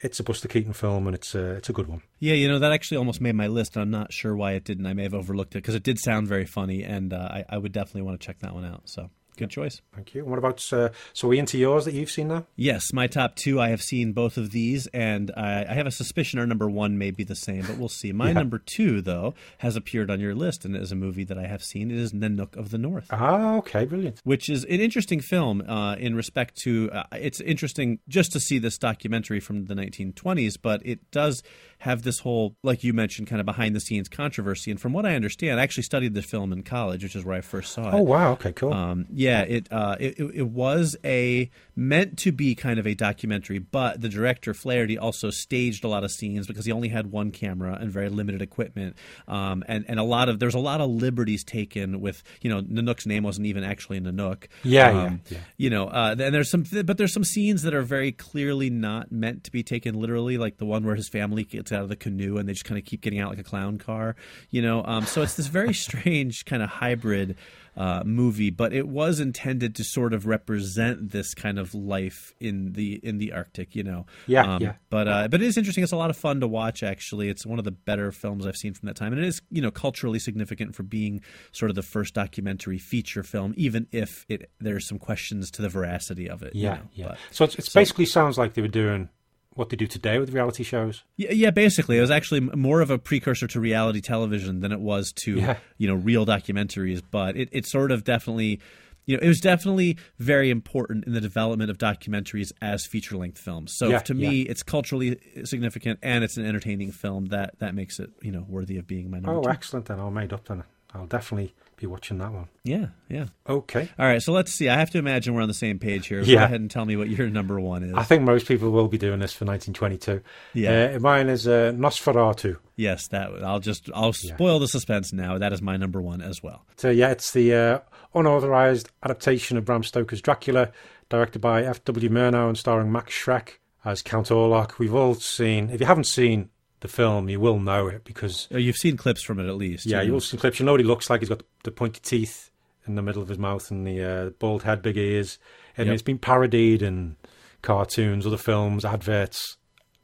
it's 0.00 0.18
a 0.18 0.24
Buster 0.24 0.48
Keaton 0.48 0.72
film, 0.72 1.06
and 1.06 1.14
it's 1.14 1.34
a, 1.34 1.52
it's 1.52 1.68
a 1.68 1.72
good 1.72 1.86
one. 1.86 2.02
Yeah, 2.18 2.34
you 2.34 2.48
know 2.48 2.58
that 2.58 2.72
actually 2.72 2.96
almost 2.96 3.20
made 3.20 3.34
my 3.34 3.46
list. 3.46 3.76
and 3.76 3.82
I'm 3.82 3.90
not 3.90 4.12
sure 4.12 4.34
why 4.34 4.52
it 4.52 4.64
didn't. 4.64 4.86
I 4.86 4.92
may 4.92 5.04
have 5.04 5.14
overlooked 5.14 5.54
it 5.54 5.58
because 5.58 5.74
it 5.74 5.82
did 5.82 5.98
sound 5.98 6.26
very 6.26 6.46
funny, 6.46 6.82
and 6.82 7.12
uh, 7.12 7.28
I, 7.30 7.44
I 7.50 7.58
would 7.58 7.72
definitely 7.72 8.02
want 8.02 8.20
to 8.20 8.26
check 8.26 8.40
that 8.40 8.54
one 8.54 8.64
out. 8.64 8.88
So 8.88 9.10
good 9.36 9.50
choice. 9.50 9.80
Thank 9.94 10.14
you. 10.14 10.22
And 10.22 10.30
what 10.30 10.38
about, 10.38 10.72
uh, 10.72 10.90
so 11.12 11.28
we 11.28 11.38
into 11.38 11.58
yours 11.58 11.84
that 11.84 11.94
you've 11.94 12.10
seen 12.10 12.28
now? 12.28 12.46
Yes, 12.56 12.92
my 12.92 13.06
top 13.06 13.36
two. 13.36 13.60
I 13.60 13.68
have 13.68 13.82
seen 13.82 14.12
both 14.12 14.36
of 14.36 14.50
these, 14.50 14.86
and 14.88 15.30
I, 15.36 15.64
I 15.68 15.74
have 15.74 15.86
a 15.86 15.90
suspicion 15.90 16.38
our 16.38 16.46
number 16.46 16.68
one 16.68 16.98
may 16.98 17.10
be 17.10 17.24
the 17.24 17.34
same, 17.36 17.62
but 17.66 17.78
we'll 17.78 17.88
see. 17.88 18.12
My 18.12 18.28
Yeah. 18.28 18.32
number 18.34 18.58
two, 18.58 19.00
though, 19.00 19.34
has 19.58 19.76
appeared 19.76 20.10
on 20.10 20.20
your 20.20 20.34
list, 20.34 20.64
and 20.64 20.76
is 20.76 20.92
a 20.92 20.96
movie 20.96 21.24
that 21.24 21.38
I 21.38 21.46
have 21.46 21.62
seen. 21.62 21.90
It 21.90 21.96
is 21.98 22.12
Nanook 22.12 22.56
of 22.56 22.70
the 22.70 22.78
North. 22.78 23.06
Ah, 23.10 23.56
okay, 23.56 23.84
brilliant. 23.84 24.20
which 24.24 24.48
is 24.48 24.64
an 24.64 24.80
interesting 24.80 25.20
film 25.20 25.62
uh, 25.68 25.94
in 25.96 26.14
respect 26.14 26.56
to 26.62 26.90
uh, 26.92 27.04
it's 27.12 27.40
interesting 27.40 27.98
just 28.08 28.32
to 28.32 28.40
see 28.40 28.58
this 28.58 28.78
documentary 28.78 29.40
from 29.40 29.66
the 29.66 29.74
1920s 29.74 30.56
but 30.60 30.80
it 30.84 30.98
does 31.10 31.42
have 31.78 32.02
this 32.02 32.18
whole 32.20 32.56
like 32.62 32.82
you 32.84 32.92
mentioned 32.92 33.26
kind 33.28 33.40
of 33.40 33.46
behind 33.46 33.74
the 33.74 33.80
scenes 33.80 34.08
controversy 34.08 34.70
and 34.70 34.80
from 34.80 34.92
what 34.92 35.06
i 35.06 35.14
understand 35.14 35.58
i 35.60 35.62
actually 35.62 35.82
studied 35.82 36.14
the 36.14 36.22
film 36.22 36.52
in 36.52 36.62
college 36.62 37.02
which 37.02 37.14
is 37.16 37.24
where 37.24 37.36
i 37.36 37.40
first 37.40 37.72
saw 37.72 37.88
it 37.88 37.94
Oh, 37.94 38.02
wow, 38.02 38.32
okay, 38.32 38.52
cool. 38.52 38.72
um, 38.72 39.06
yeah, 39.12 39.29
it, 39.38 39.68
uh, 39.70 39.96
it 39.98 40.18
it 40.18 40.30
it 40.34 40.48
was 40.48 40.96
a 41.04 41.50
meant 41.76 42.18
to 42.18 42.32
be 42.32 42.54
kind 42.54 42.78
of 42.78 42.86
a 42.86 42.94
documentary, 42.94 43.58
but 43.58 44.00
the 44.00 44.08
director 44.08 44.52
Flaherty 44.52 44.98
also 44.98 45.30
staged 45.30 45.84
a 45.84 45.88
lot 45.88 46.04
of 46.04 46.10
scenes 46.10 46.46
because 46.46 46.64
he 46.64 46.72
only 46.72 46.88
had 46.88 47.10
one 47.10 47.30
camera 47.30 47.78
and 47.80 47.90
very 47.90 48.08
limited 48.08 48.42
equipment, 48.42 48.96
um, 49.28 49.64
and 49.68 49.84
and 49.88 49.98
a 49.98 50.02
lot 50.02 50.28
of 50.28 50.38
there's 50.38 50.54
a 50.54 50.58
lot 50.58 50.80
of 50.80 50.90
liberties 50.90 51.44
taken 51.44 52.00
with 52.00 52.22
you 52.42 52.50
know 52.50 52.62
Nanook's 52.62 53.06
name 53.06 53.22
wasn't 53.22 53.46
even 53.46 53.64
actually 53.64 54.00
Nanook. 54.00 54.46
Yeah, 54.62 54.88
um, 54.88 55.20
yeah, 55.30 55.38
yeah. 55.38 55.44
You 55.56 55.70
know, 55.70 55.86
uh, 55.88 56.16
and 56.18 56.34
there's 56.34 56.50
some, 56.50 56.64
but 56.84 56.98
there's 56.98 57.12
some 57.12 57.24
scenes 57.24 57.62
that 57.62 57.74
are 57.74 57.82
very 57.82 58.12
clearly 58.12 58.70
not 58.70 59.10
meant 59.12 59.44
to 59.44 59.50
be 59.50 59.62
taken 59.62 59.98
literally, 59.98 60.38
like 60.38 60.58
the 60.58 60.66
one 60.66 60.84
where 60.84 60.94
his 60.96 61.08
family 61.08 61.44
gets 61.44 61.72
out 61.72 61.82
of 61.82 61.88
the 61.88 61.96
canoe 61.96 62.36
and 62.36 62.48
they 62.48 62.52
just 62.52 62.64
kind 62.64 62.78
of 62.78 62.84
keep 62.84 63.00
getting 63.00 63.20
out 63.20 63.30
like 63.30 63.38
a 63.38 63.44
clown 63.44 63.78
car. 63.78 64.16
You 64.50 64.62
know, 64.62 64.84
um, 64.84 65.04
so 65.04 65.22
it's 65.22 65.34
this 65.34 65.46
very 65.46 65.74
strange 65.80 66.44
kind 66.44 66.62
of 66.62 66.68
hybrid 66.68 67.36
uh, 67.76 68.02
movie, 68.04 68.50
but 68.50 68.72
it 68.72 68.88
was 68.88 69.20
intended 69.20 69.74
to 69.76 69.84
sort 69.84 70.12
of 70.12 70.26
represent 70.26 71.10
this 71.10 71.34
kind 71.34 71.58
of 71.58 71.74
life 71.74 72.34
in 72.40 72.72
the 72.72 73.00
in 73.02 73.18
the 73.18 73.32
Arctic, 73.32 73.74
you 73.74 73.82
know. 73.82 74.06
Yeah, 74.26 74.54
um, 74.54 74.62
yeah. 74.62 74.74
But 74.90 75.08
uh, 75.08 75.28
but 75.28 75.40
it 75.40 75.46
is 75.46 75.56
interesting. 75.56 75.84
It's 75.84 75.92
a 75.92 75.96
lot 75.96 76.10
of 76.10 76.16
fun 76.16 76.40
to 76.40 76.48
watch. 76.48 76.82
Actually, 76.82 77.28
it's 77.28 77.46
one 77.46 77.58
of 77.58 77.64
the 77.64 77.70
better 77.70 78.12
films 78.12 78.46
I've 78.46 78.56
seen 78.56 78.74
from 78.74 78.86
that 78.88 78.96
time, 78.96 79.12
and 79.12 79.22
it 79.22 79.26
is 79.26 79.40
you 79.50 79.62
know 79.62 79.70
culturally 79.70 80.18
significant 80.18 80.74
for 80.74 80.82
being 80.82 81.22
sort 81.52 81.70
of 81.70 81.74
the 81.74 81.82
first 81.82 82.14
documentary 82.14 82.78
feature 82.78 83.22
film, 83.22 83.54
even 83.56 83.86
if 83.92 84.24
it 84.28 84.50
there's 84.60 84.86
some 84.86 84.98
questions 84.98 85.50
to 85.52 85.62
the 85.62 85.68
veracity 85.68 86.28
of 86.28 86.42
it. 86.42 86.54
you 86.54 86.64
yeah, 86.64 86.74
know, 86.74 86.80
yeah. 86.94 87.08
but- 87.08 87.18
so 87.30 87.44
it's, 87.44 87.54
it 87.58 87.72
basically 87.72 88.06
sounds 88.06 88.38
like 88.38 88.54
they 88.54 88.62
were 88.62 88.68
doing 88.68 89.08
what 89.54 89.68
they 89.70 89.76
do 89.76 89.86
today 89.86 90.18
with 90.18 90.30
reality 90.32 90.62
shows. 90.62 91.02
Yeah, 91.16 91.32
yeah, 91.32 91.50
basically, 91.50 91.98
it 91.98 92.00
was 92.00 92.10
actually 92.10 92.40
more 92.40 92.80
of 92.80 92.90
a 92.90 92.98
precursor 92.98 93.46
to 93.48 93.60
reality 93.60 94.00
television 94.00 94.60
than 94.60 94.72
it 94.72 94.80
was 94.80 95.12
to 95.24 95.34
Yeah. 95.38 95.56
you 95.78 95.88
know 95.88 95.94
real 95.94 96.24
documentaries. 96.24 97.02
But 97.10 97.36
it, 97.36 97.48
it 97.52 97.66
sort 97.66 97.90
of 97.90 98.04
definitely, 98.04 98.60
you 99.06 99.16
know, 99.16 99.22
it 99.22 99.28
was 99.28 99.40
definitely 99.40 99.98
very 100.18 100.50
important 100.50 101.04
in 101.06 101.12
the 101.14 101.20
development 101.20 101.70
of 101.70 101.78
documentaries 101.78 102.52
as 102.62 102.86
feature 102.86 103.16
length 103.16 103.38
films. 103.38 103.72
So 103.76 103.88
Yeah, 103.88 103.98
to 103.98 104.14
me, 104.14 104.42
it's 104.42 104.62
culturally 104.62 105.18
significant 105.44 105.98
and 106.02 106.22
it's 106.22 106.36
an 106.36 106.46
entertaining 106.46 106.92
film 106.92 107.26
that 107.26 107.58
that 107.58 107.74
makes 107.74 107.98
it 107.98 108.10
you 108.22 108.30
know 108.30 108.46
worthy 108.48 108.76
of 108.78 108.86
being 108.86 109.10
my 109.10 109.18
number 109.18 109.38
Oh, 109.40 109.42
two. 109.42 109.50
excellent. 109.50 109.86
Then 109.86 109.98
I'll 109.98 110.10
made 110.12 110.32
up 110.32 110.46
then. 110.46 110.62
I'll 110.94 111.06
definitely 111.06 111.54
be 111.80 111.86
watching 111.86 112.18
that 112.18 112.32
one. 112.32 112.48
Yeah, 112.62 112.86
yeah. 113.08 113.26
Okay. 113.48 113.88
All 113.98 114.06
right, 114.06 114.22
so 114.22 114.32
let's 114.32 114.52
see. 114.52 114.68
I 114.68 114.78
have 114.78 114.90
to 114.90 114.98
imagine 114.98 115.34
we're 115.34 115.42
on 115.42 115.48
the 115.48 115.54
same 115.54 115.78
page 115.78 116.06
here. 116.08 116.20
Yeah. 116.20 116.26
Go 116.26 116.32
Yeah. 116.32 116.44
ahead 116.44 116.60
and 116.60 116.70
tell 116.70 116.84
me 116.84 116.96
what 116.96 117.08
your 117.08 117.28
number 117.30 117.58
one 117.58 117.82
is. 117.82 117.94
I 117.94 118.02
think 118.02 118.22
most 118.22 118.46
people 118.46 118.70
will 118.70 118.88
be 118.88 118.98
doing 118.98 119.18
this 119.20 119.32
for 119.32 119.44
1922. 119.46 120.20
Yeah. 120.54 120.92
Uh, 120.96 120.98
mine 121.00 121.28
is 121.28 121.48
uh, 121.48 121.72
Nosferatu. 121.74 122.56
yes, 122.76 123.08
that 123.08 123.30
I'll 123.42 123.60
just 123.60 123.90
I'll 123.94 124.12
spoil 124.12 124.58
the 124.58 124.68
suspense 124.68 125.12
now. 125.12 125.38
That 125.38 125.52
is 125.52 125.62
my 125.62 125.76
number 125.76 126.00
one 126.00 126.20
as 126.20 126.42
well. 126.42 126.64
So 126.76 126.90
yeah, 126.90 127.10
it's 127.10 127.32
the 127.32 127.54
uh, 127.54 127.78
unauthorized 128.14 128.90
adaptation 129.02 129.56
of 129.56 129.64
Bram 129.64 129.82
Stoker's 129.82 130.20
Dracula, 130.20 130.70
directed 131.08 131.40
by 131.40 131.64
F.W. 131.64 132.10
Murnau 132.10 132.48
and 132.48 132.58
starring 132.58 132.92
Max 132.92 133.12
Schreck 133.14 133.58
as 133.84 134.02
Count 134.02 134.28
Orlok. 134.28 134.78
We've 134.78 134.94
all 134.94 135.14
seen. 135.14 135.70
If 135.70 135.80
you 135.80 135.86
haven't 135.86 136.04
seen 136.04 136.50
the 136.80 136.88
film, 136.88 137.28
you 137.28 137.38
will 137.40 137.58
know 137.58 137.86
it 137.88 138.04
because 138.04 138.48
Uh, 138.52 138.58
You've 138.58 138.76
seen 138.76 138.96
clips 138.96 139.22
from 139.22 139.38
it 139.38 139.46
at 139.48 139.56
least. 139.56 139.86
yeah, 139.86 140.02
you 140.02 140.12
will 140.12 140.20
see 140.20 140.36
clips. 140.36 140.58
You 140.58 140.66
know 140.66 140.72
what 140.72 140.80
he 140.80 140.86
looks 140.86 141.08
like. 141.10 141.20
He's 141.20 141.28
got 141.28 141.42
the 141.64 141.70
pointy 141.70 142.00
teeth 142.02 142.50
in 142.86 142.94
the 142.94 143.02
middle 143.02 143.22
of 143.22 143.28
his 143.28 143.38
mouth 143.38 143.70
and 143.70 143.86
the 143.86 144.02
uh, 144.02 144.30
bald 144.38 144.62
head, 144.62 144.80
big 144.82 144.96
ears, 144.96 145.38
and 145.76 145.86
Yep. 145.86 145.94
it's 145.94 146.02
been 146.02 146.18
parodied 146.18 146.82
in 146.82 147.16
cartoons, 147.62 148.26
other 148.26 148.38
films, 148.38 148.84
adverts, 148.84 149.56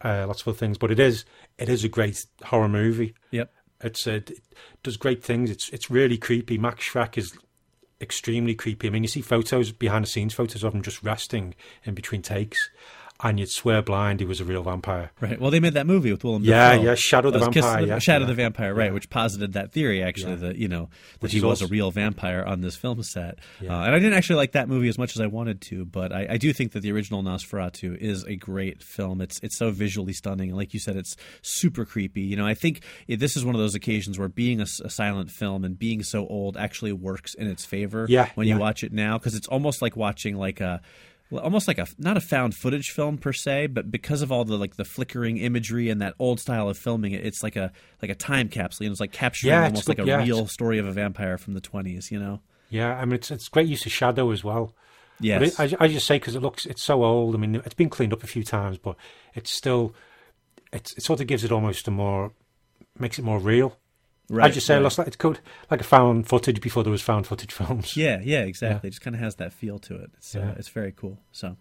uh, 0.04 0.26
lots 0.26 0.42
of 0.42 0.48
other 0.48 0.58
things. 0.58 0.76
But 0.78 0.90
it 0.90 1.00
is 1.00 1.24
it 1.58 1.68
is 1.68 1.84
a 1.84 1.88
great 1.88 2.26
horror 2.44 2.68
movie. 2.68 3.14
Yep. 3.30 3.50
It's 3.82 4.06
uh, 4.06 4.12
it 4.12 4.30
does 4.82 4.96
great 4.98 5.22
things. 5.24 5.50
It's 5.50 5.68
it's 5.70 5.90
really 5.90 6.18
creepy. 6.18 6.58
Max 6.58 6.84
Schreck 6.88 7.16
is 7.16 7.36
extremely 8.00 8.54
creepy. 8.54 8.88
I 8.88 8.90
mean, 8.90 9.02
you 9.02 9.08
see 9.08 9.22
photos 9.22 9.72
behind 9.72 10.04
the 10.04 10.08
scenes, 10.10 10.34
photos 10.34 10.62
of 10.62 10.74
him 10.74 10.82
just 10.82 11.02
resting 11.02 11.54
in 11.84 11.94
between 11.94 12.20
takes, 12.20 12.68
and 13.22 13.40
you'd 13.40 13.50
swear 13.50 13.82
blind 13.82 14.20
he 14.20 14.26
was 14.26 14.40
a 14.40 14.44
real 14.44 14.62
vampire. 14.62 15.10
Right. 15.20 15.40
Well, 15.40 15.50
they 15.50 15.60
made 15.60 15.74
that 15.74 15.86
movie 15.86 16.10
with 16.12 16.22
Willem 16.22 16.44
Yeah, 16.44 16.72
Dafoe. 16.72 16.84
yeah, 16.84 16.94
Shadow 16.94 17.30
the 17.30 17.38
Vampire, 17.38 17.80
the- 17.80 17.86
yeah, 17.86 17.98
Shadow 17.98 18.24
yeah. 18.24 18.26
the 18.28 18.34
Vampire, 18.34 18.74
right? 18.74 18.86
Yeah. 18.86 18.92
Which 18.92 19.08
posited 19.10 19.54
that 19.54 19.72
theory, 19.72 20.02
actually, 20.02 20.32
Yeah. 20.32 20.48
that 20.48 20.56
you 20.56 20.68
know 20.68 20.88
that 21.14 21.22
Which 21.22 21.32
he 21.32 21.40
was 21.40 21.62
a 21.62 21.66
real 21.66 21.90
vampire 21.90 22.44
on 22.44 22.60
this 22.60 22.76
film 22.76 23.02
set. 23.02 23.38
Yeah. 23.60 23.74
Uh, 23.78 23.84
and 23.84 23.94
I 23.94 23.98
didn't 23.98 24.14
actually 24.14 24.36
like 24.36 24.52
that 24.52 24.68
movie 24.68 24.88
as 24.88 24.98
much 24.98 25.16
as 25.16 25.20
I 25.20 25.26
wanted 25.26 25.60
to, 25.62 25.84
but 25.84 26.12
I, 26.12 26.26
I 26.30 26.36
do 26.36 26.52
think 26.52 26.72
that 26.72 26.80
the 26.80 26.92
original 26.92 27.22
Nosferatu 27.22 27.96
is 27.96 28.24
a 28.24 28.36
great 28.36 28.82
film. 28.82 29.20
It's 29.20 29.40
it's 29.42 29.56
so 29.56 29.70
visually 29.70 30.12
stunning, 30.12 30.50
and 30.50 30.56
like 30.58 30.74
you 30.74 30.80
said, 30.80 30.96
it's 30.96 31.16
super 31.42 31.84
creepy. 31.84 32.22
You 32.22 32.36
know, 32.36 32.46
I 32.46 32.54
think 32.54 32.82
it, 33.08 33.18
this 33.18 33.36
is 33.36 33.44
one 33.44 33.54
of 33.54 33.60
those 33.60 33.74
occasions 33.74 34.18
where 34.18 34.28
being 34.28 34.60
a 34.60 34.66
silent 34.66 35.30
film 35.30 35.64
and 35.64 35.78
being 35.78 36.02
so 36.02 36.26
old 36.26 36.56
actually 36.56 36.92
works 36.92 37.34
in 37.34 37.46
its 37.46 37.64
favor. 37.64 38.06
Yeah, 38.08 38.28
when 38.34 38.46
yeah. 38.46 38.54
you 38.54 38.60
watch 38.60 38.84
it 38.84 38.92
now, 38.92 39.18
because 39.18 39.34
it's 39.34 39.48
almost 39.48 39.80
like 39.80 39.96
watching 39.96 40.36
like 40.36 40.60
a 40.60 40.80
well, 41.30 41.42
almost 41.42 41.66
like 41.66 41.78
a 41.78 41.86
not 41.98 42.16
a 42.16 42.20
found 42.20 42.54
footage 42.54 42.90
film 42.90 43.18
per 43.18 43.32
se, 43.32 43.68
but 43.68 43.90
because 43.90 44.22
of 44.22 44.30
all 44.30 44.44
the 44.44 44.56
like 44.56 44.76
the 44.76 44.84
flickering 44.84 45.38
imagery 45.38 45.90
and 45.90 46.00
that 46.00 46.14
old 46.18 46.40
style 46.40 46.68
of 46.68 46.78
filming, 46.78 47.12
it's 47.12 47.42
like 47.42 47.56
a 47.56 47.72
like 48.00 48.10
a 48.10 48.14
time 48.14 48.48
capsule. 48.48 48.84
You 48.84 48.90
know, 48.90 48.92
it's 48.92 49.00
like 49.00 49.12
capturing 49.12 49.52
Yeah, 49.52 49.64
almost 49.64 49.88
like 49.88 49.96
good, 49.98 50.06
a 50.06 50.10
yeah, 50.10 50.22
real 50.22 50.46
story 50.46 50.78
of 50.78 50.86
a 50.86 50.92
vampire 50.92 51.38
from 51.38 51.54
the 51.54 51.60
twenties. 51.60 52.10
You 52.10 52.20
know? 52.20 52.40
Yeah, 52.70 52.96
I 52.96 53.04
mean, 53.04 53.14
it's 53.14 53.30
it's 53.30 53.48
great 53.48 53.66
use 53.68 53.84
of 53.86 53.92
shadow 53.92 54.30
as 54.30 54.44
well. 54.44 54.74
Yes. 55.18 55.56
But 55.56 55.72
it, 55.72 55.80
I, 55.80 55.84
I 55.84 55.88
just 55.88 56.06
say 56.06 56.18
because 56.18 56.34
it 56.36 56.42
looks 56.42 56.66
it's 56.66 56.82
so 56.82 57.02
old. 57.02 57.34
I 57.34 57.38
mean, 57.38 57.56
it's 57.56 57.74
been 57.74 57.90
cleaned 57.90 58.12
up 58.12 58.22
a 58.22 58.26
few 58.28 58.44
times, 58.44 58.78
but 58.78 58.96
it's 59.34 59.50
still 59.50 59.94
it's 60.72 60.96
it 60.96 61.02
sort 61.02 61.20
of 61.20 61.26
gives 61.26 61.42
it 61.42 61.52
almost 61.52 61.88
a 61.88 61.90
more 61.90 62.32
makes 62.98 63.18
it 63.18 63.24
more 63.24 63.38
real. 63.38 63.78
Right, 64.28 64.50
I 64.50 64.54
just 64.54 64.66
say 64.66 64.74
right. 64.74 64.82
looks 64.82 64.98
like 64.98 65.06
it's 65.06 65.16
called 65.16 65.40
like 65.70 65.80
a 65.80 65.84
found 65.84 66.28
footage 66.28 66.60
before 66.60 66.82
there 66.82 66.90
was 66.92 67.02
found 67.02 67.26
footage 67.26 67.52
films. 67.52 67.96
Yeah, 67.96 68.20
yeah, 68.22 68.40
exactly. 68.42 68.88
It 68.88 68.90
just 68.92 69.02
kind 69.02 69.14
of 69.16 69.20
has 69.20 69.36
that 69.36 69.52
feel 69.52 69.78
to 69.80 69.94
it. 69.96 70.10
It's 70.16 70.34
uh, 70.34 70.40
Yeah. 70.40 70.54
it's 70.56 70.68
very 70.68 70.92
cool. 70.92 71.18
So. 71.32 71.56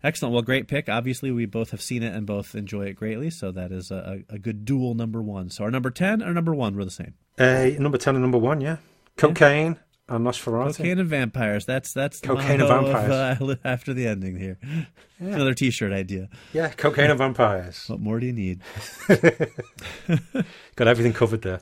Excellent. 0.00 0.32
Well, 0.32 0.42
great 0.42 0.68
pick. 0.68 0.88
Obviously, 0.88 1.32
we 1.32 1.44
both 1.44 1.72
have 1.72 1.82
seen 1.82 2.04
it 2.04 2.14
and 2.14 2.24
both 2.24 2.54
enjoy 2.54 2.84
it 2.86 2.92
greatly. 2.92 3.30
So 3.30 3.50
that 3.50 3.72
is 3.72 3.90
a, 3.90 4.22
a 4.30 4.38
good 4.38 4.64
dual 4.64 4.94
number 4.94 5.20
one. 5.20 5.50
So 5.50 5.64
our 5.64 5.72
number 5.72 5.90
ten, 5.90 6.22
our 6.22 6.32
number 6.32 6.54
one, 6.54 6.76
were 6.76 6.84
the 6.84 6.90
same. 6.92 7.14
Uh, 7.36 7.70
number 7.80 7.98
ten 7.98 8.14
and 8.14 8.22
number 8.22 8.38
one, 8.38 8.60
yeah, 8.60 8.76
cocaine 9.16 9.76
and 10.08 10.24
Nosferatu. 10.24 10.76
Cocaine 10.76 11.00
and 11.00 11.08
vampires. 11.08 11.64
That's 11.66 11.92
that's 11.92 12.20
the 12.20 12.28
Cocaine 12.28 12.60
and 12.60 12.68
motto 12.68 12.86
of, 12.86 12.92
vampires. 12.92 13.40
uh, 13.40 13.54
after 13.68 13.92
the 13.92 14.06
ending 14.06 14.36
here. 14.36 14.56
Another 15.18 15.52
T-shirt 15.52 15.92
idea. 15.92 16.28
Yeah, 16.52 16.68
cocaine 16.68 17.10
and 17.10 17.18
vampires. 17.18 17.88
What 17.88 17.98
more 17.98 18.20
do 18.20 18.26
you 18.26 18.32
need? 18.32 18.60
Got 20.76 20.86
everything 20.88 21.12
covered 21.12 21.42
there. 21.42 21.60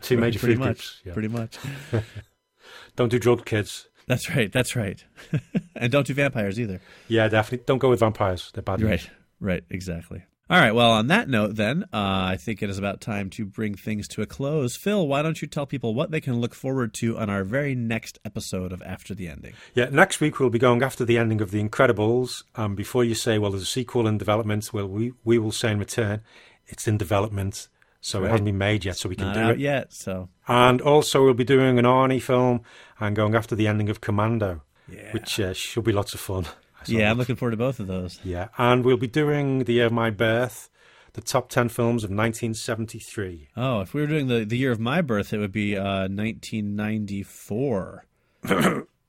Two 0.00 0.16
major 0.16 0.38
pretty 0.38 0.54
food 0.54 0.60
much. 0.60 0.66
groups. 0.66 1.00
Yeah. 1.04 1.12
Pretty 1.12 1.28
much. 1.28 1.58
Don't 2.96 3.08
do 3.08 3.18
drugs, 3.18 3.42
kids. 3.44 3.88
That's 4.06 4.28
right. 4.34 4.52
That's 4.52 4.76
right. 4.76 5.02
and 5.76 5.90
don't 5.90 6.06
do 6.06 6.14
vampires 6.14 6.60
either. 6.60 6.80
Yeah, 7.08 7.28
definitely. 7.28 7.64
Don't 7.66 7.78
go 7.78 7.88
with 7.90 8.00
vampires. 8.00 8.50
They're 8.52 8.62
bad. 8.62 8.82
Right. 8.82 9.08
Right. 9.40 9.64
Exactly. 9.70 10.22
All 10.50 10.58
right. 10.58 10.74
Well, 10.74 10.90
on 10.90 11.06
that 11.06 11.26
note, 11.26 11.56
then, 11.56 11.84
uh, 11.84 11.86
I 11.94 12.36
think 12.38 12.62
it 12.62 12.68
is 12.68 12.76
about 12.76 13.00
time 13.00 13.30
to 13.30 13.46
bring 13.46 13.74
things 13.74 14.06
to 14.08 14.20
a 14.20 14.26
close. 14.26 14.76
Phil, 14.76 15.06
why 15.08 15.22
don't 15.22 15.40
you 15.40 15.48
tell 15.48 15.64
people 15.64 15.94
what 15.94 16.10
they 16.10 16.20
can 16.20 16.38
look 16.38 16.54
forward 16.54 16.92
to 16.94 17.16
on 17.16 17.30
our 17.30 17.44
very 17.44 17.74
next 17.74 18.18
episode 18.26 18.70
of 18.70 18.82
After 18.82 19.14
the 19.14 19.26
Ending? 19.26 19.54
Yeah, 19.74 19.86
next 19.86 20.20
week 20.20 20.38
we'll 20.38 20.50
be 20.50 20.58
going 20.58 20.82
after 20.82 21.06
the 21.06 21.16
ending 21.16 21.40
of 21.40 21.50
The 21.50 21.66
Incredibles. 21.66 22.44
Um, 22.56 22.74
before 22.74 23.04
you 23.04 23.14
say, 23.14 23.38
well, 23.38 23.52
there's 23.52 23.62
a 23.62 23.66
sequel 23.66 24.06
in 24.06 24.18
development, 24.18 24.70
well, 24.70 24.86
we, 24.86 25.14
we 25.24 25.38
will 25.38 25.50
say 25.50 25.72
in 25.72 25.78
return, 25.78 26.20
it's 26.66 26.86
in 26.86 26.98
development. 26.98 27.68
So 28.06 28.22
it 28.22 28.28
hasn't 28.28 28.44
been 28.44 28.58
made 28.58 28.84
yet, 28.84 28.98
so 28.98 29.08
we 29.08 29.16
can 29.16 29.28
Not 29.32 29.34
do 29.34 29.48
it. 29.52 29.58
yet. 29.60 29.90
So 29.94 30.28
And 30.46 30.82
also, 30.82 31.24
we'll 31.24 31.32
be 31.32 31.42
doing 31.42 31.78
an 31.78 31.86
Arnie 31.86 32.20
film 32.20 32.60
and 33.00 33.16
going 33.16 33.34
after 33.34 33.54
the 33.56 33.66
ending 33.66 33.88
of 33.88 34.02
Commando, 34.02 34.60
Yeah. 34.92 35.10
which 35.12 35.40
uh, 35.40 35.54
should 35.54 35.84
be 35.84 35.92
lots 35.92 36.12
of 36.12 36.20
fun. 36.20 36.44
Yeah, 36.86 37.10
I'm 37.10 37.16
looking 37.16 37.34
forward 37.36 37.52
to 37.52 37.56
both 37.56 37.80
of 37.80 37.86
those. 37.86 38.20
Yeah, 38.22 38.48
and 38.58 38.84
we'll 38.84 38.98
be 38.98 39.06
doing 39.06 39.60
the 39.64 39.72
year 39.72 39.86
of 39.86 39.92
my 39.92 40.10
birth, 40.10 40.68
the 41.14 41.22
top 41.22 41.48
10 41.48 41.70
films 41.70 42.04
of 42.04 42.10
1973. 42.10 43.48
Oh, 43.56 43.80
if 43.80 43.94
we 43.94 44.02
were 44.02 44.06
doing 44.06 44.26
the, 44.26 44.44
the 44.44 44.58
year 44.58 44.70
of 44.70 44.80
my 44.80 45.00
birth, 45.00 45.32
it 45.32 45.38
would 45.38 45.50
be 45.52 45.74
uh, 45.74 46.06
1994. 46.08 48.04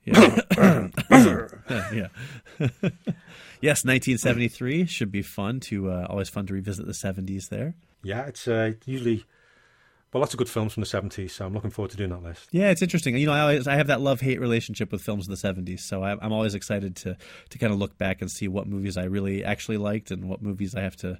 Yeah. 0.07 0.87
yeah. 1.91 2.07
yes, 3.59 3.83
1973 3.83 4.85
should 4.85 5.11
be 5.11 5.21
fun 5.23 5.59
to 5.61 5.89
uh, 5.91 6.05
always 6.09 6.29
fun 6.29 6.45
to 6.45 6.53
revisit 6.53 6.85
the 6.85 6.91
70s 6.93 7.49
there. 7.49 7.75
Yeah, 8.05 8.27
it's 8.27 8.47
uh, 8.47 8.73
usually 8.85 9.25
well, 10.13 10.21
lots 10.21 10.33
of 10.33 10.37
good 10.37 10.47
films 10.47 10.73
from 10.73 10.81
the 10.81 10.87
seventies. 10.87 11.33
So 11.33 11.45
I'm 11.45 11.53
looking 11.53 11.71
forward 11.71 11.91
to 11.91 11.97
doing 11.97 12.11
that 12.11 12.23
list. 12.23 12.47
Yeah, 12.51 12.69
it's 12.69 12.81
interesting. 12.81 13.17
You 13.17 13.25
know, 13.25 13.33
I 13.33 13.41
always 13.41 13.67
I 13.67 13.75
have 13.75 13.87
that 13.87 13.99
love 13.99 14.21
hate 14.21 14.39
relationship 14.39 14.91
with 14.91 15.01
films 15.01 15.27
of 15.27 15.37
the 15.37 15.47
'70s, 15.47 15.79
so 15.79 16.03
I, 16.03 16.11
I'm 16.11 16.31
always 16.31 16.53
excited 16.53 16.95
to 16.97 17.17
to 17.49 17.57
kind 17.57 17.73
of 17.73 17.79
look 17.79 17.97
back 17.97 18.21
and 18.21 18.29
see 18.29 18.47
what 18.47 18.67
movies 18.67 18.95
I 18.95 19.05
really 19.05 19.43
actually 19.43 19.77
liked 19.77 20.11
and 20.11 20.29
what 20.29 20.41
movies 20.41 20.75
I 20.75 20.81
have 20.81 20.95
to 20.97 21.19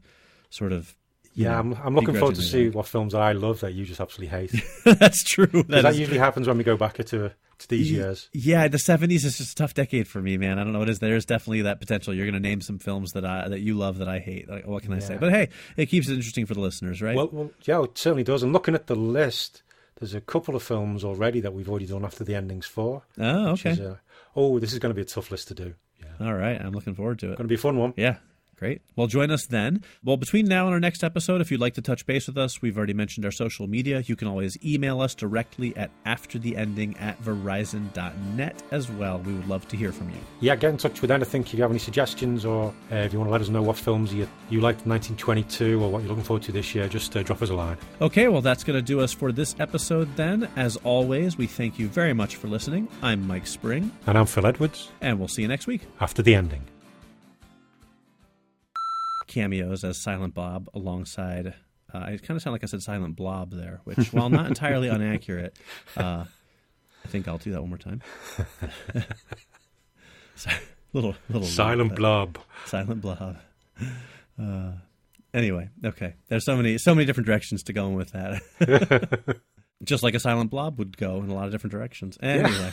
sort 0.50 0.72
of. 0.72 0.96
Yeah, 1.34 1.50
know, 1.50 1.58
I'm, 1.58 1.74
I'm 1.74 1.96
looking 1.96 2.16
forward 2.16 2.36
to 2.36 2.42
see 2.42 2.52
begrudgingly 2.52 2.76
what 2.78 2.88
films 2.88 3.12
that 3.14 3.22
I 3.22 3.34
love 3.34 3.60
that 3.60 3.74
you 3.74 3.84
just 3.84 4.00
absolutely 4.00 4.38
hate. 4.38 4.64
That's 5.00 5.24
true. 5.24 5.64
That 5.68 5.96
usually 5.96 6.20
happens 6.20 6.48
when 6.48 6.58
we 6.58 6.64
go 6.64 6.78
back 6.78 7.04
to 7.04 7.34
to 7.60 7.68
these 7.68 7.92
Ye- 7.92 7.98
years. 7.98 8.30
Yeah, 8.34 8.68
the 8.68 8.78
'70s 8.78 9.24
is 9.26 9.38
just 9.38 9.52
a 9.54 9.56
tough 9.56 9.74
decade 9.74 10.08
for 10.08 10.22
me, 10.22 10.38
man. 10.38 10.60
I 10.60 10.64
don't 10.64 10.74
know 10.74 10.80
what 10.80 10.90
it 10.90 10.94
is. 10.94 11.00
There's 11.00 11.26
definitely 11.26 11.64
that 11.64 11.80
potential. 11.80 12.14
You're 12.14 12.26
going 12.26 12.42
to 12.42 12.48
name 12.48 12.62
some 12.62 12.80
films 12.80 13.14
that 13.14 13.26
I 13.26 13.48
that 13.48 13.60
you 13.62 13.76
love 13.76 13.98
that 14.00 14.08
I 14.10 14.20
hate. 14.20 14.50
Like, 14.50 14.68
what 14.68 14.84
can 14.84 14.94
I 14.94 15.00
say? 15.00 15.18
But 15.18 15.32
hey, 15.32 15.50
it 15.78 15.88
keeps 15.88 16.08
it 16.10 16.14
interesting 16.14 16.46
for 16.46 16.54
the 16.54 16.62
listeners, 16.62 17.02
right? 17.02 17.16
Well, 17.16 17.30
well, 17.32 17.52
yeah, 17.64 17.84
it 17.84 17.98
certainly 17.98 18.24
does. 18.24 18.44
And 18.44 18.54
looking 18.54 18.76
at 18.76 18.88
the 18.88 18.96
list, 18.96 19.64
there's 20.00 20.14
a 20.14 20.22
couple 20.22 20.56
of 20.56 20.64
films 20.64 21.04
already 21.04 21.40
that 21.42 21.54
we've 21.54 21.70
already 21.70 21.86
done 21.88 22.04
after 22.06 22.24
the 22.24 22.36
endings 22.36 22.66
for. 22.66 23.04
oh, 23.20 23.48
okay. 23.50 23.72
is, 23.72 23.80
uh, 23.80 23.98
oh, 24.36 24.60
this 24.60 24.74
is 24.74 24.80
going 24.80 24.92
to 24.92 24.96
be 24.96 25.02
a 25.02 25.06
tough 25.06 25.32
list 25.32 25.48
to 25.50 25.54
do. 25.54 25.74
Yeah, 26.00 26.28
All 26.28 26.34
right, 26.34 26.60
I'm 26.60 26.74
looking 26.74 26.96
forward 26.96 27.20
to 27.20 27.28
it. 27.28 27.38
going 27.38 27.46
to 27.46 27.48
be 27.48 27.56
a 27.56 27.58
fun 27.58 27.78
one. 27.78 27.94
Yeah. 27.96 28.18
Great. 28.58 28.82
Well, 28.96 29.08
join 29.08 29.32
us 29.32 29.46
then. 29.46 29.84
Well, 30.04 30.16
between 30.16 30.46
now 30.46 30.66
and 30.66 30.74
our 30.74 30.80
next 30.80 31.04
episode, 31.04 31.42
if 31.42 31.52
you'd 31.52 31.60
like 31.60 31.74
to 31.74 31.82
touch 31.82 32.06
base 32.06 32.28
with 32.28 32.38
us, 32.38 32.62
we've 32.62 32.78
already 32.78 32.94
mentioned 32.94 33.26
our 33.26 33.32
social 33.32 33.68
media. 33.68 34.02
You 34.06 34.16
can 34.16 34.30
always 34.30 34.58
email 34.64 35.02
us 35.02 35.14
directly 35.14 35.76
at 35.76 35.92
aftertheending 36.06 37.00
at 37.02 37.22
verizon.net 37.22 38.64
as 38.72 38.90
well. 38.90 39.20
We 39.20 39.34
would 39.34 39.48
love 39.48 39.68
to 39.70 39.78
hear 39.78 39.92
from 39.92 40.10
you. 40.10 40.16
Yeah, 40.40 40.56
get 40.56 40.70
in 40.72 40.78
touch 40.78 41.02
with 41.02 41.12
anything 41.12 41.42
if 41.42 41.54
you 41.54 41.62
have 41.62 41.70
any 41.72 41.80
suggestions 41.80 42.46
or 42.46 42.74
uh, 42.92 42.96
if 42.96 43.12
you 43.14 43.20
want 43.20 43.28
to 43.28 43.32
let 43.34 43.42
us 43.42 43.50
know 43.50 43.62
what 43.62 43.76
films 43.78 44.14
you, 44.14 44.28
you 44.50 44.62
liked 44.62 44.86
in 44.86 44.90
1922 44.90 45.84
or 45.84 45.92
what 45.92 46.00
you're 46.00 46.10
looking 46.10 46.24
forward 46.24 46.44
to 46.44 46.52
this 46.52 46.74
year, 46.74 46.88
just 46.88 47.16
uh, 47.18 47.24
drop 47.24 47.42
us 47.42 47.50
a 47.50 47.54
line. 47.56 47.78
Okay, 48.02 48.28
well, 48.28 48.42
that's 48.42 48.64
going 48.64 48.78
to 48.78 48.82
do 48.82 49.02
us 49.02 49.12
for 49.12 49.32
this 49.32 49.56
episode 49.60 50.08
then. 50.16 50.50
As 50.56 50.78
always, 50.78 51.38
we 51.38 51.48
thank 51.48 51.78
you 51.78 51.88
very 51.88 52.14
much 52.14 52.38
for 52.38 52.48
listening. 52.48 52.88
I'm 53.02 53.28
Mike 53.28 53.48
Spring, 53.48 53.92
And 54.08 54.18
I'm 54.18 54.26
Phil 54.26 54.46
Edwards, 54.46 54.92
and 55.02 55.20
we'll 55.20 55.28
see 55.28 55.42
you 55.42 55.48
next 55.48 55.68
week. 55.68 55.82
after 56.00 56.22
the 56.22 56.36
ending. 56.36 56.62
Cameos 59.28 59.84
as 59.84 59.98
Silent 60.02 60.34
Bob 60.34 60.70
alongside. 60.74 61.54
Uh, 61.94 61.98
I 62.00 62.18
kind 62.18 62.32
of 62.38 62.42
sound 62.42 62.54
like 62.54 62.64
I 62.64 62.68
said 62.68 62.82
Silent 62.82 63.16
Blob 63.16 63.52
there, 63.52 63.82
which, 63.86 64.12
while 64.14 64.30
not 64.30 64.48
entirely 64.48 64.88
inaccurate, 64.90 65.58
uh, 65.96 66.26
I 67.04 67.08
think 67.08 67.28
I'll 67.28 67.38
do 67.38 67.52
that 67.52 67.62
one 67.62 67.70
more 67.70 67.78
time. 67.78 68.02
Little 70.94 71.16
little 71.30 71.48
Silent 71.48 71.96
Blob. 71.96 72.38
silent 72.66 73.02
blob. 73.02 73.38
Uh, 74.42 74.72
anyway, 75.34 75.70
okay. 75.84 76.14
There's 76.30 76.46
so 76.46 76.56
many 76.56 76.78
so 76.78 76.96
many 76.96 77.06
different 77.06 77.28
directions 77.28 77.64
to 77.64 77.74
go 77.74 77.88
in 77.88 77.96
with 77.96 78.12
that. 78.12 79.38
Just 79.84 80.04
like 80.04 80.14
a 80.14 80.20
silent 80.22 80.52
blob 80.52 80.80
would 80.80 80.96
go 80.96 81.18
in 81.22 81.30
a 81.30 81.34
lot 81.34 81.46
of 81.48 81.52
different 81.52 81.72
directions. 81.74 82.18
Anyway. 82.22 82.72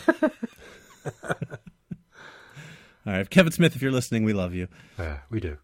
All 3.05 3.11
right, 3.11 3.29
Kevin 3.29 3.51
Smith, 3.51 3.75
if 3.75 3.81
you're 3.81 3.91
listening, 3.91 4.23
we 4.23 4.31
love 4.31 4.53
you. 4.53 4.69
Yeah, 4.97 5.17
we 5.29 5.41
do. 5.41 5.57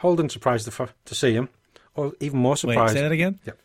Holden 0.00 0.28
surprised 0.28 0.66
to, 0.70 0.82
f- 0.82 0.94
to 1.04 1.14
see 1.14 1.32
him, 1.32 1.48
or 1.94 2.12
even 2.20 2.38
more 2.38 2.52
Wait, 2.52 2.58
surprised. 2.60 2.94
say 2.94 3.02
that 3.02 3.12
again. 3.12 3.38
Yep. 3.46 3.58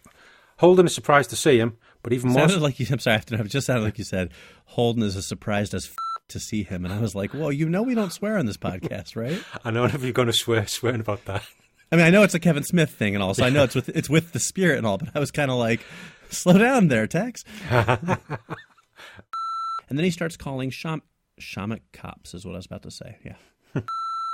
Holden 0.57 0.85
is 0.85 0.95
surprised 0.95 1.29
to 1.31 1.35
see 1.35 1.57
him, 1.57 1.77
but 2.03 2.13
even 2.13 2.29
more. 2.31 2.39
Sounded 2.47 2.61
like 2.61 2.79
you. 2.79 2.85
I'm 2.89 2.99
sorry, 2.99 3.15
I 3.15 3.17
have 3.17 3.25
to 3.27 3.37
know. 3.37 3.43
It 3.43 3.49
just 3.49 3.67
sounded 3.67 3.83
like 3.83 3.97
you 3.97 4.03
said 4.05 4.31
Holden 4.65 5.03
is 5.03 5.15
as 5.15 5.25
surprised 5.27 5.73
as 5.73 5.85
f- 5.87 5.95
to 6.29 6.39
see 6.39 6.63
him, 6.63 6.85
and 6.85 6.93
I 6.93 6.99
was 6.99 7.13
like, 7.15 7.33
"Well, 7.33 7.51
you 7.51 7.67
know, 7.69 7.83
we 7.83 7.95
don't 7.95 8.13
swear 8.13 8.37
on 8.37 8.45
this 8.45 8.57
podcast, 8.57 9.15
right?" 9.21 9.41
I 9.63 9.71
know 9.71 9.85
if 9.85 10.01
you're 10.03 10.11
going 10.13 10.27
to 10.27 10.33
swear, 10.33 10.65
swearing 10.67 11.01
about 11.01 11.25
that. 11.25 11.43
I 11.91 11.97
mean, 11.97 12.05
I 12.05 12.09
know 12.09 12.23
it's 12.23 12.33
a 12.33 12.39
Kevin 12.39 12.63
Smith 12.63 12.89
thing, 12.91 13.15
and 13.15 13.23
all, 13.23 13.33
so 13.33 13.45
I 13.45 13.49
know 13.49 13.63
it's 13.63 13.75
with 13.75 13.89
it's 13.89 14.09
with 14.09 14.31
the 14.33 14.39
spirit 14.39 14.77
and 14.77 14.87
all, 14.87 14.97
but 14.97 15.09
I 15.13 15.19
was 15.19 15.31
kind 15.31 15.51
of 15.51 15.57
like, 15.57 15.81
"Slow 16.29 16.57
down 16.57 16.87
there, 16.87 17.05
Tex." 17.07 17.43
and 17.69 17.97
then 19.89 20.03
he 20.03 20.11
starts 20.11 20.35
calling 20.37 20.69
sham 20.69 21.01
shamik 21.39 21.81
cops, 21.93 22.33
is 22.33 22.45
what 22.45 22.53
I 22.53 22.57
was 22.57 22.65
about 22.65 22.83
to 22.83 22.91
say. 22.91 23.17
Yeah, 23.23 23.35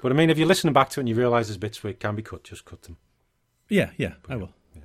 But 0.02 0.12
I 0.12 0.16
mean, 0.16 0.30
if 0.30 0.38
you're 0.38 0.48
listening 0.48 0.74
back 0.74 0.90
to 0.92 1.00
it 1.00 1.04
and 1.04 1.10
you 1.10 1.16
realise 1.16 1.48
there's 1.48 1.58
bits 1.58 1.84
where 1.84 1.92
it 1.92 2.00
can 2.00 2.16
be 2.16 2.22
cut, 2.24 2.44
just 2.44 2.66
cut 2.66 2.82
them. 2.84 2.98
yeah, 3.70 3.92
yeah. 3.98 4.14
I 4.30 4.36
will. 4.36 4.52
Yeah. 4.76 4.82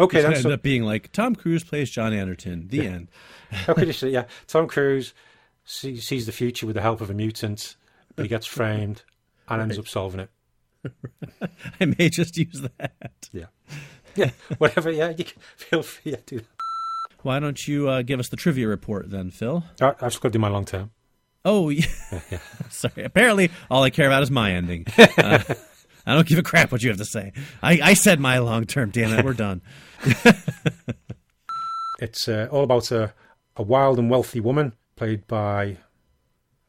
Okay, 0.00 0.18
then. 0.22 0.32
ended 0.32 0.42
So, 0.42 0.50
up 0.52 0.62
being 0.62 0.82
like 0.82 1.12
Tom 1.12 1.34
Cruise 1.36 1.62
plays 1.64 1.90
John 1.90 2.12
Anderton. 2.12 2.68
The 2.68 2.86
end. 2.86 3.08
okay, 3.68 3.92
say? 3.92 4.08
Yeah, 4.10 4.24
Tom 4.46 4.66
Cruise 4.66 5.14
see, 5.64 5.96
sees 5.98 6.26
the 6.26 6.32
future 6.32 6.66
with 6.66 6.74
the 6.74 6.82
help 6.82 7.00
of 7.00 7.10
a 7.10 7.14
mutant, 7.14 7.76
but 8.16 8.24
he 8.24 8.28
gets 8.28 8.46
framed 8.46 9.02
and 9.48 9.62
ends 9.62 9.78
up 9.78 9.86
solving 9.88 10.20
it. 10.20 10.30
I 11.80 11.84
may 11.86 12.10
just 12.10 12.36
use 12.36 12.60
that. 12.78 13.28
Yeah, 13.32 13.46
yeah, 14.16 14.30
whatever. 14.58 14.90
Yeah, 14.90 15.10
you 15.10 15.24
can 15.24 15.40
feel 15.56 15.82
free 15.82 16.12
to 16.12 16.20
do 16.26 16.38
that. 16.38 16.46
Why 17.22 17.38
don't 17.40 17.66
you 17.66 17.88
uh, 17.88 18.02
give 18.02 18.20
us 18.20 18.28
the 18.28 18.36
trivia 18.36 18.68
report 18.68 19.10
then, 19.10 19.30
Phil? 19.30 19.64
All 19.80 19.88
right, 19.88 19.94
I've 20.02 20.10
just 20.12 20.20
got 20.20 20.28
to 20.28 20.32
do 20.32 20.38
my 20.38 20.48
long 20.48 20.64
term. 20.66 20.90
Oh, 21.44 21.68
yeah. 21.70 21.84
sorry. 22.70 23.04
Apparently, 23.04 23.50
all 23.70 23.82
I 23.82 23.90
care 23.90 24.06
about 24.06 24.22
is 24.22 24.30
my 24.30 24.52
ending. 24.52 24.86
Uh, 25.18 25.42
I 26.06 26.14
don't 26.14 26.26
give 26.28 26.38
a 26.38 26.42
crap 26.42 26.70
what 26.70 26.82
you 26.82 26.90
have 26.90 26.98
to 26.98 27.04
say. 27.06 27.32
I, 27.62 27.80
I 27.82 27.94
said 27.94 28.20
my 28.20 28.36
long 28.38 28.66
term. 28.66 28.90
Damn 28.90 29.18
it, 29.18 29.24
we're 29.24 29.32
done. 29.32 29.62
It's 32.00 32.28
uh, 32.28 32.48
all 32.50 32.64
about 32.64 32.90
a, 32.90 33.14
a 33.56 33.62
wild 33.62 33.98
and 33.98 34.10
wealthy 34.10 34.40
woman 34.40 34.72
played 34.96 35.26
by. 35.26 35.78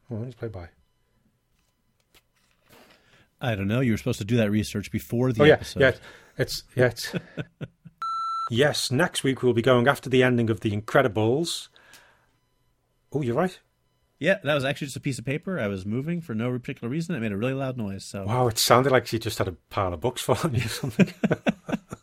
Oh, 0.10 0.18
who's 0.18 0.36
played 0.36 0.52
by? 0.52 0.70
I 3.42 3.56
don't 3.56 3.68
know. 3.68 3.82
You 3.82 3.92
were 3.92 3.98
supposed 3.98 4.20
to 4.20 4.26
do 4.26 4.38
that 4.38 4.52
research 4.52 4.92
before 4.92 5.34
the 5.34 5.42
oh 5.42 5.46
yeah, 5.46 5.54
episode. 5.54 5.80
yeah. 5.80 5.92
It's 6.38 6.64
yeah. 6.76 6.86
It's, 6.86 7.14
yes, 8.52 8.92
next 8.92 9.24
week 9.24 9.42
we'll 9.44 9.54
be 9.54 9.62
going 9.62 9.88
after 9.88 10.10
the 10.10 10.24
ending 10.24 10.50
of 10.50 10.62
The 10.62 10.72
Incredibles. 10.72 11.70
Oh, 13.12 13.22
you're 13.22 13.36
right. 13.36 13.60
Yeah, 14.26 14.40
that 14.44 14.56
was 14.56 14.66
actually 14.66 14.88
just 14.88 14.98
a 14.98 15.02
piece 15.02 15.20
of 15.20 15.26
paper. 15.26 15.60
I 15.60 15.68
was 15.68 15.86
moving 15.86 16.20
for 16.20 16.34
no 16.34 16.50
particular 16.50 16.90
reason. 16.90 17.14
It 17.14 17.20
made 17.20 17.32
a 17.32 17.38
really 17.38 17.54
loud 17.54 17.78
noise. 17.78 18.06
So 18.10 18.26
Wow, 18.26 18.48
it 18.48 18.58
sounded 18.58 18.92
like 18.92 19.06
she 19.06 19.20
just 19.20 19.38
had 19.38 19.48
a 19.48 19.52
pile 19.70 19.94
of 19.94 20.02
books 20.02 20.24
falling 20.24 20.56
you 20.56 20.66
or 20.66 20.68
something. 20.68 21.14